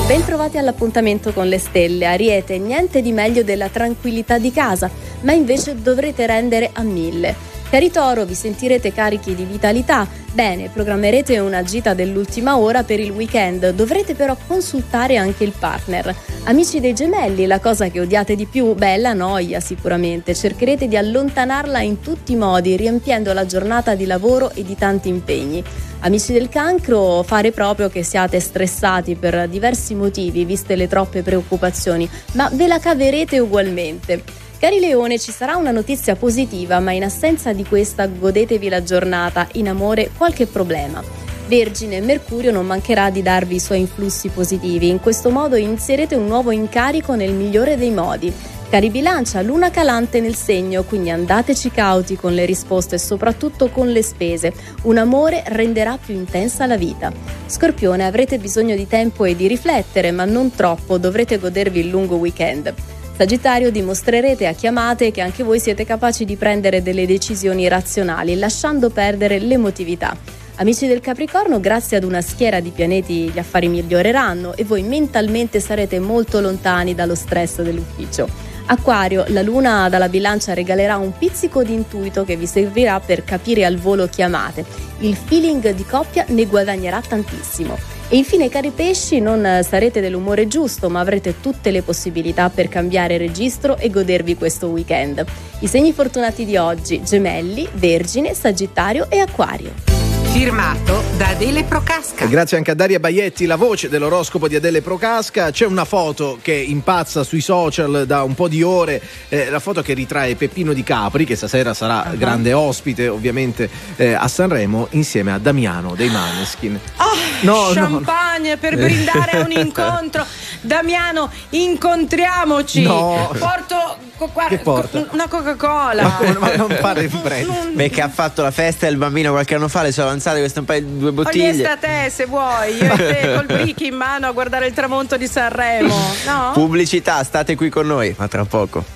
Bentrovati 0.07 0.57
all'appuntamento 0.57 1.33
con 1.33 1.49
le 1.49 1.59
stelle. 1.59 2.07
Ariete, 2.07 2.59
niente 2.59 3.03
di 3.03 3.11
meglio 3.11 3.43
della 3.43 3.69
tranquillità 3.69 4.39
di 4.39 4.53
casa, 4.53 4.89
ma 5.23 5.33
invece 5.33 5.83
dovrete 5.83 6.27
rendere 6.27 6.71
a 6.75 6.83
mille. 6.83 7.35
Cari 7.69 7.91
Toro, 7.91 8.25
vi 8.25 8.35
sentirete 8.35 8.93
carichi 8.93 9.35
di 9.35 9.43
vitalità. 9.43 10.07
Bene, 10.33 10.71
programmerete 10.73 11.41
una 11.41 11.65
gita 11.65 11.93
dell'ultima 11.93 12.57
ora 12.57 12.85
per 12.85 13.01
il 13.01 13.11
weekend, 13.11 13.71
dovrete 13.71 14.15
però 14.15 14.37
consultare 14.47 15.17
anche 15.17 15.43
il 15.43 15.53
partner. 15.59 16.15
Amici 16.45 16.79
dei 16.79 16.95
gemelli, 16.95 17.45
la 17.47 17.59
cosa 17.59 17.89
che 17.89 17.99
odiate 17.99 18.37
di 18.37 18.47
più? 18.47 18.75
Beh, 18.75 18.99
la 18.99 19.13
noia 19.13 19.59
sicuramente. 19.59 20.37
Cercherete 20.37 20.87
di 20.87 20.97
allontanarla 20.97 21.81
in 21.81 21.99
tutti 21.99 22.31
i 22.31 22.37
modi, 22.37 22.77
riempiendo 22.77 23.33
la 23.33 23.45
giornata 23.45 23.97
di 23.97 24.07
lavoro 24.07 24.53
e 24.55 24.63
di 24.63 24.77
tanti 24.77 25.09
impegni. 25.09 25.65
Amici 26.07 26.33
del 26.33 26.49
cancro, 26.49 27.25
fare 27.25 27.51
proprio 27.51 27.89
che 27.89 28.05
siate 28.05 28.39
stressati 28.39 29.17
per 29.17 29.49
diversi 29.49 29.93
motivi, 29.97 30.45
viste 30.45 30.77
le 30.77 30.87
troppe 30.87 31.23
preoccupazioni, 31.23 32.09
ma 32.35 32.49
ve 32.53 32.69
la 32.69 32.79
caverete 32.79 33.41
ugualmente. 33.41 34.23
Cari 34.57 34.79
Leone, 34.79 35.19
ci 35.19 35.33
sarà 35.33 35.57
una 35.57 35.73
notizia 35.73 36.15
positiva, 36.15 36.79
ma 36.79 36.93
in 36.93 37.03
assenza 37.03 37.53
di 37.53 37.65
questa 37.65 38.07
godetevi 38.07 38.69
la 38.69 38.85
giornata, 38.85 39.49
in 39.55 39.69
amore 39.69 40.13
qualche 40.17 40.47
problema. 40.47 41.03
Vergine, 41.49 42.01
Mercurio 42.01 42.53
non 42.53 42.67
mancherà 42.67 43.11
di 43.11 43.23
darvi 43.23 43.57
i 43.57 43.61
suoi 43.61 43.81
influssi 43.81 44.29
positivi. 44.29 44.89
In 44.89 45.01
questo 45.01 45.31
modo 45.31 45.57
inizierete 45.57 46.15
un 46.15 46.29
nuovo 46.29 46.53
incarico 46.53 47.17
nel 47.17 47.33
migliore 47.33 47.77
dei 47.77 47.91
modi. 47.91 48.33
Cari 48.69 48.91
bilancia, 48.91 49.43
luna 49.43 49.71
calante 49.71 50.21
nel 50.21 50.35
segno, 50.35 50.83
quindi 50.83 51.11
andateci 51.11 51.71
cauti 51.71 52.17
con 52.17 52.35
le 52.35 52.45
risposte 52.45 52.97
e 52.97 52.99
soprattutto 52.99 53.69
con 53.69 53.89
le 53.89 54.03
spese. 54.03 54.53
Un 54.83 54.99
amore 54.99 55.45
renderà 55.47 55.97
più 56.05 56.15
intensa 56.15 56.67
la 56.67 56.77
vita. 56.77 57.13
Scorpione, 57.47 58.05
avrete 58.05 58.39
bisogno 58.39 58.75
di 58.75 58.89
tempo 58.89 59.25
e 59.25 59.37
di 59.37 59.47
riflettere, 59.47 60.11
ma 60.11 60.25
non 60.25 60.53
troppo, 60.53 60.99
dovrete 60.99 61.39
godervi 61.39 61.79
il 61.79 61.89
lungo 61.89 62.17
weekend. 62.17 62.75
Sagittario, 63.17 63.71
dimostrerete 63.71 64.49
a 64.49 64.53
chiamate 64.53 65.13
che 65.13 65.21
anche 65.21 65.45
voi 65.45 65.61
siete 65.61 65.87
capaci 65.87 66.25
di 66.25 66.35
prendere 66.37 66.83
delle 66.83 67.07
decisioni 67.07 67.69
razionali, 67.69 68.37
lasciando 68.37 68.91
perdere 68.91 69.39
l'emotività. 69.39 70.15
Amici 70.57 70.87
del 70.87 71.01
Capricorno, 71.01 71.61
grazie 71.61 71.99
ad 71.99 72.05
una 72.05 72.21
schiera 72.21 72.61
di 72.61 72.71
pianeti 72.71 73.31
gli 73.31 73.39
affari 73.39 73.69
miglioreranno 73.69 74.55
e 74.57 74.65
voi 74.65 74.83
mentalmente 74.83 75.61
sarete 75.61 75.99
molto 76.01 76.41
lontani 76.41 76.95
dallo 76.95 77.15
stress 77.15 77.63
dell'ufficio. 77.63 78.55
Acquario, 78.69 79.25
la 79.29 79.43
luna 79.43 79.89
dalla 79.89 80.09
bilancia 80.09 80.53
regalerà 80.53 80.97
un 80.97 81.13
pizzico 81.17 81.63
di 81.63 81.73
intuito 81.73 82.25
che 82.25 82.37
vi 82.37 82.47
servirà 82.47 82.99
per 82.99 83.23
capire 83.23 83.65
al 83.65 83.77
volo 83.77 84.09
chiamate. 84.09 84.65
Il 84.99 85.15
feeling 85.15 85.71
di 85.71 85.85
coppia 85.85 86.25
ne 86.29 86.47
guadagnerà 86.47 87.01
tantissimo. 87.01 87.79
E 88.09 88.17
infine, 88.17 88.49
cari 88.49 88.71
pesci, 88.71 89.21
non 89.21 89.61
sarete 89.63 90.01
dell'umore 90.01 90.49
giusto, 90.49 90.89
ma 90.89 90.99
avrete 90.99 91.41
tutte 91.41 91.71
le 91.71 91.83
possibilità 91.83 92.51
per 92.51 92.69
cambiare 92.69 93.19
registro 93.19 93.77
e 93.77 93.89
godervi 93.89 94.37
questo 94.37 94.69
weekend. 94.69 95.25
I 95.61 95.67
segni 95.69 95.93
fortunati 95.93 96.45
di 96.45 96.57
oggi: 96.57 97.03
Gemelli, 97.05 97.69
Vergine, 97.75 98.35
Sagittario 98.35 99.09
e 99.09 99.19
Acquario. 99.19 99.96
Firmato 100.37 101.03
da 101.17 101.29
Adele 101.29 101.65
Procasca. 101.65 102.27
E 102.27 102.29
grazie 102.29 102.59
anche 102.59 102.71
a 102.71 102.75
Daria 102.75 103.01
Baietti, 103.01 103.47
la 103.47 103.57
voce 103.57 103.89
dell'oroscopo 103.89 104.49
di 104.49 104.55
Adele 104.55 104.83
Procasca. 104.83 105.51
C'è 105.51 105.65
una 105.65 105.87
foto 105.87 106.39
che 106.43 106.53
impazza 106.53 107.25
sui 107.25 107.41
social 107.41 108.05
da 108.07 108.23
un 108.23 108.35
po' 108.35 108.47
di 108.47 108.63
ore, 108.63 109.01
eh, 109.31 109.49
la 109.49 109.61
foto 109.61 109.81
che 109.81 109.95
ritrae 109.95 110.37
Peppino 110.37 110.75
Di 110.75 110.83
Capri, 110.83 111.25
che 111.25 111.37
stasera 111.37 111.73
sarà 111.73 112.11
uh-huh. 112.11 112.19
grande 112.19 112.53
ospite 112.53 113.09
ovviamente 113.09 113.71
eh, 113.97 114.13
a 114.13 114.29
Sanremo, 114.29 114.89
insieme 114.91 115.33
a 115.33 115.39
Damiano 115.39 115.95
dei 115.95 116.11
Maneskin. 116.11 116.79
Oh, 116.99 117.17
no, 117.41 117.71
champagne 117.73 118.51
no, 118.51 118.57
per 118.59 118.77
brindare 118.77 119.39
a 119.39 119.41
un 119.41 119.53
incontro. 119.57 120.27
Damiano, 120.61 121.31
incontriamoci. 121.49 122.83
No. 122.83 123.35
Porto 123.39 123.97
qua, 124.17 124.47
che 124.47 124.59
porta? 124.59 125.07
una 125.13 125.29
Coca-Cola. 125.29 126.03
Ma, 126.03 126.37
ma 126.39 126.57
non 126.57 126.69
fare 126.71 127.03
il 127.03 127.19
brand. 127.23 127.75
Perché 127.75 128.03
ha 128.03 128.09
fatto 128.09 128.43
la 128.43 128.51
festa 128.51 128.87
del 128.87 128.97
bambino 128.97 129.31
qualche 129.31 129.55
anno 129.55 129.69
fa, 129.69 129.83
le 129.83 129.93
sono 129.93 130.09
avanzate 130.09 130.39
queste 130.39 130.61
un 130.61 130.65
paio 130.65 130.81
di 130.81 130.99
due 130.99 131.13
bottiglie. 131.13 131.51
Ogni 131.51 131.65
a 131.65 131.77
te 131.77 132.11
se 132.11 132.27
vuoi, 132.27 132.77
io 132.77 132.93
e 132.93 132.97
te 132.97 133.33
col 133.35 133.47
brick 133.47 133.81
in 133.83 133.95
mano 133.95 134.27
a 134.27 134.33
guardare 134.33 134.67
il 134.67 134.73
tramonto 134.73 135.17
di 135.17 135.27
Sanremo. 135.27 135.95
No? 136.25 136.51
Pubblicità, 136.53 137.23
state 137.25 137.55
qui 137.57 137.69
con 137.69 137.87
noi, 137.87 138.15
ma 138.17 138.29
tra 138.29 138.45
poco. 138.45 138.96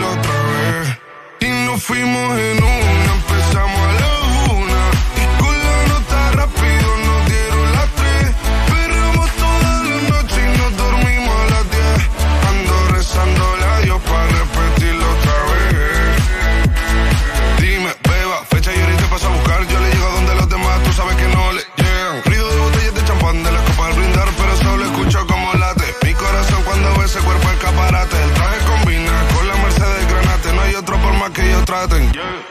nos 1.71 1.83
fuimos 1.83 2.37
en 2.37 2.63
una, 2.63 3.30
nothing. 31.81 32.13
Yeah. 32.13 32.50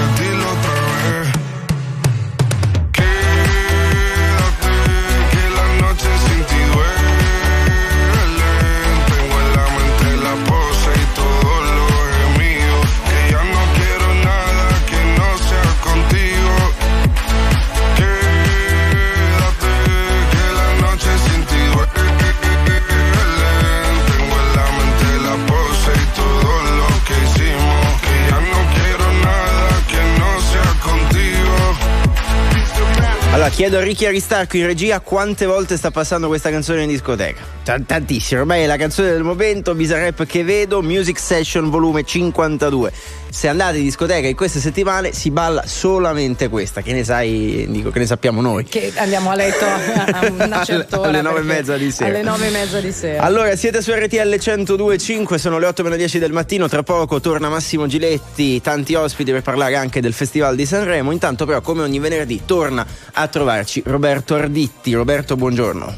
Allora, 33.31 33.47
chiedo 33.47 33.77
a 33.77 33.81
Ricky 33.81 34.05
Aristarco 34.05 34.57
in 34.57 34.65
regia 34.65 34.99
quante 34.99 35.45
volte 35.45 35.77
sta 35.77 35.89
passando 35.89 36.27
questa 36.27 36.49
canzone 36.49 36.83
in 36.83 36.89
discoteca. 36.89 37.41
T- 37.63 37.85
tantissimo, 37.85 38.41
ormai 38.41 38.63
è 38.63 38.65
la 38.65 38.75
canzone 38.75 39.09
del 39.09 39.23
momento, 39.23 39.73
Bizarrap 39.73 40.25
che 40.25 40.43
vedo, 40.43 40.81
Music 40.81 41.17
Session 41.17 41.69
volume 41.69 42.03
52. 42.03 42.91
Se 43.31 43.47
andate 43.47 43.77
in 43.77 43.85
discoteca 43.85 44.27
in 44.27 44.35
queste 44.35 44.59
settimane 44.59 45.13
si 45.13 45.31
balla 45.31 45.65
solamente 45.65 46.49
questa, 46.49 46.81
che 46.81 46.91
ne 46.91 47.05
sai, 47.05 47.65
dico, 47.69 47.89
che 47.89 47.99
ne 47.99 48.05
sappiamo 48.05 48.41
noi. 48.41 48.65
Che 48.65 48.91
andiamo 48.97 49.29
a 49.29 49.35
letto 49.35 49.63
a 49.63 50.27
una 50.43 50.65
certa 50.65 50.99
ora. 50.99 51.07
alle 51.07 51.21
nove 51.21 51.39
e 51.39 51.43
mezza 51.43 51.77
di 51.77 51.91
sera. 51.91 52.09
Alle 52.09 52.23
nove 52.23 52.47
e 52.47 52.51
mezza 52.51 52.81
di 52.81 52.91
sera. 52.91 53.23
Allora, 53.23 53.55
siete 53.55 53.81
su 53.81 53.93
RTL 53.93 54.17
102.5, 54.17 55.35
sono 55.35 55.59
le 55.59 55.65
8 55.65 55.81
meno 55.81 55.95
10 55.95 56.19
del 56.19 56.33
mattino, 56.33 56.67
tra 56.67 56.83
poco 56.83 57.21
torna 57.21 57.47
Massimo 57.47 57.87
Giletti, 57.87 58.59
tanti 58.59 58.95
ospiti 58.95 59.31
per 59.31 59.43
parlare 59.43 59.77
anche 59.77 60.01
del 60.01 60.11
Festival 60.11 60.57
di 60.57 60.65
Sanremo. 60.65 61.11
Intanto 61.11 61.45
però, 61.45 61.61
come 61.61 61.83
ogni 61.83 61.99
venerdì, 61.99 62.41
torna 62.43 62.85
a 63.13 63.27
trovarci 63.27 63.81
Roberto 63.85 64.35
Arditti. 64.35 64.93
Roberto, 64.93 65.37
buongiorno. 65.37 65.95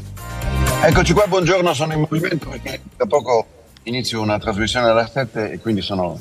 Eccoci 0.82 1.12
qua, 1.12 1.26
buongiorno, 1.26 1.74
sono 1.74 1.94
in 1.94 2.06
movimento 2.08 2.48
perché 2.48 2.80
tra 2.96 3.06
poco 3.06 3.44
inizio 3.84 4.20
una 4.20 4.38
trasmissione 4.38 4.88
alla 4.88 5.08
7 5.12 5.50
e 5.50 5.58
quindi 5.58 5.82
sono 5.82 6.20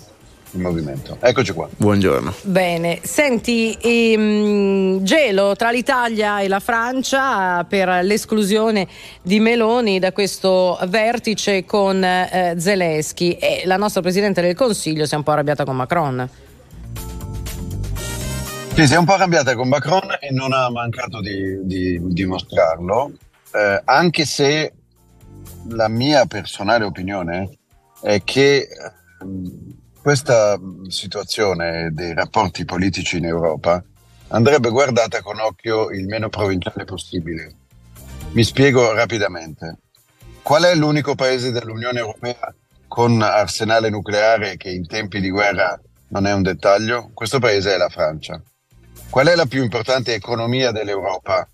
in 0.54 0.62
movimento. 0.62 1.18
Eccoci 1.20 1.52
qua. 1.54 1.68
Buongiorno. 1.76 2.34
Bene, 2.44 3.00
senti, 3.04 3.78
ehm, 3.82 5.04
gelo 5.04 5.56
tra 5.56 5.72
l'Italia 5.72 6.40
e 6.40 6.48
la 6.48 6.60
Francia 6.60 7.64
per 7.66 8.04
l'esclusione 8.04 8.88
di 9.22 9.40
Meloni 9.40 10.00
da 10.00 10.12
questo 10.12 10.78
vertice 10.88 11.66
con 11.66 12.04
eh, 12.04 12.56
Zelensky 12.58 13.32
e 13.32 13.64
la 13.66 13.78
nostra 13.78 14.02
Presidente 14.02 14.42
del 14.42 14.56
Consiglio 14.56 15.06
si 15.06 15.14
è 15.14 15.18
un 15.18 15.24
po' 15.24 15.32
arrabbiata 15.32 15.66
con 15.66 15.76
Macron. 15.76 16.30
Sì, 18.74 18.88
si 18.88 18.94
è 18.94 18.98
un 18.98 19.06
po' 19.06 19.14
arrabbiata 19.14 19.56
con 19.56 19.68
Macron 19.68 20.18
e 20.20 20.32
non 20.32 20.52
ha 20.52 20.68
mancato 20.72 21.22
di, 21.22 21.64
di 21.64 22.00
dimostrarlo, 22.02 23.12
eh, 23.54 23.82
anche 23.86 24.26
se 24.26 24.74
la 25.70 25.88
mia 25.88 26.26
personale 26.26 26.84
opinione 26.84 27.52
è 28.02 28.24
che 28.24 28.68
ehm, 29.22 29.82
questa 30.04 30.60
situazione 30.90 31.92
dei 31.94 32.14
rapporti 32.14 32.66
politici 32.66 33.20
in 33.20 33.26
Europa 33.26 33.82
andrebbe 34.28 34.70
guardata 34.70 35.22
con 35.22 35.40
occhio 35.40 35.92
il 35.92 36.08
meno 36.08 36.28
provinciale 36.28 36.84
possibile. 36.84 37.56
Mi 38.32 38.44
spiego 38.44 38.92
rapidamente. 38.92 39.78
Qual 40.42 40.64
è 40.64 40.76
l'unico 40.76 41.16
paese 41.16 41.52
dell'Unione 41.52 42.00
Europea 42.00 42.54
con 42.86 43.22
arsenale 43.22 43.90
nucleare 43.90 44.58
che 44.58 44.72
in 44.72 44.86
tempi 44.88 45.22
di 45.22 45.30
guerra 45.30 45.80
non 46.10 46.28
è 46.28 46.34
un 46.34 46.42
dettaglio? 46.42 47.12
Questo 47.14 47.40
paese 47.40 47.74
è 47.74 47.78
la 47.78 47.88
Francia. 47.88 48.42
Qual 49.10 49.28
è 49.28 49.36
la 49.36 49.46
più 49.46 49.64
importante 49.64 50.14
economia 50.14 50.72
dell'Europa 50.72 51.48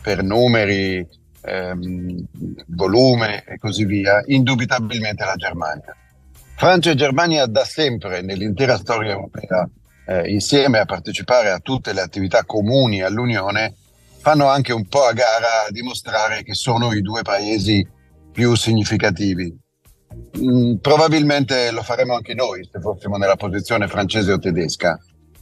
per 0.00 0.22
numeri, 0.22 1.06
ehm, 1.42 2.24
volume 2.68 3.44
e 3.44 3.58
così 3.58 3.84
via? 3.84 4.22
Indubitabilmente 4.24 5.26
la 5.26 5.36
Germania. 5.36 5.94
Francia 6.56 6.90
e 6.90 6.94
Germania 6.94 7.46
da 7.46 7.64
sempre 7.64 8.22
nell'intera 8.22 8.76
storia 8.76 9.12
europea, 9.12 9.68
eh, 10.06 10.30
insieme 10.30 10.78
a 10.78 10.84
partecipare 10.84 11.50
a 11.50 11.58
tutte 11.58 11.92
le 11.92 12.00
attività 12.00 12.44
comuni 12.44 13.02
all'Unione, 13.02 13.74
fanno 14.18 14.46
anche 14.46 14.72
un 14.72 14.86
po' 14.86 15.04
a 15.04 15.12
gara 15.12 15.66
a 15.66 15.70
dimostrare 15.70 16.42
che 16.44 16.54
sono 16.54 16.92
i 16.92 17.02
due 17.02 17.22
paesi 17.22 17.86
più 18.30 18.54
significativi. 18.54 19.52
Mm, 20.38 20.76
probabilmente 20.76 21.70
lo 21.70 21.82
faremo 21.82 22.14
anche 22.14 22.34
noi 22.34 22.66
se 22.70 22.80
fossimo 22.80 23.16
nella 23.16 23.36
posizione 23.36 23.88
francese 23.88 24.32
o 24.32 24.38
tedesca. 24.38 24.98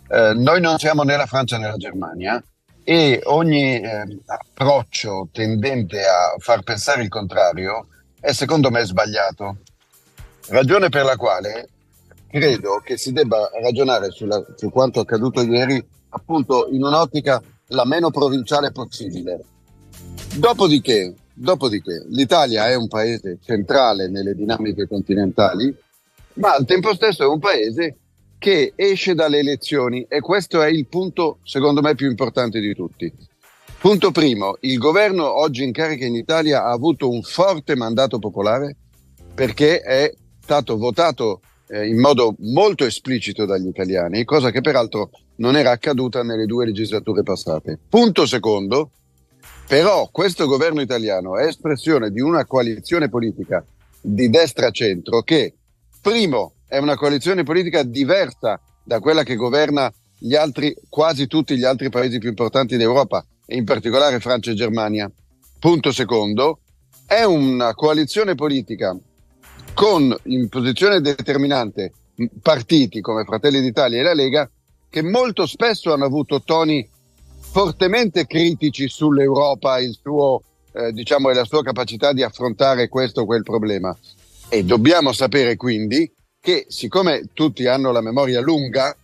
Eh, 0.08 0.32
noi 0.34 0.60
non 0.60 0.78
siamo 0.78 1.02
né 1.02 1.16
la 1.16 1.26
Francia 1.26 1.58
né 1.58 1.68
la 1.68 1.76
Germania 1.76 2.42
e 2.82 3.20
ogni 3.24 3.80
eh, 3.80 4.02
approccio 4.26 5.28
tendente 5.32 6.00
a 6.00 6.34
far 6.38 6.62
pensare 6.62 7.02
il 7.02 7.08
contrario 7.08 7.88
è 8.18 8.32
secondo 8.32 8.70
me 8.70 8.84
sbagliato. 8.84 9.58
Ragione 10.50 10.88
per 10.88 11.04
la 11.04 11.16
quale 11.16 11.68
credo 12.28 12.80
che 12.84 12.96
si 12.96 13.12
debba 13.12 13.50
ragionare 13.62 14.10
sulla- 14.10 14.44
su 14.56 14.68
quanto 14.68 14.98
accaduto 14.98 15.42
ieri 15.42 15.80
appunto 16.08 16.66
in 16.72 16.82
un'ottica 16.82 17.40
la 17.68 17.84
meno 17.84 18.10
provinciale 18.10 18.72
possibile. 18.72 19.44
Dopodiché, 20.34 21.14
dopodiché 21.34 22.04
l'Italia 22.08 22.66
è 22.66 22.74
un 22.74 22.88
paese 22.88 23.38
centrale 23.40 24.08
nelle 24.08 24.34
dinamiche 24.34 24.88
continentali, 24.88 25.72
ma 26.34 26.54
al 26.54 26.64
tempo 26.64 26.94
stesso 26.94 27.22
è 27.22 27.26
un 27.26 27.38
paese 27.38 27.98
che 28.36 28.72
esce 28.74 29.14
dalle 29.14 29.38
elezioni 29.38 30.04
e 30.08 30.20
questo 30.20 30.62
è 30.62 30.68
il 30.68 30.88
punto 30.88 31.38
secondo 31.44 31.80
me 31.80 31.94
più 31.94 32.08
importante 32.08 32.58
di 32.58 32.74
tutti. 32.74 33.12
Punto 33.78 34.10
primo, 34.10 34.56
il 34.62 34.78
governo 34.78 35.32
oggi 35.32 35.62
in 35.62 35.70
carica 35.70 36.06
in 36.06 36.16
Italia 36.16 36.64
ha 36.64 36.72
avuto 36.72 37.08
un 37.08 37.22
forte 37.22 37.76
mandato 37.76 38.18
popolare 38.18 38.74
perché 39.32 39.80
è 39.80 40.12
stato 40.50 40.76
votato 40.76 41.42
eh, 41.68 41.86
in 41.86 42.00
modo 42.00 42.34
molto 42.40 42.84
esplicito 42.84 43.44
dagli 43.44 43.68
italiani, 43.68 44.24
cosa 44.24 44.50
che 44.50 44.60
peraltro 44.60 45.10
non 45.36 45.56
era 45.56 45.70
accaduta 45.70 46.24
nelle 46.24 46.44
due 46.44 46.66
legislature 46.66 47.22
passate. 47.22 47.78
Punto 47.88 48.26
secondo, 48.26 48.90
però 49.68 50.08
questo 50.10 50.46
governo 50.46 50.80
italiano 50.80 51.38
è 51.38 51.46
espressione 51.46 52.10
di 52.10 52.20
una 52.20 52.44
coalizione 52.46 53.08
politica 53.08 53.64
di 54.00 54.28
destra-centro 54.28 55.22
che, 55.22 55.54
primo, 56.02 56.54
è 56.66 56.78
una 56.78 56.96
coalizione 56.96 57.44
politica 57.44 57.84
diversa 57.84 58.60
da 58.82 58.98
quella 58.98 59.22
che 59.22 59.36
governa 59.36 59.92
gli 60.18 60.34
altri, 60.34 60.74
quasi 60.88 61.28
tutti 61.28 61.56
gli 61.56 61.64
altri 61.64 61.90
paesi 61.90 62.18
più 62.18 62.30
importanti 62.30 62.76
d'Europa, 62.76 63.24
e 63.46 63.56
in 63.56 63.64
particolare 63.64 64.18
Francia 64.18 64.50
e 64.50 64.54
Germania. 64.54 65.08
Punto 65.60 65.92
secondo, 65.92 66.58
è 67.06 67.22
una 67.22 67.72
coalizione 67.74 68.34
politica 68.34 68.98
con 69.74 70.16
in 70.24 70.48
posizione 70.48 71.00
determinante 71.00 71.92
partiti 72.42 73.00
come 73.00 73.24
Fratelli 73.24 73.60
d'Italia 73.60 74.00
e 74.00 74.02
la 74.02 74.14
Lega 74.14 74.50
che 74.88 75.02
molto 75.02 75.46
spesso 75.46 75.92
hanno 75.92 76.04
avuto 76.04 76.42
toni 76.42 76.86
fortemente 77.38 78.26
critici 78.26 78.88
sull'Europa, 78.88 79.78
suo, 80.00 80.42
eh, 80.72 80.92
diciamo, 80.92 81.30
e 81.30 81.34
la 81.34 81.44
sua 81.44 81.62
capacità 81.62 82.12
di 82.12 82.22
affrontare 82.22 82.88
questo 82.88 83.22
o 83.22 83.24
quel 83.24 83.42
problema. 83.42 83.96
E 84.48 84.64
dobbiamo 84.64 85.12
sapere 85.12 85.56
quindi 85.56 86.12
che 86.40 86.66
siccome 86.68 87.28
tutti 87.32 87.66
hanno 87.66 87.92
la 87.92 88.00
memoria 88.00 88.40
lunga 88.40 88.94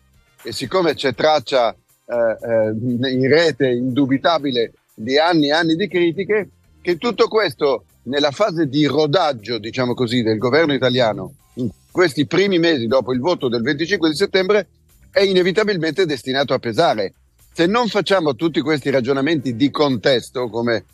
e 0.43 0.53
siccome 0.53 0.95
c'è 0.95 1.15
traccia 1.15 1.73
eh, 1.73 2.15
eh, 2.15 3.11
in 3.11 3.29
rete 3.29 3.69
indubitabile 3.69 4.73
di 4.95 5.19
anni 5.19 5.49
e 5.49 5.53
anni 5.53 5.75
di 5.75 5.89
critiche, 5.89 6.51
che 6.81 6.99
tutto 6.99 7.29
questo 7.29 7.85
nella 8.07 8.31
fase 8.31 8.67
di 8.69 8.85
rodaggio, 8.87 9.59
diciamo 9.59 9.95
così, 9.95 10.23
del 10.23 10.39
governo 10.39 10.75
italiano, 10.75 11.35
in 11.55 11.71
questi 11.91 12.27
primi 12.27 12.59
mesi 12.59 12.87
dopo 12.87 13.13
il 13.13 13.21
voto 13.21 13.49
del 13.49 13.63
25 13.63 14.09
di 14.09 14.17
settembre, 14.17 14.69
è 15.11 15.21
inevitabilmente 15.21 16.07
destinato 16.07 16.55
a 16.55 16.59
pesare. 16.59 17.15
Se 17.53 17.67
non 17.67 17.89
facciamo 17.89 18.35
tutti 18.35 18.61
questi 18.61 18.91
ragionamenti 18.91 19.57
di 19.57 19.71
contesto, 19.71 20.49
come 20.49 20.85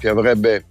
ci, 0.00 0.08
avrebbe, 0.08 0.64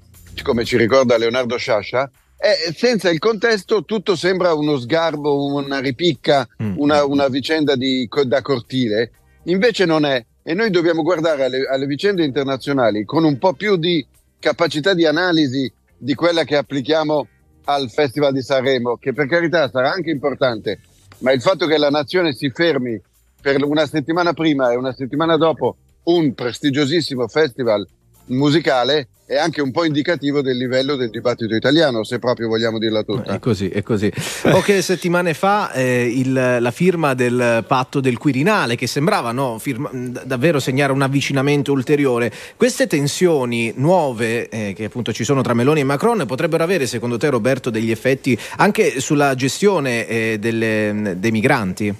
come 0.43 0.65
ci 0.65 0.77
ricorda 0.77 1.17
Leonardo 1.17 1.57
Sciascia, 1.57 2.09
eh, 2.37 2.73
senza 2.73 3.09
il 3.09 3.19
contesto 3.19 3.85
tutto 3.85 4.15
sembra 4.15 4.53
uno 4.53 4.77
sgarbo, 4.77 5.45
una 5.45 5.79
ripicca, 5.79 6.47
una, 6.75 7.05
una 7.05 7.27
vicenda 7.27 7.75
di, 7.75 8.09
da 8.25 8.41
cortile. 8.41 9.11
Invece 9.43 9.85
non 9.85 10.05
è. 10.05 10.23
E 10.43 10.53
noi 10.53 10.69
dobbiamo 10.69 11.03
guardare 11.03 11.45
alle, 11.45 11.67
alle 11.67 11.85
vicende 11.85 12.23
internazionali 12.23 13.05
con 13.05 13.23
un 13.23 13.37
po' 13.37 13.53
più 13.53 13.77
di 13.77 14.05
capacità 14.41 14.93
di 14.93 15.05
analisi 15.05 15.71
di 15.95 16.15
quella 16.15 16.43
che 16.43 16.57
applichiamo 16.57 17.27
al 17.65 17.89
Festival 17.91 18.33
di 18.33 18.41
Sanremo, 18.41 18.97
che 18.97 19.13
per 19.13 19.27
carità 19.27 19.69
sarà 19.69 19.91
anche 19.91 20.09
importante, 20.09 20.79
ma 21.19 21.31
il 21.31 21.41
fatto 21.41 21.67
che 21.67 21.77
la 21.77 21.89
nazione 21.89 22.33
si 22.33 22.49
fermi 22.49 22.99
per 23.39 23.63
una 23.63 23.85
settimana 23.85 24.33
prima 24.33 24.71
e 24.71 24.75
una 24.75 24.93
settimana 24.93 25.37
dopo 25.37 25.77
un 26.03 26.33
prestigiosissimo 26.33 27.27
festival 27.27 27.87
musicale 28.27 29.07
è 29.31 29.37
anche 29.37 29.61
un 29.61 29.71
po' 29.71 29.85
indicativo 29.85 30.41
del 30.41 30.57
livello 30.57 30.97
del 30.97 31.09
dibattito 31.09 31.55
italiano, 31.55 32.03
se 32.03 32.19
proprio 32.19 32.49
vogliamo 32.49 32.77
dirla 32.77 33.01
tutta. 33.03 33.35
È 33.35 33.39
così, 33.39 33.69
è 33.69 33.81
così. 33.81 34.11
Poche 34.41 34.81
settimane 34.83 35.33
fa 35.33 35.71
eh, 35.71 36.03
il- 36.05 36.57
la 36.59 36.71
firma 36.71 37.13
del 37.13 37.63
patto 37.65 38.01
del 38.01 38.17
Quirinale, 38.17 38.75
che 38.75 38.87
sembrava 38.87 39.31
no, 39.31 39.57
firma- 39.57 39.89
davvero 40.25 40.59
segnare 40.59 40.91
un 40.91 41.01
avvicinamento 41.01 41.71
ulteriore. 41.71 42.29
Queste 42.57 42.87
tensioni 42.87 43.71
nuove 43.77 44.49
eh, 44.49 44.73
che 44.75 44.83
appunto 44.85 45.13
ci 45.13 45.23
sono 45.23 45.41
tra 45.41 45.53
Meloni 45.53 45.79
e 45.79 45.83
Macron 45.85 46.25
potrebbero 46.27 46.63
avere, 46.65 46.85
secondo 46.85 47.15
te, 47.15 47.29
Roberto, 47.29 47.69
degli 47.69 47.89
effetti 47.91 48.37
anche 48.57 48.99
sulla 48.99 49.33
gestione 49.35 50.07
eh, 50.07 50.37
delle- 50.41 51.15
dei 51.17 51.31
migranti? 51.31 51.95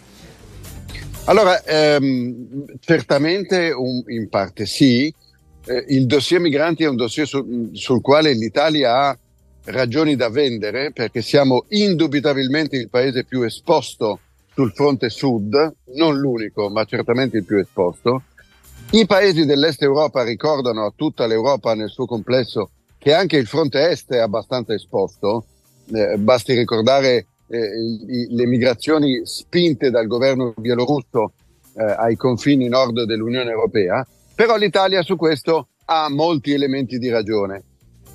Allora, 1.26 1.64
ehm, 1.64 2.66
certamente 2.82 3.72
un- 3.72 4.04
in 4.08 4.28
parte 4.28 4.66
sì. 4.66 5.14
Eh, 5.72 5.86
il 5.96 6.06
dossier 6.06 6.40
migranti 6.42 6.84
è 6.84 6.88
un 6.90 6.96
dossier 6.96 7.26
su- 7.28 7.70
sul 7.72 8.02
quale 8.02 8.34
l'Italia 8.34 8.96
ha 9.08 9.18
ragioni 9.66 10.16
da 10.16 10.30
vendere 10.30 10.92
perché 10.92 11.22
siamo 11.22 11.66
indubitabilmente 11.70 12.76
il 12.78 12.90
paese 12.90 13.24
più 13.24 13.44
esposto 13.44 14.20
sul 14.54 14.72
fronte 14.74 15.10
sud, 15.10 15.74
non 15.96 16.18
l'unico, 16.18 16.70
ma 16.70 16.84
certamente 16.84 17.38
il 17.38 17.46
più 17.46 17.58
esposto. 17.58 18.24
I 18.92 19.06
paesi 19.06 19.46
dell'est 19.46 19.82
Europa 19.82 20.24
ricordano 20.24 20.86
a 20.86 20.94
tutta 20.94 21.26
l'Europa 21.26 21.74
nel 21.74 21.90
suo 21.90 22.06
complesso 22.06 22.72
che 22.98 23.14
anche 23.14 23.38
il 23.38 23.48
fronte 23.48 23.90
est 23.90 24.12
è 24.12 24.18
abbastanza 24.18 24.74
esposto. 24.74 25.46
Eh, 25.94 26.18
basti 26.18 26.54
ricordare 26.54 27.26
eh, 27.48 27.58
i- 28.08 28.28
le 28.36 28.46
migrazioni 28.46 29.22
spinte 29.26 29.90
dal 29.90 30.08
governo 30.08 30.54
bielorusso 30.58 31.32
eh, 31.76 31.84
ai 31.84 32.16
confini 32.18 32.68
nord 32.68 33.04
dell'Unione 33.04 33.50
Europea, 33.52 34.06
però 34.42 34.56
l'Italia 34.56 35.04
su 35.04 35.18
questo 35.18 35.68
ha 35.86 36.10
molti 36.10 36.52
elementi 36.52 36.98
di 36.98 37.10
ragione. 37.10 37.62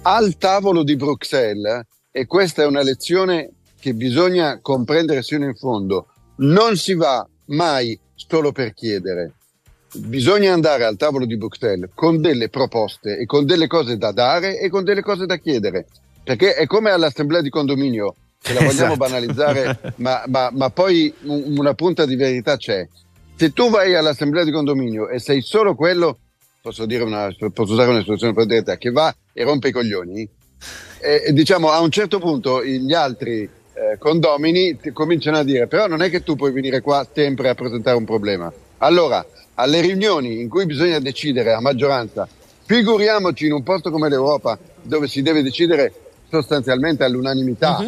Al 0.03 0.37
tavolo 0.39 0.83
di 0.83 0.97
Bruxelles, 0.97 1.83
e 2.11 2.27
questa 2.27 2.63
è 2.63 2.67
una 2.67 2.83
lezione 2.83 3.51
che 3.79 3.95
bisogna 3.95 4.59
comprendere 4.61 5.23
sino 5.23 5.45
in 5.45 5.55
fondo, 5.55 6.09
non 6.39 6.77
si 6.77 6.95
va 6.95 7.25
mai 7.47 7.97
solo 8.17 8.51
per 8.51 8.75
chiedere. 8.75 9.35
Bisogna 9.95 10.53
andare 10.53 10.83
al 10.83 10.97
tavolo 10.97 11.27
di 11.27 11.37
Bruxelles 11.37 11.91
con 11.95 12.21
delle 12.21 12.49
proposte 12.49 13.19
e 13.19 13.25
con 13.25 13.47
delle 13.47 13.69
cose 13.69 13.97
da 13.97 14.11
dare 14.11 14.59
e 14.59 14.69
con 14.69 14.83
delle 14.83 15.03
cose 15.03 15.27
da 15.27 15.37
chiedere. 15.37 15.87
Perché 16.25 16.55
è 16.55 16.67
come 16.67 16.91
all'assemblea 16.91 17.41
di 17.41 17.51
condominio, 17.51 18.17
che 18.43 18.53
la 18.53 18.65
vogliamo 18.65 18.95
Esatto. 18.95 18.97
banalizzare, 18.97 19.93
ma, 19.99 20.25
ma- 20.27 20.51
ma 20.53 20.71
poi 20.71 21.15
un- 21.23 21.57
una 21.57 21.75
punta 21.75 22.05
di 22.05 22.17
verità 22.17 22.57
c'è. 22.57 22.85
Se 23.39 23.53
tu 23.53 23.69
vai 23.69 23.95
all'assemblea 23.95 24.45
di 24.45 24.51
condominio 24.51 25.11
e 25.11 25.19
sei 25.19 25.43
solo 25.43 25.75
quello, 25.75 26.19
posso, 26.63 26.87
dire 26.87 27.05
una, 27.05 27.29
posso 27.53 27.75
usare 27.75 27.91
un'espressione 27.91 28.33
per 28.33 28.47
diretta, 28.47 28.79
che 28.79 28.91
va 28.91 29.15
e 29.35 29.45
rompe 29.45 29.69
i 29.69 29.73
coglioni, 29.73 30.27
e, 30.99 31.33
diciamo 31.35 31.71
a 31.71 31.81
un 31.81 31.91
certo 31.91 32.19
punto 32.19 32.65
gli 32.65 32.95
altri 32.95 33.43
eh, 33.43 33.99
condomini 33.99 34.79
cominciano 34.95 35.37
a 35.37 35.43
dire 35.43 35.67
però 35.67 35.87
non 35.87 36.01
è 36.01 36.09
che 36.09 36.23
tu 36.23 36.35
puoi 36.35 36.51
venire 36.51 36.81
qua 36.81 37.07
sempre 37.13 37.51
a 37.51 37.55
presentare 37.55 37.99
un 37.99 38.07
problema. 38.07 38.51
Allora, 38.79 39.25
alle 39.57 39.83
riunioni 39.83 40.41
in 40.41 40.49
cui 40.49 40.65
bisogna 40.65 40.99
decidere 40.99 41.53
a 41.53 41.61
maggioranza, 41.61 42.27
figuriamoci 42.65 43.45
in 43.45 43.53
un 43.53 43.63
posto 43.63 43.91
come 43.91 44.09
l'Europa 44.09 44.59
dove 44.81 45.09
si 45.09 45.21
deve 45.21 45.43
decidere 45.43 45.93
sostanzialmente 46.31 47.05
all'unanimità. 47.05 47.85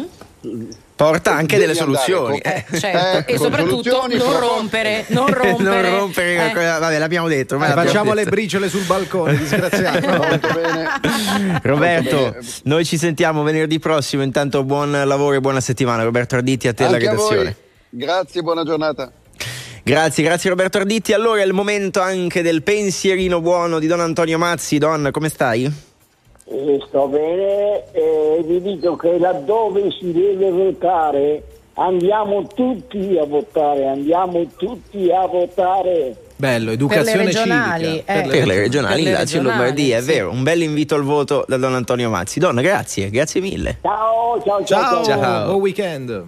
Porta 0.99 1.33
anche 1.33 1.57
delle 1.57 1.75
soluzioni. 1.75 2.41
con- 2.41 2.51
eh. 2.51 2.65
Certo, 2.77 3.31
Eh, 3.31 3.33
e 3.33 3.37
soprattutto 3.37 4.05
non 4.11 4.37
rompere, 4.37 5.05
non 5.07 5.27
rompere. 5.33 5.89
non 5.89 5.99
rompere, 5.99 6.51
Eh. 6.51 6.53
vabbè, 6.53 6.97
l'abbiamo 6.97 7.29
detto. 7.29 7.55
Eh, 7.55 7.59
l'abbiamo 7.59 7.81
facciamo 7.83 8.13
detto. 8.13 8.25
le 8.25 8.29
briciole 8.29 8.67
sul 8.67 8.83
balcone, 8.83 9.37
disgraziato. 9.39 10.39
Roberto, 11.63 12.35
noi 12.63 12.83
ci 12.83 12.97
sentiamo 12.97 13.43
venerdì 13.43 13.79
prossimo. 13.79 14.23
Intanto 14.23 14.65
buon 14.65 14.91
lavoro 15.05 15.37
e 15.37 15.39
buona 15.39 15.61
settimana. 15.61 16.03
Roberto 16.03 16.35
Arditti, 16.35 16.67
a 16.67 16.73
te 16.73 16.83
la 16.83 16.89
Anche 16.89 17.07
a 17.07 17.11
redazione. 17.11 17.55
Grazie, 17.89 18.41
buona 18.41 18.63
giornata. 18.65 19.09
Grazie, 19.83 20.21
grazie 20.23 20.49
Roberto 20.49 20.79
Arditti. 20.79 21.13
Allora 21.13 21.39
è 21.41 21.45
il 21.45 21.53
momento 21.53 22.01
anche 22.01 22.41
del 22.41 22.61
pensierino 22.61 23.39
buono 23.39 23.79
di 23.79 23.87
Don 23.87 24.01
Antonio 24.01 24.37
Mazzi. 24.37 24.77
Don, 24.77 25.09
come 25.11 25.29
stai? 25.29 25.71
Eh, 26.51 26.81
sto 26.87 27.07
bene 27.07 27.83
e 27.91 28.41
vi 28.45 28.61
dico 28.61 28.95
che 28.95 29.17
laddove 29.19 29.91
si 29.91 30.11
deve 30.11 30.49
votare 30.49 31.43
andiamo 31.79 32.45
tutti 32.47 33.17
a 33.17 33.25
votare, 33.25 33.87
andiamo 33.87 34.45
tutti 34.57 35.09
a 35.11 35.25
votare. 35.25 36.15
Bello, 36.35 36.71
educazione 36.71 37.25
regionali, 37.25 37.85
civica. 37.85 38.13
eh. 38.13 38.27
Per 38.27 38.45
le 38.47 38.59
regionali, 38.59 38.95
Per 38.95 39.03
le 39.03 39.11
Lazio 39.11 39.39
e 39.39 39.41
regionali, 39.41 39.57
Lombardia, 39.57 39.97
è 39.97 40.01
sì. 40.01 40.07
vero. 40.07 40.29
Un 40.31 40.43
bel 40.43 40.61
invito 40.61 40.95
al 40.95 41.03
voto 41.03 41.45
da 41.47 41.57
Don 41.57 41.73
Antonio 41.75 42.09
Mazzi. 42.09 42.39
Don, 42.39 42.55
grazie, 42.55 43.09
grazie 43.09 43.41
mille. 43.41 43.77
Ciao, 43.81 44.41
ciao, 44.43 44.63
ciao. 44.63 45.03
Ciao, 45.03 45.03
Ciao. 45.03 45.45
buon 45.47 45.59
weekend. 45.61 46.27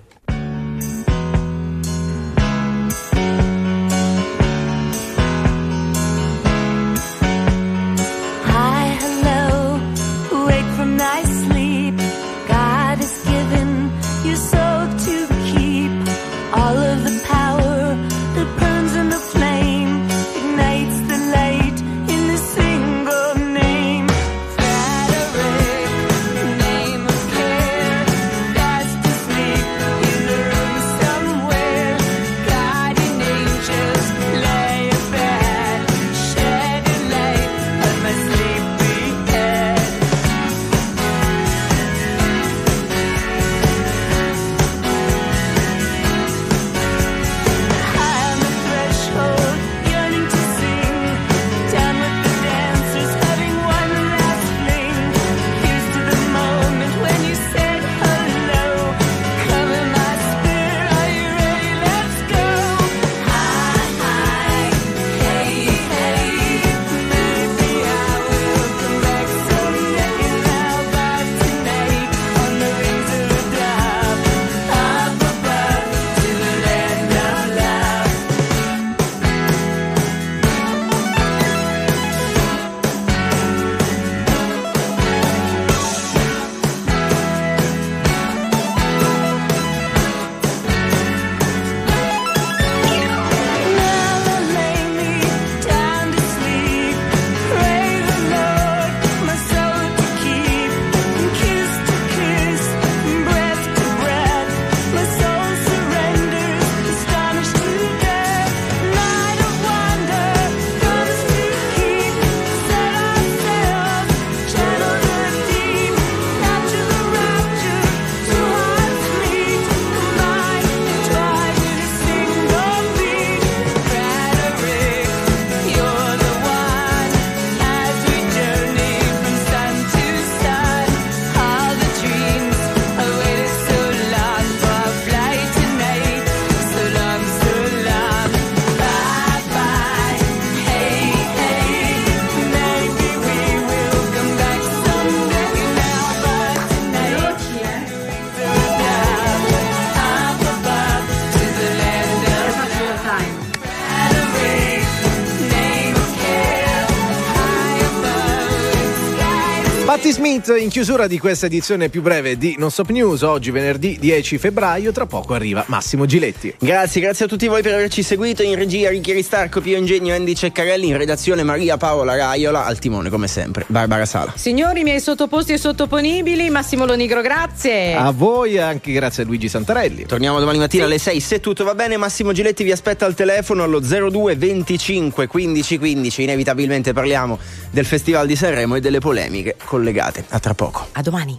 Smith 160.42 160.62
in 160.62 160.70
chiusura 160.70 161.08
di 161.08 161.20
questa 161.20 161.46
edizione 161.46 161.90
più 161.90 162.02
breve 162.02 162.38
di 162.38 162.56
Non 162.58 162.72
Stop 162.72 162.90
News, 162.90 163.22
oggi 163.22 163.52
venerdì 163.52 163.98
10 164.00 164.38
febbraio, 164.38 164.92
tra 164.92 165.06
poco 165.06 165.34
arriva 165.34 165.64
Massimo 165.68 166.06
Giletti. 166.06 166.56
Grazie, 166.60 167.02
grazie 167.02 167.26
a 167.26 167.28
tutti 167.28 167.48
voi 167.48 167.62
per 167.62 167.74
averci 167.74 168.02
seguito. 168.02 168.42
In 168.42 168.56
regia 168.56 168.90
Ricchi 168.90 169.12
Ristarco, 169.12 169.62
Pio 169.62 169.78
Ingegno, 169.78 170.16
Andy 170.16 170.34
Ceccarelli, 170.34 170.88
in 170.88 170.98
redazione 170.98 171.44
Maria 171.44 171.78
Paola 171.78 172.16
Raiola, 172.16 172.66
al 172.66 172.80
timone 172.80 173.10
come 173.10 173.28
sempre, 173.28 173.66
Barbara 173.68 174.06
Sala. 174.06 174.34
Signori 174.36 174.84
miei 174.84 175.00
sottoposti 175.00 175.54
e 175.54 175.58
sottoponibili, 175.58 176.50
Massimo 176.50 176.86
Lonigro, 176.86 177.22
grazie. 177.22 177.94
A 177.94 178.12
voi 178.12 178.56
e 178.56 178.60
anche 178.60 178.92
grazie 178.92 179.24
a 179.24 179.26
Luigi 179.26 179.48
Santarelli. 179.50 180.06
Torniamo 180.06 180.40
domani 180.40 180.58
mattina 180.58 180.86
alle 180.86 180.98
6, 180.98 181.20
se 181.20 181.40
tutto 181.40 181.64
va 181.64 181.76
bene 181.76 181.98
Massimo 181.98 182.32
Giletti 182.32 182.64
vi 182.64 182.72
aspetta 182.72 183.06
al 183.06 183.14
telefono 183.14 183.64
allo 183.64 183.80
02 183.80 184.36
25 184.36 185.28
15 185.28 185.78
15. 185.78 186.24
Inevitabilmente 186.24 186.94
parliamo 186.94 187.38
del 187.70 187.86
Festival 187.86 188.26
di 188.26 188.36
Sanremo 188.36 188.76
e 188.76 188.80
delle 188.80 189.00
polemiche 189.00 189.56
collegate. 189.64 190.26
A 190.34 190.40
tra 190.40 190.54
poco. 190.54 190.88
A 190.94 191.02
domani. 191.02 191.38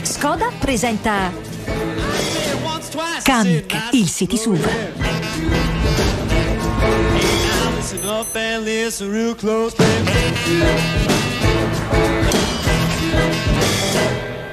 Skoda 0.00 0.50
presenta 0.58 1.30
Kamiq, 3.22 3.74
il 3.92 4.08
City 4.08 4.36
SUV. 4.38 4.66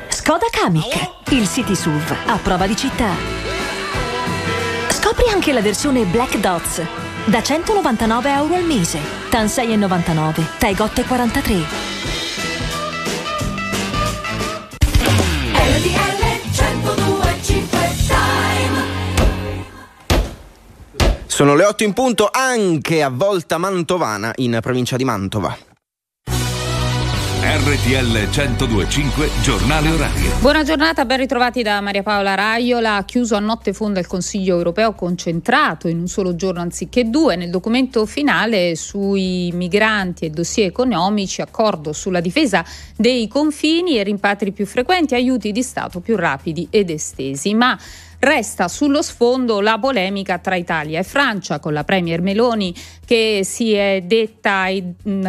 Skoda 0.09 0.45
Kamiq, 0.51 1.09
il 1.29 1.47
City 1.47 1.75
SUV 1.75 2.15
a 2.25 2.37
prova 2.39 2.67
di 2.67 2.75
città. 2.75 3.15
Scopri 4.89 5.29
anche 5.31 5.53
la 5.53 5.61
versione 5.61 6.03
Black 6.03 6.37
Dots 6.37 6.81
da 7.25 7.41
199 7.41 8.31
euro 8.31 8.55
al 8.55 8.65
mese, 8.65 8.99
TAN 9.29 9.45
6,99, 9.45 10.57
Taigot 10.57 11.05
43. 11.07 12.32
Sono 21.25 21.55
le 21.55 21.65
8 21.65 21.83
in 21.83 21.93
punto 21.93 22.29
anche 22.31 23.01
a 23.01 23.09
Volta 23.09 23.57
Mantovana 23.57 24.33
in 24.35 24.59
provincia 24.61 24.97
di 24.97 25.03
Mantova. 25.03 25.72
RTL 27.45 28.29
1025 28.29 29.29
Giornale 29.41 29.89
Orario. 29.89 30.33
Buona 30.39 30.63
giornata, 30.63 31.03
ben 31.03 31.17
ritrovati 31.17 31.61
da 31.61 31.81
Maria 31.81 32.01
Paola 32.01 32.35
Raiola. 32.35 33.03
Chiuso 33.05 33.35
a 33.35 33.39
notte 33.39 33.73
fonda 33.73 33.99
il 33.99 34.07
Consiglio 34.07 34.55
europeo 34.55 34.93
concentrato 34.93 35.89
in 35.89 35.99
un 35.99 36.07
solo 36.07 36.37
giorno 36.37 36.61
anziché 36.61 37.09
due. 37.09 37.35
Nel 37.35 37.49
documento 37.49 38.05
finale 38.05 38.77
sui 38.77 39.51
migranti 39.53 40.23
e 40.23 40.29
dossier 40.29 40.67
economici, 40.67 41.41
accordo 41.41 41.91
sulla 41.91 42.21
difesa 42.21 42.63
dei 42.95 43.27
confini 43.27 43.99
e 43.99 44.03
rimpatri 44.03 44.53
più 44.53 44.65
frequenti, 44.65 45.13
aiuti 45.13 45.51
di 45.51 45.63
Stato 45.63 45.99
più 45.99 46.15
rapidi 46.15 46.67
ed 46.69 46.89
estesi. 46.89 47.53
Ma 47.53 47.77
Resta 48.23 48.69
sullo 48.69 49.01
sfondo 49.01 49.59
la 49.59 49.77
polemica 49.77 50.37
tra 50.37 50.55
Italia 50.55 50.97
e 50.97 51.03
Francia 51.03 51.59
con 51.59 51.73
la 51.73 51.83
Premier 51.83 52.21
Meloni 52.21 52.73
che 53.05 53.41
si 53.43 53.73
è 53.73 54.01
detta 54.01 54.67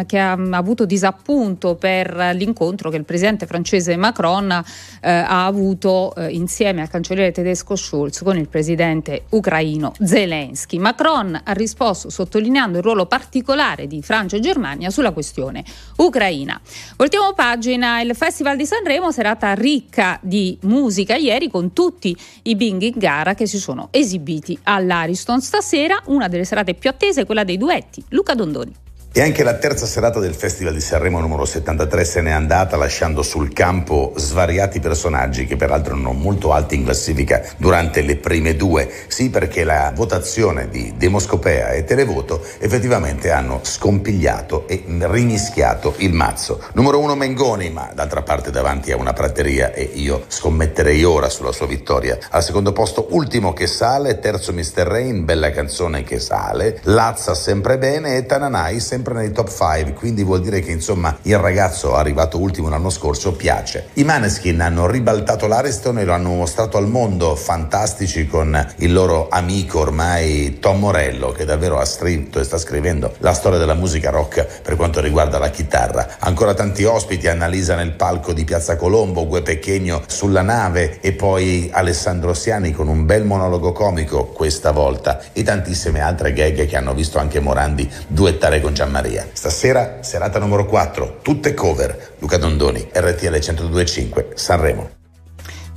che 0.05 0.17
ha 0.17 0.31
avuto 0.31 0.85
disappunto 0.85 1.75
per 1.75 2.15
l'incontro 2.35 2.89
che 2.89 2.95
il 2.95 3.03
presidente 3.03 3.47
francese 3.47 3.97
Macron 3.97 4.49
eh, 4.49 5.11
ha 5.11 5.45
avuto 5.45 6.15
eh, 6.15 6.29
insieme 6.29 6.81
al 6.81 6.89
cancelliere 6.89 7.33
tedesco 7.33 7.75
Schulz 7.75 8.23
con 8.23 8.37
il 8.37 8.47
presidente 8.47 9.25
ucraino 9.31 9.91
Zelensky. 10.01 10.77
Macron 10.77 11.37
ha 11.43 11.51
risposto 11.51 12.09
sottolineando 12.09 12.77
il 12.77 12.83
ruolo 12.85 13.07
particolare 13.07 13.87
di 13.87 14.01
Francia 14.01 14.37
e 14.37 14.39
Germania 14.39 14.89
sulla 14.89 15.11
questione 15.11 15.65
ucraina. 15.97 16.57
Voltiamo 16.95 17.33
pagina, 17.33 17.99
il 17.99 18.15
Festival 18.15 18.55
di 18.55 18.65
Sanremo 18.65 19.11
serata 19.11 19.53
ricca 19.53 20.17
di 20.21 20.57
musica 20.61 21.15
ieri 21.17 21.49
con 21.49 21.73
tutti 21.73 22.15
i 22.43 22.55
binghi 22.55 22.84
in 22.85 22.93
gara 22.97 23.33
che 23.33 23.47
si 23.47 23.59
sono 23.59 23.89
esibiti 23.91 24.57
all'Ariston. 24.63 25.41
Stasera 25.41 26.01
una 26.05 26.27
delle 26.27 26.45
serate 26.45 26.73
più 26.73 26.89
attese 26.89 27.21
è 27.21 27.25
quella 27.25 27.43
dei 27.43 27.57
duetti. 27.57 28.03
Luca 28.09 28.33
Dondoni. 28.33 28.73
E 29.17 29.21
anche 29.21 29.43
la 29.43 29.53
terza 29.53 29.85
serata 29.85 30.19
del 30.19 30.33
Festival 30.33 30.73
di 30.73 30.81
Sanremo 30.81 31.21
numero 31.21 31.45
73 31.45 32.03
se 32.03 32.19
n'è 32.19 32.31
andata 32.31 32.75
lasciando 32.75 33.23
sul 33.23 33.53
campo 33.53 34.11
svariati 34.17 34.81
personaggi 34.81 35.45
che 35.45 35.55
peraltro 35.55 35.93
erano 35.93 36.11
molto 36.11 36.51
alti 36.51 36.75
in 36.75 36.83
classifica 36.83 37.41
durante 37.55 38.01
le 38.01 38.17
prime 38.17 38.57
due. 38.57 38.91
Sì, 39.07 39.29
perché 39.29 39.63
la 39.63 39.93
votazione 39.95 40.67
di 40.67 40.95
Demoscopea 40.97 41.69
e 41.69 41.85
Televoto 41.85 42.43
effettivamente 42.59 43.31
hanno 43.31 43.61
scompigliato 43.63 44.67
e 44.67 44.83
rimischiato 44.85 45.93
il 45.99 46.11
mazzo. 46.11 46.61
Numero 46.73 46.99
uno 46.99 47.15
Mengoni, 47.15 47.69
ma 47.69 47.89
d'altra 47.95 48.21
parte 48.21 48.51
davanti 48.51 48.91
a 48.91 48.97
una 48.97 49.13
prateria 49.13 49.71
e 49.71 49.91
io 49.93 50.25
scommetterei 50.27 51.05
ora 51.05 51.29
sulla 51.29 51.53
sua 51.53 51.67
vittoria. 51.67 52.17
Al 52.31 52.43
secondo 52.43 52.73
posto 52.73 53.07
ultimo 53.11 53.53
che 53.53 53.67
sale, 53.67 54.19
terzo 54.19 54.51
Mr. 54.51 54.85
Rain, 54.85 55.23
bella 55.23 55.51
canzone 55.51 56.03
che 56.03 56.19
sale, 56.19 56.81
Lazza 56.81 57.33
sempre 57.33 57.77
bene 57.77 58.17
e 58.17 58.25
Tananai 58.25 58.81
sempre 58.81 59.03
nei 59.13 59.31
top 59.31 59.49
5, 59.49 59.93
quindi 59.93 60.23
vuol 60.23 60.41
dire 60.41 60.61
che 60.61 60.71
insomma 60.71 61.17
il 61.23 61.37
ragazzo 61.37 61.95
arrivato 61.95 62.39
ultimo 62.39 62.69
l'anno 62.69 62.89
scorso 62.89 63.33
piace. 63.33 63.89
I 63.93 64.03
Maneskin 64.03 64.59
hanno 64.61 64.87
ribaltato 64.87 65.47
l'Ariston 65.47 65.99
e 65.99 66.05
lo 66.05 66.13
hanno 66.13 66.29
mostrato 66.29 66.77
al 66.77 66.87
mondo, 66.87 67.35
fantastici 67.35 68.27
con 68.27 68.73
il 68.77 68.93
loro 68.93 69.27
amico 69.29 69.79
ormai 69.79 70.59
Tom 70.59 70.79
Morello 70.79 71.31
che 71.31 71.45
davvero 71.45 71.79
ha 71.79 71.85
scritto 71.85 72.39
e 72.39 72.43
sta 72.43 72.57
scrivendo 72.57 73.13
la 73.19 73.33
storia 73.33 73.59
della 73.59 73.73
musica 73.73 74.09
rock 74.09 74.61
per 74.61 74.75
quanto 74.75 75.01
riguarda 75.01 75.37
la 75.37 75.49
chitarra. 75.49 76.15
Ancora 76.19 76.53
tanti 76.53 76.83
ospiti, 76.83 77.27
Annalisa 77.27 77.75
nel 77.75 77.91
palco 77.91 78.33
di 78.33 78.43
Piazza 78.43 78.75
Colombo, 78.75 79.27
Gue 79.27 79.41
Pechegno 79.41 80.03
sulla 80.07 80.41
nave 80.41 80.99
e 81.01 81.11
poi 81.13 81.69
Alessandro 81.71 82.33
Siani 82.33 82.71
con 82.71 82.87
un 82.87 83.05
bel 83.05 83.25
monologo 83.25 83.71
comico 83.71 84.25
questa 84.25 84.71
volta 84.71 85.21
e 85.33 85.43
tantissime 85.43 85.99
altre 85.99 86.33
gag 86.33 86.65
che 86.65 86.77
hanno 86.77 86.93
visto 86.93 87.19
anche 87.19 87.39
Morandi 87.39 87.91
duettare 88.07 88.61
con 88.61 88.73
Gian 88.73 88.91
Maria. 88.95 89.27
Stasera 89.33 89.97
serata 90.01 90.39
numero 90.39 90.65
4, 90.65 91.19
tutte 91.21 91.53
cover. 91.53 92.13
Luca 92.19 92.37
Dondoni, 92.37 92.87
RTL 92.93 93.27
1025, 93.27 94.29
Sanremo. 94.35 94.89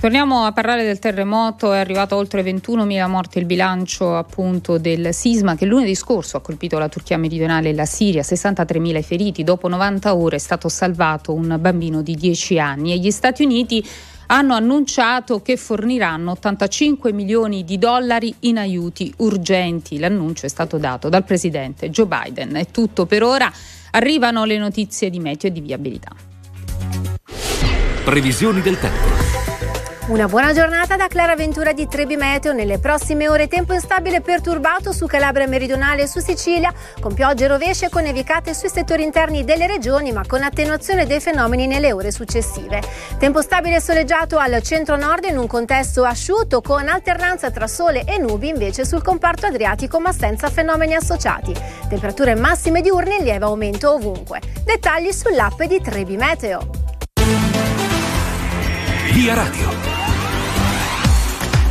Torniamo 0.00 0.44
a 0.44 0.52
parlare 0.52 0.84
del 0.84 1.00
terremoto, 1.00 1.72
è 1.72 1.78
arrivato 1.80 2.14
oltre 2.14 2.44
21.000 2.44 3.08
morti 3.08 3.38
il 3.38 3.46
bilancio 3.46 4.16
appunto 4.16 4.78
del 4.78 5.12
sisma 5.12 5.56
che 5.56 5.66
lunedì 5.66 5.96
scorso 5.96 6.36
ha 6.36 6.40
colpito 6.40 6.78
la 6.78 6.88
Turchia 6.88 7.18
meridionale 7.18 7.70
e 7.70 7.74
la 7.74 7.84
Siria, 7.84 8.22
63.000 8.22 9.02
feriti, 9.02 9.42
dopo 9.42 9.66
90 9.66 10.14
ore 10.14 10.36
è 10.36 10.38
stato 10.38 10.68
salvato 10.68 11.34
un 11.34 11.56
bambino 11.58 12.02
di 12.02 12.14
10 12.14 12.60
anni 12.60 12.92
e 12.92 12.98
gli 12.98 13.10
Stati 13.10 13.42
Uniti 13.42 13.84
hanno 14.30 14.54
annunciato 14.54 15.40
che 15.40 15.56
forniranno 15.56 16.32
85 16.32 17.12
milioni 17.12 17.64
di 17.64 17.78
dollari 17.78 18.34
in 18.40 18.58
aiuti 18.58 19.12
urgenti. 19.18 19.98
L'annuncio 19.98 20.46
è 20.46 20.48
stato 20.48 20.78
dato 20.78 21.08
dal 21.08 21.24
presidente 21.24 21.90
Joe 21.90 22.06
Biden. 22.06 22.54
È 22.54 22.66
tutto 22.70 23.06
per 23.06 23.22
ora. 23.22 23.50
Arrivano 23.92 24.44
le 24.44 24.58
notizie 24.58 25.10
di 25.10 25.18
meteo 25.18 25.48
e 25.48 25.52
di 25.52 25.60
viabilità. 25.60 26.10
Previsioni 28.04 28.60
del 28.60 28.78
tempo. 28.78 29.37
Una 30.08 30.26
buona 30.26 30.54
giornata 30.54 30.96
da 30.96 31.06
Clara 31.06 31.36
Ventura 31.36 31.72
di 31.72 31.86
Trebi 31.86 32.16
Meteo. 32.16 32.54
Nelle 32.54 32.78
prossime 32.78 33.28
ore 33.28 33.46
tempo 33.46 33.74
instabile 33.74 34.22
perturbato 34.22 34.90
su 34.90 35.04
Calabria 35.04 35.46
meridionale 35.46 36.04
e 36.04 36.06
su 36.06 36.20
Sicilia, 36.20 36.72
con 36.98 37.12
piogge 37.12 37.46
rovesce 37.46 37.90
con 37.90 38.04
nevicate 38.04 38.54
sui 38.54 38.70
settori 38.70 39.02
interni 39.02 39.44
delle 39.44 39.66
regioni, 39.66 40.10
ma 40.10 40.22
con 40.26 40.42
attenuazione 40.42 41.04
dei 41.04 41.20
fenomeni 41.20 41.66
nelle 41.66 41.92
ore 41.92 42.10
successive. 42.10 42.80
Tempo 43.18 43.42
stabile 43.42 43.76
e 43.76 43.80
soleggiato 43.82 44.38
al 44.38 44.62
centro-nord 44.62 45.24
in 45.24 45.36
un 45.36 45.46
contesto 45.46 46.04
asciutto, 46.04 46.62
con 46.62 46.88
alternanza 46.88 47.50
tra 47.50 47.66
sole 47.66 48.04
e 48.04 48.16
nubi 48.16 48.48
invece 48.48 48.86
sul 48.86 49.02
comparto 49.02 49.44
adriatico, 49.44 50.00
ma 50.00 50.12
senza 50.12 50.48
fenomeni 50.48 50.94
associati. 50.94 51.54
Temperature 51.86 52.34
massime 52.34 52.80
diurne 52.80 53.16
in 53.16 53.24
lieve 53.24 53.44
aumento 53.44 53.92
ovunque. 53.92 54.40
Dettagli 54.64 55.12
sull'app 55.12 55.64
di 55.64 55.82
Trebi 55.82 56.16
Meteo. 56.16 56.70
Via 59.12 59.34
Radio. 59.34 59.97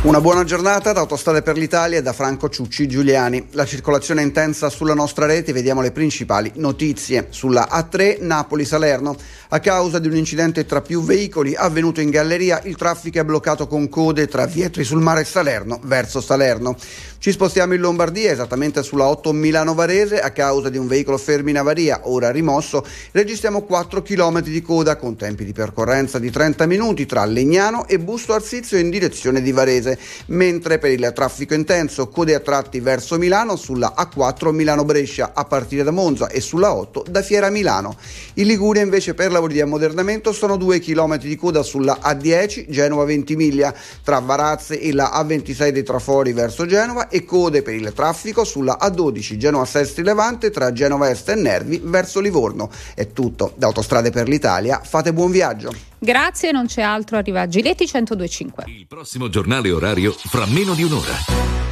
Una 0.00 0.20
buona 0.20 0.44
giornata 0.44 0.92
da 0.92 1.00
Autostrade 1.00 1.42
per 1.42 1.56
l'Italia 1.56 1.98
e 1.98 2.02
da 2.02 2.12
Franco 2.12 2.48
Ciucci 2.48 2.86
Giuliani. 2.86 3.48
La 3.50 3.66
circolazione 3.66 4.20
è 4.20 4.24
intensa 4.24 4.70
sulla 4.70 4.94
nostra 4.94 5.26
rete, 5.26 5.52
vediamo 5.52 5.80
le 5.80 5.90
principali 5.90 6.52
notizie. 6.54 7.26
Sulla 7.30 7.66
A3 7.68 8.18
Napoli-Salerno 8.20 9.16
A 9.50 9.60
causa 9.60 9.98
di 9.98 10.08
un 10.08 10.16
incidente 10.16 10.66
tra 10.66 10.82
più 10.82 11.02
veicoli 11.02 11.54
avvenuto 11.54 12.02
in 12.02 12.10
galleria, 12.10 12.60
il 12.64 12.76
traffico 12.76 13.18
è 13.18 13.24
bloccato 13.24 13.66
con 13.66 13.88
code 13.88 14.28
tra 14.28 14.44
Vietri 14.44 14.84
sul 14.84 15.00
mare 15.00 15.24
Salerno 15.24 15.80
verso 15.84 16.20
Salerno. 16.20 16.76
Ci 17.20 17.32
spostiamo 17.32 17.72
in 17.72 17.80
Lombardia, 17.80 18.30
esattamente 18.30 18.82
sulla 18.82 19.06
8 19.06 19.32
Milano-Varese, 19.32 20.20
a 20.20 20.32
causa 20.32 20.68
di 20.68 20.76
un 20.76 20.86
veicolo 20.86 21.16
fermo 21.16 21.48
in 21.48 21.56
avaria, 21.56 22.02
ora 22.04 22.30
rimosso, 22.30 22.84
registriamo 23.10 23.62
4 23.62 24.02
km 24.02 24.42
di 24.42 24.60
coda 24.60 24.96
con 24.96 25.16
tempi 25.16 25.46
di 25.46 25.52
percorrenza 25.54 26.18
di 26.18 26.30
30 26.30 26.66
minuti 26.66 27.06
tra 27.06 27.24
Legnano 27.24 27.88
e 27.88 27.98
Busto 27.98 28.34
Arsizio 28.34 28.76
in 28.76 28.90
direzione 28.90 29.40
di 29.40 29.50
Varese, 29.50 29.98
mentre 30.26 30.78
per 30.78 30.90
il 30.90 31.10
traffico 31.14 31.54
intenso 31.54 32.08
code 32.08 32.34
a 32.34 32.40
tratti 32.40 32.80
verso 32.80 33.16
Milano 33.16 33.56
sulla 33.56 33.94
A4 33.96 34.50
Milano-Brescia 34.50 35.32
a 35.34 35.44
partire 35.46 35.84
da 35.84 35.90
Monza 35.90 36.28
e 36.28 36.40
sulla 36.42 36.74
8 36.74 37.06
da 37.08 37.22
Fiera 37.22 37.48
Milano. 37.48 37.96
In 38.34 38.46
Liguria 38.46 38.82
invece 38.82 39.14
per 39.14 39.32
lavori 39.38 39.54
di 39.54 39.60
ammodernamento 39.60 40.32
sono 40.32 40.56
2 40.56 40.80
km 40.80 41.16
di 41.18 41.36
coda 41.36 41.62
sulla 41.62 41.98
A10 42.02 42.68
Genova-Ventimiglia 42.68 43.72
tra 44.02 44.18
Varazze 44.18 44.80
e 44.80 44.92
la 44.92 45.12
A26 45.14 45.68
dei 45.68 45.82
Trafori 45.84 46.32
verso 46.32 46.66
Genova 46.66 47.08
e 47.08 47.24
code 47.24 47.62
per 47.62 47.74
il 47.74 47.92
traffico 47.94 48.44
sulla 48.44 48.78
A12 48.80 49.36
Genova 49.36 49.64
Sestri 49.64 50.02
Levante 50.02 50.50
tra 50.50 50.72
Genova 50.72 51.08
Est 51.10 51.28
e 51.28 51.34
Nervi 51.36 51.80
verso 51.82 52.20
Livorno. 52.20 52.70
È 52.94 53.12
tutto 53.12 53.52
da 53.56 53.66
Autostrade 53.66 54.10
per 54.10 54.28
l'Italia, 54.28 54.80
fate 54.82 55.12
buon 55.12 55.30
viaggio. 55.30 55.72
Grazie, 55.98 56.50
non 56.50 56.66
c'è 56.66 56.82
altro, 56.82 57.16
arriva 57.16 57.46
Giletti 57.46 57.84
1025. 57.84 58.64
Il 58.66 58.86
prossimo 58.86 59.28
giornale 59.28 59.70
orario 59.70 60.12
fra 60.12 60.46
meno 60.46 60.74
di 60.74 60.82
un'ora. 60.82 61.14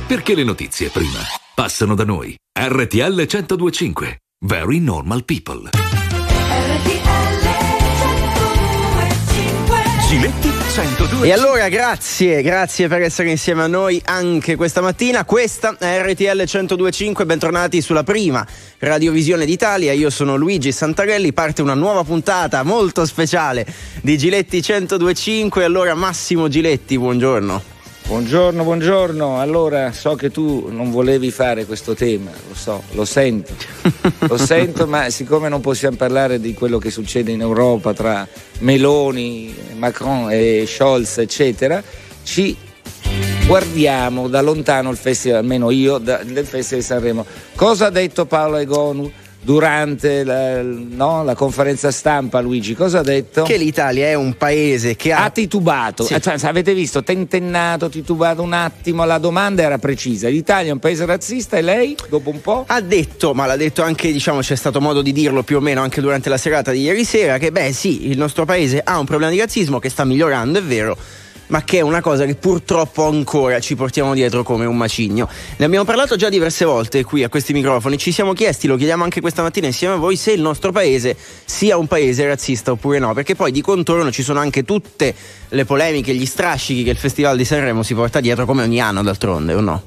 Perché 0.06 0.34
le 0.34 0.44
notizie 0.44 0.88
prima 0.88 1.18
passano 1.54 1.94
da 1.94 2.04
noi. 2.04 2.36
RTL 2.56 3.14
1025. 3.14 4.18
Very 4.44 4.78
normal 4.78 5.24
people. 5.24 5.85
Giletti 10.08 10.48
102. 10.72 11.26
E 11.26 11.32
allora 11.32 11.68
grazie, 11.68 12.40
grazie 12.40 12.86
per 12.86 13.02
essere 13.02 13.28
insieme 13.28 13.64
a 13.64 13.66
noi 13.66 14.00
anche 14.04 14.54
questa 14.54 14.80
mattina. 14.80 15.24
Questa 15.24 15.76
è 15.80 16.00
RTL 16.00 16.44
1025, 16.44 17.26
bentornati 17.26 17.80
sulla 17.80 18.04
prima 18.04 18.46
radiovisione 18.78 19.44
d'Italia. 19.44 19.92
Io 19.92 20.08
sono 20.10 20.36
Luigi 20.36 20.70
Santarelli, 20.70 21.32
parte 21.32 21.60
una 21.60 21.74
nuova 21.74 22.04
puntata 22.04 22.62
molto 22.62 23.04
speciale 23.04 23.66
di 24.00 24.16
Giletti 24.16 24.64
1025. 24.64 25.64
Allora 25.64 25.94
Massimo 25.94 26.46
Giletti, 26.46 26.96
buongiorno. 26.96 27.75
Buongiorno, 28.06 28.62
buongiorno. 28.62 29.40
Allora, 29.40 29.90
so 29.90 30.14
che 30.14 30.30
tu 30.30 30.68
non 30.70 30.92
volevi 30.92 31.32
fare 31.32 31.66
questo 31.66 31.96
tema, 31.96 32.30
lo 32.46 32.54
so, 32.54 32.84
lo 32.92 33.04
sento. 33.04 33.52
lo 34.28 34.36
sento, 34.36 34.86
ma 34.86 35.10
siccome 35.10 35.48
non 35.48 35.60
possiamo 35.60 35.96
parlare 35.96 36.38
di 36.38 36.54
quello 36.54 36.78
che 36.78 36.92
succede 36.92 37.32
in 37.32 37.40
Europa 37.40 37.92
tra 37.94 38.26
Meloni, 38.60 39.52
Macron 39.76 40.30
e 40.30 40.66
Scholz, 40.68 41.18
eccetera, 41.18 41.82
ci 42.22 42.56
guardiamo 43.44 44.28
da 44.28 44.40
lontano 44.40 44.90
il 44.90 44.96
festival, 44.96 45.38
almeno 45.38 45.72
io, 45.72 45.98
da- 45.98 46.22
del 46.22 46.46
Festival 46.46 46.82
di 46.82 46.86
Sanremo. 46.86 47.26
Cosa 47.56 47.86
ha 47.86 47.90
detto 47.90 48.24
Paolo 48.24 48.58
Egonu 48.58 49.10
durante 49.40 50.24
la, 50.24 50.60
no, 50.62 51.22
la 51.22 51.34
conferenza 51.34 51.90
stampa, 51.90 52.40
Luigi? 52.40 52.74
Cosa 52.74 53.00
ha 53.00 53.02
detto? 53.02 53.42
Che 53.42 53.56
l'Italia 53.56 54.06
è 54.06 54.14
un 54.14 54.36
paese 54.36 54.96
che 54.96 55.12
ha. 55.12 55.24
Ha 55.24 55.30
titubato, 55.30 56.04
Sì. 56.04 56.14
Eh, 56.14 56.20
cioè, 56.20 56.36
avete 56.42 56.74
visto, 56.74 57.02
tentennato, 57.02 57.88
titubato 57.88 58.42
un 58.42 58.52
attimo, 58.52 59.04
la 59.04 59.18
domanda 59.18 59.62
era 59.62 59.78
precisa. 59.78 60.28
L'Italia 60.28 60.70
è 60.70 60.72
un 60.72 60.78
paese 60.78 61.06
razzista 61.06 61.56
e 61.56 61.62
lei, 61.62 61.96
dopo 62.08 62.30
un 62.30 62.40
po'? 62.40 62.64
Ha 62.66 62.80
detto, 62.80 63.34
ma 63.34 63.46
l'ha 63.46 63.56
detto 63.56 63.82
anche, 63.82 64.10
diciamo, 64.12 64.40
c'è 64.40 64.56
stato 64.56 64.80
modo 64.80 65.02
di 65.02 65.12
dirlo 65.12 65.42
più 65.42 65.56
o 65.56 65.60
meno 65.60 65.80
anche 65.80 66.00
durante 66.00 66.28
la 66.28 66.38
serata 66.38 66.70
di 66.72 66.80
ieri 66.80 67.04
sera, 67.04 67.38
che 67.38 67.52
beh 67.52 67.72
sì, 67.72 68.08
il 68.08 68.18
nostro 68.18 68.44
paese 68.44 68.80
ha 68.82 68.98
un 68.98 69.04
problema 69.06 69.30
di 69.30 69.38
razzismo 69.38 69.78
che 69.78 69.88
sta 69.88 70.04
migliorando, 70.04 70.58
è 70.58 70.62
vero, 70.62 70.96
ma 71.48 71.62
che 71.62 71.78
è 71.78 71.80
una 71.80 72.00
cosa 72.00 72.24
che 72.24 72.34
purtroppo 72.34 73.04
ancora 73.04 73.60
ci 73.60 73.76
portiamo 73.76 74.14
dietro 74.14 74.42
come 74.42 74.64
un 74.64 74.76
macigno. 74.76 75.28
Ne 75.56 75.64
abbiamo 75.64 75.84
parlato 75.84 76.16
già 76.16 76.28
diverse 76.28 76.64
volte 76.64 77.04
qui 77.04 77.22
a 77.22 77.28
questi 77.28 77.52
microfoni, 77.52 77.98
ci 77.98 78.12
siamo 78.12 78.32
chiesti, 78.32 78.66
lo 78.66 78.76
chiediamo 78.76 79.04
anche 79.04 79.20
questa 79.20 79.42
mattina 79.42 79.66
insieme 79.66 79.94
a 79.94 79.96
voi, 79.98 80.16
se 80.16 80.32
il 80.32 80.40
nostro 80.40 80.72
paese 80.72 81.16
sia 81.44 81.76
un 81.76 81.86
paese 81.86 82.26
razzista 82.26 82.72
oppure 82.72 82.98
no, 82.98 83.14
perché 83.14 83.34
poi 83.34 83.52
di 83.52 83.60
contorno 83.60 84.10
ci 84.10 84.22
sono 84.22 84.40
anche 84.40 84.64
tutte 84.64 85.14
le 85.48 85.64
polemiche, 85.64 86.14
gli 86.14 86.26
strascichi 86.26 86.82
che 86.82 86.90
il 86.90 86.96
Festival 86.96 87.36
di 87.36 87.44
Sanremo 87.44 87.82
si 87.82 87.94
porta 87.94 88.20
dietro 88.20 88.44
come 88.46 88.62
ogni 88.62 88.80
anno 88.80 89.02
d'altronde, 89.02 89.54
o 89.54 89.60
no? 89.60 89.82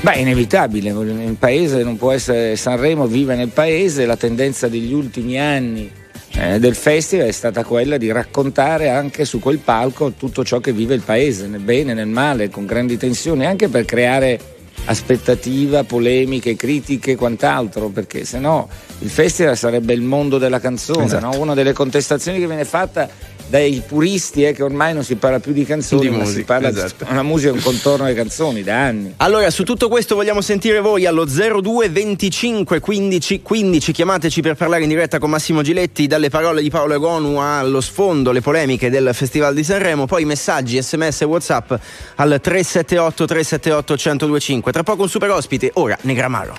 Beh, 0.00 0.12
è 0.12 0.18
inevitabile, 0.18 0.90
il 0.90 1.36
paese 1.38 1.82
non 1.82 1.96
può 1.96 2.12
essere 2.12 2.54
Sanremo, 2.56 3.06
vive 3.06 3.34
nel 3.34 3.48
paese, 3.48 4.04
la 4.04 4.16
tendenza 4.16 4.68
degli 4.68 4.92
ultimi 4.92 5.40
anni 5.40 5.90
eh, 6.32 6.58
del 6.58 6.74
festival 6.74 7.26
è 7.26 7.32
stata 7.32 7.64
quella 7.64 7.96
di 7.96 8.10
raccontare 8.12 8.90
anche 8.90 9.24
su 9.24 9.38
quel 9.38 9.58
palco 9.58 10.12
tutto 10.12 10.44
ciò 10.44 10.60
che 10.60 10.72
vive 10.72 10.94
il 10.94 11.02
paese, 11.02 11.46
nel 11.46 11.60
bene, 11.60 11.94
nel 11.94 12.06
male, 12.08 12.50
con 12.50 12.66
grandi 12.66 12.96
tensioni, 12.96 13.46
anche 13.46 13.68
per 13.68 13.84
creare 13.84 14.38
aspettativa, 14.86 15.84
polemiche, 15.84 16.54
critiche 16.56 17.12
e 17.12 17.16
quant'altro, 17.16 17.88
perché 17.88 18.24
se 18.24 18.38
no 18.38 18.68
il 19.00 19.10
festival 19.10 19.56
sarebbe 19.56 19.92
il 19.92 20.02
mondo 20.02 20.38
della 20.38 20.60
canzone, 20.60 21.04
Esatto. 21.04 21.26
no? 21.26 21.40
una 21.40 21.54
delle 21.54 21.72
contestazioni 21.72 22.38
che 22.38 22.46
viene 22.46 22.64
fatta 22.64 23.08
dai 23.48 23.82
puristi 23.86 24.42
è 24.42 24.52
che 24.52 24.62
ormai 24.62 24.92
non 24.92 25.04
si 25.04 25.14
parla 25.16 25.38
più 25.38 25.52
di 25.52 25.64
canzoni, 25.64 26.02
Di 26.02 26.08
ma 26.08 26.24
si 26.24 26.30
musica, 26.30 26.44
parla 26.44 26.68
esatto. 26.68 27.04
di 27.04 27.10
una 27.10 27.22
musica 27.22 27.52
un 27.52 27.60
contorno 27.60 28.04
alle 28.04 28.14
canzoni 28.14 28.62
da 28.62 28.86
anni. 28.86 29.14
Allora, 29.18 29.50
su 29.50 29.62
tutto 29.62 29.88
questo 29.88 30.14
vogliamo 30.14 30.40
sentire 30.40 30.80
voi 30.80 31.06
allo 31.06 31.24
02 31.24 31.88
25 31.88 32.80
15 32.80 33.42
15. 33.42 33.92
Chiamateci 33.92 34.40
per 34.40 34.54
parlare 34.54 34.82
in 34.82 34.88
diretta 34.88 35.18
con 35.18 35.30
Massimo 35.30 35.62
Giletti. 35.62 36.06
Dalle 36.06 36.28
parole 36.28 36.60
di 36.62 36.70
Paolo 36.70 36.94
Egonu 36.94 37.38
allo 37.38 37.80
sfondo 37.80 38.32
le 38.32 38.40
polemiche 38.40 38.90
del 38.90 39.10
Festival 39.12 39.54
di 39.54 39.62
Sanremo. 39.62 40.06
Poi 40.06 40.24
messaggi, 40.24 40.80
sms 40.82 41.20
e 41.22 41.24
whatsapp 41.24 41.72
al 42.16 42.38
378 42.42 43.24
378 43.26 43.92
1025. 43.94 44.72
Tra 44.72 44.82
poco 44.82 45.02
un 45.02 45.08
super 45.08 45.30
ospite, 45.30 45.70
ora 45.74 45.96
Negramaro. 46.02 46.56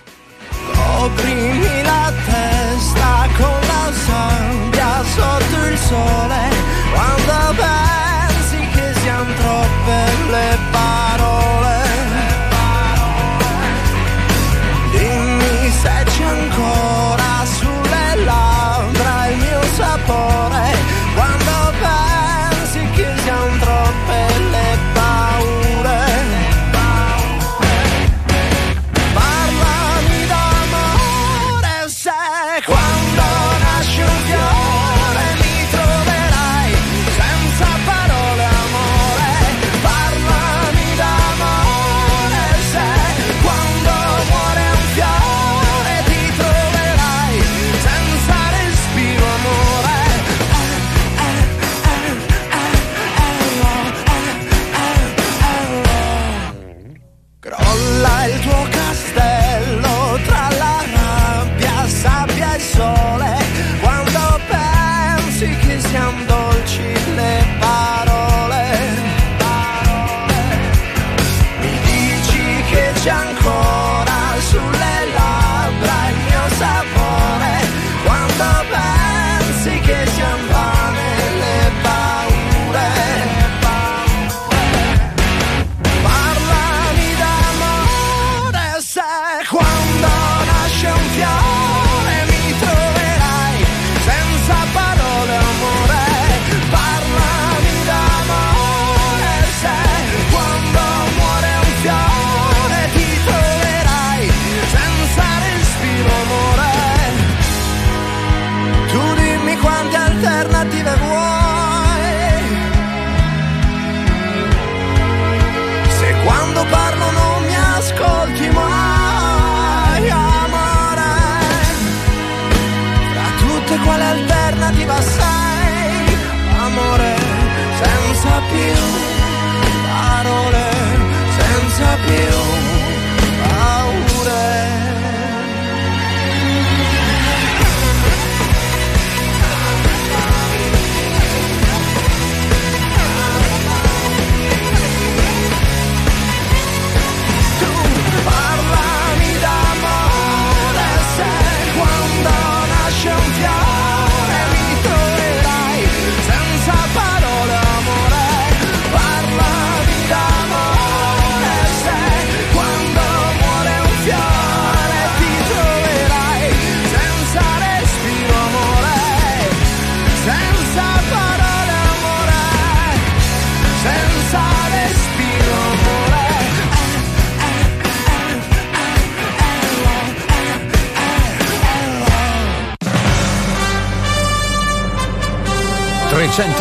Opprimi 0.99 1.81
la 1.83 2.13
testa 2.25 3.27
con 3.37 3.59
la 3.67 3.91
sabbia 4.05 5.03
sotto 5.13 5.67
il 5.67 5.77
sole 5.77 6.46
quando 6.97 7.61
pensi 7.61 8.57
che 8.73 8.93
siano 9.01 9.31
troppe 9.33 10.26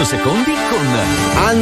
secondi 0.07 0.53
con 0.71 0.87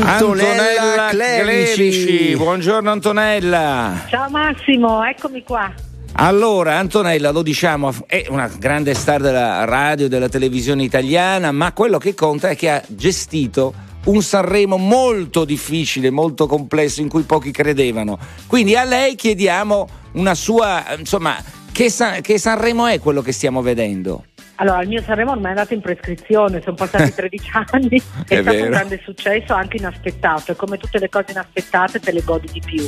Antonella 0.02 1.08
Clerici. 1.08 2.36
Buongiorno 2.36 2.90
Antonella. 2.90 4.04
Ciao 4.06 4.28
Massimo, 4.28 5.02
eccomi 5.02 5.42
qua. 5.42 5.72
Allora, 6.16 6.76
Antonella, 6.76 7.30
lo 7.30 7.40
diciamo, 7.40 7.90
è 8.04 8.26
una 8.28 8.48
grande 8.58 8.92
star 8.92 9.22
della 9.22 9.64
radio 9.64 10.06
e 10.06 10.08
della 10.10 10.28
televisione 10.28 10.82
italiana, 10.82 11.52
ma 11.52 11.72
quello 11.72 11.96
che 11.96 12.12
conta 12.12 12.50
è 12.50 12.56
che 12.56 12.68
ha 12.68 12.82
gestito 12.86 13.72
un 14.04 14.20
Sanremo 14.20 14.76
molto 14.76 15.46
difficile, 15.46 16.10
molto 16.10 16.46
complesso, 16.46 17.00
in 17.00 17.08
cui 17.08 17.22
pochi 17.22 17.50
credevano. 17.50 18.18
Quindi 18.46 18.76
a 18.76 18.84
lei 18.84 19.14
chiediamo 19.14 19.88
una 20.12 20.34
sua, 20.34 20.84
insomma, 20.98 21.34
che, 21.72 21.88
San- 21.88 22.20
che 22.20 22.38
Sanremo 22.38 22.88
è 22.88 23.00
quello 23.00 23.22
che 23.22 23.32
stiamo 23.32 23.62
vedendo? 23.62 24.24
Allora, 24.56 24.82
il 24.82 24.88
mio 24.88 25.02
Sanremo 25.02 25.32
ormai 25.32 25.46
è 25.46 25.50
andato 25.50 25.74
in 25.74 25.80
prescrizione, 25.80 26.60
sono 26.62 26.76
passati 26.76 27.12
13 27.14 27.50
anni, 27.72 27.88
è, 28.28 28.34
È 28.34 28.40
stato 28.40 28.50
vero. 28.50 28.64
un 28.64 28.70
grande 28.70 29.00
successo, 29.02 29.52
anche 29.52 29.76
inaspettato, 29.78 30.52
e 30.52 30.56
come 30.56 30.78
tutte 30.78 30.98
le 30.98 31.08
cose 31.08 31.32
inaspettate 31.32 32.00
te 32.00 32.12
le 32.12 32.22
godi 32.22 32.48
di 32.52 32.62
più. 32.64 32.86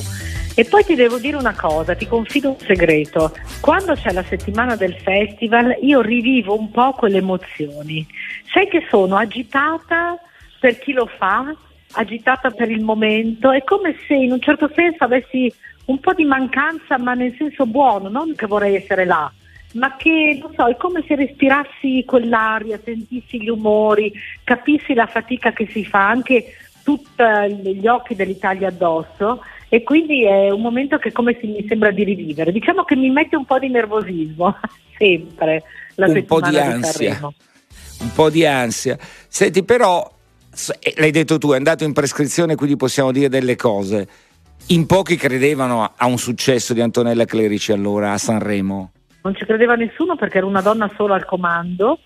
E 0.55 0.65
poi 0.65 0.85
ti 0.85 0.95
devo 0.95 1.19
dire 1.19 1.37
una 1.37 1.55
cosa, 1.55 1.95
ti 1.95 2.07
confido 2.07 2.51
un 2.51 2.59
segreto. 2.59 3.35
Quando 3.61 3.95
c'è 3.95 4.13
la 4.13 4.25
settimana 4.25 4.75
del 4.77 4.95
festival 4.95 5.77
io 5.83 6.01
rivivo 6.01 6.59
un 6.59 6.71
po' 6.71 6.93
quelle 6.93 7.19
emozioni. 7.19 8.07
Sai 8.53 8.67
che 8.69 8.87
sono 8.89 9.17
agitata 9.17 10.19
per 10.59 10.79
chi 10.79 10.93
lo 10.93 11.07
fa, 11.19 11.55
agitata 11.93 12.51
per 12.51 12.71
il 12.71 12.83
momento, 12.83 13.51
è 13.53 13.63
come 13.65 13.97
se 14.07 14.15
in 14.15 14.33
un 14.33 14.41
certo 14.41 14.71
senso 14.75 15.05
avessi 15.05 15.53
un 15.87 16.01
po' 16.01 16.15
di 16.15 16.25
mancanza, 16.25 16.97
ma 16.99 17.13
nel 17.15 17.35
senso 17.37 17.67
buono, 17.67 18.09
non 18.09 18.35
che 18.35 18.47
vorrei 18.47 18.77
essere 18.77 19.05
là, 19.05 19.31
ma 19.77 19.97
che 19.97 20.39
non 20.41 20.53
so, 20.55 20.67
è 20.67 20.77
come 20.77 21.05
se 21.07 21.15
respirassi 21.15 22.05
quell'aria, 22.07 22.81
sentissi 22.83 23.41
gli 23.41 23.49
umori, 23.49 24.13
capissi 24.45 24.95
la 24.95 25.07
fatica 25.07 25.53
che 25.53 25.69
si 25.71 25.85
fa, 25.85 26.09
anche 26.09 26.55
tutti 26.83 27.23
gli 27.75 27.87
occhi 27.87 28.15
dell'Italia 28.15 28.69
addosso 28.69 29.43
e 29.69 29.83
quindi 29.83 30.25
è 30.25 30.51
un 30.51 30.61
momento 30.61 30.99
che 30.99 31.11
come 31.11 31.37
se 31.41 31.47
mi 31.47 31.65
sembra 31.67 31.91
di 31.91 32.05
rivivere. 32.05 32.53
Diciamo 32.53 32.85
che 32.85 32.95
mi 32.95 33.11
mette 33.11 33.37
un 33.37 33.45
po' 33.45 33.59
di 33.59 33.69
nervosismo, 33.69 34.57
sempre, 34.97 35.65
la 35.97 36.07
un 36.07 36.25
po' 36.25 36.41
di 36.41 36.51
di 36.51 36.59
ansia. 36.59 37.13
Sanremo. 37.13 37.35
Un 38.01 38.13
po' 38.15 38.31
di 38.31 38.47
ansia. 38.47 38.97
Senti, 39.29 39.65
però, 39.65 40.09
eh, 40.81 40.95
l'hai 40.97 41.11
detto 41.11 41.39
tu, 41.39 41.51
è 41.53 41.57
andato 41.57 41.85
in 41.85 41.93
prescrizione, 41.93 42.55
quindi 42.55 42.77
possiamo 42.77 43.11
dire 43.11 43.29
delle 43.29 43.57
cose. 43.57 44.09
In 44.69 44.87
pochi 44.87 45.17
credevano 45.17 45.93
a 45.97 46.07
un 46.07 46.19
successo 46.19 46.73
di 46.73 46.81
Antonella 46.81 47.25
Clerici 47.25 47.73
allora 47.73 48.13
a 48.13 48.19
Sanremo. 48.19 48.93
Non 49.27 49.35
ci 49.35 49.45
credeva 49.45 49.75
nessuno 49.75 50.15
perché 50.15 50.37
era 50.39 50.47
una 50.47 50.61
donna 50.61 50.89
sola 50.95 51.17
al 51.17 51.25
comando, 51.25 51.99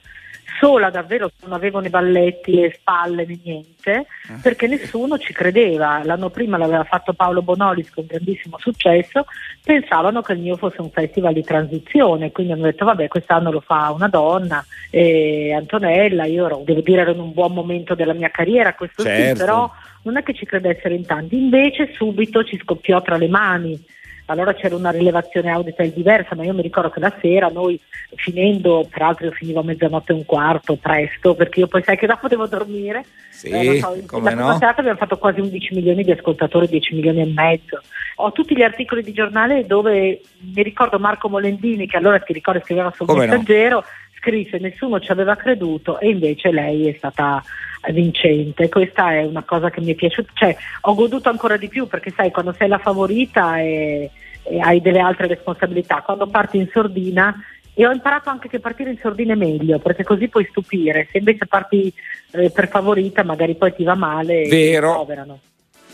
sola 0.59 0.89
davvero, 0.89 1.31
non 1.43 1.53
avevo 1.53 1.79
né 1.79 1.91
balletti 1.91 2.59
né 2.59 2.73
spalle 2.73 3.27
né 3.27 3.39
niente, 3.45 4.07
perché 4.41 4.67
nessuno 4.67 5.19
ci 5.19 5.35
credeva. 5.35 6.01
L'anno 6.03 6.31
prima 6.31 6.57
l'aveva 6.57 6.85
fatto 6.85 7.13
Paolo 7.13 7.43
Bonolis 7.43 7.91
con 7.91 8.07
grandissimo 8.07 8.57
successo, 8.59 9.27
pensavano 9.63 10.23
che 10.23 10.33
il 10.33 10.39
mio 10.39 10.57
fosse 10.57 10.81
un 10.81 10.91
festival 10.91 11.35
di 11.35 11.45
transizione, 11.45 12.33
quindi 12.33 12.55
hanno 12.55 12.63
detto 12.63 12.87
vabbè 12.87 13.09
quest'anno 13.09 13.53
lo 13.53 13.61
fa 13.61 13.91
una 13.91 14.09
donna, 14.09 14.65
e 14.89 15.53
Antonella, 15.53 16.25
io 16.25 16.47
ero- 16.47 16.63
devo 16.65 16.81
dire 16.81 17.03
ero 17.03 17.13
in 17.13 17.21
un 17.21 17.35
buon 17.35 17.53
momento 17.53 17.95
della 17.95 18.15
mia 18.15 18.31
carriera, 18.31 18.73
questo 18.73 19.03
Certo. 19.03 19.27
sì, 19.27 19.45
però 19.45 19.71
non 20.05 20.17
è 20.17 20.23
che 20.23 20.33
ci 20.33 20.47
credessero 20.47 20.95
in 20.95 21.05
tanti, 21.05 21.37
invece 21.37 21.93
subito 21.93 22.43
ci 22.45 22.59
scoppiò 22.59 23.03
tra 23.03 23.19
le 23.19 23.29
mani. 23.29 23.99
Allora 24.31 24.55
c'era 24.55 24.77
una 24.77 24.91
rilevazione 24.91 25.51
auditel 25.51 25.91
diversa, 25.91 26.37
ma 26.37 26.45
io 26.45 26.55
mi 26.55 26.63
ricordo 26.63 26.89
che 26.91 27.01
la 27.01 27.13
sera 27.21 27.49
noi 27.49 27.79
finendo, 28.15 28.87
peraltro 28.89 29.27
io 29.27 29.33
finivo 29.33 29.61
a 29.61 29.65
mezzanotte 29.65 30.13
e 30.13 30.15
un 30.15 30.25
quarto, 30.25 30.77
presto, 30.77 31.35
perché 31.35 31.61
io 31.61 31.67
poi 31.67 31.83
sai 31.83 31.97
che 31.97 32.07
dopo 32.07 32.29
devo 32.29 32.47
dormire. 32.47 33.05
Sì, 33.31 33.49
Eh, 33.49 33.79
so, 33.81 33.97
come 34.07 34.31
la 34.31 34.37
prima 34.37 34.53
no? 34.53 34.59
serata 34.59 34.81
abbiamo 34.81 34.99
fatto 34.99 35.19
quasi 35.19 35.41
11 35.41 35.75
milioni 35.75 36.05
di 36.05 36.13
ascoltatori, 36.13 36.69
10 36.69 36.95
milioni 36.95 37.23
e 37.23 37.33
mezzo. 37.35 37.81
Ho 38.17 38.31
tutti 38.31 38.55
gli 38.55 38.63
articoli 38.63 39.03
di 39.03 39.13
giornale 39.13 39.67
dove 39.67 40.21
mi 40.39 40.63
ricordo 40.63 40.99
Marco 40.99 41.29
Molendini, 41.29 41.89
che 41.89 41.97
allora 41.97 42.21
ti 42.21 42.33
ricordo 42.33 42.61
scriveva 42.61 42.93
sul 42.95 43.07
Come 43.07 43.27
no? 43.27 43.83
Scrisse 44.21 44.59
nessuno 44.59 45.01
ci 45.01 45.11
aveva 45.11 45.35
creduto 45.35 45.99
e 45.99 46.11
invece 46.11 46.53
lei 46.53 46.89
è 46.89 46.95
stata 46.97 47.43
vincente. 47.89 48.69
Questa 48.69 49.13
è 49.13 49.25
una 49.25 49.43
cosa 49.43 49.71
che 49.71 49.81
mi 49.81 49.93
è 49.93 49.95
piaciuta, 49.95 50.31
cioè 50.35 50.57
ho 50.83 50.95
goduto 50.95 51.31
ancora 51.31 51.57
di 51.57 51.69
più 51.69 51.87
perché 51.87 52.13
sai 52.15 52.31
quando 52.31 52.55
sei 52.57 52.69
la 52.69 52.79
favorita 52.79 53.59
e, 53.59 54.11
e 54.43 54.61
hai 54.61 54.81
delle 54.81 55.01
altre 55.01 55.27
responsabilità, 55.27 56.03
quando 56.03 56.27
parti 56.27 56.59
in 56.59 56.69
sordina 56.71 57.35
e 57.73 57.87
ho 57.87 57.93
imparato 57.93 58.29
anche 58.29 58.49
che 58.49 58.61
partire 58.61 58.91
in 58.91 58.99
sordina 58.99 59.33
è 59.33 59.37
meglio 59.37 59.79
perché 59.79 60.05
così 60.05 60.29
puoi 60.29 60.47
stupire, 60.51 61.09
se 61.11 61.19
invece 61.19 61.47
parti 61.47 61.93
eh, 62.33 62.51
per 62.51 62.69
favorita 62.69 63.25
magari 63.25 63.55
poi 63.55 63.75
ti 63.75 63.85
va 63.85 63.95
male 63.95 64.43
e 64.43 64.45
ti 64.45 64.51
Vero. 64.51 64.89
rimproverano. 64.89 65.39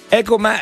Ecco, 0.08 0.38
ma 0.38 0.54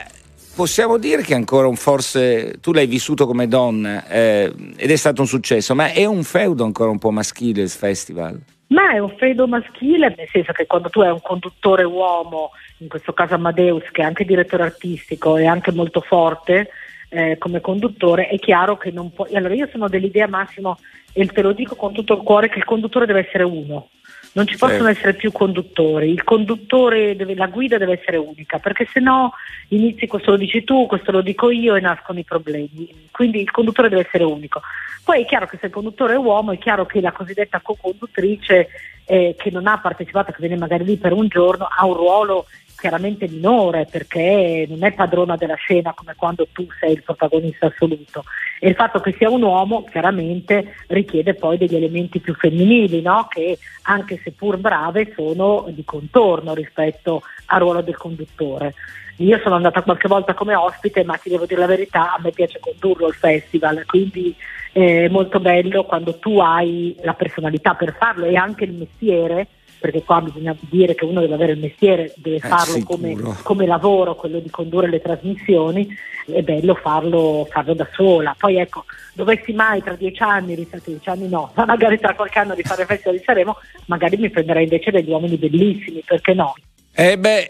possiamo 0.55 0.99
dire 0.99 1.23
che 1.23 1.35
ancora 1.35 1.67
un 1.67 1.77
forse 1.77 2.59
tu 2.61 2.73
l'hai 2.73 2.87
vissuto 2.87 3.27
come 3.27 3.49
donna 3.49 4.07
eh, 4.07 4.53
ed 4.77 4.91
è 4.91 4.97
stato 4.97 5.21
un 5.21 5.27
successo, 5.27 5.75
ma 5.75 5.93
è 5.93 6.05
un 6.05 6.23
feudo 6.23 6.65
ancora 6.65 6.91
un 6.91 6.99
po' 6.99 7.11
maschile 7.11 7.63
il 7.63 7.69
festival. 7.69 8.41
Ma 8.69 8.93
è 8.93 8.99
un 8.99 9.15
feudo 9.17 9.47
maschile, 9.47 10.15
nel 10.17 10.29
senso 10.33 10.53
che 10.53 10.67
quando 10.67 10.89
tu 10.89 11.01
hai 11.01 11.11
un 11.11 11.21
conduttore 11.21 11.85
uomo, 11.85 12.51
in 12.79 12.89
questo 12.89 13.13
caso 13.13 13.35
Amadeus, 13.35 13.85
che 13.91 14.03
è 14.03 14.05
anche 14.05 14.25
direttore 14.25 14.63
artistico 14.63 15.37
e 15.37 15.47
anche 15.47 15.71
molto 15.73 16.01
forte 16.01 16.71
eh, 17.11 17.37
come 17.39 17.61
conduttore, 17.61 18.29
è 18.29 18.39
chiaro 18.39 18.77
che 18.77 18.91
non 18.91 19.13
puoi. 19.13 19.35
Allora 19.37 19.55
io 19.55 19.69
sono 19.71 19.89
dell'idea 19.89 20.27
Massimo, 20.27 20.79
e 21.13 21.27
te 21.27 21.43
lo 21.43 21.53
dico 21.53 21.77
con 21.77 21.93
tutto 21.93 22.15
il 22.15 22.23
cuore, 22.23 22.49
che 22.49 22.59
il 22.59 22.65
conduttore 22.65 23.07
deve 23.07 23.27
essere 23.27 23.45
uno. 23.45 23.91
Non 24.35 24.49
ci 24.49 24.57
possono 24.57 24.87
Certo. 24.87 24.99
essere 24.99 25.15
più 25.15 25.31
conduttori, 25.31 26.11
il 26.11 26.25
conduttore, 26.25 27.15
deve- 27.15 27.37
la 27.37 27.47
guida 27.47 27.79
deve 27.79 28.01
essere 28.01 28.17
unica, 28.17 28.59
perché 28.59 28.85
se 28.93 28.99
no 28.99 29.33
inizi 29.69 30.09
questo 30.09 30.33
lo 30.33 30.37
dici 30.37 30.65
tu, 30.65 30.87
questo 30.87 31.13
lo 31.13 31.21
dico 31.21 31.51
io 31.51 31.77
e 31.77 31.81
nascono 31.81 32.19
i 32.19 32.25
problemi. 32.25 33.09
Quindi 33.13 33.41
il 33.41 33.53
conduttore 33.53 33.89
deve 33.89 34.03
essere 34.07 34.25
unico. 34.25 34.61
Poi 35.05 35.23
è 35.23 35.25
chiaro 35.25 35.47
che 35.47 35.59
se 35.61 35.67
il 35.67 35.73
conduttore 35.73 36.15
è 36.15 36.19
uomo, 36.19 36.51
è 36.51 36.59
chiaro 36.59 36.85
che 36.85 37.01
la 37.01 37.13
cosiddetta 37.13 37.61
co-conduttrice 37.61 38.69
eh, 39.07 39.37
che 39.39 39.51
non 39.51 39.69
ha 39.69 39.79
partecipato, 39.79 40.33
che 40.33 40.39
viene 40.41 40.57
magari 40.57 40.83
lì 40.83 40.97
per 40.97 41.13
un 41.13 41.29
giorno, 41.29 41.69
ha 41.71 41.87
un 41.87 41.95
ruolo 41.95 42.47
chiaramente 42.77 43.29
minore 43.29 43.87
perché 43.91 44.67
non 44.69 44.85
è 44.85 44.93
padrona 44.93 45.37
della 45.37 45.55
scena 45.55 45.93
come 45.95 46.15
quando 46.17 46.47
tu 46.53 46.67
sei 46.79 46.93
il 46.93 47.03
protagonista 47.03 47.67
assoluto 47.67 48.25
e 48.61 48.69
il 48.69 48.75
fatto 48.75 49.01
che 49.01 49.15
sia 49.17 49.31
un 49.31 49.43
uomo 49.43 49.85
chiaramente 49.85 50.77
richiede 50.89 51.35
poi 51.35 51.59
degli 51.59 51.77
elementi 51.77 52.21
più 52.21 52.35
femminili 52.35 53.01
no? 53.03 53.27
che 53.29 53.59
anche 53.83 54.21
seppur 54.23 54.57
brave 54.59 55.13
sono 55.15 55.67
di 55.69 55.85
contorno 55.85 56.55
rispetto 56.55 57.23
al 57.47 57.61
ruolo 57.61 57.83
del 57.83 57.97
conduttore. 57.97 58.75
Io 59.19 59.39
sono 59.43 59.55
andata 59.55 59.83
qualche 59.83 60.09
volta 60.09 60.35
come 60.35 60.57
ospite, 60.57 61.05
ma 61.05 61.17
ti 61.17 61.29
devo 61.29 61.47
dire 61.47 61.61
la 61.61 61.67
verità, 61.67 62.15
a 62.15 62.21
me 62.21 62.33
piace 62.33 62.59
condurlo 62.59 63.07
il 63.07 63.15
festival, 63.15 63.85
quindi 63.87 64.35
è 64.73 65.07
molto 65.09 65.39
bello 65.39 65.85
quando 65.85 66.19
tu 66.19 66.41
hai 66.41 66.97
la 67.03 67.15
personalità 67.15 67.75
per 67.75 67.95
farlo 67.97 68.25
e 68.25 68.35
anche 68.35 68.65
il 68.65 68.73
mestiere, 68.73 69.47
perché 69.85 70.03
qua 70.03 70.23
bisogna 70.23 70.57
dire 70.61 70.95
che 70.95 71.05
uno 71.05 71.21
deve 71.21 71.35
avere 71.35 71.53
il 71.53 71.59
mestiere, 71.59 72.15
deve 72.17 72.39
farlo 72.39 72.83
come, 72.85 73.15
come 73.43 73.67
lavoro, 73.67 74.15
quello 74.15 74.39
di 74.39 74.49
condurre 74.49 74.89
le 74.89 75.03
trasmissioni, 75.03 75.87
è 76.25 76.41
bello 76.41 76.75
farlo, 76.75 77.47
farlo 77.51 77.75
da 77.75 77.87
sola. 77.93 78.35
Poi 78.39 78.57
ecco, 78.57 78.87
dovessi 79.13 79.53
mai 79.53 79.83
tra 79.83 79.93
dieci 79.95 80.23
anni, 80.23 80.55
rispetto 80.55 80.85
a 80.89 80.93
dieci 80.93 81.09
anni 81.11 81.29
no, 81.29 81.53
ma 81.57 81.67
magari 81.67 81.99
tra 81.99 82.15
qualche 82.15 82.39
anno 82.39 82.55
rifare 82.55 82.81
il 82.81 82.89
festival 82.89 83.19
di 83.19 83.23
Sanremo, 83.27 83.57
magari 83.85 84.17
mi 84.17 84.31
prenderei 84.31 84.63
invece 84.63 84.91
degli 84.91 85.11
uomini 85.11 85.37
bellissimi, 85.37 86.03
perché 86.03 86.33
no? 86.33 86.55
Eh 86.95 87.19
beh, 87.19 87.47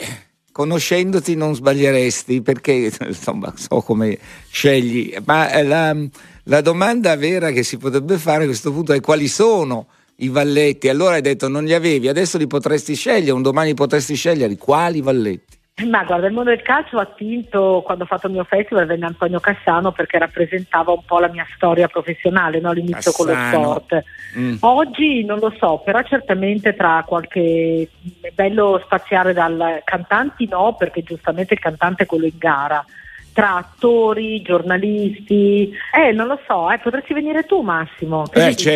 conoscendoti 0.51 1.37
non 1.37 1.55
sbaglieresti 1.55 2.43
perché 2.43 2.91
insomma 3.01 3.53
so 3.57 3.81
come 3.81 4.19
scegli, 4.51 5.15
ma 5.25 5.53
eh, 5.53 5.63
la, 5.63 5.97
la 6.45 6.61
domanda 6.63 7.15
vera 7.15 7.53
che 7.53 7.63
si 7.63 7.77
potrebbe 7.77 8.19
fare 8.19 8.43
a 8.43 8.47
questo 8.47 8.73
punto 8.73 8.93
è 8.93 8.99
quali 8.99 9.29
sono 9.29 9.87
i 10.17 10.29
valletti? 10.29 10.89
Allora 10.89 11.15
hai 11.15 11.21
detto 11.23 11.49
non 11.49 11.65
li 11.65 11.75
avevi, 11.75 12.09
adesso 12.09 12.39
li 12.39 12.47
potresti 12.47 12.95
scegliere, 12.95 13.33
un 13.33 13.43
domani 13.43 13.75
potresti 13.75 14.15
scegliere 14.15 14.57
quali 14.57 15.01
valletti? 15.01 15.63
Ma 15.87 16.05
guarda, 16.05 16.29
il 16.29 16.33
mondo 16.33 16.51
del 16.51 16.63
calcio 16.63 16.99
ha 16.99 17.03
attinto 17.03 17.83
quando 17.85 18.05
ho 18.05 18.07
fatto 18.07 18.29
il 18.29 18.33
mio 18.33 18.45
festival 18.45 18.87
venne 18.87 19.07
Antonio 19.07 19.41
Cassano 19.41 19.91
perché 19.91 20.19
rappresentava 20.19 20.93
un 20.93 21.05
po' 21.05 21.19
la 21.19 21.27
mia 21.27 21.45
storia 21.57 21.89
professionale, 21.89 22.61
no? 22.61 22.71
l'inizio 22.71 23.11
con 23.11 23.27
lo 23.27 23.33
Cassano. 23.33 23.65
sport. 23.65 24.05
Mm. 24.39 24.55
Oggi 24.61 25.25
non 25.25 25.41
lo 25.41 25.53
so, 25.59 25.83
però 25.85 26.01
certamente 26.05 26.77
tra 26.77 27.03
qualche 27.05 27.89
è 28.21 28.31
bello 28.33 28.81
spaziare 28.85 29.33
dal 29.33 29.81
cantanti 29.83 30.47
no, 30.47 30.77
perché 30.79 31.03
giustamente 31.03 31.55
il 31.55 31.61
cantante 31.61 32.05
è 32.05 32.07
quello 32.07 32.27
in 32.27 32.39
gara. 32.39 32.85
Tra 33.33 33.57
attori, 33.57 34.43
giornalisti, 34.43 35.73
eh 35.93 36.13
non 36.13 36.29
lo 36.29 36.39
so, 36.47 36.71
eh, 36.71 36.79
potresti 36.79 37.15
venire 37.15 37.47
tu 37.47 37.63
Massimo. 37.63 38.23
Che 38.31 38.45
Eh 38.47 38.49
dici? 38.51 38.69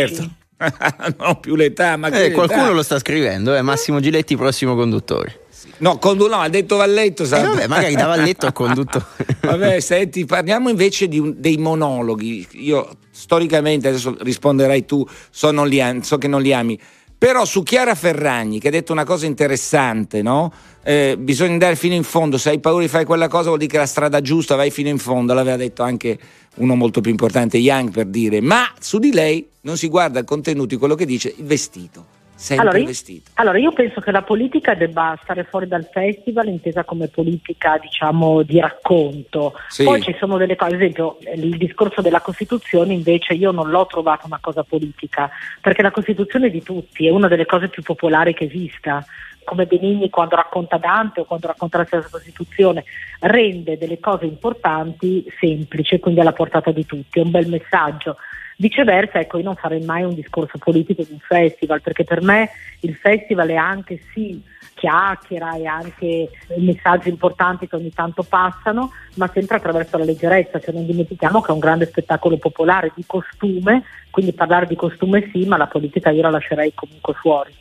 certo, 0.79 1.25
no 1.25 1.39
più 1.41 1.55
l'età, 1.55 1.97
ma 1.97 2.09
Eh, 2.09 2.11
l'età? 2.29 2.35
qualcuno 2.35 2.73
lo 2.73 2.83
sta 2.83 2.99
scrivendo, 2.99 3.55
eh, 3.55 3.63
Massimo 3.63 4.01
Giletti, 4.01 4.37
prossimo 4.37 4.75
conduttore. 4.75 5.43
No, 5.79 5.99
condu- 5.99 6.29
no, 6.29 6.37
ha 6.37 6.49
detto 6.49 6.77
Valletto. 6.77 7.23
Eh, 7.25 7.29
vabbè, 7.29 7.67
magari 7.69 7.95
da 7.95 8.07
Valletto 8.07 8.47
a 8.47 8.53
condutto. 8.53 9.05
Vabbè, 9.43 9.79
senti, 9.81 10.25
parliamo 10.25 10.69
invece 10.69 11.07
di 11.09 11.19
un- 11.19 11.35
dei 11.37 11.57
monologhi. 11.57 12.47
Io 12.53 12.89
storicamente, 13.11 13.89
adesso 13.89 14.17
risponderai 14.21 14.85
tu, 14.85 15.07
so, 15.31 15.51
non 15.53 15.69
li 15.69 15.81
so 16.03 16.19
che 16.19 16.27
non 16.29 16.43
li 16.43 16.53
ami, 16.53 16.79
però 17.19 17.45
su 17.45 17.65
Chiara 17.65 17.97
Ferragni, 17.97 18.61
che 18.61 18.69
ha 18.69 18.71
detto 18.71 18.93
una 18.93 19.05
cosa 19.05 19.27
interessante, 19.27 20.23
no? 20.23 20.53
Eh, 20.85 21.17
bisogna 21.19 21.53
andare 21.53 21.75
fino 21.75 21.95
in 21.95 22.05
fondo, 22.05 22.39
se 22.39 22.51
hai 22.51 22.61
paura 22.61 22.83
di 22.83 22.89
fare 22.89 23.05
quella 23.05 23.27
cosa 23.27 23.49
vuol 23.49 23.59
dire 23.59 23.73
che 23.73 23.79
la 23.79 23.87
strada 23.87 24.21
giusta, 24.21 24.55
vai 24.55 24.71
fino 24.71 24.89
in 24.89 24.99
fondo, 24.99 25.35
l'aveva 25.35 25.57
detto 25.57 25.83
anche 25.83 26.17
uno 26.57 26.77
molto 26.77 27.01
più 27.01 27.11
importante, 27.11 27.59
Young, 27.59 27.91
per 27.91 28.07
dire, 28.07 28.41
ma 28.41 28.73
su 28.79 28.99
di 28.99 29.13
lei 29.13 29.47
non 29.63 29.77
si 29.77 29.89
guarda 29.89 30.21
il 30.21 30.25
contenuto 30.25 30.69
di 30.69 30.77
quello 30.77 30.95
che 30.95 31.07
dice, 31.07 31.35
il 31.37 31.45
vestito, 31.45 32.05
sempre 32.39 32.67
Allora 32.67 32.77
il 32.79 32.83
io, 32.85 32.89
vestito. 32.91 33.31
allora, 33.35 33.59
io 33.59 33.73
penso 33.73 34.01
che 34.01 34.13
la 34.13 34.23
politica 34.23 34.75
debba 34.75 35.19
stare 35.23 35.43
fuori 35.43 35.67
dal 35.67 35.89
festival 35.91 36.47
intesa 36.47 36.85
come 36.85 37.09
politica, 37.09 37.79
diciamo, 37.79 38.43
di 38.43 38.61
racconto. 38.61 39.55
Sì. 39.67 39.83
Poi 39.83 40.01
ci 40.01 40.15
sono 40.21 40.37
delle 40.37 40.55
cose, 40.55 40.75
ad 40.75 40.81
esempio 40.81 41.19
il 41.35 41.57
discorso 41.57 42.01
della 42.01 42.21
Costituzione 42.21 42.95
invece 42.95 43.35
io 43.35 43.51
non 43.51 43.71
l'ho 43.71 43.87
trovata 43.87 44.27
una 44.27 44.39
cosa 44.41 44.63
politica, 44.63 45.29
perché 45.61 45.83
la 45.83 45.91
Costituzione 45.91 46.47
è 46.47 46.51
di 46.51 46.63
tutti, 46.63 47.09
è 47.09 47.11
una 47.11 47.27
delle 47.27 47.45
cose 47.45 47.69
più 47.69 47.83
popolari 47.83 48.35
che 48.35 48.45
esista. 48.45 49.05
Come 49.43 49.67
Benigni 49.67 50.11
quando 50.11 50.37
racconta 50.37 50.77
Dante 50.77 51.21
o 51.21 51.25
quando 51.25 51.47
racconta 51.49 51.79
la 51.79 51.87
stessa 51.87 52.09
Costituzione, 52.11 52.85
rende 53.21 53.79
delle 53.79 53.99
cose 53.99 54.27
importanti 54.27 55.25
semplici, 55.41 55.99
quindi 55.99 56.21
alla 56.21 56.33
portata 56.33 56.71
di 56.71 56.87
tutti, 56.87 57.19
è 57.19 57.23
un 57.23 57.31
bel 57.31 57.49
messaggio. 57.49 58.17
Viceversa, 58.61 59.21
ecco, 59.21 59.39
io 59.39 59.45
non 59.45 59.55
farei 59.55 59.85
mai 59.85 60.03
un 60.03 60.15
discorso 60.15 60.59
politico 60.59 61.05
di 61.05 61.13
un 61.13 61.21
festival, 61.21 61.81
perché 61.81 62.03
per 62.03 62.23
me 62.23 62.51
il 62.81 62.93
festival 62.97 63.51
è 63.51 63.55
anche 63.55 64.01
sì 64.13 64.43
chiacchiera 64.75 65.57
e 65.57 65.67
anche 65.67 66.29
messaggi 66.57 67.09
importanti 67.09 67.69
che 67.69 67.77
ogni 67.77 67.93
tanto 67.93 68.25
passano, 68.25 68.91
ma 69.15 69.31
sempre 69.33 69.59
attraverso 69.59 69.97
la 69.97 70.05
leggerezza, 70.05 70.59
cioè 70.59 70.75
non 70.75 70.87
dimentichiamo 70.87 71.41
che 71.41 71.51
è 71.51 71.53
un 71.53 71.61
grande 71.61 71.87
spettacolo 71.87 72.37
popolare 72.37 72.91
di 72.97 73.05
costume, 73.07 73.85
quindi 74.11 74.33
parlare 74.33 74.67
di 74.67 74.75
costume 74.75 75.31
sì, 75.33 75.47
ma 75.47 75.57
la 75.57 75.69
politica 75.69 76.11
io 76.11 76.23
la 76.23 76.31
lascerei 76.31 76.73
comunque 76.75 77.15
fuori. 77.15 77.55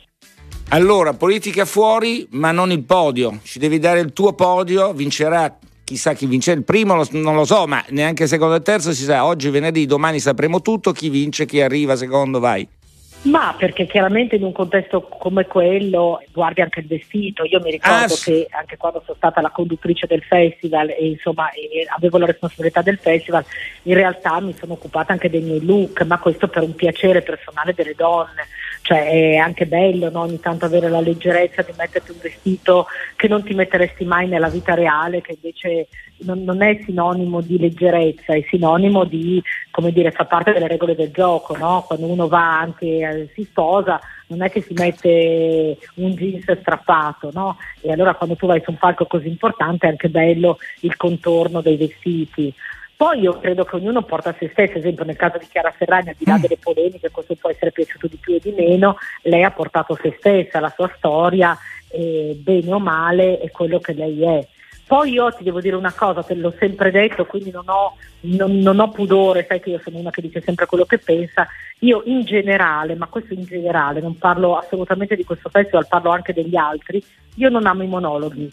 Allora, 0.70 1.14
politica 1.14 1.64
fuori, 1.64 2.26
ma 2.32 2.50
non 2.50 2.72
il 2.72 2.82
podio. 2.82 3.38
Ci 3.44 3.60
devi 3.60 3.78
dare 3.78 4.00
il 4.00 4.12
tuo 4.12 4.32
podio, 4.32 4.92
vincerà 4.92 5.56
chissà 5.88 6.12
chi 6.12 6.26
vince 6.26 6.52
il 6.52 6.64
primo, 6.64 7.02
non 7.12 7.34
lo 7.34 7.46
so, 7.46 7.66
ma 7.66 7.82
neanche 7.88 8.24
il 8.24 8.28
secondo 8.28 8.52
e 8.52 8.58
il 8.58 8.62
terzo 8.62 8.92
si 8.92 9.04
sa. 9.04 9.24
Oggi, 9.24 9.48
venerdì, 9.48 9.86
domani 9.86 10.20
sapremo 10.20 10.60
tutto. 10.60 10.92
Chi 10.92 11.08
vince, 11.08 11.46
chi 11.46 11.62
arriva 11.62 11.96
secondo, 11.96 12.40
vai. 12.40 12.68
Ma 13.22 13.54
perché 13.58 13.86
chiaramente 13.86 14.36
in 14.36 14.44
un 14.44 14.52
contesto 14.52 15.00
come 15.00 15.46
quello 15.46 16.22
guardi 16.30 16.60
anche 16.60 16.80
il 16.80 16.86
vestito. 16.86 17.42
Io 17.44 17.58
mi 17.60 17.70
ricordo 17.70 18.12
Ah, 18.12 18.18
che 18.22 18.46
anche 18.50 18.76
quando 18.76 19.00
sono 19.02 19.16
stata 19.16 19.40
la 19.40 19.50
conduttrice 19.50 20.06
del 20.06 20.22
festival 20.22 20.90
e 20.90 21.08
insomma 21.08 21.50
e 21.50 21.86
avevo 21.96 22.18
la 22.18 22.26
responsabilità 22.26 22.82
del 22.82 22.98
festival, 22.98 23.44
in 23.84 23.94
realtà 23.94 24.38
mi 24.40 24.54
sono 24.56 24.74
occupata 24.74 25.12
anche 25.12 25.30
dei 25.30 25.40
miei 25.40 25.64
look, 25.64 26.02
ma 26.02 26.18
questo 26.18 26.48
per 26.48 26.62
un 26.62 26.74
piacere 26.74 27.22
personale 27.22 27.72
delle 27.74 27.94
donne. 27.96 28.46
Cioè 28.88 29.04
è 29.04 29.36
anche 29.36 29.66
bello 29.66 30.08
no? 30.08 30.20
ogni 30.20 30.40
tanto 30.40 30.64
avere 30.64 30.88
la 30.88 31.02
leggerezza 31.02 31.60
di 31.60 31.74
metterti 31.76 32.10
un 32.10 32.16
vestito 32.22 32.86
che 33.16 33.28
non 33.28 33.44
ti 33.44 33.52
metteresti 33.52 34.06
mai 34.06 34.26
nella 34.26 34.48
vita 34.48 34.72
reale, 34.72 35.20
che 35.20 35.32
invece 35.32 35.88
non, 36.20 36.42
non 36.42 36.62
è 36.62 36.80
sinonimo 36.86 37.42
di 37.42 37.58
leggerezza, 37.58 38.32
è 38.32 38.42
sinonimo 38.48 39.04
di, 39.04 39.42
come 39.70 39.92
dire, 39.92 40.10
fa 40.10 40.24
parte 40.24 40.54
delle 40.54 40.68
regole 40.68 40.94
del 40.94 41.10
gioco, 41.10 41.54
no? 41.54 41.84
Quando 41.86 42.06
uno 42.06 42.28
va 42.28 42.60
anche, 42.60 42.86
eh, 42.86 43.30
si 43.34 43.44
sposa, 43.44 44.00
non 44.28 44.40
è 44.42 44.50
che 44.50 44.62
si 44.62 44.72
mette 44.72 45.76
un 45.96 46.12
jeans 46.12 46.50
strappato, 46.58 47.28
no? 47.34 47.58
E 47.82 47.92
allora 47.92 48.14
quando 48.14 48.36
tu 48.36 48.46
vai 48.46 48.62
su 48.64 48.70
un 48.70 48.78
palco 48.78 49.04
così 49.04 49.28
importante 49.28 49.86
è 49.86 49.90
anche 49.90 50.08
bello 50.08 50.56
il 50.80 50.96
contorno 50.96 51.60
dei 51.60 51.76
vestiti. 51.76 52.54
Poi 52.98 53.20
io 53.20 53.38
credo 53.38 53.64
che 53.64 53.76
ognuno 53.76 54.02
porta 54.02 54.30
a 54.30 54.34
se 54.36 54.48
stesso, 54.50 54.72
ad 54.72 54.78
esempio 54.78 55.04
nel 55.04 55.14
caso 55.14 55.38
di 55.38 55.46
Chiara 55.46 55.70
Ferragni, 55.70 56.08
al 56.08 56.16
di 56.18 56.24
là 56.26 56.36
delle 56.36 56.56
polemiche, 56.60 57.12
questo 57.12 57.36
può 57.36 57.48
essere 57.48 57.70
piaciuto 57.70 58.08
di 58.08 58.16
più 58.16 58.34
o 58.34 58.38
di 58.42 58.50
meno, 58.50 58.96
lei 59.22 59.44
ha 59.44 59.52
portato 59.52 59.96
se 60.02 60.16
stessa, 60.18 60.58
la 60.58 60.72
sua 60.74 60.90
storia, 60.96 61.56
e 61.88 62.36
bene 62.42 62.72
o 62.72 62.80
male, 62.80 63.38
è 63.38 63.52
quello 63.52 63.78
che 63.78 63.92
lei 63.92 64.24
è. 64.24 64.44
Poi 64.84 65.12
io 65.12 65.32
ti 65.32 65.44
devo 65.44 65.60
dire 65.60 65.76
una 65.76 65.92
cosa, 65.92 66.24
te 66.24 66.34
l'ho 66.34 66.52
sempre 66.58 66.90
detto, 66.90 67.24
quindi 67.24 67.52
non 67.52 67.68
ho, 67.68 67.94
non- 68.22 68.58
non 68.58 68.80
ho 68.80 68.90
pudore, 68.90 69.46
sai 69.48 69.60
che 69.60 69.70
io 69.70 69.80
sono 69.84 69.98
una 69.98 70.10
che 70.10 70.22
dice 70.22 70.40
sempre 70.40 70.66
quello 70.66 70.84
che 70.84 70.98
pensa, 70.98 71.46
io 71.78 72.02
in 72.06 72.24
generale, 72.24 72.96
ma 72.96 73.06
questo 73.06 73.32
in 73.32 73.44
generale, 73.44 74.00
non 74.00 74.18
parlo 74.18 74.56
assolutamente 74.56 75.14
di 75.14 75.22
questo 75.22 75.50
festival, 75.50 75.86
parlo 75.86 76.10
anche 76.10 76.32
degli 76.32 76.56
altri, 76.56 77.00
io 77.36 77.48
non 77.48 77.64
amo 77.64 77.84
i 77.84 77.86
monologhi, 77.86 78.52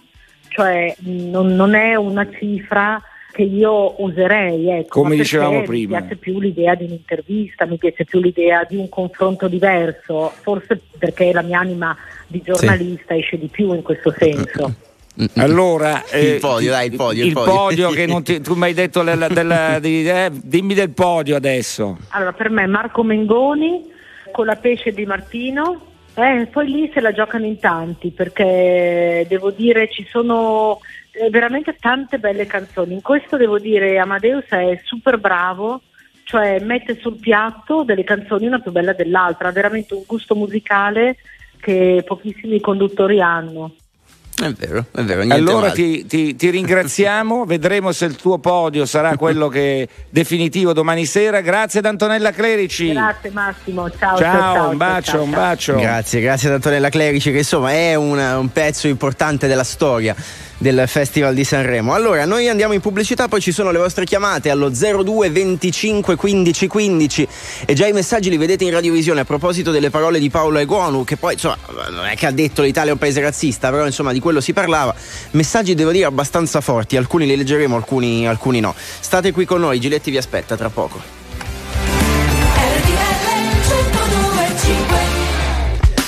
cioè 0.50 0.96
non, 1.00 1.56
non 1.56 1.74
è 1.74 1.96
una 1.96 2.30
cifra 2.30 3.02
che 3.36 3.42
io 3.44 4.02
userei, 4.02 4.70
ecco, 4.70 5.02
Come 5.02 5.18
dicevamo 5.18 5.64
prima. 5.64 5.98
Mi 6.00 6.06
piace 6.06 6.16
più 6.16 6.40
l'idea 6.40 6.74
di 6.74 6.86
un'intervista, 6.86 7.66
mi 7.66 7.78
piace 7.78 8.06
più 8.06 8.22
l'idea 8.22 8.64
di 8.64 8.78
un 8.78 8.88
confronto 8.88 9.50
diverso, 9.50 10.32
forse 10.42 10.80
perché 10.98 11.34
la 11.34 11.42
mia 11.42 11.60
anima 11.60 11.96
di 12.28 12.42
giornalista 12.42 13.14
esce 13.14 13.38
di 13.38 13.48
più 13.48 13.74
in 13.74 13.82
questo 13.82 14.14
senso. 14.18 14.74
Allora, 15.36 16.04
Il 16.14 16.20
eh, 16.34 16.38
podio, 16.42 16.72
dai, 16.72 16.88
il 16.88 16.96
podio, 16.98 17.22
il 17.24 17.28
Il 17.30 17.34
podio. 17.34 17.54
podio 17.54 17.90
che 17.92 18.06
non 18.06 18.22
ti- 18.22 18.42
tu 18.42 18.54
mi 18.56 18.64
hai 18.66 18.74
detto 18.74 19.02
della- 19.02 19.30
della- 19.30 19.80
di- 19.80 20.06
eh, 20.10 20.30
dimmi 20.32 20.74
del 20.74 20.90
podio 20.90 21.38
adesso. 21.38 21.98
Allora, 22.10 22.34
per 22.34 22.50
me 22.50 22.68
Marco 22.68 23.02
Mengoni 23.02 23.82
con 24.34 24.46
la 24.46 24.58
pesce 24.58 24.92
di 24.92 25.06
Martino, 25.06 25.86
eh, 26.16 26.48
poi 26.52 26.68
lì 26.70 26.92
se 26.94 27.00
la 27.00 27.14
giocano 27.14 27.46
in 27.46 27.60
tanti 27.60 28.12
perché 28.12 29.26
devo 29.30 29.52
dire 29.52 29.90
ci 29.90 30.06
sono 30.10 30.80
veramente 31.30 31.76
tante 31.80 32.18
belle 32.20 32.46
canzoni. 32.46 32.94
In 32.94 33.02
questo 33.02 33.38
devo 33.38 33.60
dire 33.60 33.98
Amadeus 33.98 34.46
è 34.50 34.80
super 34.84 35.18
bravo, 35.18 35.82
cioè 36.24 36.60
mette 36.60 36.98
sul 37.00 37.18
piatto 37.18 37.84
delle 37.84 38.04
canzoni 38.04 38.48
una 38.48 38.60
più 38.60 38.72
bella 38.72 38.94
dell'altra, 38.94 39.50
ha 39.50 39.52
veramente 39.52 39.94
un 39.94 40.04
gusto 40.06 40.36
musicale 40.36 41.18
che 41.60 42.04
pochissimi 42.06 42.60
conduttori 42.60 43.22
hanno. 43.22 43.74
È 44.38 44.50
vero, 44.52 44.86
è 44.94 45.02
vero. 45.02 45.22
Allora 45.34 45.72
ti, 45.72 46.06
ti- 46.08 46.36
ti 46.36 46.50
ringraziamo, 46.50 47.46
vedremo 47.48 47.94
se 47.94 48.04
il 48.04 48.18
tuo 48.18 48.38
podio 48.38 48.86
sarà 48.86 49.16
quello 49.16 49.48
che 49.48 49.88
definitivo 50.10 50.74
domani 50.74 51.06
sera. 51.06 51.40
Grazie 51.40 51.80
ad 51.80 51.86
Antonella 51.86 52.32
Clerici. 52.32 52.92
Grazie 52.92 53.30
Massimo, 53.30 53.90
ciao. 53.92 54.18
Ciao, 54.18 54.54
ciao, 54.56 54.70
un 54.72 54.78
bacio, 54.78 55.12
ciao, 55.12 55.24
un 55.24 55.32
ciao. 55.32 55.40
bacio. 55.42 55.76
Grazie, 55.78 56.20
grazie 56.20 56.50
ad 56.50 56.56
Antonella 56.56 56.90
Clerici 56.90 57.32
che 57.32 57.38
insomma 57.38 57.72
è 57.72 57.96
una- 57.96 58.38
un 58.38 58.52
pezzo 58.52 58.88
importante 58.90 59.48
della 59.48 59.64
storia 59.64 60.14
del 60.58 60.84
Festival 60.88 61.34
di 61.34 61.44
Sanremo. 61.44 61.94
Allora, 61.94 62.26
noi 62.26 62.48
andiamo 62.48 62.74
in 62.74 62.82
pubblicità, 62.82 63.28
poi 63.28 63.42
ci 63.42 63.52
sono 63.52 63.72
le 63.72 63.78
vostre 63.78 64.06
chiamate 64.06 64.50
allo 64.50 64.70
02 64.70 65.30
25 65.30 66.16
15 66.16 66.68
15 66.68 67.28
e 67.66 67.74
già 67.74 67.88
i 67.88 67.92
messaggi 67.92 68.30
li 68.30 68.38
vedete 68.38 68.64
in 68.64 68.72
radiovisione 68.72 69.22
a 69.22 69.26
proposito 69.26 69.72
delle 69.72 69.90
parole 69.90 70.20
di 70.20 70.30
Paolo 70.30 70.60
Eguonu, 70.60 71.04
che 71.04 71.18
poi 71.18 71.34
insomma 71.34 71.58
non 71.90 72.06
è 72.06 72.16
che 72.16 72.26
ha 72.26 72.32
detto 72.32 72.62
l'Italia 72.62 72.90
è 72.90 72.94
un 72.94 73.00
paese 73.00 73.22
razzista, 73.22 73.70
però 73.70 73.86
insomma 73.86 74.12
di 74.12 74.20
quello 74.20 74.42
si 74.42 74.54
parlava. 74.54 74.94
Messaggi 75.32 75.76
devo 75.76 75.92
dire 75.92 76.06
abbastanza 76.06 76.62
forti, 76.62 76.98
alcuni 76.98 77.26
li 77.26 77.36
leggeremo, 77.36 77.76
alcuni, 77.76 78.28
alcuni 78.28 78.60
no. 78.60 78.74
State 78.76 79.32
qui 79.32 79.46
con 79.46 79.60
noi, 79.60 79.80
Giletti 79.80 80.12
vi 80.12 80.18
aspetta 80.18 80.56
tra 80.56 80.70
poco. 80.70 81.25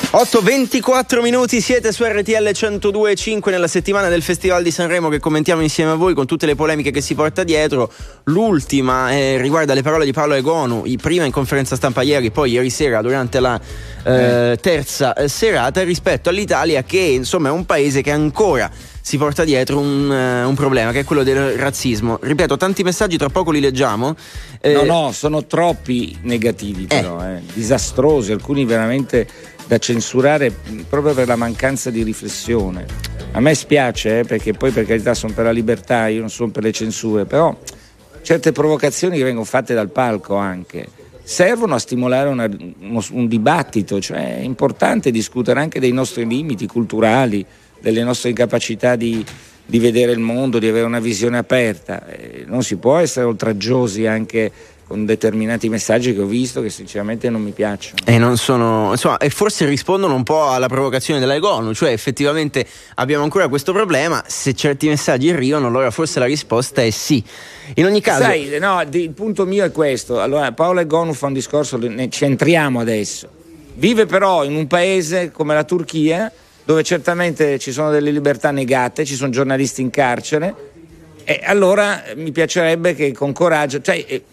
8.24 0.10 1.22
minuti, 1.22 1.60
siete 1.60 1.92
su 1.92 2.06
RTL 2.06 2.32
102.5 2.32 3.50
nella 3.50 3.68
settimana 3.68 4.08
del 4.08 4.22
Festival 4.22 4.64
di 4.64 4.72
Sanremo 4.72 5.10
che 5.10 5.20
commentiamo 5.20 5.62
insieme 5.62 5.92
a 5.92 5.96
voi 5.96 6.14
con 6.14 6.26
tutte 6.26 6.46
le 6.46 6.56
polemiche 6.56 6.92
che 6.92 7.02
si 7.02 7.14
porta 7.14 7.44
dietro. 7.44 7.92
L'ultima 8.24 9.12
eh, 9.12 9.38
riguarda 9.38 9.74
le 9.74 9.82
parole 9.82 10.06
di 10.06 10.14
Paolo 10.14 10.36
Egonu, 10.36 10.86
prima 11.02 11.26
in 11.26 11.34
conferenza 11.34 11.76
stampa 11.76 12.04
ieri, 12.04 12.32
poi 12.32 12.52
ieri 12.52 12.70
sera 12.70 13.02
durante 13.02 13.42
la 13.42 13.60
eh, 14.06 14.58
terza 14.62 15.14
eh, 15.14 15.28
serata 15.28 15.84
rispetto 15.84 16.30
all'Italia 16.30 16.84
che 16.84 17.00
insomma 17.00 17.50
è 17.50 17.52
un 17.52 17.66
paese 17.66 18.02
che 18.02 18.12
ancora 18.12 18.72
si 19.02 19.18
porta 19.18 19.44
dietro 19.44 19.80
un, 19.80 20.12
eh, 20.12 20.44
un 20.44 20.56
problema 20.56 20.92
che 20.92 21.02
è 21.02 21.04
quello 21.04 21.24
del 21.24 21.58
razzismo. 21.58 22.18
Ripeto, 22.22 22.56
tanti 22.56 22.82
messaggi, 22.84 23.18
tra 23.18 23.30
poco 23.30 23.52
li 23.52 23.60
leggiamo. 23.60 24.16
Eh, 24.62 24.72
No, 24.72 24.84
no, 24.84 25.12
sono 25.12 25.46
troppi 25.46 26.18
negativi 26.22 26.86
però, 26.86 27.22
eh, 27.24 27.42
disastrosi, 27.54 28.32
alcuni 28.32 28.64
veramente 28.66 29.56
da 29.68 29.78
censurare 29.78 30.52
proprio 30.90 31.14
per 31.14 31.28
la 31.28 31.36
mancanza 31.36 31.90
di 31.90 32.04
riflessione. 32.04 32.86
A 33.32 33.40
me 33.40 33.54
spiace, 33.54 34.20
eh, 34.20 34.24
perché 34.24 34.54
poi 34.54 34.72
per 34.72 34.86
carità 34.86 35.14
sono 35.14 35.34
per 35.34 35.46
la 35.46 35.52
libertà, 35.52 36.08
io 36.08 36.22
non 36.22 36.30
sono 36.30 36.50
per 36.50 36.64
le 36.64 36.72
censure, 36.72 37.26
però 37.26 37.56
certe 38.22 38.52
provocazioni 38.52 39.18
che 39.18 39.24
vengono 39.24 39.46
fatte 39.46 39.74
dal 39.74 39.90
palco 39.90 40.36
anche 40.36 40.88
servono 41.28 41.76
a 41.76 41.80
stimolare 41.80 42.30
una- 42.30 42.50
un 42.50 43.28
dibattito, 43.28 44.00
cioè 44.00 44.38
è 44.38 44.42
importante 44.42 45.12
discutere 45.12 45.60
anche 45.60 45.78
dei 45.78 45.92
nostri 45.92 46.26
limiti 46.26 46.68
culturali, 46.68 47.46
delle 47.82 48.02
nostre 48.02 48.30
incapacità 48.30 48.96
di, 48.96 49.26
di 49.66 49.78
vedere 49.78 50.14
il 50.14 50.20
mondo, 50.20 50.58
di 50.58 50.70
avere 50.70 50.86
una 50.86 51.02
visione 51.02 51.38
aperta. 51.38 52.08
Eh, 52.08 52.46
non 52.48 52.64
si 52.64 52.78
può 52.78 52.96
essere 52.96 53.26
oltraggiosi 53.26 54.06
anche 54.06 54.50
con 54.88 55.06
determinati 55.06 55.68
messaggi 55.68 56.14
che 56.14 56.22
ho 56.22 56.26
visto 56.26 56.62
che 56.62 56.70
sinceramente 56.70 57.30
non 57.30 57.42
mi 57.42 57.52
piacciono. 57.52 57.98
E 58.06 58.18
non 58.18 58.38
sono, 58.38 58.92
insomma, 58.92 59.18
e 59.18 59.30
forse 59.30 59.66
rispondono 59.66 60.16
un 60.16 60.24
po' 60.24 60.50
alla 60.50 60.68
provocazione 60.68 61.20
della 61.20 61.36
Egonu, 61.36 61.74
cioè 61.74 61.92
effettivamente 61.92 62.66
abbiamo 62.96 63.24
ancora 63.24 63.50
questo 63.50 63.74
problema, 63.74 64.24
se 64.28 64.54
certi 64.54 64.88
messaggi 64.88 65.30
arrivano 65.30 65.68
allora 65.68 65.92
forse 65.92 66.20
la 66.20 66.26
risposta 66.26 66.82
è 66.82 66.90
sì. 66.90 67.22
In 67.76 67.86
ogni 67.86 68.00
caso... 68.00 68.24
Sai, 68.24 68.58
no, 68.60 68.82
il 68.90 69.12
punto 69.12 69.46
mio 69.46 69.66
è 69.66 69.72
questo. 69.72 70.22
Allora, 70.22 70.54
Paolo 70.54 70.80
Egonu 70.80 71.12
fa 71.12 71.28
un 71.28 71.34
discorso, 71.34 71.78
ne 71.78 72.10
centriamo 72.10 72.80
adesso. 72.80 73.28
Vive 73.74 74.06
però 74.06 74.46
in 74.46 74.56
un 74.56 74.68
paese 74.68 75.32
come 75.32 75.54
la 75.54 75.66
Turchia, 75.66 76.32
dove 76.64 76.84
certamente 76.84 77.60
ci 77.60 77.74
sono 77.74 77.92
delle 77.92 78.12
libertà 78.12 78.52
negate, 78.52 79.04
ci 79.04 79.16
sono 79.16 79.32
giornalisti 79.32 79.82
in 79.82 79.90
carcere, 79.90 80.56
e 81.26 81.42
allora 81.44 82.04
mi 82.16 82.32
piacerebbe 82.32 82.96
che 82.96 83.12
con 83.12 83.34
coraggio, 83.34 83.82
cioè, 83.82 84.04
eh, 84.08 84.24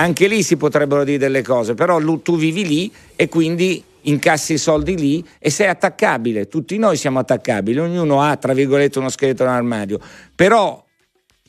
anche 0.00 0.28
lì 0.28 0.42
si 0.42 0.56
potrebbero 0.56 1.04
dire 1.04 1.18
delle 1.18 1.42
cose, 1.42 1.74
però 1.74 2.00
tu 2.20 2.36
vivi 2.36 2.66
lì 2.66 2.92
e 3.16 3.28
quindi 3.28 3.82
incassi 4.02 4.54
i 4.54 4.58
soldi 4.58 4.96
lì 4.96 5.24
e 5.38 5.50
sei 5.50 5.66
attaccabile. 5.66 6.46
Tutti 6.46 6.78
noi 6.78 6.96
siamo 6.96 7.18
attaccabili, 7.18 7.78
ognuno 7.78 8.22
ha, 8.22 8.36
tra 8.36 8.52
virgolette, 8.52 8.98
uno 8.98 9.08
scheletro 9.08 9.46
nell'armadio. 9.46 9.98
Però 10.34 10.84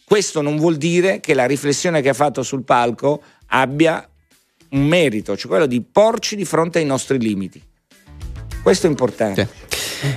questo 0.03 0.41
non 0.41 0.57
vuol 0.57 0.77
dire 0.77 1.19
che 1.19 1.35
la 1.35 1.45
riflessione 1.45 2.01
che 2.01 2.09
ha 2.09 2.13
fatto 2.13 2.41
sul 2.41 2.63
palco 2.63 3.21
abbia 3.47 4.07
un 4.69 4.85
merito, 4.85 5.37
cioè 5.37 5.47
quello 5.47 5.67
di 5.67 5.81
porci 5.81 6.35
di 6.35 6.45
fronte 6.45 6.79
ai 6.79 6.85
nostri 6.85 7.19
limiti. 7.19 7.61
Questo 8.63 8.87
è 8.87 8.89
importante. 8.89 9.47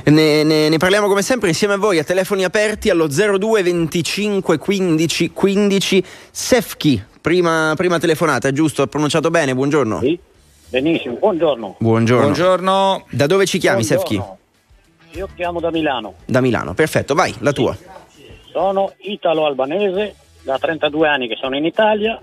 Ne, 0.05 0.45
ne- 0.45 0.69
ne 0.69 0.77
parliamo 0.77 1.09
come 1.09 1.23
sempre 1.23 1.49
insieme 1.49 1.75
a 1.75 1.77
voi 1.77 1.99
a 1.99 2.05
telefoni 2.05 2.45
aperti 2.45 2.89
allo 2.89 3.09
02 3.09 3.63
25 3.63 4.57
15 4.57 5.31
15 5.33 6.05
Sefchi, 6.31 7.03
prima, 7.23 7.73
prima 7.77 7.99
telefonata, 7.99 8.53
giusto? 8.53 8.83
Ho 8.83 8.87
pronunciato 8.87 9.31
bene, 9.31 9.55
buongiorno. 9.55 10.03
Benissimo, 10.69 11.15
buongiorno. 11.15 11.77
Buongiorno. 11.79 13.07
Da 13.11 13.27
dove 13.27 13.47
ci 13.47 13.57
chiami 13.57 13.85
Sefchi? 13.85 14.17
Buongiorno. 14.17 14.41
Io 15.13 15.29
chiamo 15.35 15.61
da 15.61 15.71
Milano. 15.71 16.15
Da 16.27 16.41
Milano, 16.41 16.75
perfetto, 16.75 17.15
vai, 17.15 17.35
la 17.41 17.53
tua. 17.53 17.77
Sono 18.51 18.93
italo-albanese, 18.99 20.15
da 20.43 20.59
32 20.59 21.09
anni 21.09 21.29
che 21.29 21.37
sono 21.37 21.57
in 21.57 21.65
Italia 21.65 22.23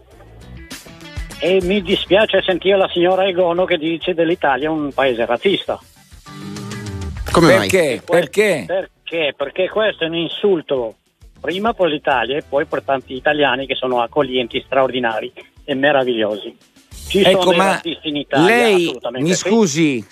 e 1.39 1.59
mi 1.63 1.81
dispiace 1.81 2.41
sentire 2.41 2.77
la 2.77 2.89
signora 2.89 3.25
Egono 3.25 3.65
che 3.65 3.77
dice 3.77 4.13
dell'Italia 4.13 4.69
un 4.69 4.91
paese 4.91 5.25
razzista. 5.25 5.79
Come 7.31 7.47
Perché? 7.47 8.01
Perché? 8.03 8.63
Perché? 8.67 9.33
Perché 9.37 9.69
questo 9.69 10.03
è 10.03 10.07
un 10.07 10.15
insulto 10.15 10.95
prima 11.39 11.73
per 11.73 11.87
l'Italia 11.87 12.37
e 12.37 12.43
poi 12.47 12.65
per 12.65 12.83
tanti 12.83 13.13
italiani 13.13 13.65
che 13.65 13.75
sono 13.75 14.01
accoglienti, 14.01 14.61
straordinari 14.65 15.31
e 15.63 15.73
meravigliosi. 15.73 16.55
Ci 17.07 17.21
Ecco, 17.21 17.41
sono 17.41 17.57
ma 17.57 17.81
in 18.03 18.15
Italia, 18.15 18.45
lei, 18.55 18.97
mi 19.19 19.29
sì. 19.29 19.35
scusi, 19.35 20.05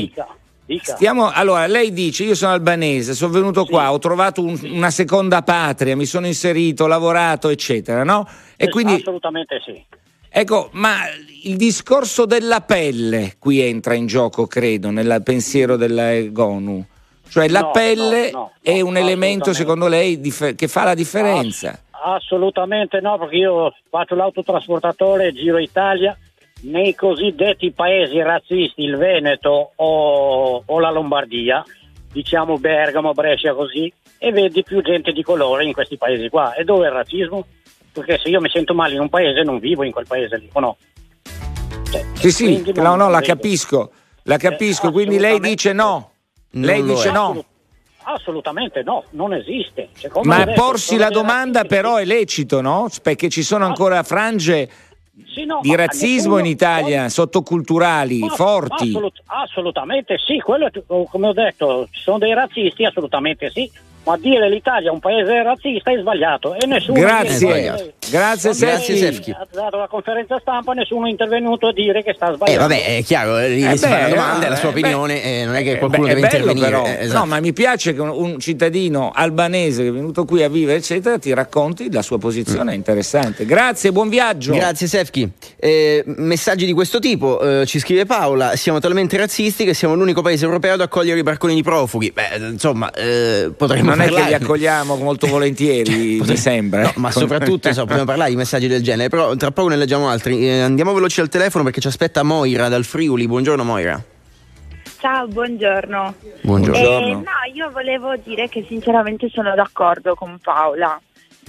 Dica, 0.00 0.26
dica. 0.66 0.94
Stiamo, 0.94 1.30
allora, 1.30 1.66
lei 1.66 1.90
dice: 1.92 2.24
Io 2.24 2.34
sono 2.34 2.52
albanese, 2.52 3.14
sono 3.14 3.32
venuto 3.32 3.64
qua, 3.64 3.90
ho 3.92 3.98
trovato 3.98 4.42
un- 4.42 4.58
una 4.64 4.90
seconda 4.90 5.42
patria, 5.42 5.96
mi 5.96 6.04
sono 6.04 6.26
inserito, 6.26 6.84
ho 6.84 6.86
lavorato, 6.86 7.48
eccetera, 7.48 8.04
no? 8.04 8.28
E 8.56 8.66
Eh, 8.66 8.68
quindi, 8.68 8.94
Assolutamente 8.94 9.58
sì. 9.64 9.82
ecco, 10.28 10.68
ma 10.72 10.96
il 11.44 11.56
discorso 11.56 12.26
della 12.26 12.60
pelle 12.60 13.36
qui 13.38 13.60
entra 13.60 13.94
in 13.94 14.06
gioco, 14.06 14.46
credo, 14.46 14.90
nel 14.90 15.22
pensiero 15.24 15.76
della 15.76 16.20
Gonu. 16.24 16.84
Cioè, 17.34 17.48
la 17.48 17.62
No, 17.62 17.70
pelle 17.72 18.30
no, 18.30 18.38
no, 18.38 18.52
è 18.62 18.80
un 18.80 18.96
elemento, 18.96 19.52
secondo 19.52 19.88
lei, 19.88 20.20
dif- 20.20 20.54
che 20.54 20.68
fa 20.68 20.84
la 20.84 20.94
differenza. 20.94 21.76
Assolutamente 22.04 23.00
no, 23.00 23.18
perché 23.18 23.34
io 23.34 23.74
faccio 23.90 24.14
l'autotrasportatore, 24.14 25.32
giro 25.32 25.58
Italia, 25.58 26.16
nei 26.60 26.94
cosiddetti 26.94 27.72
paesi 27.72 28.22
razzisti, 28.22 28.84
il 28.84 28.96
Veneto 28.96 29.72
o, 29.74 30.62
o 30.64 30.78
la 30.78 30.92
Lombardia, 30.92 31.64
diciamo 32.12 32.56
Bergamo, 32.58 33.14
Brescia 33.14 33.52
così, 33.52 33.92
e 34.18 34.30
vedi 34.30 34.62
più 34.62 34.80
gente 34.80 35.10
di 35.10 35.24
colore 35.24 35.64
in 35.64 35.72
questi 35.72 35.96
paesi 35.96 36.28
qua. 36.28 36.54
E 36.54 36.62
dove 36.62 36.84
è 36.86 36.88
il 36.88 36.94
razzismo? 36.94 37.44
Perché 37.92 38.20
se 38.22 38.28
io 38.28 38.40
mi 38.40 38.48
sento 38.48 38.74
male 38.74 38.94
in 38.94 39.00
un 39.00 39.08
paese 39.08 39.42
non 39.42 39.58
vivo 39.58 39.82
in 39.82 39.90
quel 39.90 40.06
paese 40.06 40.38
lì, 40.38 40.48
o 40.52 40.60
no? 40.60 40.76
Sì, 42.12 42.30
sì, 42.30 42.44
quindi 42.62 42.80
no, 42.80 42.94
no, 42.94 43.08
la 43.08 43.20
capisco, 43.22 43.90
la 44.22 44.36
capisco, 44.36 44.90
Eh, 44.90 44.92
quindi 44.92 45.18
lei 45.18 45.40
dice 45.40 45.72
no. 45.72 46.10
Lei 46.54 46.78
Non 46.78 46.88
lo 46.88 46.94
dice 46.94 47.08
è. 47.08 47.12
no. 47.12 47.22
Assolut- 47.24 47.46
Assolutamente 48.06 48.82
no, 48.82 49.04
non 49.12 49.32
esiste. 49.32 49.88
Come 50.10 50.26
Ma 50.44 50.52
porsi 50.52 50.98
la 50.98 51.08
domanda 51.08 51.64
però 51.64 51.96
è 51.96 52.04
lecito, 52.04 52.60
no? 52.60 52.88
Perché 53.02 53.30
ci 53.30 53.42
sono 53.42 53.64
ancora 53.64 54.02
frange 54.02 54.68
Sì, 55.34 55.46
no, 55.46 55.60
di 55.62 55.74
razzismo 55.74 56.36
in 56.36 56.44
Italia, 56.44 57.08
sottoculturali, 57.08 58.18
Ma- 58.18 58.28
forti. 58.34 58.88
assolut- 58.90 59.22
assolutamente 59.24 60.18
sì, 60.18 60.38
quello 60.38 60.70
come 61.08 61.28
ho 61.28 61.32
detto, 61.32 61.88
ci 61.92 62.02
sono 62.02 62.18
dei 62.18 62.34
razzisti, 62.34 62.84
assolutamente 62.84 63.50
sì, 63.50 63.70
ma 64.04 64.16
dire 64.18 64.48
l'Italia 64.50 64.90
è 64.90 64.92
un 64.92 65.00
paese 65.00 65.42
razzista 65.42 65.90
è 65.90 65.98
sbagliato 65.98 66.54
e 66.54 66.66
nessuno 66.66 67.00
Grazie. 67.00 67.48
ieri- 67.48 67.92
Grazie, 68.10 68.52
Sefchi. 68.52 69.30
ha 69.30 69.46
dato 69.50 69.78
la 69.78 69.86
conferenza 69.88 70.38
stampa 70.40 70.72
nessuno 70.74 71.06
è 71.06 71.10
intervenuto 71.10 71.68
a 71.68 71.72
dire 71.72 72.02
che 72.02 72.12
sta 72.14 72.30
Eh 72.30 72.34
sbagliando. 72.34 72.60
vabbè, 72.68 72.96
è 72.98 73.02
chiaro, 73.02 73.38
eh, 73.38 73.50
gli 73.52 73.64
Eh 73.64 73.76
si 73.76 73.86
fa 73.86 73.88
beh, 73.88 73.96
una 74.00 74.08
domanda, 74.08 74.46
è 74.46 74.48
la 74.50 74.54
eh, 74.54 74.58
sua 74.58 74.70
beh, 74.72 74.78
opinione, 74.78 75.22
eh, 75.22 75.44
non 75.46 75.54
è 75.54 75.62
che 75.62 75.72
Eh, 75.72 75.78
qualcuno 75.78 76.02
beh, 76.06 76.14
deve 76.14 76.20
intervenire. 76.26 76.66
però. 76.66 76.84
eh, 76.86 76.96
esatto. 77.00 77.18
No, 77.18 77.26
ma 77.26 77.40
mi 77.40 77.52
piace 77.54 77.94
che 77.94 78.00
un, 78.02 78.08
un 78.10 78.38
cittadino 78.38 79.10
albanese 79.14 79.82
che 79.82 79.88
è 79.88 79.92
venuto 79.92 80.24
qui 80.26 80.42
a 80.42 80.48
vivere, 80.50 80.78
eccetera, 80.78 81.18
ti 81.18 81.32
racconti 81.32 81.90
la 81.90 82.02
sua 82.02 82.18
posizione, 82.18 82.72
è 82.72 82.74
interessante. 82.74 83.46
Grazie, 83.46 83.90
buon 83.90 84.10
viaggio. 84.10 84.52
Grazie 84.54 84.86
Sefchi. 84.86 85.30
Eh, 85.56 86.04
messaggi 86.06 86.66
di 86.66 86.72
questo 86.72 86.98
tipo, 86.98 87.40
eh, 87.60 87.66
ci 87.66 87.78
scrive 87.78 88.04
Paola, 88.04 88.54
siamo 88.56 88.80
talmente 88.80 89.16
razzisti 89.16 89.64
che 89.64 89.72
siamo 89.72 89.94
l'unico 89.94 90.20
paese 90.20 90.44
europeo 90.44 90.74
ad 90.74 90.82
accogliere 90.82 91.18
i 91.20 91.22
barconi 91.22 91.54
di 91.54 91.62
profughi. 91.62 92.12
Beh, 92.12 92.36
insomma, 92.50 92.90
eh, 92.92 93.50
potremmo 93.56 93.93
non 93.94 94.04
è 94.04 94.08
che 94.08 94.22
li 94.22 94.34
accogliamo 94.34 94.96
molto 94.96 95.26
volentieri, 95.26 96.20
mi 96.24 96.36
sembra. 96.36 96.82
No, 96.82 96.88
eh. 96.88 96.92
ma 96.96 97.10
soprattutto 97.10 97.68
insomma, 97.68 97.86
possiamo 97.86 98.06
parlare 98.06 98.30
di 98.30 98.36
messaggi 98.36 98.66
del 98.66 98.82
genere, 98.82 99.08
però 99.08 99.34
tra 99.36 99.50
poco 99.50 99.68
ne 99.68 99.76
leggiamo 99.76 100.08
altri. 100.08 100.46
Eh, 100.46 100.60
andiamo 100.60 100.92
veloci 100.92 101.20
al 101.20 101.28
telefono 101.28 101.64
perché 101.64 101.80
ci 101.80 101.88
aspetta 101.88 102.22
Moira 102.22 102.68
dal 102.68 102.84
Friuli. 102.84 103.26
Buongiorno 103.26 103.64
Moira. 103.64 104.02
Ciao, 104.98 105.26
buongiorno. 105.28 106.14
Buongiorno. 106.40 106.78
Eh, 106.78 107.12
no, 107.12 107.24
io 107.52 107.70
volevo 107.70 108.16
dire 108.16 108.48
che 108.48 108.64
sinceramente 108.66 109.28
sono 109.28 109.54
d'accordo 109.54 110.14
con 110.14 110.38
Paola. 110.42 110.98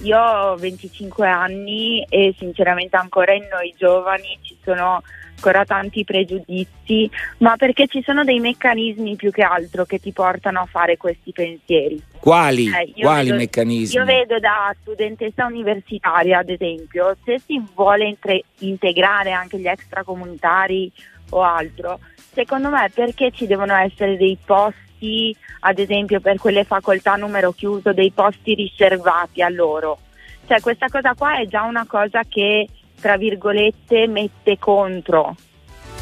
Io 0.02 0.18
ho 0.18 0.56
25 0.56 1.26
anni 1.26 2.04
e 2.06 2.34
sinceramente 2.36 2.96
ancora 2.96 3.32
in 3.32 3.46
noi 3.50 3.74
giovani 3.78 4.38
ci 4.42 4.54
sono 4.62 5.02
ancora 5.36 5.64
tanti 5.64 6.02
pregiudizi, 6.02 7.08
ma 7.38 7.56
perché 7.56 7.86
ci 7.86 8.02
sono 8.02 8.24
dei 8.24 8.40
meccanismi 8.40 9.16
più 9.16 9.30
che 9.30 9.42
altro 9.42 9.84
che 9.84 9.98
ti 9.98 10.12
portano 10.12 10.60
a 10.60 10.66
fare 10.66 10.96
questi 10.96 11.30
pensieri. 11.32 12.02
Quali? 12.18 12.66
Eh, 12.68 12.92
Quali 12.98 13.26
vedo- 13.26 13.36
meccanismi? 13.36 13.98
Io 13.98 14.04
vedo 14.04 14.38
da 14.38 14.74
studentessa 14.80 15.44
universitaria, 15.44 16.38
ad 16.38 16.48
esempio, 16.48 17.16
se 17.24 17.40
si 17.44 17.62
vuole 17.74 18.06
intre- 18.06 18.42
integrare 18.58 19.32
anche 19.32 19.58
gli 19.58 19.68
extracomunitari 19.68 20.90
o 21.30 21.42
altro, 21.42 22.00
secondo 22.32 22.70
me 22.70 22.90
perché 22.92 23.30
ci 23.30 23.46
devono 23.46 23.74
essere 23.74 24.16
dei 24.16 24.38
posti, 24.44 25.36
ad 25.60 25.78
esempio 25.78 26.20
per 26.20 26.38
quelle 26.38 26.64
facoltà 26.64 27.12
a 27.12 27.16
numero 27.16 27.52
chiuso, 27.52 27.92
dei 27.92 28.10
posti 28.10 28.54
riservati 28.54 29.42
a 29.42 29.48
loro? 29.50 29.98
Cioè 30.46 30.60
questa 30.60 30.86
cosa 30.88 31.14
qua 31.14 31.38
è 31.40 31.46
già 31.46 31.62
una 31.62 31.84
cosa 31.88 32.22
che, 32.22 32.68
tra 33.00 33.16
virgolette, 33.16 34.06
mette 34.06 34.58
contro. 34.58 35.34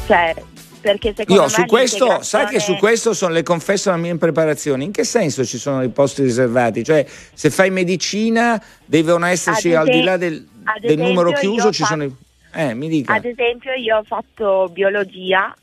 Cioè, 0.07 0.33
perché 0.81 1.13
secondo 1.15 1.41
Io 1.41 1.47
me 1.47 1.53
su 1.53 1.65
questo, 1.65 2.21
sai 2.21 2.45
che 2.45 2.59
su 2.59 2.75
questo 2.75 3.13
sono, 3.13 3.33
le 3.33 3.41
confesso 3.43 3.89
la 3.89 3.97
mia 3.97 4.11
impreparazione. 4.11 4.83
In 4.83 4.91
che 4.91 5.03
senso 5.03 5.43
ci 5.43 5.57
sono 5.57 5.81
i 5.81 5.89
posti 5.89 6.21
riservati? 6.21 6.83
Cioè, 6.83 7.05
se 7.33 7.49
fai 7.49 7.71
medicina 7.71 8.61
devono 8.85 9.25
esserci 9.25 9.73
Ad 9.73 9.87
al 9.87 9.93
di 9.93 10.03
là 10.03 10.17
del, 10.17 10.47
del 10.79 10.97
numero 10.97 11.31
esempio, 11.31 11.49
chiuso 11.51 11.71
ci 11.71 11.81
fa- 11.81 11.87
sono 11.87 12.03
i... 12.03 12.15
Eh, 12.53 12.73
mi 12.73 12.87
dica. 12.87 13.13
Ad 13.13 13.25
esempio 13.25 13.73
io 13.73 13.97
ho 13.97 14.03
fatto 14.03 14.69
biologia 14.71 15.53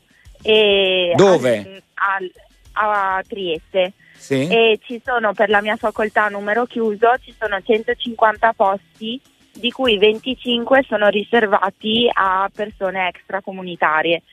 e 0.41 1.13
Dove? 1.15 1.81
al- 1.95 2.31
al- 2.73 2.89
a 3.15 3.23
Trieste 3.27 3.93
Sì. 4.17 4.47
e 4.47 4.79
ci 4.83 5.01
sono 5.03 5.33
per 5.33 5.49
la 5.49 5.61
mia 5.61 5.75
facoltà 5.77 6.25
a 6.25 6.29
numero 6.29 6.65
chiuso, 6.65 7.15
ci 7.23 7.33
sono 7.39 7.59
150 7.61 8.53
posti 8.53 9.19
di 9.53 9.71
cui 9.71 9.97
25 9.97 10.83
sono 10.87 11.07
riservati 11.09 12.09
a 12.11 12.49
persone 12.53 13.07
extracomunitarie. 13.07 14.23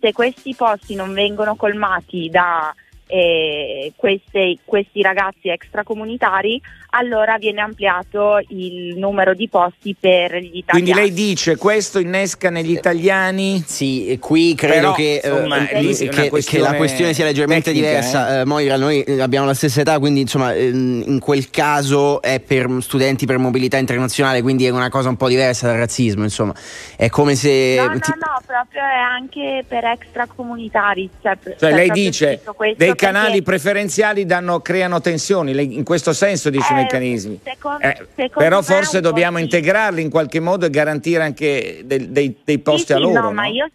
Se 0.00 0.12
questi 0.12 0.54
posti 0.54 0.94
non 0.94 1.12
vengono 1.12 1.54
colmati 1.56 2.30
da 2.30 2.74
eh, 3.12 3.92
queste- 3.96 4.58
questi 4.64 5.02
ragazzi 5.02 5.48
extracomunitari, 5.48 6.60
allora 6.90 7.36
viene 7.38 7.60
ampliato 7.60 8.38
il 8.48 8.96
numero 8.98 9.34
di 9.34 9.48
posti 9.48 9.94
per 9.98 10.36
gli 10.36 10.58
italiani. 10.58 10.64
Quindi 10.66 10.92
lei 10.94 11.12
dice 11.12 11.56
questo 11.56 11.98
innesca 11.98 12.50
negli 12.50 12.72
italiani? 12.72 13.62
Sì, 13.66 14.06
e 14.08 14.18
qui 14.18 14.54
credo 14.54 14.74
Però, 14.74 14.92
che, 14.94 15.20
eh, 15.22 15.28
insomma, 15.28 15.68
eh, 15.68 15.80
lì 15.82 15.94
che- 15.96 16.30
che 16.44 16.58
la 16.58 16.74
questione 16.74 17.12
sia 17.14 17.24
leggermente 17.24 17.72
tecnica, 17.72 17.86
diversa. 17.86 18.40
Eh, 18.40 18.44
Moira, 18.44 18.76
noi 18.76 19.02
eh, 19.02 19.20
abbiamo 19.20 19.46
la 19.46 19.54
stessa 19.54 19.80
età, 19.80 19.98
quindi 19.98 20.20
insomma 20.20 20.52
ehm, 20.54 21.04
in 21.06 21.18
quel 21.20 21.50
caso 21.50 22.20
è 22.22 22.40
per 22.40 22.68
studenti 22.80 23.26
per 23.26 23.38
mobilità 23.38 23.76
internazionale, 23.76 24.42
quindi 24.42 24.66
è 24.66 24.70
una 24.70 24.88
cosa 24.88 25.08
un 25.08 25.16
po' 25.16 25.28
diversa 25.28 25.66
dal 25.68 25.76
razzismo, 25.76 26.22
insomma. 26.24 26.54
È 26.96 27.08
come 27.08 27.34
se... 27.34 27.76
No, 27.78 27.86
no, 27.86 27.98
ti- 27.98 28.10
no, 28.14 28.42
proprio 28.46 28.82
è 28.82 28.98
anche 29.00 29.64
per 29.66 29.84
extracomunitari. 29.84 31.08
Cioè, 31.22 31.38
Cioè 31.42 31.54
c'è 31.56 31.72
lei 31.72 31.90
dice 31.90 32.40
dei 32.56 32.74
perché- 32.76 32.94
canali 32.94 33.42
preferenziali 33.42 34.26
danno, 34.26 34.60
creano 34.60 35.00
tensioni, 35.00 35.52
lei 35.54 35.74
in 35.76 35.84
questo 35.84 36.12
senso 36.12 36.50
dice 36.50 36.72
Eh, 36.72 36.76
meccanismi. 36.82 37.40
Secondo, 37.44 37.82
Eh, 37.86 37.96
secondo 38.14 38.32
Però 38.36 38.62
forse 38.62 39.00
po' 39.00 39.08
dobbiamo 39.08 39.36
sì. 39.38 39.42
integrarli 39.44 40.02
in 40.02 40.10
qualche 40.10 40.40
modo 40.40 40.66
e 40.66 40.70
garantire 40.70 41.22
anche 41.22 41.82
del- 41.84 42.08
dei, 42.08 42.36
dei 42.44 42.58
posti 42.58 42.86
Sì, 42.86 42.92
a 42.92 42.96
sì, 42.96 43.02
loro. 43.02 43.14
no, 43.14 43.20
no? 43.26 43.32
ma 43.32 43.46
io, 43.46 43.68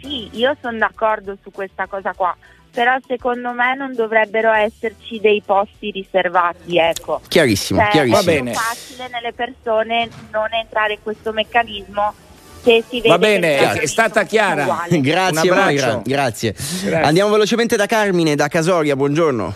sì, 0.00 0.28
io 0.32 0.56
sono 0.60 0.78
d'accordo 0.78 1.36
su 1.42 1.50
questa 1.50 1.86
cosa 1.86 2.12
qua. 2.14 2.36
Però 2.74 2.96
secondo 3.06 3.52
me 3.52 3.74
non 3.76 3.94
dovrebbero 3.94 4.50
esserci 4.50 5.20
dei 5.20 5.42
posti 5.44 5.90
riservati, 5.90 6.78
ecco. 6.78 7.20
Chiarissimo, 7.28 7.78
Cioè, 7.80 7.90
chiarissimo. 7.90 8.30
È 8.32 8.42
più 8.44 8.52
facile 8.54 9.08
nelle 9.12 9.32
persone 9.34 10.08
non 10.30 10.46
entrare 10.54 10.94
in 10.94 10.98
questo 11.02 11.32
meccanismo 11.32 12.14
se 12.62 12.82
si 12.88 12.96
vede 13.02 13.08
Va 13.08 13.18
bene, 13.18 13.78
è 13.78 13.86
stata 13.86 14.22
chiara. 14.24 14.86
Grazie, 14.88 14.98
Un 14.98 15.36
abbraccio. 15.36 15.54
Moira, 15.54 16.00
grazie. 16.02 16.52
Grazie. 16.52 17.02
Andiamo 17.02 17.30
velocemente 17.30 17.76
da 17.76 17.84
Carmine, 17.84 18.36
da 18.36 18.48
Casoria, 18.48 18.96
buongiorno. 18.96 19.54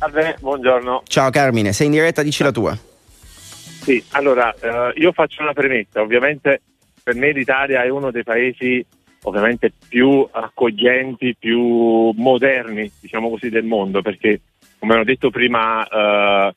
Salve, 0.00 0.34
buongiorno. 0.40 1.02
Ciao 1.06 1.28
Carmine, 1.28 1.74
sei 1.74 1.88
in 1.88 1.92
diretta, 1.92 2.22
dici 2.22 2.42
la 2.42 2.50
tua. 2.50 2.74
Sì, 2.74 4.02
allora 4.12 4.50
eh, 4.58 4.92
io 4.98 5.12
faccio 5.12 5.42
una 5.42 5.52
premessa, 5.52 6.00
ovviamente 6.00 6.62
per 7.02 7.16
me 7.16 7.32
l'Italia 7.32 7.82
è 7.82 7.90
uno 7.90 8.10
dei 8.10 8.22
paesi 8.22 8.82
ovviamente 9.24 9.70
più 9.88 10.26
accoglienti, 10.30 11.36
più 11.38 12.12
moderni, 12.16 12.90
diciamo 12.98 13.28
così, 13.28 13.50
del 13.50 13.64
mondo, 13.64 14.00
perché 14.00 14.40
come 14.78 14.94
ho 14.96 15.04
detto 15.04 15.28
prima, 15.28 15.86
eh, 15.86 16.54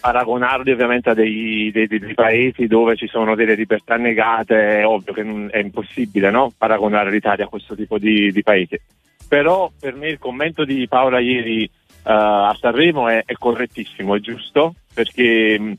paragonarli 0.00 0.70
ovviamente 0.72 1.10
a 1.10 1.14
dei, 1.14 1.70
dei- 1.70 1.86
dei- 1.88 2.14
paesi 2.14 2.66
dove 2.66 2.96
ci 2.96 3.06
sono 3.06 3.34
delle 3.34 3.54
libertà 3.54 3.96
negate, 3.96 4.78
è 4.80 4.86
ovvio 4.86 5.12
che 5.12 5.22
non- 5.22 5.48
è 5.50 5.58
impossibile 5.58 6.30
no? 6.30 6.50
paragonare 6.56 7.10
l'Italia 7.10 7.44
a 7.44 7.48
questo 7.48 7.74
tipo 7.76 7.98
di, 7.98 8.32
di 8.32 8.42
paese. 8.42 8.80
Però 9.28 9.70
per 9.78 9.94
me 9.94 10.08
il 10.08 10.18
commento 10.18 10.64
di 10.64 10.88
Paola 10.88 11.18
ieri 11.18 11.70
a 12.10 12.56
Sanremo 12.58 13.08
è, 13.08 13.22
è 13.26 13.34
correttissimo, 13.34 14.14
è 14.14 14.20
giusto, 14.20 14.74
perché 14.94 15.58
mh, 15.58 15.72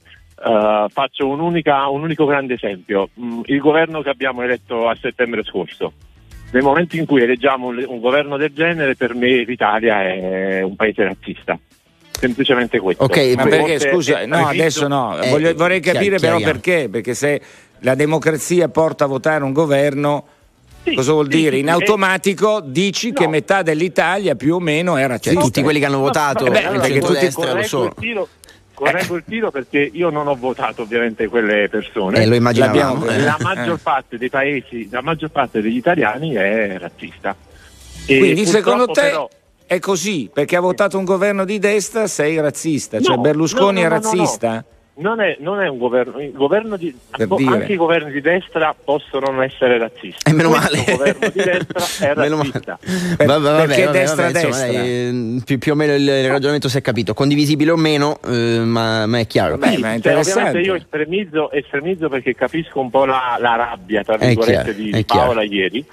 eh, 0.45 0.85
faccio 0.89 1.27
un'unica- 1.27 1.87
un 1.89 2.03
unico 2.03 2.25
grande 2.25 2.53
esempio. 2.53 3.09
Mh, 3.13 3.41
il 3.45 3.59
governo 3.59 4.01
che 4.01 4.09
abbiamo 4.09 4.41
eletto 4.43 4.87
a 4.87 4.95
settembre 4.99 5.43
scorso. 5.43 5.93
Nel 6.51 6.63
momento 6.63 6.95
in 6.95 7.05
cui 7.05 7.21
eleggiamo 7.21 7.67
un, 7.67 7.83
un 7.87 7.99
governo 7.99 8.37
del 8.37 8.51
genere, 8.53 8.95
per 8.95 9.13
me 9.15 9.43
l'Italia 9.43 10.01
è 10.03 10.61
un 10.61 10.75
paese 10.75 11.03
razzista. 11.03 11.57
Semplicemente 12.11 12.79
questo. 12.79 13.03
Ok, 13.03 13.33
Ma 13.35 13.43
perché 13.45 13.79
scusa, 13.79 14.19
è 14.21 14.25
no, 14.25 14.47
adesso 14.47 14.87
no, 14.87 15.17
Eh, 15.19 15.29
Voglio- 15.29 15.53
vorrei 15.53 15.79
chiar- 15.79 15.95
capire 15.95 16.17
però 16.17 16.37
chiariamo. 16.37 16.51
perché, 16.61 16.89
perché 16.89 17.13
se 17.13 17.41
la 17.79 17.95
democrazia 17.95 18.67
porta 18.67 19.05
a 19.05 19.07
votare 19.07 19.43
un 19.43 19.53
governo, 19.53 20.25
Sì, 20.83 20.93
cosa 20.95 21.11
vuol 21.11 21.29
sì, 21.29 21.37
dire? 21.37 21.51
sì, 21.55 21.59
In 21.59 21.65
sì, 21.65 21.71
automatico 21.71 22.61
dici 22.63 23.11
che 23.13 23.25
No. 23.25 23.29
metà 23.31 23.61
dell'Italia 23.61 24.35
più 24.35 24.55
o 24.55 24.59
meno 24.59 24.95
è 24.95 25.01
Cioè, 25.01 25.07
razzista. 25.09 25.39
tutti 25.41 25.61
quelli 25.61 25.79
che 25.79 25.85
hanno 25.85 25.99
votato 25.99 26.45
Eh 26.45 26.49
beh, 26.49 26.59
il 26.59 26.79
perché 26.79 26.99
tutti- 26.99 27.19
centrodestra 27.19 27.79
lo 27.79 27.93
tiro, 27.99 28.27
correggo 28.73 29.15
il 29.17 29.23
tiro 29.27 29.51
perché 29.51 29.89
io 29.91 30.09
non 30.09 30.27
ho 30.27 30.35
votato 30.35 30.83
ovviamente 30.83 31.27
quelle 31.27 31.67
persone. 31.69 32.21
Eh, 32.21 32.25
lo 32.25 32.35
immaginavamo. 32.35 33.05
L'abbiamo- 33.05 33.11
eh. 33.11 33.23
La 33.23 33.37
maggior 33.41 33.77
parte 33.79 34.17
dei 34.17 34.29
paesi, 34.29 34.87
la 34.89 35.01
maggior 35.01 35.29
parte 35.29 35.61
degli 35.61 35.75
italiani 35.77 36.33
è 36.33 36.77
razzista. 36.79 37.35
E 38.05 38.17
Quindi 38.17 38.45
secondo 38.45 38.87
te 38.87 39.01
però- 39.01 39.29
è 39.67 39.77
così, 39.79 40.29
perché 40.33 40.55
ha 40.55 40.61
votato 40.61 40.97
un 40.97 41.03
governo 41.03 41.43
di 41.45 41.59
destra 41.59 42.07
sei 42.07 42.39
razzista, 42.39 42.99
cioè 43.01 43.17
No, 43.17 43.21
Berlusconi 43.21 43.81
no, 43.83 43.87
no, 43.89 43.95
è 43.95 43.99
no, 43.99 44.05
no, 44.05 44.11
no. 44.11 44.17
razzista? 44.17 44.65
Non 44.99 45.21
è, 45.21 45.37
non 45.39 45.61
è 45.61 45.67
un 45.69 45.77
governo, 45.77 46.19
il 46.19 46.33
governo 46.33 46.75
di, 46.75 46.93
Per 47.09 47.25
bo- 47.25 47.37
dire. 47.37 47.51
anche 47.55 47.71
i 47.71 47.77
governi 47.77 48.11
di 48.11 48.19
destra 48.19 48.75
possono 48.83 49.27
non 49.31 49.41
essere 49.43 49.77
razzisti. 49.77 50.29
E 50.29 50.33
meno 50.33 50.49
Questo 50.49 50.75
male. 50.75 50.91
governo 50.97 51.27
di 51.29 51.41
destra 51.41 52.07
è 52.07 52.13
Meno 52.19 52.35
razzista. 52.37 52.79
Per- 53.15 53.25
Vabbè, 53.25 53.41
vabbè, 53.41 53.65
perché 53.65 53.83
vabbè, 53.85 53.97
destra 53.99 54.23
vabbè, 54.25 54.45
insomma, 54.45 54.65
destra? 54.65 54.81
dai, 54.81 55.37
eh, 55.37 55.41
più, 55.45 55.57
più 55.57 55.71
o 55.71 55.75
meno 55.75 55.93
il, 55.95 56.01
il 56.01 56.27
ragionamento 56.27 56.67
si 56.67 56.77
è 56.77 56.81
capito, 56.81 57.13
condivisibile 57.13 57.71
o 57.71 57.77
meno, 57.77 58.19
eh, 58.27 58.59
ma, 58.59 59.05
ma 59.05 59.19
è 59.19 59.25
chiaro. 59.27 59.57
Vabbè, 59.57 59.77
ma 59.77 59.93
è 59.93 59.99
Cioè, 60.01 60.57
io 60.59 60.75
estremizzo, 60.75 61.51
estremizzo 61.51 62.09
perché 62.09 62.35
capisco 62.35 62.81
un 62.81 62.89
po' 62.89 63.05
la, 63.05 63.37
la 63.39 63.55
rabbia 63.55 64.03
tra 64.03 64.17
virgolette 64.17 64.51
chiaro, 64.63 64.73
di, 64.73 64.91
di 64.91 65.05
chiaro. 65.05 65.25
Paola 65.27 65.43
ieri, 65.43 65.85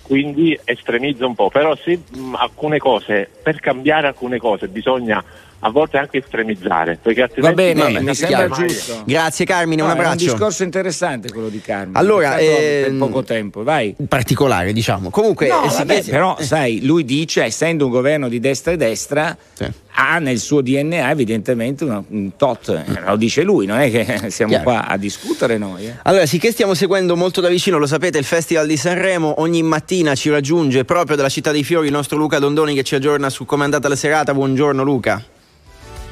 quindi 0.00 0.58
estremizzo 0.64 1.26
un 1.26 1.34
po', 1.34 1.50
però 1.50 1.76
se 1.76 1.98
mh, 2.16 2.34
alcune 2.36 2.78
cose, 2.78 3.28
per 3.42 3.60
cambiare 3.60 4.06
alcune 4.06 4.38
cose 4.38 4.68
bisogna 4.68 5.22
a 5.60 5.70
volte 5.70 5.96
anche 5.96 6.18
estremizzare, 6.18 6.98
Va 7.36 7.52
bene, 7.52 7.80
Vabbè, 7.82 8.00
mi 8.00 8.14
sembra 8.14 8.46
chiaro. 8.48 8.54
giusto. 8.66 9.02
Grazie 9.06 9.44
Carmine, 9.46 9.76
No, 9.82 9.84
un 9.84 9.90
è 9.90 9.94
un 9.94 10.00
abbraccio. 10.00 10.24
discorso 10.24 10.62
interessante 10.62 11.30
quello 11.30 11.48
di 11.48 11.60
Carmen. 11.60 11.96
Allora, 11.96 12.34
Peccato 12.34 12.56
per 12.60 12.84
ehm, 12.88 12.98
poco 12.98 13.22
tempo, 13.22 13.62
vai. 13.62 13.94
Particolare, 14.06 14.72
diciamo. 14.72 15.08
Comunque, 15.10 15.48
No, 15.48 15.64
eh, 15.64 15.68
vabbè, 15.68 16.04
però 16.04 16.36
sai, 16.40 16.84
lui 16.84 17.04
dice, 17.04 17.44
essendo 17.44 17.86
un 17.86 17.90
governo 17.92 18.28
di 18.28 18.40
destra 18.40 18.72
e 18.72 18.76
destra, 18.76 19.36
Sì. 19.54 19.66
Ha 19.96 20.18
nel 20.18 20.38
suo 20.38 20.60
DNA 20.60 21.10
evidentemente 21.10 21.84
una- 21.84 22.02
un 22.08 22.36
tot, 22.36 22.68
eh, 22.68 23.00
lo 23.06 23.16
dice 23.16 23.42
lui, 23.42 23.64
non 23.66 23.78
è 23.78 23.90
che 23.90 24.28
siamo 24.30 24.50
Chiaro. 24.52 24.64
qua 24.68 24.86
a 24.88 24.96
discutere 24.96 25.56
noi. 25.56 25.86
eh. 25.86 25.94
Allora, 26.02 26.26
sì 26.26 26.38
che 26.38 26.50
stiamo 26.50 26.74
seguendo 26.74 27.16
molto 27.16 27.40
da 27.40 27.48
vicino, 27.48 27.78
lo 27.78 27.86
sapete, 27.86 28.18
il 28.18 28.24
Festival 28.24 28.66
di 28.66 28.76
Sanremo. 28.76 29.40
Ogni 29.40 29.62
mattina 29.62 30.14
ci 30.14 30.30
raggiunge 30.30 30.84
proprio 30.84 31.16
dalla 31.16 31.28
città 31.28 31.52
dei 31.52 31.62
fiori 31.64 31.86
il 31.86 31.92
nostro 31.92 32.16
Luca 32.18 32.38
Dondoni 32.38 32.74
che 32.74 32.82
ci 32.82 32.94
aggiorna 32.96 33.30
su 33.30 33.44
come 33.44 33.62
è 33.62 33.64
andata 33.66 33.88
la 33.88 33.96
serata. 33.96 34.34
Buongiorno 34.34 34.82
Luca. 34.82 35.22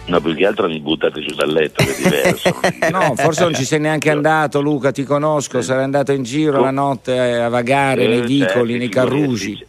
No, 0.05 0.21
più 0.21 0.35
che 0.35 0.47
altro 0.47 0.67
mi 0.67 0.81
buttate 0.81 1.21
giù 1.21 1.33
dal 1.35 1.53
letto, 1.53 1.85
che 1.85 1.93
è 1.95 2.03
diverso. 2.03 2.61
No, 2.91 3.15
forse 3.17 3.43
non 3.43 3.55
ci 3.55 3.65
sei 3.65 3.79
neanche 3.79 4.11
andato, 4.11 4.61
Luca, 4.61 4.91
ti 4.91 5.05
conosco, 5.05 5.63
sarai 5.63 5.85
andato 5.85 6.11
in 6.13 6.25
giro 6.25 6.61
la 6.61 6.73
notte 6.73 7.17
a 7.19 7.49
vagare 7.49 8.05
Eh, 8.05 8.09
nei 8.09 8.17
certo, 8.19 8.33
vicoli, 8.55 8.79
nei 8.79 8.89
figurati, 8.89 9.11
carrugi. 9.11 9.67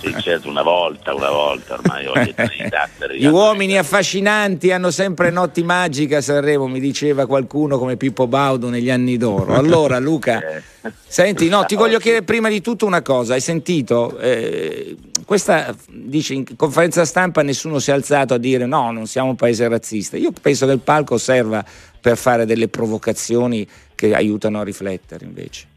Sì, 0.00 0.14
certo, 0.20 0.48
una 0.48 0.62
volta, 0.62 1.14
una 1.14 1.30
volta, 1.30 1.74
ormai 1.74 2.06
ho 2.06 2.14
l'eternità. 2.14 2.88
Gli 3.16 3.26
uomini 3.26 3.78
affascinanti 3.78 4.72
hanno 4.72 4.90
sempre 4.90 5.30
notti 5.30 5.62
magiche 5.62 6.16
a 6.16 6.20
Sanremo, 6.20 6.66
mi 6.66 6.80
diceva 6.80 7.26
qualcuno 7.26 7.78
come 7.78 7.96
Pippo 7.96 8.26
Baudo 8.26 8.68
negli 8.68 8.90
anni 8.90 9.16
d'oro. 9.16 9.54
Allora, 9.54 9.98
Luca, 9.98 10.42
senti, 11.06 11.48
no, 11.48 11.64
ti 11.64 11.76
voglio 11.76 11.98
chiedere 11.98 12.24
prima 12.24 12.48
di 12.48 12.60
tutto 12.60 12.84
una 12.84 13.02
cosa. 13.02 13.34
Hai 13.34 13.40
sentito? 13.40 14.18
Eh, 14.18 14.96
questa 15.24 15.74
dice 15.88 16.34
in 16.34 16.56
conferenza 16.56 17.04
stampa 17.04 17.42
nessuno 17.42 17.78
si 17.78 17.90
è 17.90 17.92
alzato 17.92 18.34
a 18.34 18.38
dire 18.38 18.66
no, 18.66 18.90
non 18.90 19.06
siamo 19.06 19.30
un 19.30 19.36
paese 19.36 19.68
razzista. 19.68 20.16
Io 20.16 20.32
penso 20.40 20.66
che 20.66 20.72
il 20.72 20.80
palco 20.80 21.16
serva 21.16 21.64
per 22.00 22.16
fare 22.16 22.44
delle 22.44 22.68
provocazioni 22.68 23.66
che 23.94 24.14
aiutano 24.14 24.60
a 24.60 24.64
riflettere 24.64 25.24
invece. 25.24 25.74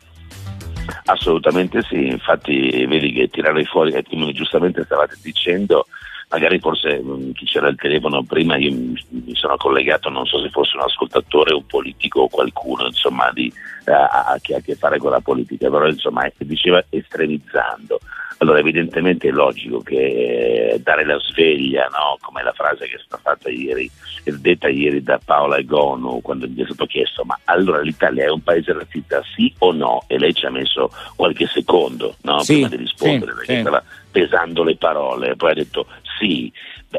Assolutamente 1.05 1.81
sì, 1.83 2.07
infatti 2.07 2.85
vedi 2.85 3.11
che 3.11 3.29
tirare 3.29 3.63
fuori, 3.65 3.91
eh, 3.93 4.03
come 4.03 4.31
giustamente 4.31 4.83
stavate 4.83 5.17
dicendo, 5.21 5.85
magari 6.29 6.59
forse 6.59 6.99
mh, 6.99 7.31
chi 7.33 7.45
c'era 7.45 7.67
al 7.67 7.75
telefono 7.75 8.23
prima 8.23 8.57
io 8.57 8.71
mi, 8.71 9.35
sono 9.35 9.57
collegato, 9.57 10.09
non 10.09 10.25
so 10.25 10.41
se 10.41 10.49
fosse 10.49 10.77
un 10.77 10.83
ascoltatore, 10.83 11.53
un 11.53 11.65
politico 11.65 12.21
o 12.21 12.27
qualcuno 12.29 12.85
insomma 12.85 13.31
di, 13.33 13.51
eh, 13.85 13.91
a- 13.91 14.37
che 14.41 14.55
ha 14.55 14.57
a 14.57 14.61
che 14.61 14.75
fare 14.75 14.97
con 14.99 15.11
la 15.11 15.21
politica, 15.21 15.69
però 15.69 15.87
insomma 15.87 16.29
diceva 16.37 16.83
estremizzando. 16.89 17.99
Allora 18.41 18.59
evidentemente 18.59 19.27
è 19.27 19.31
logico 19.31 19.81
che 19.81 20.73
eh, 20.73 20.79
dare 20.81 21.05
la 21.05 21.19
sveglia, 21.19 21.87
no? 21.91 22.17
come 22.21 22.41
la 22.41 22.53
frase 22.53 22.87
che 22.87 22.95
è 22.95 23.01
stata 23.03 23.21
fatta 23.21 23.49
ieri, 23.49 23.89
è 24.23 24.31
detta 24.31 24.69
ieri 24.69 25.03
da 25.03 25.19
Paola 25.23 25.57
Egonu 25.57 26.21
quando 26.21 26.45
gli 26.45 26.61
è 26.61 26.65
stato 26.65 26.85
chiesto 26.85 27.23
ma 27.25 27.37
allora 27.45 27.81
l'Italia 27.81 28.25
è 28.25 28.29
un 28.29 28.41
paese 28.41 28.73
razzista 28.73 29.21
sì 29.35 29.53
o 29.59 29.71
no? 29.73 30.03
E 30.07 30.17
lei 30.17 30.33
ci 30.33 30.45
ha 30.45 30.51
messo 30.51 30.89
qualche 31.15 31.47
secondo 31.47 32.15
no? 32.21 32.39
Sì, 32.39 32.53
prima 32.53 32.67
di 32.69 32.75
rispondere 32.77 33.31
sì, 33.31 33.37
perché 33.37 33.53
sì. 33.55 33.59
stava 33.59 33.83
pesando 34.11 34.63
le 34.63 34.75
parole, 34.75 35.35
poi 35.35 35.51
ha 35.51 35.55
detto 35.55 35.87
sì, 36.17 36.51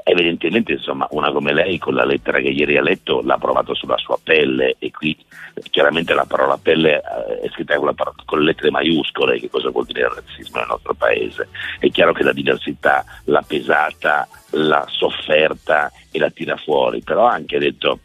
Evidentemente 0.05 0.73
insomma 0.73 1.09
una 1.11 1.33
come 1.33 1.53
lei 1.53 1.79
con 1.79 1.95
la 1.95 2.05
lettera 2.05 2.39
che 2.39 2.49
ieri 2.49 2.77
ha 2.77 2.83
letto 2.83 3.23
l'ha 3.25 3.39
provato 3.39 3.75
sulla 3.75 3.97
sua 3.97 4.17
pelle 4.23 4.77
e 4.79 4.93
qui 4.93 5.17
eh, 5.55 5.63
chiaramente 5.69 6.15
la 6.15 6.27
parola 6.27 6.57
pelle 6.59 6.99
eh, 6.99 7.41
è 7.41 7.49
scritta 7.51 7.77
con, 7.77 7.87
la 7.87 7.93
par- 7.93 8.15
con 8.25 8.39
le 8.39 8.45
lettere 8.45 8.71
maiuscole 8.71 9.41
che 9.41 9.51
cosa 9.51 9.71
vuol 9.71 9.87
dire 9.87 10.03
il 10.03 10.11
razzismo 10.15 10.59
nel 10.59 10.69
nostro 10.69 10.95
paese. 10.95 11.49
È 11.81 11.91
chiaro 11.91 12.13
che 12.13 12.23
la 12.23 12.33
diversità 12.33 13.05
l'ha 13.25 13.43
pesata 13.47 14.29
l'ha 14.51 14.87
sofferta 14.89 15.91
e 16.11 16.19
la 16.19 16.31
tira 16.31 16.57
fuori 16.57 17.03
però 17.03 17.27
ha 17.27 17.33
anche 17.33 17.59
detto 17.59 18.01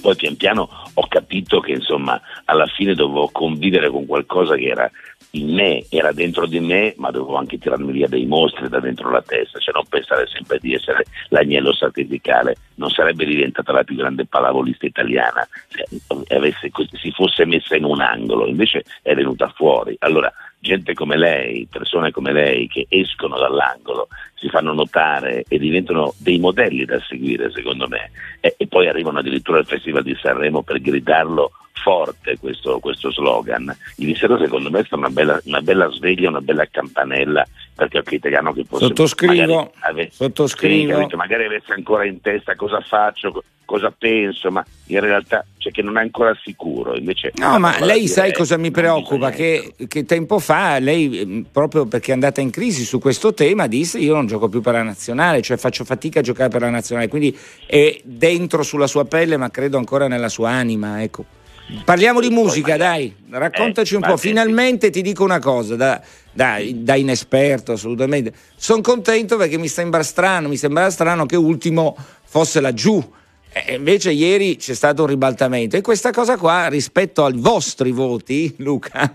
poi 0.00 0.16
pian 0.16 0.36
piano 0.36 0.68
ho 0.92 1.06
capito 1.08 1.60
che 1.60 1.72
insomma 1.72 2.20
alla 2.44 2.66
fine 2.66 2.94
dovevo 2.94 3.30
convivere 3.32 3.88
con 3.88 4.04
qualcosa 4.06 4.54
che 4.54 4.66
era 4.66 4.90
in 5.34 5.52
me, 5.52 5.84
era 5.88 6.12
dentro 6.12 6.46
di 6.46 6.60
me, 6.60 6.94
ma 6.96 7.10
dovevo 7.10 7.36
anche 7.36 7.58
tirarmi 7.58 7.92
via 7.92 8.08
dei 8.08 8.26
mostri 8.26 8.68
da 8.68 8.80
dentro 8.80 9.10
la 9.10 9.22
testa, 9.22 9.58
cioè 9.58 9.74
non 9.74 9.84
pensare 9.88 10.26
sempre 10.26 10.58
di 10.60 10.74
essere 10.74 11.04
l'agnello 11.28 11.72
sacrificale, 11.72 12.56
non 12.76 12.90
sarebbe 12.90 13.24
diventata 13.24 13.72
la 13.72 13.84
più 13.84 13.96
grande 13.96 14.26
pallavolista 14.26 14.86
italiana 14.86 15.46
se 15.68 15.86
avesse, 16.34 16.70
si 16.92 17.10
fosse 17.10 17.44
messa 17.44 17.76
in 17.76 17.84
un 17.84 18.00
angolo, 18.00 18.46
invece 18.46 18.84
è 19.02 19.14
venuta 19.14 19.48
fuori. 19.48 19.96
Allora, 20.00 20.32
gente 20.58 20.94
come 20.94 21.16
lei, 21.16 21.66
persone 21.70 22.10
come 22.10 22.32
lei 22.32 22.68
che 22.68 22.86
escono 22.88 23.36
dall'angolo, 23.36 24.08
si 24.34 24.48
fanno 24.48 24.72
notare 24.72 25.44
e 25.48 25.58
diventano 25.58 26.14
dei 26.18 26.38
modelli 26.38 26.84
da 26.84 27.00
seguire 27.00 27.50
secondo 27.50 27.88
me 27.88 28.10
e, 28.40 28.54
e 28.58 28.66
poi 28.66 28.88
arrivano 28.88 29.20
addirittura 29.20 29.58
al 29.58 29.66
Festival 29.66 30.02
di 30.02 30.16
Sanremo 30.20 30.62
per 30.62 30.80
gridarlo 30.80 31.52
forte 31.84 32.38
questo, 32.40 32.78
questo 32.78 33.12
slogan. 33.12 33.76
Ieri 33.96 34.16
sera 34.16 34.38
secondo 34.38 34.70
me 34.70 34.80
è 34.80 34.84
stata 34.84 34.96
una 34.96 35.10
bella, 35.10 35.38
una 35.44 35.60
bella 35.60 35.90
sveglia, 35.90 36.30
una 36.30 36.40
bella 36.40 36.66
campanella 36.70 37.46
per 37.74 37.88
qualche 37.90 38.14
italiano 38.14 38.52
che 38.52 38.64
fosse 38.66 38.86
Sottoscrivo, 38.86 39.72
magari, 39.80 40.08
sottoscrivo. 40.10 41.06
sì, 41.08 41.16
magari 41.16 41.44
avesse 41.44 41.72
ancora 41.74 42.06
in 42.06 42.20
testa 42.22 42.54
cosa 42.56 42.80
faccio, 42.80 43.32
co- 43.32 43.44
cosa 43.66 43.92
penso, 43.96 44.50
ma 44.50 44.64
in 44.86 45.00
realtà 45.00 45.44
cioè 45.58 45.72
che 45.72 45.82
non 45.82 45.98
è 45.98 46.00
ancora 46.00 46.34
sicuro. 46.42 46.96
Invece 46.96 47.32
No, 47.34 47.58
ma 47.58 47.84
lei 47.84 48.06
sai 48.06 48.32
cosa 48.32 48.56
mi 48.56 48.70
preoccupa? 48.70 49.30
Che, 49.30 49.74
che 49.86 50.04
tempo 50.04 50.38
fa 50.38 50.78
lei, 50.78 51.18
eh, 51.18 51.44
proprio 51.50 51.84
perché 51.84 52.12
è 52.12 52.14
andata 52.14 52.40
in 52.40 52.50
crisi 52.50 52.84
su 52.84 52.98
questo 52.98 53.34
tema, 53.34 53.66
disse 53.66 53.98
io 53.98 54.14
non 54.14 54.26
gioco 54.26 54.48
più 54.48 54.62
per 54.62 54.72
la 54.74 54.82
nazionale, 54.82 55.42
cioè 55.42 55.58
faccio 55.58 55.84
fatica 55.84 56.20
a 56.20 56.22
giocare 56.22 56.48
per 56.48 56.62
la 56.62 56.70
nazionale, 56.70 57.08
quindi 57.08 57.36
è 57.66 58.00
dentro 58.04 58.62
sulla 58.62 58.86
sua 58.86 59.04
pelle, 59.04 59.36
ma 59.36 59.50
credo 59.50 59.76
ancora 59.76 60.08
nella 60.08 60.30
sua 60.30 60.48
anima. 60.50 61.02
Ecco. 61.02 61.42
Parliamo 61.84 62.20
di 62.20 62.28
musica, 62.28 62.76
dai, 62.76 63.14
raccontaci 63.30 63.94
un 63.94 64.02
Eh, 64.02 64.04
po'. 64.04 64.12
ma 64.12 64.16
senti- 64.18 64.28
Finalmente 64.36 64.90
ti 64.90 65.00
dico 65.02 65.24
una 65.24 65.38
cosa, 65.38 65.76
da, 65.76 66.00
da- 66.32 66.58
da 66.72 66.94
inesperto 66.94 67.72
assolutamente. 67.72 68.32
Sono 68.54 68.82
contento 68.82 69.36
perché 69.36 69.56
mi 69.56 69.68
sembra 69.68 70.02
strano, 70.02 70.48
mi 70.48 70.56
sembra 70.58 70.90
strano 70.90 71.24
che 71.26 71.36
ultimo 71.36 71.96
fosse 72.24 72.60
laggiù. 72.60 73.02
E 73.50 73.74
invece 73.76 74.10
ieri 74.10 74.56
c'è 74.56 74.74
stato 74.74 75.02
un 75.02 75.08
ribaltamento 75.08 75.76
e 75.76 75.80
questa 75.80 76.10
cosa 76.10 76.36
qua 76.36 76.66
rispetto 76.68 77.24
ai 77.24 77.34
vostri 77.36 77.92
voti, 77.92 78.52
Luca, 78.58 79.14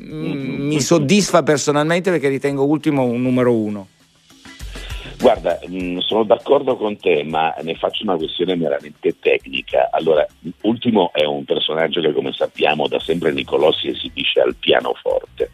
mm, 0.00 0.66
mi 0.66 0.80
soddisfa 0.80 1.42
personalmente 1.42 2.10
perché 2.10 2.28
ritengo 2.28 2.64
ultimo 2.64 3.02
un 3.04 3.22
numero 3.22 3.54
uno. 3.54 3.88
Guarda, 5.20 5.58
mh, 5.66 5.98
sono 5.98 6.22
d'accordo 6.22 6.76
con 6.76 6.96
te, 6.96 7.24
ma 7.24 7.52
ne 7.62 7.74
faccio 7.74 8.04
una 8.04 8.16
questione 8.16 8.54
meramente 8.54 9.18
tecnica. 9.18 9.88
Allora, 9.90 10.24
Ultimo 10.62 11.10
è 11.12 11.24
un 11.24 11.44
personaggio 11.44 12.00
che, 12.00 12.12
come 12.12 12.32
sappiamo, 12.32 12.86
da 12.86 13.00
sempre 13.00 13.32
Nicolò 13.32 13.72
si 13.72 13.88
esibisce 13.88 14.40
al 14.40 14.54
pianoforte. 14.54 15.50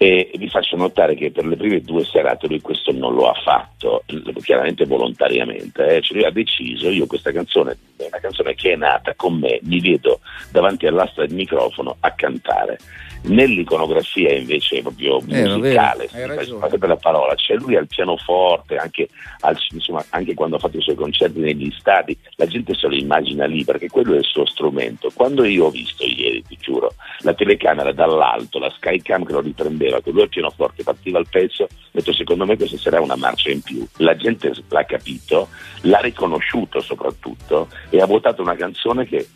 E 0.00 0.30
vi 0.36 0.48
faccio 0.48 0.76
notare 0.76 1.16
che 1.16 1.32
per 1.32 1.44
le 1.44 1.56
prime 1.56 1.80
due 1.80 2.04
serate 2.04 2.46
lui 2.46 2.60
questo 2.60 2.92
non 2.92 3.14
lo 3.14 3.28
ha 3.28 3.34
fatto, 3.42 4.04
chiaramente 4.42 4.84
volontariamente. 4.84 5.96
eh. 5.96 6.00
Cioè 6.00 6.16
lui 6.16 6.26
ha 6.26 6.30
deciso, 6.30 6.88
io 6.88 7.06
questa 7.06 7.32
canzone 7.32 7.76
è 7.96 8.04
una 8.06 8.20
canzone 8.20 8.54
che 8.54 8.74
è 8.74 8.76
nata 8.76 9.12
con 9.16 9.40
me, 9.40 9.58
mi 9.62 9.80
vedo 9.80 10.20
davanti 10.52 10.86
all'asta 10.86 11.26
del 11.26 11.34
microfono 11.34 11.96
a 11.98 12.12
cantare. 12.12 12.78
Nell'iconografia 13.22 14.32
invece 14.34 14.80
proprio 14.80 15.18
Vero, 15.20 15.58
musicale, 15.58 16.08
per 16.12 16.88
la 16.88 16.96
parola, 16.96 17.34
c'è 17.34 17.54
lui 17.54 17.76
al 17.76 17.86
pianoforte, 17.86 18.76
anche, 18.76 19.08
al- 19.40 19.58
insomma, 19.72 20.04
anche 20.10 20.34
quando 20.34 20.56
ha 20.56 20.58
fatto 20.58 20.78
i 20.78 20.82
suoi 20.82 20.94
concerti 20.94 21.40
negli 21.40 21.70
stadi, 21.78 22.16
la 22.36 22.46
gente 22.46 22.74
se 22.74 22.86
lo 22.86 22.94
immagina 22.94 23.44
lì 23.46 23.64
perché 23.64 23.88
quello 23.88 24.14
è 24.14 24.18
il 24.18 24.24
suo 24.24 24.46
strumento. 24.46 25.10
Quando 25.14 25.44
io 25.44 25.66
ho 25.66 25.70
visto 25.70 26.04
ieri, 26.04 26.42
ti 26.42 26.56
giuro, 26.60 26.94
la 27.20 27.34
telecamera 27.34 27.92
dall'alto, 27.92 28.58
la 28.58 28.70
Skycam 28.70 29.24
che 29.24 29.32
lo 29.32 29.40
riprendeva, 29.40 30.00
con 30.00 30.12
lui 30.12 30.22
al 30.22 30.28
pianoforte 30.28 30.82
partiva 30.82 31.18
il 31.18 31.26
pezzo, 31.28 31.64
ho 31.64 31.68
detto 31.90 32.12
secondo 32.12 32.46
me 32.46 32.56
questa 32.56 32.78
sarà 32.78 33.00
una 33.00 33.16
marcia 33.16 33.50
in 33.50 33.60
più. 33.60 33.86
La 33.96 34.16
gente 34.16 34.52
l'ha 34.68 34.84
capito, 34.84 35.48
l'ha 35.82 36.00
riconosciuto 36.00 36.80
soprattutto 36.80 37.68
e 37.90 38.00
ha 38.00 38.06
votato 38.06 38.42
una 38.42 38.56
canzone 38.56 39.06
che 39.06 39.26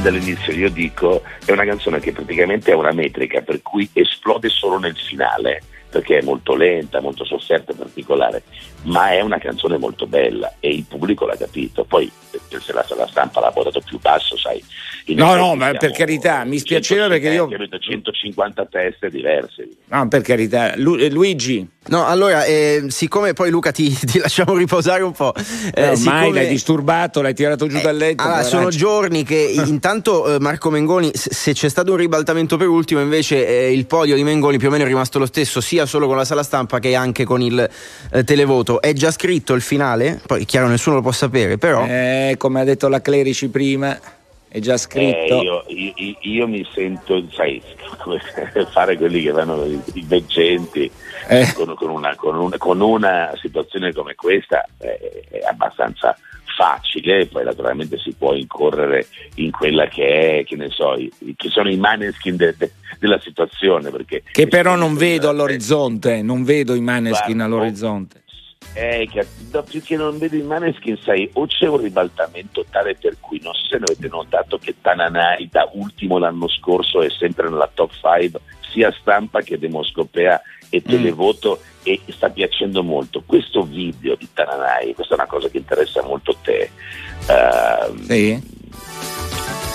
fin 0.00 0.02
dall'inizio 0.02 0.52
io 0.52 0.70
dico 0.70 1.22
è 1.44 1.52
una 1.52 1.64
canzone 1.64 2.00
che 2.00 2.12
praticamente 2.12 2.72
ha 2.72 2.76
una 2.76 2.92
metrica 2.92 3.42
per 3.42 3.60
cui 3.60 3.88
esplode 3.92 4.48
solo 4.48 4.78
nel 4.78 4.96
finale 4.96 5.62
perché 5.90 6.18
è 6.18 6.22
molto 6.22 6.54
lenta, 6.54 7.00
molto 7.00 7.24
sofferta 7.24 7.72
particolare, 7.72 8.44
ma 8.82 9.12
è 9.12 9.20
una 9.20 9.38
canzone 9.38 9.76
molto 9.78 10.06
bella 10.06 10.54
e 10.60 10.70
il 10.70 10.84
pubblico 10.84 11.26
l'ha 11.26 11.36
capito. 11.36 11.84
Poi 11.84 12.10
eh, 12.30 12.60
se 12.60 12.72
la, 12.72 12.84
se 12.86 12.94
la 12.94 13.06
stampa 13.06 13.40
l'ha 13.40 13.50
votato 13.50 13.80
più 13.80 13.98
basso, 14.00 14.36
sai. 14.36 14.62
No, 15.06 15.34
no, 15.34 15.54
ma 15.56 15.72
per 15.72 15.90
carità, 15.90 16.44
mi 16.44 16.58
spiaceva 16.58 17.08
perché 17.08 17.30
io... 17.30 17.48
150 17.78 18.66
teste 18.66 19.10
diverse. 19.10 19.68
No, 19.88 20.06
per 20.08 20.22
carità. 20.22 20.74
Lu- 20.76 20.96
eh, 20.98 21.10
Luigi, 21.10 21.66
No, 21.86 22.06
allora, 22.06 22.44
eh, 22.44 22.84
siccome 22.88 23.32
poi 23.32 23.48
Luca 23.50 23.72
ti, 23.72 23.88
ti 24.06 24.18
lasciamo 24.18 24.54
riposare 24.54 25.02
un 25.02 25.12
po'. 25.12 25.32
eh, 25.74 25.80
ormai 25.82 25.96
siccome- 25.96 26.30
l'hai 26.32 26.48
disturbato, 26.48 27.22
l'hai 27.22 27.34
tirato 27.34 27.66
giù 27.66 27.80
dal 27.80 27.96
letto. 27.96 28.22
Allora, 28.22 28.42
sono 28.42 28.64
poveraccio. 28.64 28.78
giorni 28.78 29.24
che 29.24 29.54
intanto 29.66 30.34
eh, 30.34 30.38
Marco 30.40 30.68
Mengoni, 30.68 31.10
se, 31.14 31.30
se 31.32 31.52
c'è 31.54 31.68
stato 31.70 31.92
un 31.92 31.96
ribaltamento 31.96 32.58
per 32.58 32.68
ultimo, 32.68 33.00
invece 33.00 33.46
eh, 33.46 33.72
il 33.72 33.86
podio 33.86 34.14
di 34.14 34.22
Mengoni 34.22 34.58
più 34.58 34.68
o 34.68 34.70
meno 34.70 34.84
è 34.84 34.86
rimasto 34.86 35.18
lo 35.18 35.26
stesso, 35.26 35.62
sia 35.62 35.86
solo 35.86 36.06
con 36.06 36.16
la 36.16 36.26
sala 36.26 36.42
stampa 36.42 36.78
che 36.80 36.94
anche 36.94 37.24
con 37.24 37.40
il 37.40 37.68
eh, 38.12 38.24
televoto. 38.70 38.80
È 38.80 38.92
già 38.92 39.10
scritto 39.10 39.54
il 39.54 39.60
finale, 39.62 40.20
poi 40.26 40.44
chiaro 40.44 40.68
nessuno 40.68 40.96
lo 40.96 41.02
può 41.02 41.12
sapere, 41.12 41.58
però... 41.58 41.84
Eh, 41.86 42.34
come 42.38 42.60
ha 42.60 42.64
detto 42.64 42.88
la 42.88 43.00
Clerici 43.00 43.48
prima, 43.48 43.98
è 44.48 44.58
già 44.60 44.76
scritto. 44.76 45.40
Eh, 45.40 45.42
io, 45.42 45.64
io- 45.68 46.16
io 46.20 46.48
mi 46.48 46.66
sento, 46.74 47.22
sai, 47.32 47.60
come 47.98 48.20
fare 48.72 48.96
quelli 48.96 49.22
che 49.22 49.30
vanno 49.30 49.64
i, 49.64 50.04
veggenti 50.06 50.90
Eh. 51.28 51.52
con, 51.54 51.74
con 51.74 51.90
una, 51.90 52.14
con 52.16 52.36
una- 52.36 52.56
con 52.58 52.80
una 52.80 53.32
situazione 53.40 53.92
come 53.92 54.14
questa 54.14 54.64
eh, 54.78 55.24
è 55.30 55.38
abbastanza 55.48 56.16
facile, 56.56 57.26
poi 57.26 57.44
naturalmente 57.44 57.96
si 57.98 58.12
può 58.12 58.34
incorrere 58.34 59.06
in 59.36 59.50
quella 59.50 59.86
che 59.86 60.40
è, 60.40 60.44
che 60.44 60.56
ne 60.56 60.68
so, 60.70 60.94
i- 60.94 61.10
che 61.36 61.48
sono 61.48 61.70
i 61.70 61.76
maneskin 61.76 62.36
de- 62.36 62.54
de- 62.58 62.72
della 62.98 63.20
situazione, 63.20 63.88
perché 63.90 64.22
Che 64.30 64.46
però 64.48 64.74
non 64.74 64.94
vedo 64.96 65.28
all'orizzonte, 65.30 66.20
non 66.22 66.42
vedo 66.44 66.74
i 66.74 66.80
maneskin 66.80 67.36
Guarda, 67.36 67.44
all'orizzonte. 67.44 68.19
Eh, 68.72 69.08
no, 69.52 69.62
più 69.62 69.82
che 69.82 69.96
non 69.96 70.18
vedo 70.18 70.36
i 70.36 70.42
Maneskin, 70.42 70.96
sai, 71.02 71.28
o 71.34 71.46
c'è 71.46 71.66
un 71.66 71.78
ribaltamento 71.78 72.64
tale 72.70 72.94
per 72.94 73.16
cui, 73.18 73.40
non 73.42 73.52
so 73.52 73.66
se 73.66 73.78
ne 73.78 73.84
avete 73.88 74.08
notato 74.08 74.58
che 74.58 74.76
Tananai 74.80 75.48
da 75.50 75.68
ultimo 75.72 76.18
l'anno 76.18 76.48
scorso 76.48 77.02
è 77.02 77.10
sempre 77.10 77.48
nella 77.48 77.68
top 77.72 77.92
5, 77.92 78.40
sia 78.72 78.94
stampa 79.00 79.40
che 79.40 79.58
demoscopea 79.58 80.40
e 80.68 80.82
televoto 80.82 81.60
e 81.82 82.00
sta 82.06 82.30
piacendo 82.30 82.82
molto. 82.84 83.22
Questo 83.26 83.64
video 83.64 84.14
di 84.14 84.28
Tananai, 84.32 84.94
questa 84.94 85.14
è 85.14 85.18
una 85.18 85.26
cosa 85.26 85.48
che 85.48 85.58
interessa 85.58 86.02
molto 86.02 86.36
te, 86.40 86.70
ehm, 87.26 88.06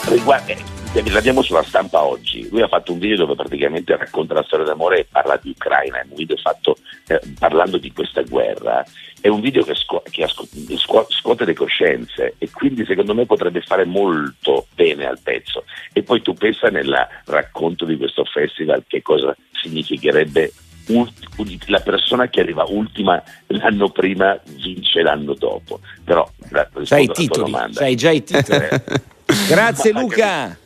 riguarda, 0.10 0.54
eh, 0.54 0.75
l'abbiamo 1.04 1.42
sulla 1.42 1.64
stampa 1.64 2.04
oggi. 2.04 2.48
Lui 2.50 2.62
ha 2.62 2.68
fatto 2.68 2.94
un 2.94 3.00
video 3.00 3.18
dove 3.18 3.36
praticamente 3.36 3.96
racconta 3.98 4.34
la 4.34 4.44
storia 4.44 4.66
d'amore 4.66 5.00
e 5.00 5.08
parla 5.10 5.38
di 5.42 5.50
Ucraina. 5.50 6.00
È 6.00 6.06
un 6.10 6.16
video 6.16 6.38
fatto 6.38 6.78
eh, 7.08 7.20
parlando 7.38 7.78
di 7.78 7.92
questa 7.92 8.22
guerra. 8.22 8.84
È 9.20 9.28
un 9.28 9.42
video 9.42 9.64
che, 9.64 9.76
scuo- 9.76 10.04
che 10.10 10.28
scuo- 10.78 11.08
scuote 11.10 11.46
le 11.46 11.54
coscienze 11.54 12.36
e 12.38 12.50
quindi 12.52 12.86
secondo 12.86 13.14
me 13.16 13.26
potrebbe 13.26 13.62
fare 13.62 13.84
molto 13.86 14.68
bene 14.76 15.06
al 15.06 15.20
pezzo. 15.22 15.66
E 15.94 16.04
poi 16.04 16.22
tu 16.22 16.34
pensa 16.34 16.70
nel 16.70 16.96
racconto 17.26 17.86
di 17.86 17.98
questo 17.98 18.24
festival 18.24 18.84
che 18.88 19.02
cosa 19.02 19.36
significherebbe 19.52 20.54
ult- 20.88 21.68
la 21.68 21.80
persona 21.80 22.28
che 22.30 22.42
arriva 22.42 22.66
ultima 22.68 23.22
l'anno 23.48 23.90
prima 23.90 24.40
vince 24.58 25.02
l'anno 25.02 25.34
dopo. 25.34 25.80
Però 26.04 26.30
Sai 26.84 27.06
i 27.06 27.08
titoli, 27.08 27.54
sai 27.72 27.96
già 27.96 28.12
i 28.12 28.24
titoli. 28.24 28.68
Grazie 29.48 29.92
Ma- 29.92 30.00
Luca. 30.02 30.58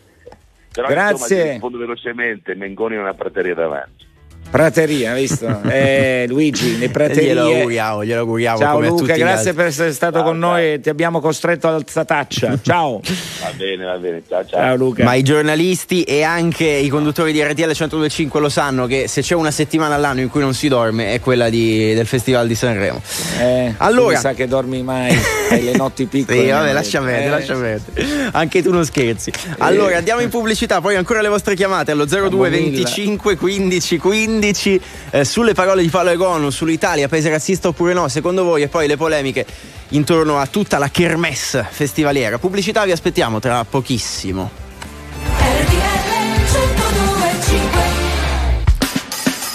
Però 0.71 0.87
Grazie. 0.87 1.35
insomma 1.35 1.51
rispondo 1.51 1.77
velocemente, 1.77 2.55
Mengoni 2.55 2.95
è 2.95 2.99
una 2.99 3.13
prateria 3.13 3.53
davanti. 3.53 4.07
Prateria, 4.49 5.13
visto? 5.13 5.47
Eh, 5.69 6.25
Luigi, 6.27 6.77
le 6.79 6.89
praterie. 6.89 7.33
Glielo 7.33 7.43
auguriamo, 7.45 8.03
glielo 8.03 8.19
auguriamo. 8.21 8.57
Ciao 8.57 8.73
come 8.73 8.87
a 8.87 8.89
Luca, 8.89 9.15
grazie 9.15 9.53
per 9.53 9.65
essere 9.67 9.93
stato 9.93 10.23
con 10.23 10.37
noi 10.39 10.73
e 10.73 10.79
ti 10.81 10.89
abbiamo 10.89 11.19
costretto 11.21 11.67
al 11.67 11.83
zataccia. 11.87 12.57
Ciao. 12.61 12.99
Va 13.41 13.51
bene, 13.55 13.85
va 13.85 13.97
bene. 13.97 14.21
Ciao, 14.27 14.45
ciao. 14.45 14.59
Ciao 14.59 14.75
Luca. 14.75 15.03
Ma 15.03 15.13
i 15.13 15.21
giornalisti 15.23 16.03
e 16.03 16.23
anche 16.23 16.65
i 16.65 16.87
conduttori 16.89 17.31
di 17.31 17.41
RTL 17.43 17.61
1025 17.65 18.39
lo 18.39 18.49
sanno 18.49 18.87
che 18.87 19.07
se 19.07 19.21
c'è 19.21 19.35
una 19.35 19.51
settimana 19.51 19.95
all'anno 19.95 20.21
in 20.21 20.29
cui 20.29 20.41
non 20.41 20.53
si 20.53 20.67
dorme 20.67 21.13
è 21.13 21.19
quella 21.19 21.49
di- 21.49 21.93
del 21.93 22.05
Festival 22.07 22.47
di 22.47 22.55
Sanremo. 22.55 23.01
Eh, 23.39 23.73
Allora- 23.77 24.07
tu 24.07 24.13
mi 24.15 24.17
sa 24.17 24.33
che 24.33 24.47
dormi 24.47 24.81
mai, 24.81 25.15
hai 25.51 25.63
le 25.63 25.75
notti 25.77 26.05
piccole. 26.07 26.39
Sì, 26.41 26.49
vabbè, 26.49 26.73
lascia 26.73 26.99
perdere, 27.01 27.25
Eh. 27.25 27.29
lascia 27.29 27.53
perdere. 27.55 28.29
Anche 28.31 28.61
tu 28.63 28.71
non 28.71 28.83
scherzi. 28.85 29.31
Allora, 29.59 29.97
andiamo 29.97 30.21
in 30.21 30.29
pubblicità, 30.29 30.81
poi 30.81 30.95
ancora 30.95 31.21
le 31.21 31.29
vostre 31.29 31.55
chiamate 31.55 31.91
allo 31.91 32.05
02 32.05 32.49
25 32.49 33.35
15 33.37 33.97
15 33.97 34.38
eh, 34.47 35.25
sulle 35.25 35.53
parole 35.53 35.81
di 35.81 35.89
Paolo 35.89 36.09
Egonu, 36.09 36.49
sull'Italia, 36.49 37.07
paese 37.07 37.29
razzista 37.29 37.67
oppure 37.67 37.93
no, 37.93 38.07
secondo 38.07 38.43
voi, 38.43 38.63
e 38.63 38.67
poi 38.67 38.87
le 38.87 38.97
polemiche 38.97 39.45
intorno 39.89 40.39
a 40.39 40.47
tutta 40.47 40.77
la 40.77 40.89
kermesse 40.89 41.65
festivaliera. 41.69 42.37
Pubblicità 42.37 42.85
vi 42.85 42.91
aspettiamo 42.91 43.39
tra 43.39 43.65
pochissimo. 43.65 44.68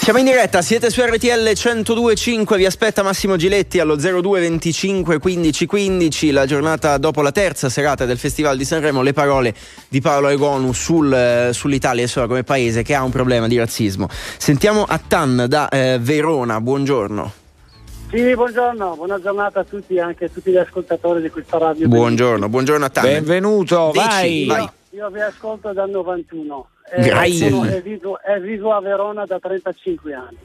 Siamo 0.05 0.19
in 0.19 0.25
diretta, 0.25 0.61
siete 0.61 0.91
su 0.91 1.01
RTL 1.01 1.53
1025, 1.55 2.57
vi 2.57 2.67
aspetta 2.67 3.01
Massimo 3.01 3.37
Giletti 3.37 3.79
allo 3.79 3.95
02 3.95 4.39
25 4.39 5.17
15 5.17 5.65
15, 5.65 6.29
la 6.29 6.45
giornata 6.45 6.99
dopo 6.99 7.23
la 7.23 7.31
terza 7.31 7.69
serata 7.69 8.05
del 8.05 8.19
Festival 8.19 8.55
di 8.55 8.65
Sanremo, 8.65 9.01
le 9.01 9.13
parole 9.13 9.55
di 9.87 10.01
Paolo 10.01 10.27
Egonu 10.27 10.73
sul, 10.73 11.11
eh, 11.11 11.49
sull'Italia 11.53 12.03
insomma, 12.03 12.27
come 12.27 12.43
paese 12.43 12.83
che 12.83 12.93
ha 12.93 13.01
un 13.01 13.09
problema 13.09 13.47
di 13.47 13.57
razzismo. 13.57 14.07
Sentiamo 14.37 14.83
Attan 14.83 15.45
da 15.47 15.69
eh, 15.69 15.97
Verona, 15.99 16.61
buongiorno. 16.61 17.33
Sì, 18.11 18.35
buongiorno, 18.35 18.97
buona 18.97 19.19
giornata 19.19 19.61
a 19.61 19.63
tutti, 19.63 19.97
anche 19.97 20.25
a 20.25 20.29
tutti 20.31 20.51
gli 20.51 20.57
ascoltatori 20.57 21.19
di 21.19 21.31
questa 21.31 21.57
radio. 21.57 21.87
Buongiorno, 21.87 22.47
buongiorno 22.47 22.85
Attan. 22.85 23.05
Benvenuto, 23.05 23.89
Dici, 23.91 24.05
vai. 24.05 24.45
vai. 24.45 24.69
Io 24.95 25.09
vi 25.09 25.19
ascolto 25.19 25.73
dal 25.73 25.89
91 25.89 26.69
Grazie. 26.95 27.49
sono- 27.49 27.65
e 27.69 27.81
vivo, 27.81 28.17
e 28.21 28.39
vivo 28.39 28.71
a 28.71 28.79
Verona 28.79 29.25
da 29.25 29.39
35 29.39 30.13
anni. 30.13 30.37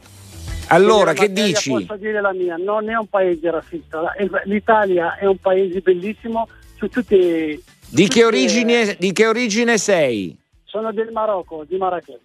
Allora, 0.71 1.13
che 1.13 1.33
dici? 1.33 1.71
Posso 1.71 1.95
dire 1.97 2.21
la 2.21 2.33
mia, 2.33 2.57
non 2.57 2.91
è 2.91 2.97
un 2.97 3.07
paese 3.07 3.49
razzista, 3.49 4.13
l'Italia 4.45 5.17
è 5.17 5.27
un 5.27 5.37
paese 5.37 5.81
bellissimo 5.81 6.49
su 6.77 6.89
tutti... 6.89 7.63
Di 7.93 8.05
tutte- 8.09 8.25
origine, 8.25 8.97
di 8.99 9.13
che 9.13 9.27
origine 9.29 9.79
sei? 9.79 10.37
Sono 10.65 10.93
del 10.93 11.11
Marocco, 11.13 11.65
di 11.69 11.77
Marrakech. 11.77 12.21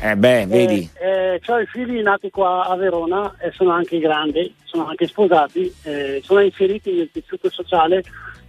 Eh 0.00 0.16
beh, 0.16 0.46
vedi. 0.46 0.88
Eh, 1.00 1.40
ho 1.46 1.58
i 1.60 1.66
figli 1.66 2.00
nati 2.00 2.30
qua 2.30 2.64
a 2.66 2.74
Verona 2.76 3.36
e 3.38 3.52
sono 3.52 3.70
anche 3.72 3.98
grandi, 3.98 4.54
sono 4.64 4.86
anche 4.88 5.06
sposati, 5.06 5.72
eh, 5.82 6.20
sono 6.24 6.40
inseriti 6.40 6.92
nel 6.92 7.10
tessuto 7.12 7.50
sociale. 7.50 8.02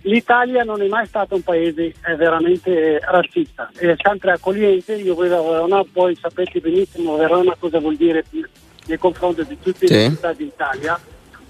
L'Italia 0.06 0.64
non 0.64 0.82
è 0.82 0.88
mai 0.88 1.06
stato 1.08 1.36
un 1.36 1.44
paese 1.44 1.94
eh, 2.06 2.16
veramente 2.18 3.00
razzista, 3.00 3.70
è 3.74 3.96
sempre 4.02 4.32
accogliente. 4.32 4.96
Io 4.96 5.16
vivo 5.16 5.38
a 5.38 5.52
Verona, 5.52 5.84
poi 5.90 6.18
sapete 6.20 6.60
benissimo 6.60 7.16
Verona 7.16 7.56
cosa 7.58 7.80
vuol 7.80 7.96
dire 7.96 8.26
nei 8.88 8.98
confronti 8.98 9.46
di 9.46 9.58
tutte 9.62 9.88
le 9.88 10.02
Sì. 10.04 10.10
città 10.10 10.34
d'Italia. 10.34 11.00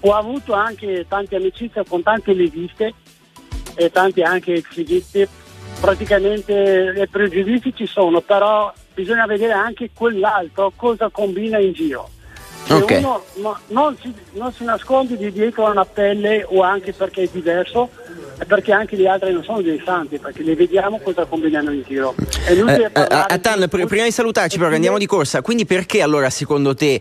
Ho 0.00 0.12
avuto 0.12 0.52
anche 0.52 1.04
tante 1.08 1.34
amicizie 1.34 1.82
con 1.88 2.02
tante 2.04 2.32
leghiste 2.32 2.94
e 3.74 3.90
tanti 3.90 4.22
anche 4.22 4.52
ex 4.54 4.76
leghisti. 4.76 5.26
Praticamente 5.80 6.94
i 6.96 7.08
pregiudizi 7.08 7.74
ci 7.74 7.86
sono, 7.86 8.20
però 8.20 8.72
bisogna 8.94 9.26
vedere 9.26 9.52
anche 9.52 9.90
quell'altro 9.92 10.72
cosa 10.76 11.08
combina 11.08 11.58
in 11.58 11.72
giro. 11.72 12.08
Se 12.66 12.72
Ok. 12.74 12.90
uno 12.98 13.24
no- 13.34 13.58
non, 13.68 13.96
si, 14.00 14.14
non 14.34 14.52
si 14.52 14.62
nasconde 14.64 15.16
di 15.16 15.32
dietro 15.32 15.66
a 15.66 15.70
una 15.70 15.84
pelle 15.84 16.44
o 16.48 16.62
anche 16.62 16.92
perché 16.92 17.24
è 17.24 17.28
diverso, 17.30 17.90
perché 18.46 18.72
anche 18.72 18.96
gli 18.96 19.06
altri 19.06 19.32
non 19.32 19.44
sono 19.44 19.60
dei 19.62 19.80
santi, 19.84 20.18
perché 20.18 20.42
li 20.42 20.54
vediamo 20.54 20.98
cosa 21.00 21.24
combinano 21.24 21.70
in 21.72 21.82
giro. 21.86 22.14
Eh, 22.48 22.52
eh, 22.58 22.90
Attan, 22.92 23.60
di- 23.60 23.68
pr- 23.68 23.86
prima 23.86 24.04
di 24.04 24.10
salutarci, 24.10 24.58
però, 24.58 24.72
andiamo 24.74 24.98
di 24.98 25.06
corsa. 25.06 25.42
Quindi, 25.42 25.64
perché 25.66 26.02
allora, 26.02 26.30
secondo 26.30 26.74
te, 26.74 27.00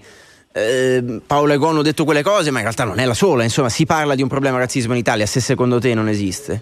eh, 0.52 1.22
Paolo 1.26 1.54
Egonu 1.54 1.80
ha 1.80 1.84
detto 1.84 2.04
quelle 2.06 2.22
cose, 2.24 2.52
ma 2.52 2.58
in 2.58 2.64
realtà 2.64 2.84
non 2.84 3.00
è 3.00 3.06
la 3.06 3.14
sola? 3.14 3.44
Insomma, 3.44 3.70
si 3.70 3.86
parla 3.86 4.16
di 4.16 4.22
un 4.22 4.28
problema 4.28 4.58
razzismo 4.58 4.94
in 4.94 5.00
Italia, 5.00 5.26
se 5.26 5.40
secondo 5.40 5.80
te 5.80 5.94
non 5.94 6.08
esiste. 6.08 6.62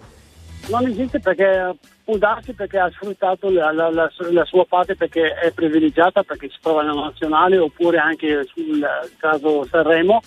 Non 0.67 0.85
esiste 0.87 1.19
perché 1.19 1.75
può 2.03 2.17
darsi 2.17 2.53
perché 2.53 2.77
ha 2.77 2.89
sfruttato 2.91 3.49
la, 3.49 3.71
la- 3.73 3.89
la- 3.89 4.11
la 4.31 4.45
sua 4.45 4.63
parte 4.65 4.95
perché 4.95 5.33
è 5.33 5.51
privilegiata, 5.51 6.23
perché 6.23 6.47
si 6.49 6.57
trova 6.61 6.83
nella 6.83 7.01
nazionale 7.01 7.57
oppure 7.57 7.97
anche 7.97 8.45
sul 8.53 8.79
caso 9.19 9.67
Sanremo, 9.69 10.21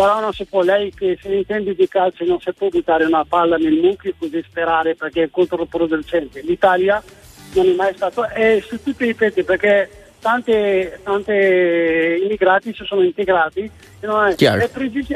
però 0.00 0.18
non 0.18 0.32
si 0.32 0.46
può, 0.46 0.62
lei 0.62 0.90
che 0.94 1.18
se 1.20 1.28
ne 1.28 1.36
intende 1.36 1.74
di 1.74 1.86
calcio 1.86 2.24
non 2.24 2.40
si 2.40 2.50
può 2.54 2.68
buttare 2.68 3.04
una 3.04 3.22
palla 3.26 3.58
nel 3.58 3.74
mucchio 3.74 4.14
così 4.18 4.42
sperare 4.48 4.94
perché 4.94 5.24
è 5.24 5.30
controproducente. 5.30 6.40
L'Italia 6.40 7.02
non 7.52 7.66
è 7.66 7.74
mai 7.74 7.92
stato, 7.94 8.26
e 8.30 8.64
su 8.66 8.82
tutti 8.82 9.06
i 9.06 9.14
pezzi 9.14 9.42
perché 9.42 9.90
tante, 10.18 11.00
tante 11.02 12.18
immigrati 12.22 12.72
si 12.72 12.82
sono 12.86 13.02
integrati 13.02 13.70
e, 14.00 14.68
pregiudizi, 14.68 15.14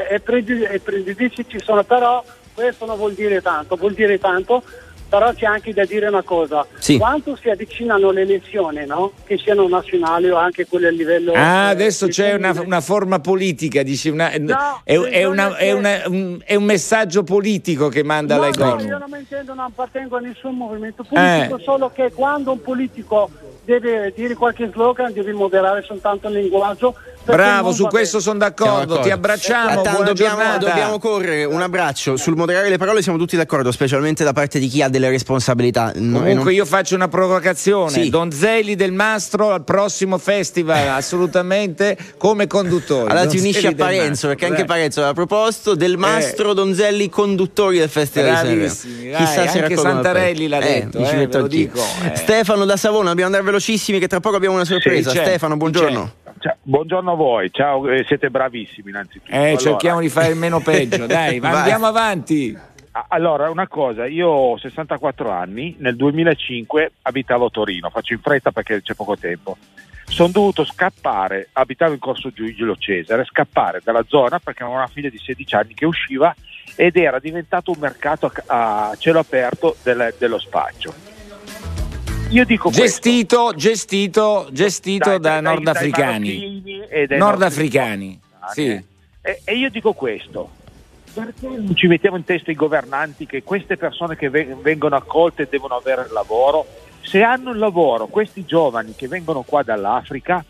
pregiudizi 0.83 1.47
ci 1.47 1.59
sono, 1.63 1.83
però 1.83 2.23
questo 2.53 2.85
non 2.85 2.97
vuol 2.97 3.15
dire 3.15 3.41
tanto, 3.41 3.75
vuol 3.77 3.93
dire 3.93 4.19
tanto, 4.19 4.61
però 5.07 5.33
c'è 5.33 5.45
anche 5.45 5.73
da 5.73 5.85
dire 5.85 6.07
una 6.07 6.23
cosa, 6.23 6.65
Sì. 6.79 6.97
quando 6.97 7.35
si 7.35 7.49
avvicinano 7.49 8.11
le 8.11 8.21
elezioni, 8.21 8.85
no? 8.85 9.11
che 9.25 9.37
siano 9.37 9.67
nazionali 9.67 10.29
o 10.29 10.35
anche 10.37 10.65
quelle 10.67 10.87
a 10.87 10.91
livello... 10.91 11.31
Ah, 11.33 11.67
eh, 11.67 11.69
adesso 11.71 12.07
c'è 12.07 12.33
una, 12.33 12.53
una 12.59 12.81
forma 12.81 13.19
politica, 13.19 13.83
dici 13.83 14.09
una- 14.09 14.31
No, 14.37 14.81
è, 14.83 14.97
è 14.99 15.23
una- 15.25 15.55
è 15.57 15.71
una- 15.71 16.01
un, 16.07 16.39
è 16.43 16.55
un 16.55 16.63
messaggio 16.63 17.23
politico 17.23 17.87
che 17.89 18.03
manda 18.03 18.35
No, 18.35 18.41
la 18.41 18.49
no, 18.57 18.81
io 18.81 18.97
non 18.97 19.09
mi 19.11 19.19
intendo, 19.19 19.53
non 19.53 19.65
appartengo 19.65 20.17
a 20.17 20.19
nessun 20.19 20.55
movimento 20.55 21.03
politico, 21.07 21.57
Eh. 21.57 21.63
solo 21.63 21.91
che 21.93 22.11
quando 22.13 22.51
un 22.51 22.61
politico 22.61 23.29
deve 23.65 24.13
dire 24.15 24.33
qualche 24.35 24.69
slogan 24.71 25.11
deve 25.13 25.33
moderare 25.33 25.83
soltanto 25.85 26.27
il 26.27 26.35
linguaggio. 26.35 26.95
Bravo, 27.25 27.71
su 27.71 27.87
questo 27.87 28.19
sono 28.19 28.37
d'accordo, 28.37 28.99
ti 28.99 29.09
abbracciamo, 29.09 29.79
Attan, 29.79 29.93
buona 29.93 30.05
dobbiamo, 30.09 30.35
giornata. 30.37 30.57
dobbiamo 30.67 30.99
correre 30.99 31.43
un 31.45 31.59
abbraccio 31.59 32.17
sul 32.17 32.35
moderare 32.35 32.69
le 32.69 32.77
parole, 32.77 33.01
siamo 33.01 33.17
tutti 33.17 33.35
d'accordo, 33.35 33.71
specialmente 33.71 34.23
da 34.23 34.31
parte 34.31 34.59
di 34.59 34.67
chi 34.67 34.83
ha 34.83 34.89
delle 34.89 35.09
responsabilità. 35.09 35.91
No, 35.95 36.19
Comunque 36.19 36.33
non- 36.43 36.53
io 36.53 36.65
faccio 36.65 36.93
una 36.93 37.07
provocazione, 37.07 37.89
Sì. 37.89 38.09
Donzelli 38.09 38.75
del 38.75 38.91
Mastro 38.91 39.49
al 39.51 39.63
prossimo 39.63 40.19
festival, 40.19 40.87
assolutamente 40.95 41.97
come 42.17 42.45
conduttori. 42.45 43.09
Allora 43.09 43.25
ti 43.25 43.39
unisci 43.39 43.65
a 43.65 43.73
Parenzo, 43.73 44.27
perché 44.27 44.45
anche 44.45 44.57
dai. 44.57 44.65
Parenzo 44.67 44.99
aveva 44.99 45.15
proposto 45.15 45.73
del 45.73 45.97
Mastro 45.97 46.53
Donzelli 46.53 47.09
conduttori 47.09 47.79
del 47.79 47.89
Festival 47.89 48.35
Sanremo. 48.35 48.61
dai, 48.61 49.25
se 49.25 49.59
anche 49.59 49.75
Santarelli 49.77 50.47
l'ha 50.47 50.59
detto, 50.59 50.99
eh, 50.99 51.01
metto 51.01 51.09
ve 51.15 51.25
lo 51.37 51.43
anch'io. 51.45 51.47
dico, 51.47 51.79
eh. 52.03 52.15
Stefano 52.17 52.65
da 52.65 52.77
Savona, 52.77 53.09
dobbiamo 53.09 53.35
andare 53.35 53.43
velocissimi 53.55 53.99
che 53.99 54.07
tra 54.07 54.19
poco 54.19 54.35
abbiamo 54.35 54.55
una 54.55 54.65
sorpresa. 54.65 55.09
Sì. 55.09 55.17
Stefano, 55.17 55.55
buongiorno. 55.57 56.11
Ciao, 56.39 56.57
buongiorno 56.61 57.11
a 57.11 57.15
voi, 57.15 57.49
ciao, 57.51 57.89
eh, 57.89 58.03
siete 58.05 58.29
bravissimi 58.29 58.89
innanzitutto. 58.89 59.31
Eh, 59.31 59.37
Allora, 59.37 59.57
cerchiamo 59.57 59.99
di 60.01 60.09
fare 60.09 60.27
il 60.27 60.35
meno 60.35 60.59
peggio, 60.59 61.05
dai, 61.07 61.39
Vai. 61.39 61.53
andiamo 61.55 61.85
avanti. 61.87 62.57
Allora, 63.09 63.49
una 63.49 63.67
cosa, 63.67 64.05
io 64.05 64.27
ho 64.29 64.57
64 64.57 65.29
anni, 65.29 65.75
nel 65.79 65.95
2005 65.95 66.91
abitavo 67.03 67.45
a 67.45 67.49
Torino, 67.49 67.89
faccio 67.89 68.13
in 68.13 68.19
fretta 68.19 68.51
perché 68.51 68.81
c'è 68.81 68.93
poco 68.93 69.17
tempo. 69.17 69.57
Sono 70.07 70.29
dovuto 70.29 70.63
scappare, 70.65 71.49
abitavo 71.53 71.93
in 71.93 71.99
corso 71.99 72.29
Giulio 72.31 72.75
Cesare, 72.77 73.25
scappare 73.25 73.81
dalla 73.83 74.03
zona 74.07 74.39
perché 74.39 74.61
avevo 74.63 74.77
una 74.77 74.87
figlia 74.87 75.09
di 75.09 75.17
16 75.17 75.55
anni 75.55 75.73
che 75.73 75.85
usciva 75.85 76.33
ed 76.75 76.95
era 76.95 77.19
diventato 77.19 77.71
un 77.71 77.77
mercato 77.79 78.31
a, 78.47 78.89
a 78.91 78.95
cielo 78.97 79.19
aperto 79.19 79.75
del- 79.81 80.13
dello 80.17 80.37
spaccio. 80.39 80.93
Io 82.29 82.43
dico 82.43 82.69
Gestito, 82.71 83.53
gestito, 83.55 84.47
gestito 84.51 85.09
Dai, 85.09 85.19
da 85.19 85.29
dai, 85.29 85.41
nordafricani. 85.41 86.61
dai 86.63 86.85
e 86.89 87.17
Nordafricani, 87.17 88.19
sì. 88.53 88.69
E, 89.21 89.41
e 89.43 89.55
io 89.55 89.69
dico 89.69 89.93
questo, 89.93 90.49
perché 91.13 91.47
non 91.47 91.75
ci 91.75 91.87
mettiamo 91.87 92.17
in 92.17 92.23
testa 92.23 92.51
i 92.51 92.55
governanti 92.55 93.25
che 93.25 93.43
queste 93.43 93.77
persone 93.77 94.15
che 94.15 94.29
ve- 94.29 94.55
vengono 94.61 94.95
accolte 94.95 95.47
devono 95.49 95.75
avere 95.75 96.03
il 96.03 96.11
lavoro? 96.11 96.65
Se 97.01 97.21
hanno 97.21 97.51
il 97.51 97.59
lavoro, 97.59 98.07
questi 98.07 98.43
giovani 98.43 98.95
che 98.95 99.07
vengono 99.07 99.43
qua 99.43 99.61
dall'Africa, 99.63 100.43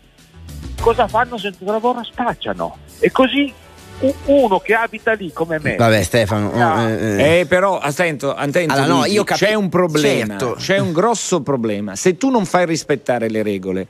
cosa 0.80 1.06
fanno 1.06 1.36
senza 1.38 1.64
lavoro? 1.64 2.02
Spacciano. 2.02 2.78
E 2.98 3.10
così 3.10 3.52
uno 4.26 4.58
che 4.60 4.74
abita 4.74 5.12
lì 5.12 5.32
come 5.32 5.58
me, 5.60 5.76
Vabbè 5.76 6.02
Stefano. 6.02 6.48
oh, 6.50 6.88
eh, 6.88 6.92
eh. 6.92 7.40
Eh, 7.40 7.46
però 7.46 7.78
attento, 7.78 8.34
attento 8.34 8.74
Allora, 8.74 8.86
no, 9.00 9.04
io 9.06 9.24
capi- 9.24 9.44
c'è 9.44 9.54
un 9.54 9.68
problema, 9.68 10.38
Certo. 10.38 10.56
c'è 10.58 10.78
un 10.78 10.92
grosso 10.92 11.40
problema. 11.40 11.96
Se 11.96 12.16
tu 12.16 12.28
non 12.30 12.44
fai 12.44 12.66
rispettare 12.66 13.28
le 13.30 13.42
regole, 13.42 13.86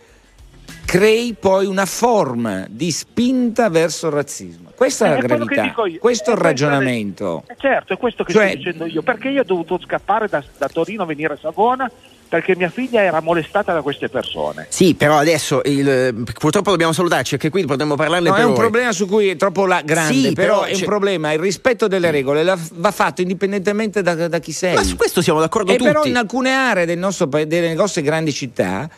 crei 0.84 1.34
poi 1.38 1.66
una 1.66 1.86
forma 1.86 2.66
di 2.70 2.90
spinta 2.92 3.68
verso 3.68 4.06
il 4.06 4.12
razzismo. 4.12 4.65
Questa 4.76 5.06
è 5.06 5.08
la 5.08 5.14
che 5.16 5.26
gravità, 5.26 5.62
dico 5.62 5.86
io. 5.86 5.98
questo 5.98 6.30
è 6.30 6.34
il 6.34 6.38
E 6.38 6.42
questo 6.42 6.64
è- 6.66 6.68
ragionamento. 6.68 7.42
Eh, 7.46 7.54
certo, 7.58 7.92
è 7.94 7.96
questo 7.96 8.24
che 8.24 8.32
Cioè- 8.32 8.48
sto 8.50 8.56
dicendo 8.56 8.86
io. 8.86 9.02
Perché 9.02 9.28
io 9.28 9.40
ho 9.40 9.44
dovuto 9.44 9.78
scappare 9.82 10.28
da, 10.28 10.42
da 10.58 10.68
Torino 10.68 11.02
a 11.02 11.06
venire 11.06 11.32
a 11.34 11.38
Savona 11.40 11.90
perché 12.28 12.56
mia 12.56 12.68
figlia 12.70 13.00
era 13.02 13.20
molestata 13.20 13.72
da 13.72 13.82
queste 13.82 14.08
persone. 14.08 14.66
Sì, 14.68 14.94
però 14.94 15.16
adesso 15.16 15.60
il- 15.64 16.24
purtroppo 16.38 16.70
dobbiamo 16.70 16.92
salutarci 16.92 17.36
perché 17.36 17.50
qui 17.50 17.64
potremmo 17.64 17.94
parlarne 17.94 18.28
No, 18.28 18.34
per 18.34 18.42
è 18.42 18.46
un 18.46 18.52
ore. 18.52 18.60
problema 18.60 18.92
su 18.92 19.06
cui 19.06 19.28
è 19.28 19.36
troppo 19.36 19.64
la- 19.64 19.80
grande, 19.84 20.12
Sì, 20.28 20.32
però, 20.32 20.60
però 20.60 20.72
è 20.72 20.74
un 20.74 20.82
problema. 20.84 21.32
Il 21.32 21.38
rispetto 21.38 21.86
delle 21.88 22.10
regole 22.10 22.42
la- 22.42 22.58
va 22.74 22.90
fatto 22.90 23.22
indipendentemente 23.22 24.02
da, 24.02 24.28
da 24.28 24.38
chi 24.40 24.52
sei. 24.52 24.74
Ma 24.74 24.82
su 24.82 24.96
questo 24.96 25.22
siamo 25.22 25.40
d'accordo 25.40 25.72
e 25.72 25.76
tutti. 25.76 25.88
però 25.88 26.04
in 26.04 26.16
alcune 26.16 26.50
aree 26.52 26.84
del 26.84 26.98
nostro 26.98 27.28
pa- 27.28 27.44
delle 27.44 27.72
nostre 27.74 28.02
grandi 28.02 28.32
città 28.32 28.88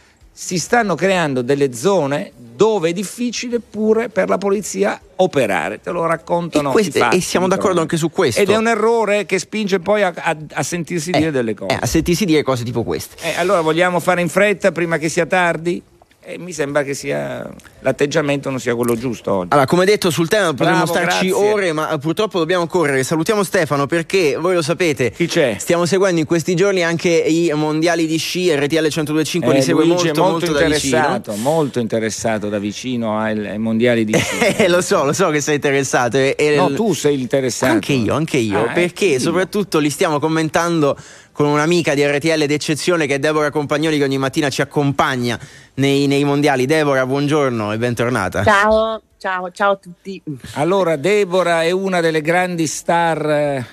si 0.41 0.57
stanno 0.61 0.95
creando 0.95 1.43
delle 1.43 1.75
zone 1.75 2.31
dove 2.55 2.91
è 2.91 2.93
difficile 2.93 3.59
pure 3.59 4.09
per 4.09 4.29
la 4.29 4.39
polizia 4.39 5.01
operare. 5.17 5.81
Te 5.81 5.91
lo 5.91 6.07
raccontano. 6.07 6.69
E 6.69 6.73
queste- 6.73 7.01
fatti, 7.01 7.17
e 7.17 7.21
siamo 7.21 7.49
d'accordo 7.49 7.81
anche 7.81 7.97
su 7.97 8.09
questo. 8.09 8.41
Ed 8.41 8.49
è 8.49 8.57
un 8.57 8.69
errore 8.69 9.27
che 9.27 9.41
spinge 9.41 9.81
poi 9.81 10.03
a, 10.03 10.13
a- 10.17 10.37
a 10.53 10.63
sentirsi 10.63 11.11
dire 11.11 11.33
delle 11.33 11.55
cose. 11.55 11.75
Eh, 11.75 11.79
a 11.81 11.87
sentirsi 11.87 12.25
dire 12.25 12.45
cose 12.45 12.63
tipo 12.63 12.85
queste. 12.85 13.17
Eh, 13.21 13.35
allora 13.37 13.63
vogliamo 13.63 13.99
fare 13.99 14.21
in 14.21 14.29
fretta 14.29 14.71
prima 14.71 14.97
che 14.97 15.09
sia 15.09 15.27
tardi? 15.27 15.83
Eh, 16.31 16.37
mi 16.39 16.53
sembra 16.53 16.83
che 16.83 16.93
sia 16.93 17.49
l'atteggiamento 17.81 18.51
non 18.51 18.61
sia 18.61 18.75
quello 18.75 18.95
giusto 18.97 19.33
oggi. 19.33 19.49
Allora, 19.53 19.67
come 19.67 19.87
detto 19.87 20.11
sul 20.11 20.29
tema 20.29 20.51
potremmo 20.51 20.83
Bravo, 20.85 20.93
starci 20.93 21.29
grazie. 21.29 21.51
ore, 21.51 21.73
ma 21.73 21.91
eh, 21.91 21.97
purtroppo 21.97 22.39
dobbiamo 22.39 22.67
correre. 22.67 23.03
Salutiamo 23.03 23.43
Stefano 23.43 23.87
perché 23.87 24.37
voi 24.37 24.53
lo 24.53 24.61
sapete. 24.61 25.11
Chi 25.11 25.27
c'è? 25.27 25.57
Stiamo 25.59 25.87
seguendo 25.87 26.21
in 26.21 26.27
questi 26.27 26.55
giorni 26.55 26.83
anche 26.85 27.09
i 27.09 27.51
mondiali 27.55 28.07
di 28.07 28.19
sci, 28.19 28.55
RTL 28.55 28.89
1025 28.91 29.53
li 29.55 29.59
Eh, 29.59 29.63
segue 29.63 29.87
Luigi 29.87 30.05
molto, 30.09 30.21
molto, 30.23 30.47
molto, 30.53 30.61
da 30.61 30.67
vicino. 30.69 31.23
molto 31.37 31.79
interessato 31.79 32.51
da 32.51 32.59
vicino 32.59 33.19
ai, 33.19 33.57
mondiali 33.59 34.05
di 34.05 34.13
sci. 34.15 34.37
Eh, 34.59 34.69
lo 34.69 34.83
so, 34.83 35.05
lo 35.05 35.15
so 35.15 35.31
che 35.31 35.41
sei 35.41 35.55
interessato. 35.55 36.19
e- 36.19 36.35
e- 36.37 36.57
No, 36.57 36.71
tu 36.75 36.93
sei 36.93 37.23
interessato. 37.23 37.73
Anche 37.73 37.95
io, 37.95 38.13
anche 38.13 38.37
io, 38.37 38.67
Ah, 38.67 38.73
perché 38.75 39.13
ecco. 39.15 39.21
soprattutto 39.23 39.79
li 39.79 39.89
stiamo 39.89 40.19
commentando 40.19 40.95
con 41.39 41.47
un'amica 41.47 41.95
di 41.95 42.05
RTL 42.05 42.47
d'eccezione 42.47 43.07
che 43.07 43.15
è 43.15 43.19
Deborah 43.21 43.53
Compagnoli 43.53 43.97
che 43.97 44.03
ogni 44.03 44.19
mattina 44.19 44.49
ci 44.51 44.61
accompagna 44.61 45.39
nei, 45.75 46.09
nei 46.09 46.25
mondiali. 46.25 46.67
Deborah, 46.67 47.07
buongiorno 47.07 47.73
e 47.73 47.79
bentornata. 47.79 48.43
Ciao, 48.43 49.01
ciao, 49.19 49.49
ciao 49.53 49.71
a 49.71 49.77
tutti. 49.77 50.21
Allora, 50.55 50.97
Deborah 50.97 51.63
è 51.63 51.71
una 51.71 52.01
delle 52.01 52.23
grandi 52.23 52.67
star 52.67 53.25
eh, 53.31 53.65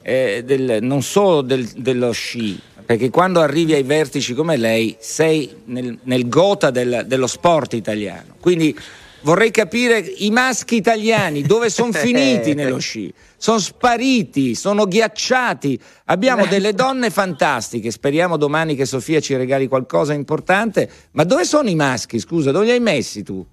eh, 0.00 0.42
del- 0.44 0.78
non 0.82 1.02
solo 1.02 1.40
del- 1.40 1.68
dello 1.74 2.12
sci, 2.12 2.56
perché 2.86 3.10
quando 3.10 3.40
arrivi 3.40 3.74
ai 3.74 3.82
vertici 3.82 4.32
come 4.32 4.56
lei 4.56 4.94
sei 5.00 5.52
nel, 5.64 5.98
nel 6.04 6.28
gota 6.28 6.70
del- 6.70 7.02
dello 7.04 7.26
sport 7.26 7.72
italiano. 7.72 8.36
Quindi 8.38 8.78
vorrei 9.22 9.50
capire 9.50 9.98
i 9.98 10.30
maschi 10.30 10.76
italiani 10.76 11.42
dove 11.42 11.70
sono 11.70 11.92
finiti 11.92 12.54
nello 12.54 12.78
sci. 12.78 13.12
Sono 13.36 13.58
spariti, 13.58 14.54
sono 14.54 14.86
ghiacciati. 14.86 15.78
Abbiamo 16.06 16.46
delle 16.48 16.74
donne 16.74 17.10
fantastiche. 17.10 17.90
Speriamo 17.90 18.36
domani 18.36 18.74
che 18.74 18.84
Sofia 18.84 19.20
ci 19.20 19.36
regali 19.36 19.68
qualcosa 19.68 20.12
importante. 20.12 20.90
Ma 21.12 21.24
dove 21.24 21.44
sono 21.44 21.68
i 21.68 21.74
maschi? 21.74 22.18
Scusa, 22.18 22.50
dove 22.50 22.66
li 22.66 22.70
hai 22.72 22.80
messi 22.80 23.22
tu? 23.22 23.46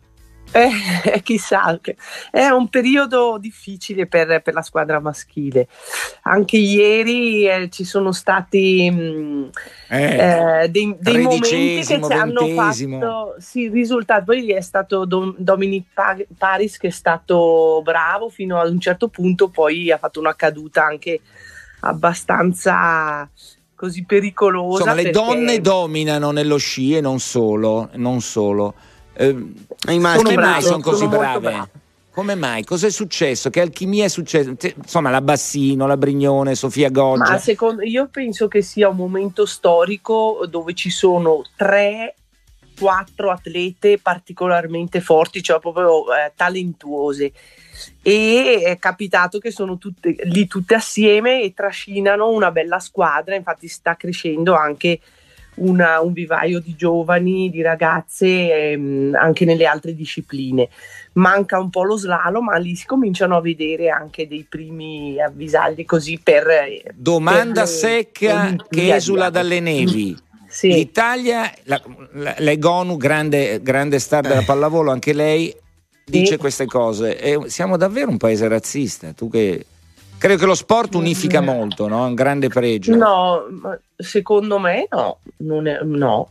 Eh, 0.56 1.20
chissà, 1.22 1.78
è 2.32 2.48
un 2.48 2.70
periodo 2.70 3.38
difficile 3.38 4.08
per, 4.08 4.42
per 4.42 4.54
la 4.54 4.62
squadra 4.62 5.02
maschile. 5.02 5.68
Anche 6.22 6.56
ieri 6.56 7.46
eh, 7.46 7.70
ci 7.70 7.84
sono 7.84 8.14
stati 8.14 8.90
mh, 8.90 9.50
eh, 9.90 10.68
dei, 10.70 10.96
dei 10.98 11.22
momenti 11.22 11.76
che 11.76 11.84
ci 11.84 11.94
hanno 11.94 12.48
fatto 12.48 13.36
sì, 13.38 13.64
il 13.64 13.72
risultato. 13.72 14.24
Poi 14.24 14.54
è 14.54 14.62
stato 14.62 15.04
Dom- 15.04 15.36
Dominic 15.38 15.88
Pa- 15.94 16.16
Paris 16.38 16.78
che 16.78 16.88
è 16.88 16.92
stato 16.92 17.82
bravo 17.84 18.30
fino 18.30 18.58
ad 18.58 18.72
un 18.72 18.80
certo 18.80 19.10
punto, 19.10 19.50
poi 19.50 19.92
ha 19.92 19.98
fatto 19.98 20.22
una 20.22 20.36
caduta 20.36 20.86
anche 20.86 21.20
abbastanza 21.82 23.30
così 23.76 24.06
pericolosa. 24.06 24.84
Insomma, 24.84 25.02
le 25.02 25.10
donne 25.10 25.60
dominano 25.60 26.32
nello 26.32 26.56
sci 26.56 26.96
e 26.96 27.02
non 27.02 27.20
solo. 27.20 27.90
Non 27.96 28.22
solo. 28.22 28.74
Eh, 29.18 29.30
I 29.90 30.00
maschi 30.00 30.24
come 30.24 30.36
mai 30.36 30.44
brave, 30.44 30.62
sono 30.62 30.82
così 30.82 30.98
sono 30.98 31.10
brave? 31.18 31.40
bravi. 31.40 31.70
Come 32.12 32.36
mai? 32.36 32.64
Cos'è 32.64 32.90
successo? 32.90 33.50
Che 33.50 33.60
alchimia 33.60 34.06
è 34.06 34.08
successa? 34.08 34.50
Insomma, 34.50 35.10
la 35.10 35.20
Bassino, 35.20 35.86
la 35.86 35.98
Brignone, 35.98 36.56
Sofia 36.56 36.90
Goggia. 36.90 37.32
Ma 37.32 37.38
secondo, 37.38 37.82
io 37.82 38.08
penso 38.10 38.48
che 38.48 38.62
sia 38.62 38.88
un 38.88 38.96
momento 38.96 39.46
storico 39.46 40.46
dove 40.50 40.74
ci 40.74 40.90
sono 40.90 41.44
tre, 41.58 42.16
quattro 42.80 43.32
atlete 43.32 44.00
particolarmente 44.00 45.02
forti, 45.02 45.44
cioè 45.44 45.60
proprio 45.60 46.06
eh, 46.14 46.32
talentuose. 46.34 47.34
E 48.02 48.62
è 48.64 48.78
capitato 48.80 49.38
che 49.40 49.52
sono 49.52 49.78
tutte 49.78 50.16
lì 50.24 50.48
tutte 50.48 50.76
assieme 50.76 51.42
e 51.42 51.54
trascinano 51.54 52.30
una 52.30 52.50
bella 52.50 52.80
squadra. 52.80 53.36
Infatti, 53.36 53.68
sta 53.68 53.98
crescendo 53.98 54.56
anche 54.56 55.02
una- 55.56 56.02
un 56.02 56.14
vivaio 56.14 56.60
di 56.60 56.76
giovani, 56.76 57.50
di 57.50 57.62
ragazze 57.62 58.72
ehm, 58.72 59.16
anche 59.20 59.46
nelle 59.46 59.66
altre 59.66 59.94
discipline. 59.96 60.68
Manca 61.14 61.60
un 61.60 61.70
po' 61.70 61.84
lo 61.84 61.96
slalom, 61.98 62.46
ma 62.46 62.58
lì 62.58 62.76
si 62.76 62.86
cominciano 62.86 63.38
a 63.38 63.42
vedere 63.42 63.90
anche 63.90 64.28
dei 64.28 64.46
primi 64.48 65.20
avvisagli 65.22 65.86
così 65.86 66.20
per. 66.22 66.48
eh, 66.48 66.84
Domanda 66.94 67.62
per 67.64 67.64
le 67.64 67.68
secca 67.68 68.56
che 68.70 68.94
esula 68.96 69.30
dalle 69.30 69.60
nevi. 69.60 70.18
L'Italia, 70.62 71.52
la, 71.64 71.82
la, 72.14 72.36
Legonu, 72.40 72.98
grande, 72.98 73.62
grande 73.62 74.00
star 74.00 74.22
della 74.26 74.44
pallavolo, 74.44 74.92
anche 74.92 75.12
lei 75.14 75.54
dice 76.06 76.34
Sì. 76.34 76.38
queste 76.38 76.66
cose. 76.66 77.18
E 77.20 77.50
siamo 77.50 77.78
davvero 77.78 78.10
un 78.10 78.18
paese 78.18 78.48
razzista. 78.48 79.12
Tu 79.14 79.30
che 79.30 79.66
credo 80.18 80.40
che 80.40 80.46
lo 80.46 80.56
sport 80.56 80.96
unifica 80.96 81.42
molto, 81.42 81.88
no? 81.88 82.06
È 82.06 82.08
un 82.08 82.16
grande 82.16 82.48
pregio. 82.50 82.96
No, 82.96 83.46
ma 83.50 83.80
secondo 83.96 84.60
me 84.60 84.88
no, 84.90 85.20
non 85.38 85.68
è, 85.68 85.80
no. 85.84 86.30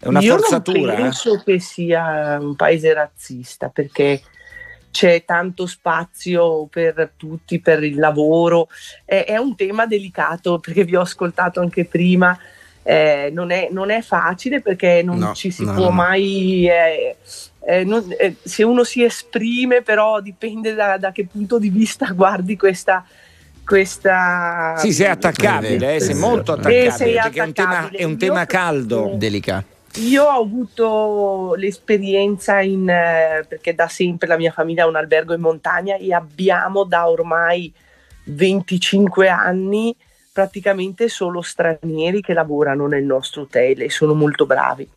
È 0.00 0.06
una 0.06 0.20
Io 0.20 0.36
forzatura, 0.38 0.92
non 0.92 1.02
penso 1.02 1.42
che 1.44 1.58
sia 1.60 2.38
un 2.40 2.54
paese 2.54 2.92
razzista 2.94 3.68
perché 3.68 4.22
c'è 4.90 5.24
tanto 5.24 5.66
spazio 5.66 6.66
per 6.66 7.12
tutti, 7.16 7.60
per 7.60 7.82
il 7.82 7.96
lavoro. 7.98 8.68
È, 9.04 9.24
è 9.26 9.36
un 9.36 9.54
tema 9.56 9.86
delicato 9.86 10.58
perché 10.58 10.84
vi 10.84 10.96
ho 10.96 11.00
ascoltato 11.00 11.60
anche 11.60 11.84
prima. 11.84 12.38
eh, 12.84 13.28
non, 13.34 13.50
è, 13.50 13.68
non 13.70 13.90
è 13.90 14.00
facile 14.00 14.62
perché 14.62 15.02
non 15.04 15.18
No, 15.18 15.34
ci 15.34 15.50
si 15.50 15.64
no, 15.64 15.74
può 15.74 15.84
no. 15.86 15.90
mai. 15.90 16.66
eh, 16.68 17.16
eh, 17.66 17.84
non- 17.84 18.14
eh, 18.16 18.36
se 18.42 18.62
uno 18.62 18.82
si 18.82 19.04
esprime, 19.04 19.82
però 19.82 20.20
dipende 20.20 20.72
da, 20.74 20.96
da 20.96 21.12
che 21.12 21.26
punto 21.26 21.58
di 21.58 21.68
vista 21.68 22.06
guardi 22.16 22.56
questa. 22.56 23.04
Questa 23.68 24.76
Sì, 24.78 24.94
sei 24.94 25.08
attaccabile, 25.08 25.96
eh, 25.96 26.00
sei 26.00 26.14
molto 26.14 26.52
Eh, 26.52 26.58
attaccabile, 26.58 26.90
sei 26.90 27.12
perché 27.14 27.40
è 27.40 27.44
un 27.44 27.52
tema, 27.52 27.68
attaccabile. 27.70 27.98
è 27.98 28.04
un 28.04 28.16
tema 28.18 28.46
caldo. 28.46 29.10
Delicato. 29.14 29.66
Io 29.96 30.24
ho 30.24 30.40
avuto 30.40 31.54
l'esperienza 31.56 32.60
in, 32.60 32.88
eh, 32.88 33.44
perché 33.46 33.74
da 33.74 33.88
sempre 33.88 34.26
la 34.26 34.36
mia 34.38 34.52
famiglia 34.52 34.84
ha 34.84 34.86
un 34.88 34.96
albergo 34.96 35.34
in 35.34 35.40
montagna 35.40 35.96
e 35.96 36.14
abbiamo 36.14 36.84
da 36.84 37.08
ormai 37.10 37.70
25 38.24 39.28
anni 39.28 39.94
praticamente 40.32 41.08
solo 41.08 41.42
stranieri 41.42 42.20
che 42.22 42.32
lavorano 42.32 42.86
nel 42.86 43.04
nostro 43.04 43.42
hotel 43.42 43.82
e 43.82 43.90
sono 43.90 44.14
molto 44.14 44.46
bravi. 44.46 44.88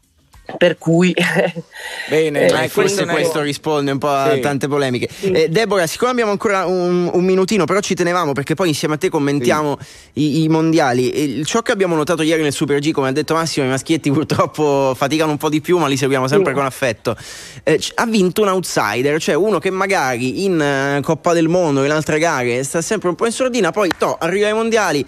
Per 0.57 0.77
cui 0.77 1.13
Bene, 2.09 2.47
Eh, 2.47 2.69
quindi- 2.71 3.05
questo 3.05 3.41
risponde 3.41 3.91
un 3.91 3.97
po' 3.97 4.09
a 4.09 4.33
Sì. 4.33 4.39
tante 4.39 4.67
polemiche. 4.67 5.07
Eh, 5.21 5.49
Deborah, 5.49 5.87
siccome 5.87 6.11
abbiamo 6.11 6.31
ancora 6.31 6.65
un, 6.65 7.09
un 7.11 7.23
minutino, 7.23 7.65
però 7.65 7.79
ci 7.79 7.95
tenevamo 7.95 8.33
perché 8.33 8.53
poi 8.53 8.67
insieme 8.69 8.95
a 8.95 8.97
te 8.97 9.09
commentiamo 9.09 9.77
i, 10.13 10.43
i 10.43 10.47
mondiali. 10.47 11.09
E 11.11 11.41
ciò 11.45 11.61
che 11.61 11.71
abbiamo 11.71 11.95
notato 11.95 12.21
ieri 12.21 12.41
nel 12.41 12.53
Super 12.53 12.79
G, 12.79 12.91
come 12.91 13.09
ha 13.09 13.11
detto 13.11 13.33
Massimo, 13.33 13.65
i 13.65 13.69
maschietti 13.69 14.11
purtroppo 14.11 14.93
faticano 14.95 15.31
un 15.31 15.37
po' 15.37 15.49
di 15.49 15.61
più, 15.61 15.77
ma 15.77 15.87
li 15.87 15.97
seguiamo 15.97 16.27
sempre 16.27 16.49
Sì. 16.51 16.55
con 16.57 16.65
affetto. 16.65 17.15
Eh, 17.63 17.77
c- 17.77 17.91
ha 17.95 18.05
vinto 18.05 18.41
un 18.41 18.49
outsider, 18.49 19.19
cioè 19.21 19.35
uno 19.35 19.59
che 19.59 19.69
magari 19.69 20.43
in 20.43 20.59
eh, 20.61 20.99
Coppa 21.01 21.33
del 21.33 21.47
Mondo, 21.47 21.83
in 21.83 21.91
altre 21.91 22.19
gare, 22.19 22.63
sta 22.63 22.81
sempre 22.81 23.09
un 23.09 23.15
po' 23.15 23.25
in 23.25 23.31
sordina, 23.31 23.71
poi 23.71 23.89
to, 23.97 24.15
arriva 24.19 24.47
ai 24.47 24.53
mondiali 24.53 25.05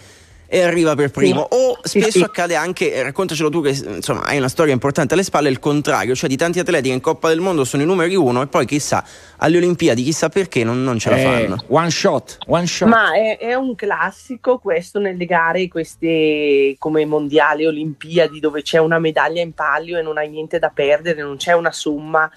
e 0.54 0.62
arriva 0.62 0.94
per 0.94 1.10
primo. 1.10 1.48
Sì. 1.50 1.58
O 1.58 1.80
Sì, 1.82 2.00
spesso 2.00 2.20
sì. 2.20 2.24
accade 2.24 2.56
anche, 2.56 2.94
eh, 2.94 3.02
raccontacelo 3.02 3.50
tu 3.50 3.64
che 3.64 3.70
insomma 3.70 4.22
hai 4.22 4.38
una 4.38 4.48
storia 4.48 4.72
importante 4.72 5.16
alle 5.16 5.24
spalle, 5.24 5.50
il 5.50 5.58
contrario, 5.58 6.14
cioè 6.14 6.30
di 6.30 6.38
tanti 6.38 6.60
atleti 6.60 6.90
che 6.90 6.94
in 6.94 7.02
Coppa 7.02 7.30
del 7.30 7.40
Mondo 7.40 7.64
sono 7.64 7.82
i 7.82 7.86
numeri 7.88 8.14
uno 8.16 8.44
e 8.44 8.46
poi 8.48 8.68
chissà 8.68 9.04
alle 9.38 9.58
Olimpiadi, 9.58 10.04
chissà 10.04 10.30
perché 10.30 10.64
non, 10.64 10.84
non 10.84 11.00
ce 11.00 11.10
la 11.10 11.18
Eh, 11.18 11.24
fanno. 11.24 11.64
one 11.70 11.90
shot, 11.90 12.38
one 12.46 12.68
shot. 12.68 12.88
Ma 12.88 13.16
è, 13.16 13.38
è 13.40 13.56
un 13.56 13.74
classico 13.74 14.60
questo 14.60 15.00
nelle 15.00 15.26
gare, 15.26 15.68
queste 15.68 16.76
come 16.78 17.04
mondiali, 17.06 17.66
olimpiadi, 17.66 18.40
dove 18.40 18.62
c'è 18.62 18.78
una 18.78 19.00
medaglia 19.00 19.42
in 19.42 19.54
palio 19.54 19.98
e 19.98 20.04
non 20.04 20.18
hai 20.20 20.30
niente 20.30 20.60
da 20.60 20.70
perdere, 20.70 21.24
non 21.24 21.38
c'è 21.38 21.54
una 21.54 21.72
somma 21.72 22.30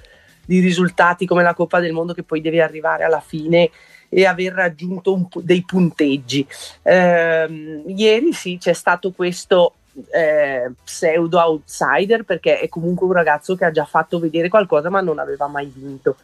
di 0.45 0.61
risultati 0.61 1.27
come 1.27 1.43
la 1.43 1.53
Coppa 1.55 1.81
del 1.81 1.93
Mondo 1.93 2.15
che 2.15 2.23
poi 2.23 2.41
devi 2.41 2.61
arrivare 2.61 3.05
alla 3.05 3.23
fine 3.25 3.69
e 4.09 4.25
aver 4.25 4.53
raggiunto 4.53 5.13
un 5.13 5.27
dei 5.43 5.65
punteggi. 5.65 6.47
Ehm, 6.83 7.83
ieri 7.87 8.33
sì, 8.33 8.59
c'è 8.59 8.73
stato 8.73 9.13
questo 9.13 9.75
eh, 10.13 10.71
pseudo 10.85 11.39
outsider 11.39 12.25
perché 12.25 12.61
è 12.61 12.69
comunque 12.69 13.07
un 13.07 13.13
ragazzo 13.13 13.57
che 13.57 13.65
ha 13.65 13.71
già 13.71 13.85
fatto 13.85 14.19
vedere 14.19 14.49
qualcosa 14.49 14.91
ma 14.91 15.01
non 15.01 15.19
aveva 15.19 15.47
mai 15.47 15.71
vinto. 15.75 16.17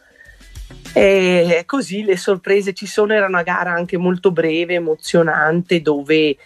E 0.93 1.63
così 1.65 2.03
le 2.03 2.17
sorprese 2.17 2.73
ci 2.73 2.85
sono, 2.85 3.13
era 3.13 3.25
una 3.25 3.43
gara 3.43 3.71
anche 3.71 3.97
molto 3.97 4.31
breve, 4.31 4.75
emozionante, 4.75 5.81
dove 5.81 6.37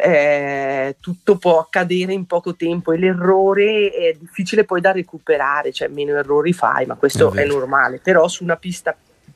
eh, 0.00 0.96
tutto 1.00 1.36
può 1.36 1.58
accadere 1.58 2.12
in 2.12 2.26
poco 2.26 2.54
tempo 2.54 2.92
e 2.92 2.98
l'errore 2.98 3.90
è 3.90 4.16
difficile 4.18 4.64
poi 4.64 4.80
da 4.80 4.92
recuperare, 4.92 5.72
cioè 5.72 5.88
meno 5.88 6.16
errori 6.16 6.52
fai, 6.52 6.86
ma 6.86 6.94
questo 6.94 7.32
È 7.32 7.42
è, 7.42 7.46
normale, 7.46 7.98
però 7.98 8.28
su 8.28 8.44
una 8.44 8.56
pista 8.56 8.94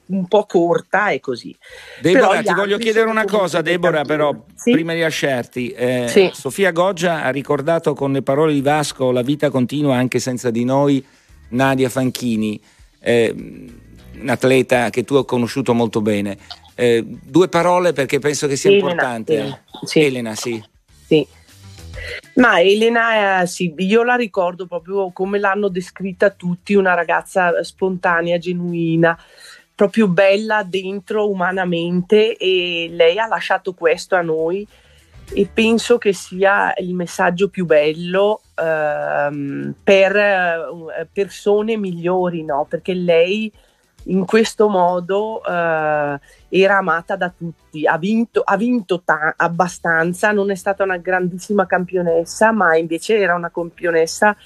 un 0.08 0.26
po' 0.28 0.44
corta 0.44 1.08
è 1.08 1.20
così. 1.20 1.56
Deborah, 2.00 2.40
gli 2.40 2.44
ti 2.44 2.54
voglio 2.54 2.78
chiedere 2.78 3.08
una 3.08 3.24
cosa, 3.24 3.60
Deborah, 3.60 4.04
campioni. 4.04 4.18
però, 4.32 4.44
prima 4.62 4.94
di 4.94 5.00
lasciarti. 5.00 5.70
eh, 5.70 6.06
Sì. 6.08 6.30
Sofia 6.32 6.70
Goggia 6.70 7.22
ha 7.24 7.30
ricordato 7.30 7.94
con 7.94 8.12
le 8.12 8.22
parole 8.22 8.52
di 8.52 8.60
Vasco 8.60 9.10
la 9.10 9.22
vita 9.22 9.50
continua 9.50 9.96
anche 9.96 10.18
senza 10.18 10.50
di 10.50 10.64
noi 10.64 11.04
Nadia 11.48 11.88
Fanchini, 11.88 12.60
eh, 13.00 13.32
un 13.36 14.28
atleta 14.28 14.90
che 14.90 15.04
tu 15.04 15.14
hai 15.16 15.24
conosciuto 15.24 15.74
molto 15.74 16.00
bene. 16.00 16.38
Eh, 16.74 17.02
due 17.04 17.48
parole 17.48 17.92
perché 17.92 18.18
penso 18.18 18.46
che 18.46 18.56
sia 18.56 18.70
Elena, 18.70 18.90
importante. 18.90 19.32
Elena, 19.34 19.60
sì. 19.84 20.00
Elena, 20.04 20.34
sì. 20.34 20.64
Sì. 21.06 21.26
Ma 22.34 22.60
Elena, 22.60 23.40
eh, 23.40 23.46
sì, 23.46 23.72
io 23.78 24.02
la 24.02 24.14
ricordo 24.14 24.66
proprio 24.66 25.10
come 25.10 25.38
l'hanno 25.38 25.68
descritta 25.68 26.30
tutti, 26.30 26.74
una 26.74 26.92
ragazza 26.94 27.62
spontanea, 27.64 28.36
genuina, 28.38 29.18
proprio 29.76 30.08
bella 30.08 30.62
dentro 30.64 31.28
umanamente 31.28 32.36
e 32.36 32.88
lei 32.90 33.18
ha 33.18 33.26
lasciato 33.26 33.74
questo 33.74 34.16
a 34.16 34.22
noi 34.22 34.66
e 35.32 35.48
penso 35.52 35.98
che 35.98 36.12
sia 36.12 36.72
il 36.78 36.94
messaggio 36.94 37.48
più 37.48 37.66
bello 37.66 38.40
ehm, 38.54 39.74
per 39.82 40.16
eh, 40.16 41.06
persone 41.12 41.76
migliori, 41.76 42.42
no? 42.42 42.66
Perché 42.68 42.94
lei 42.94 43.52
in 44.04 44.24
questo 44.24 44.68
modo 44.68 45.42
eh, 45.44 46.20
era 46.48 46.76
amata 46.76 47.16
da 47.16 47.32
tutti, 47.36 47.86
ha 47.86 47.98
vinto, 47.98 48.40
ha 48.42 48.56
vinto 48.56 49.02
ta- 49.04 49.34
abbastanza, 49.36 50.32
non 50.32 50.50
è 50.50 50.54
stata 50.54 50.84
una 50.84 50.96
grandissima 50.96 51.66
campionessa, 51.66 52.52
ma 52.52 52.76
invece 52.76 53.18
era 53.18 53.34
una 53.34 53.50
campionessa 53.50 54.36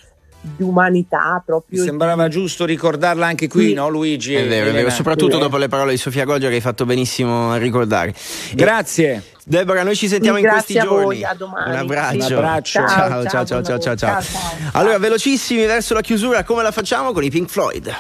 di 0.43 0.63
umanità 0.63 1.35
Mi 1.37 1.43
proprio. 1.45 1.85
sembrava 1.85 2.29
giusto 2.29 2.65
ricordarla 2.65 3.27
anche 3.27 3.47
qui, 3.49 3.69
Sì. 3.69 3.73
no 3.75 3.89
Luigi? 3.89 4.35
È 4.35 4.47
vero, 4.47 4.71
è 4.71 4.73
vero, 4.73 4.89
soprattutto 4.91 5.37
Eh. 5.37 5.41
dopo 5.41 5.57
le 5.59 5.69
parole 5.69 5.91
di 5.93 5.97
Sofia 5.99 6.25
Goggia 6.25 6.49
che 6.49 6.55
hai 6.55 6.61
fatto 6.61 6.85
benissimo 6.87 7.53
a 7.53 7.57
ricordare. 7.57 8.15
Grazie. 8.55 9.23
Deborah, 9.45 9.83
noi 9.83 9.97
ci 9.97 10.07
sentiamo 10.09 10.39
in 10.39 10.47
questi 10.47 10.79
a 10.79 10.85
voi, 10.85 11.19
giorni. 11.19 11.25
a 11.25 11.35
domani. 11.35 11.71
Un 11.73 11.77
abbraccio. 11.77 12.17
Un 12.17 12.23
abbraccio. 12.33 12.79
Ciao, 12.81 12.87
Ciao, 12.89 13.09
ciao, 13.09 13.45
ciao, 13.45 13.45
ciao, 13.45 13.63
ciao, 13.63 13.79
ciao, 13.79 13.97
ciao, 13.97 14.23
ciao. 14.23 14.41
Allora, 14.73 14.99
velocissimi 14.99 15.67
verso 15.67 15.93
la 15.95 16.01
chiusura, 16.03 16.45
come 16.45 16.63
la 16.63 16.71
facciamo 16.71 17.13
con 17.13 17.25
i 17.25 17.31
Pink 17.31 17.49
Floyd? 17.51 17.95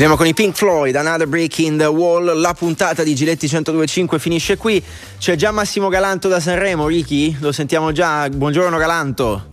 Chiudiamo 0.00 0.18
con 0.18 0.30
i 0.30 0.34
Pink 0.34 0.56
Floyd, 0.56 0.96
Another 0.96 1.26
Break 1.26 1.58
in 1.58 1.76
the 1.76 1.84
Wall. 1.84 2.40
La 2.40 2.54
puntata 2.54 3.02
di 3.02 3.14
Giletti 3.14 3.46
1025 3.52 4.18
finisce 4.18 4.56
qui. 4.56 4.82
C'è 5.18 5.36
già 5.36 5.50
Massimo 5.50 5.88
Galanto 5.88 6.26
da 6.26 6.40
Sanremo, 6.40 6.86
Ricky? 6.86 7.36
Lo 7.40 7.52
sentiamo 7.52 7.92
già. 7.92 8.26
Buongiorno 8.30 8.78
Galanto. 8.78 9.48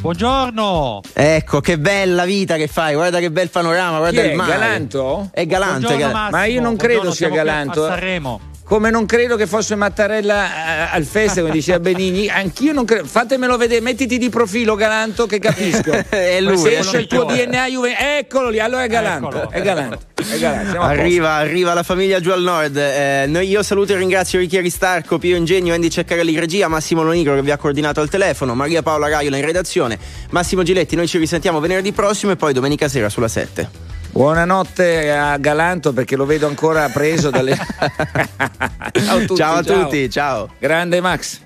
Buongiorno. 0.00 1.02
Ecco, 1.12 1.60
che 1.60 1.78
bella 1.78 2.24
vita 2.24 2.56
che 2.56 2.66
fai, 2.66 2.94
guarda 2.94 3.20
che 3.20 3.30
bel 3.30 3.48
panorama, 3.50 3.98
guarda 3.98 4.20
Chi 4.22 4.26
il 4.26 4.32
è? 4.32 4.34
mare. 4.34 4.50
Galanto? 4.50 5.28
È 5.30 5.46
Galante. 5.46 5.86
Buongiorno, 5.86 6.06
Ga- 6.06 6.12
Massimo. 6.12 6.36
Ma 6.36 6.44
io 6.46 6.60
non 6.60 6.76
credo 6.76 7.00
Buongiorno, 7.02 7.14
sia 7.14 7.28
qui 7.28 7.38
a 7.38 7.44
Galanto. 7.44 7.86
Sanremo. 7.86 8.40
Come 8.72 8.88
non 8.88 9.04
credo 9.04 9.36
che 9.36 9.46
fosse 9.46 9.74
Mattarella 9.74 10.46
eh, 10.46 10.96
al 10.96 11.04
festival, 11.04 11.50
come 11.50 11.52
diceva 11.52 11.78
Benigni, 11.78 12.30
anch'io 12.30 12.72
non 12.72 12.86
credo. 12.86 13.04
Fatemelo 13.04 13.58
vedere, 13.58 13.82
mettiti 13.82 14.16
di 14.16 14.30
profilo 14.30 14.76
Galanto 14.76 15.26
che 15.26 15.38
capisco. 15.38 15.90
È 16.08 16.40
lui, 16.40 16.56
se 16.56 16.78
esce 16.78 16.96
il 17.00 17.06
tuo. 17.06 17.24
DNA 17.24 17.66
Juve, 17.66 18.18
eccolo 18.18 18.48
lì, 18.48 18.60
allora 18.60 18.84
è 18.84 18.88
Galanto. 18.88 19.28
Eccolo, 19.28 19.50
è 19.50 19.60
Galanto. 19.60 19.98
È 20.14 20.38
Galanto. 20.38 20.80
Arriva, 20.80 21.34
arriva 21.34 21.74
la 21.74 21.82
famiglia 21.82 22.18
giù 22.18 22.30
al 22.30 22.40
nord. 22.40 22.74
Eh, 22.78 23.26
noi- 23.28 23.46
io 23.46 23.62
saluto 23.62 23.92
e 23.92 23.96
ringrazio 23.96 24.38
Ricky 24.38 24.56
Aristarco, 24.56 25.18
Pio 25.18 25.36
Ingegno, 25.36 25.74
Andy 25.74 25.90
Ceccarelli 25.90 26.38
regia, 26.38 26.66
Massimo 26.68 27.02
Lonigro 27.02 27.34
che 27.34 27.42
vi 27.42 27.50
ha 27.50 27.58
coordinato 27.58 28.00
al 28.00 28.08
telefono, 28.08 28.54
Maria 28.54 28.80
Paola 28.80 29.10
Raiola 29.10 29.36
in 29.36 29.44
redazione, 29.44 29.98
Massimo 30.30 30.62
Giletti. 30.62 30.96
Noi 30.96 31.08
ci 31.08 31.18
risentiamo 31.18 31.60
venerdì 31.60 31.92
prossimo 31.92 32.32
e 32.32 32.36
poi 32.36 32.54
domenica 32.54 32.88
sera 32.88 33.10
sulla 33.10 33.28
7. 33.28 33.91
Buonanotte 34.12 35.10
a 35.10 35.38
Galanto 35.38 35.94
perché 35.94 36.16
lo 36.16 36.26
vedo 36.26 36.46
ancora 36.46 36.86
preso 36.90 37.30
dalle. 37.30 37.56
ciao 38.92 39.16
a 39.16 39.20
tutti. 39.20 39.36
Ciao 39.36 39.54
a 39.56 39.62
tutti, 39.62 40.10
ciao. 40.10 40.50
Grande 40.58 41.00
Max. 41.00 41.40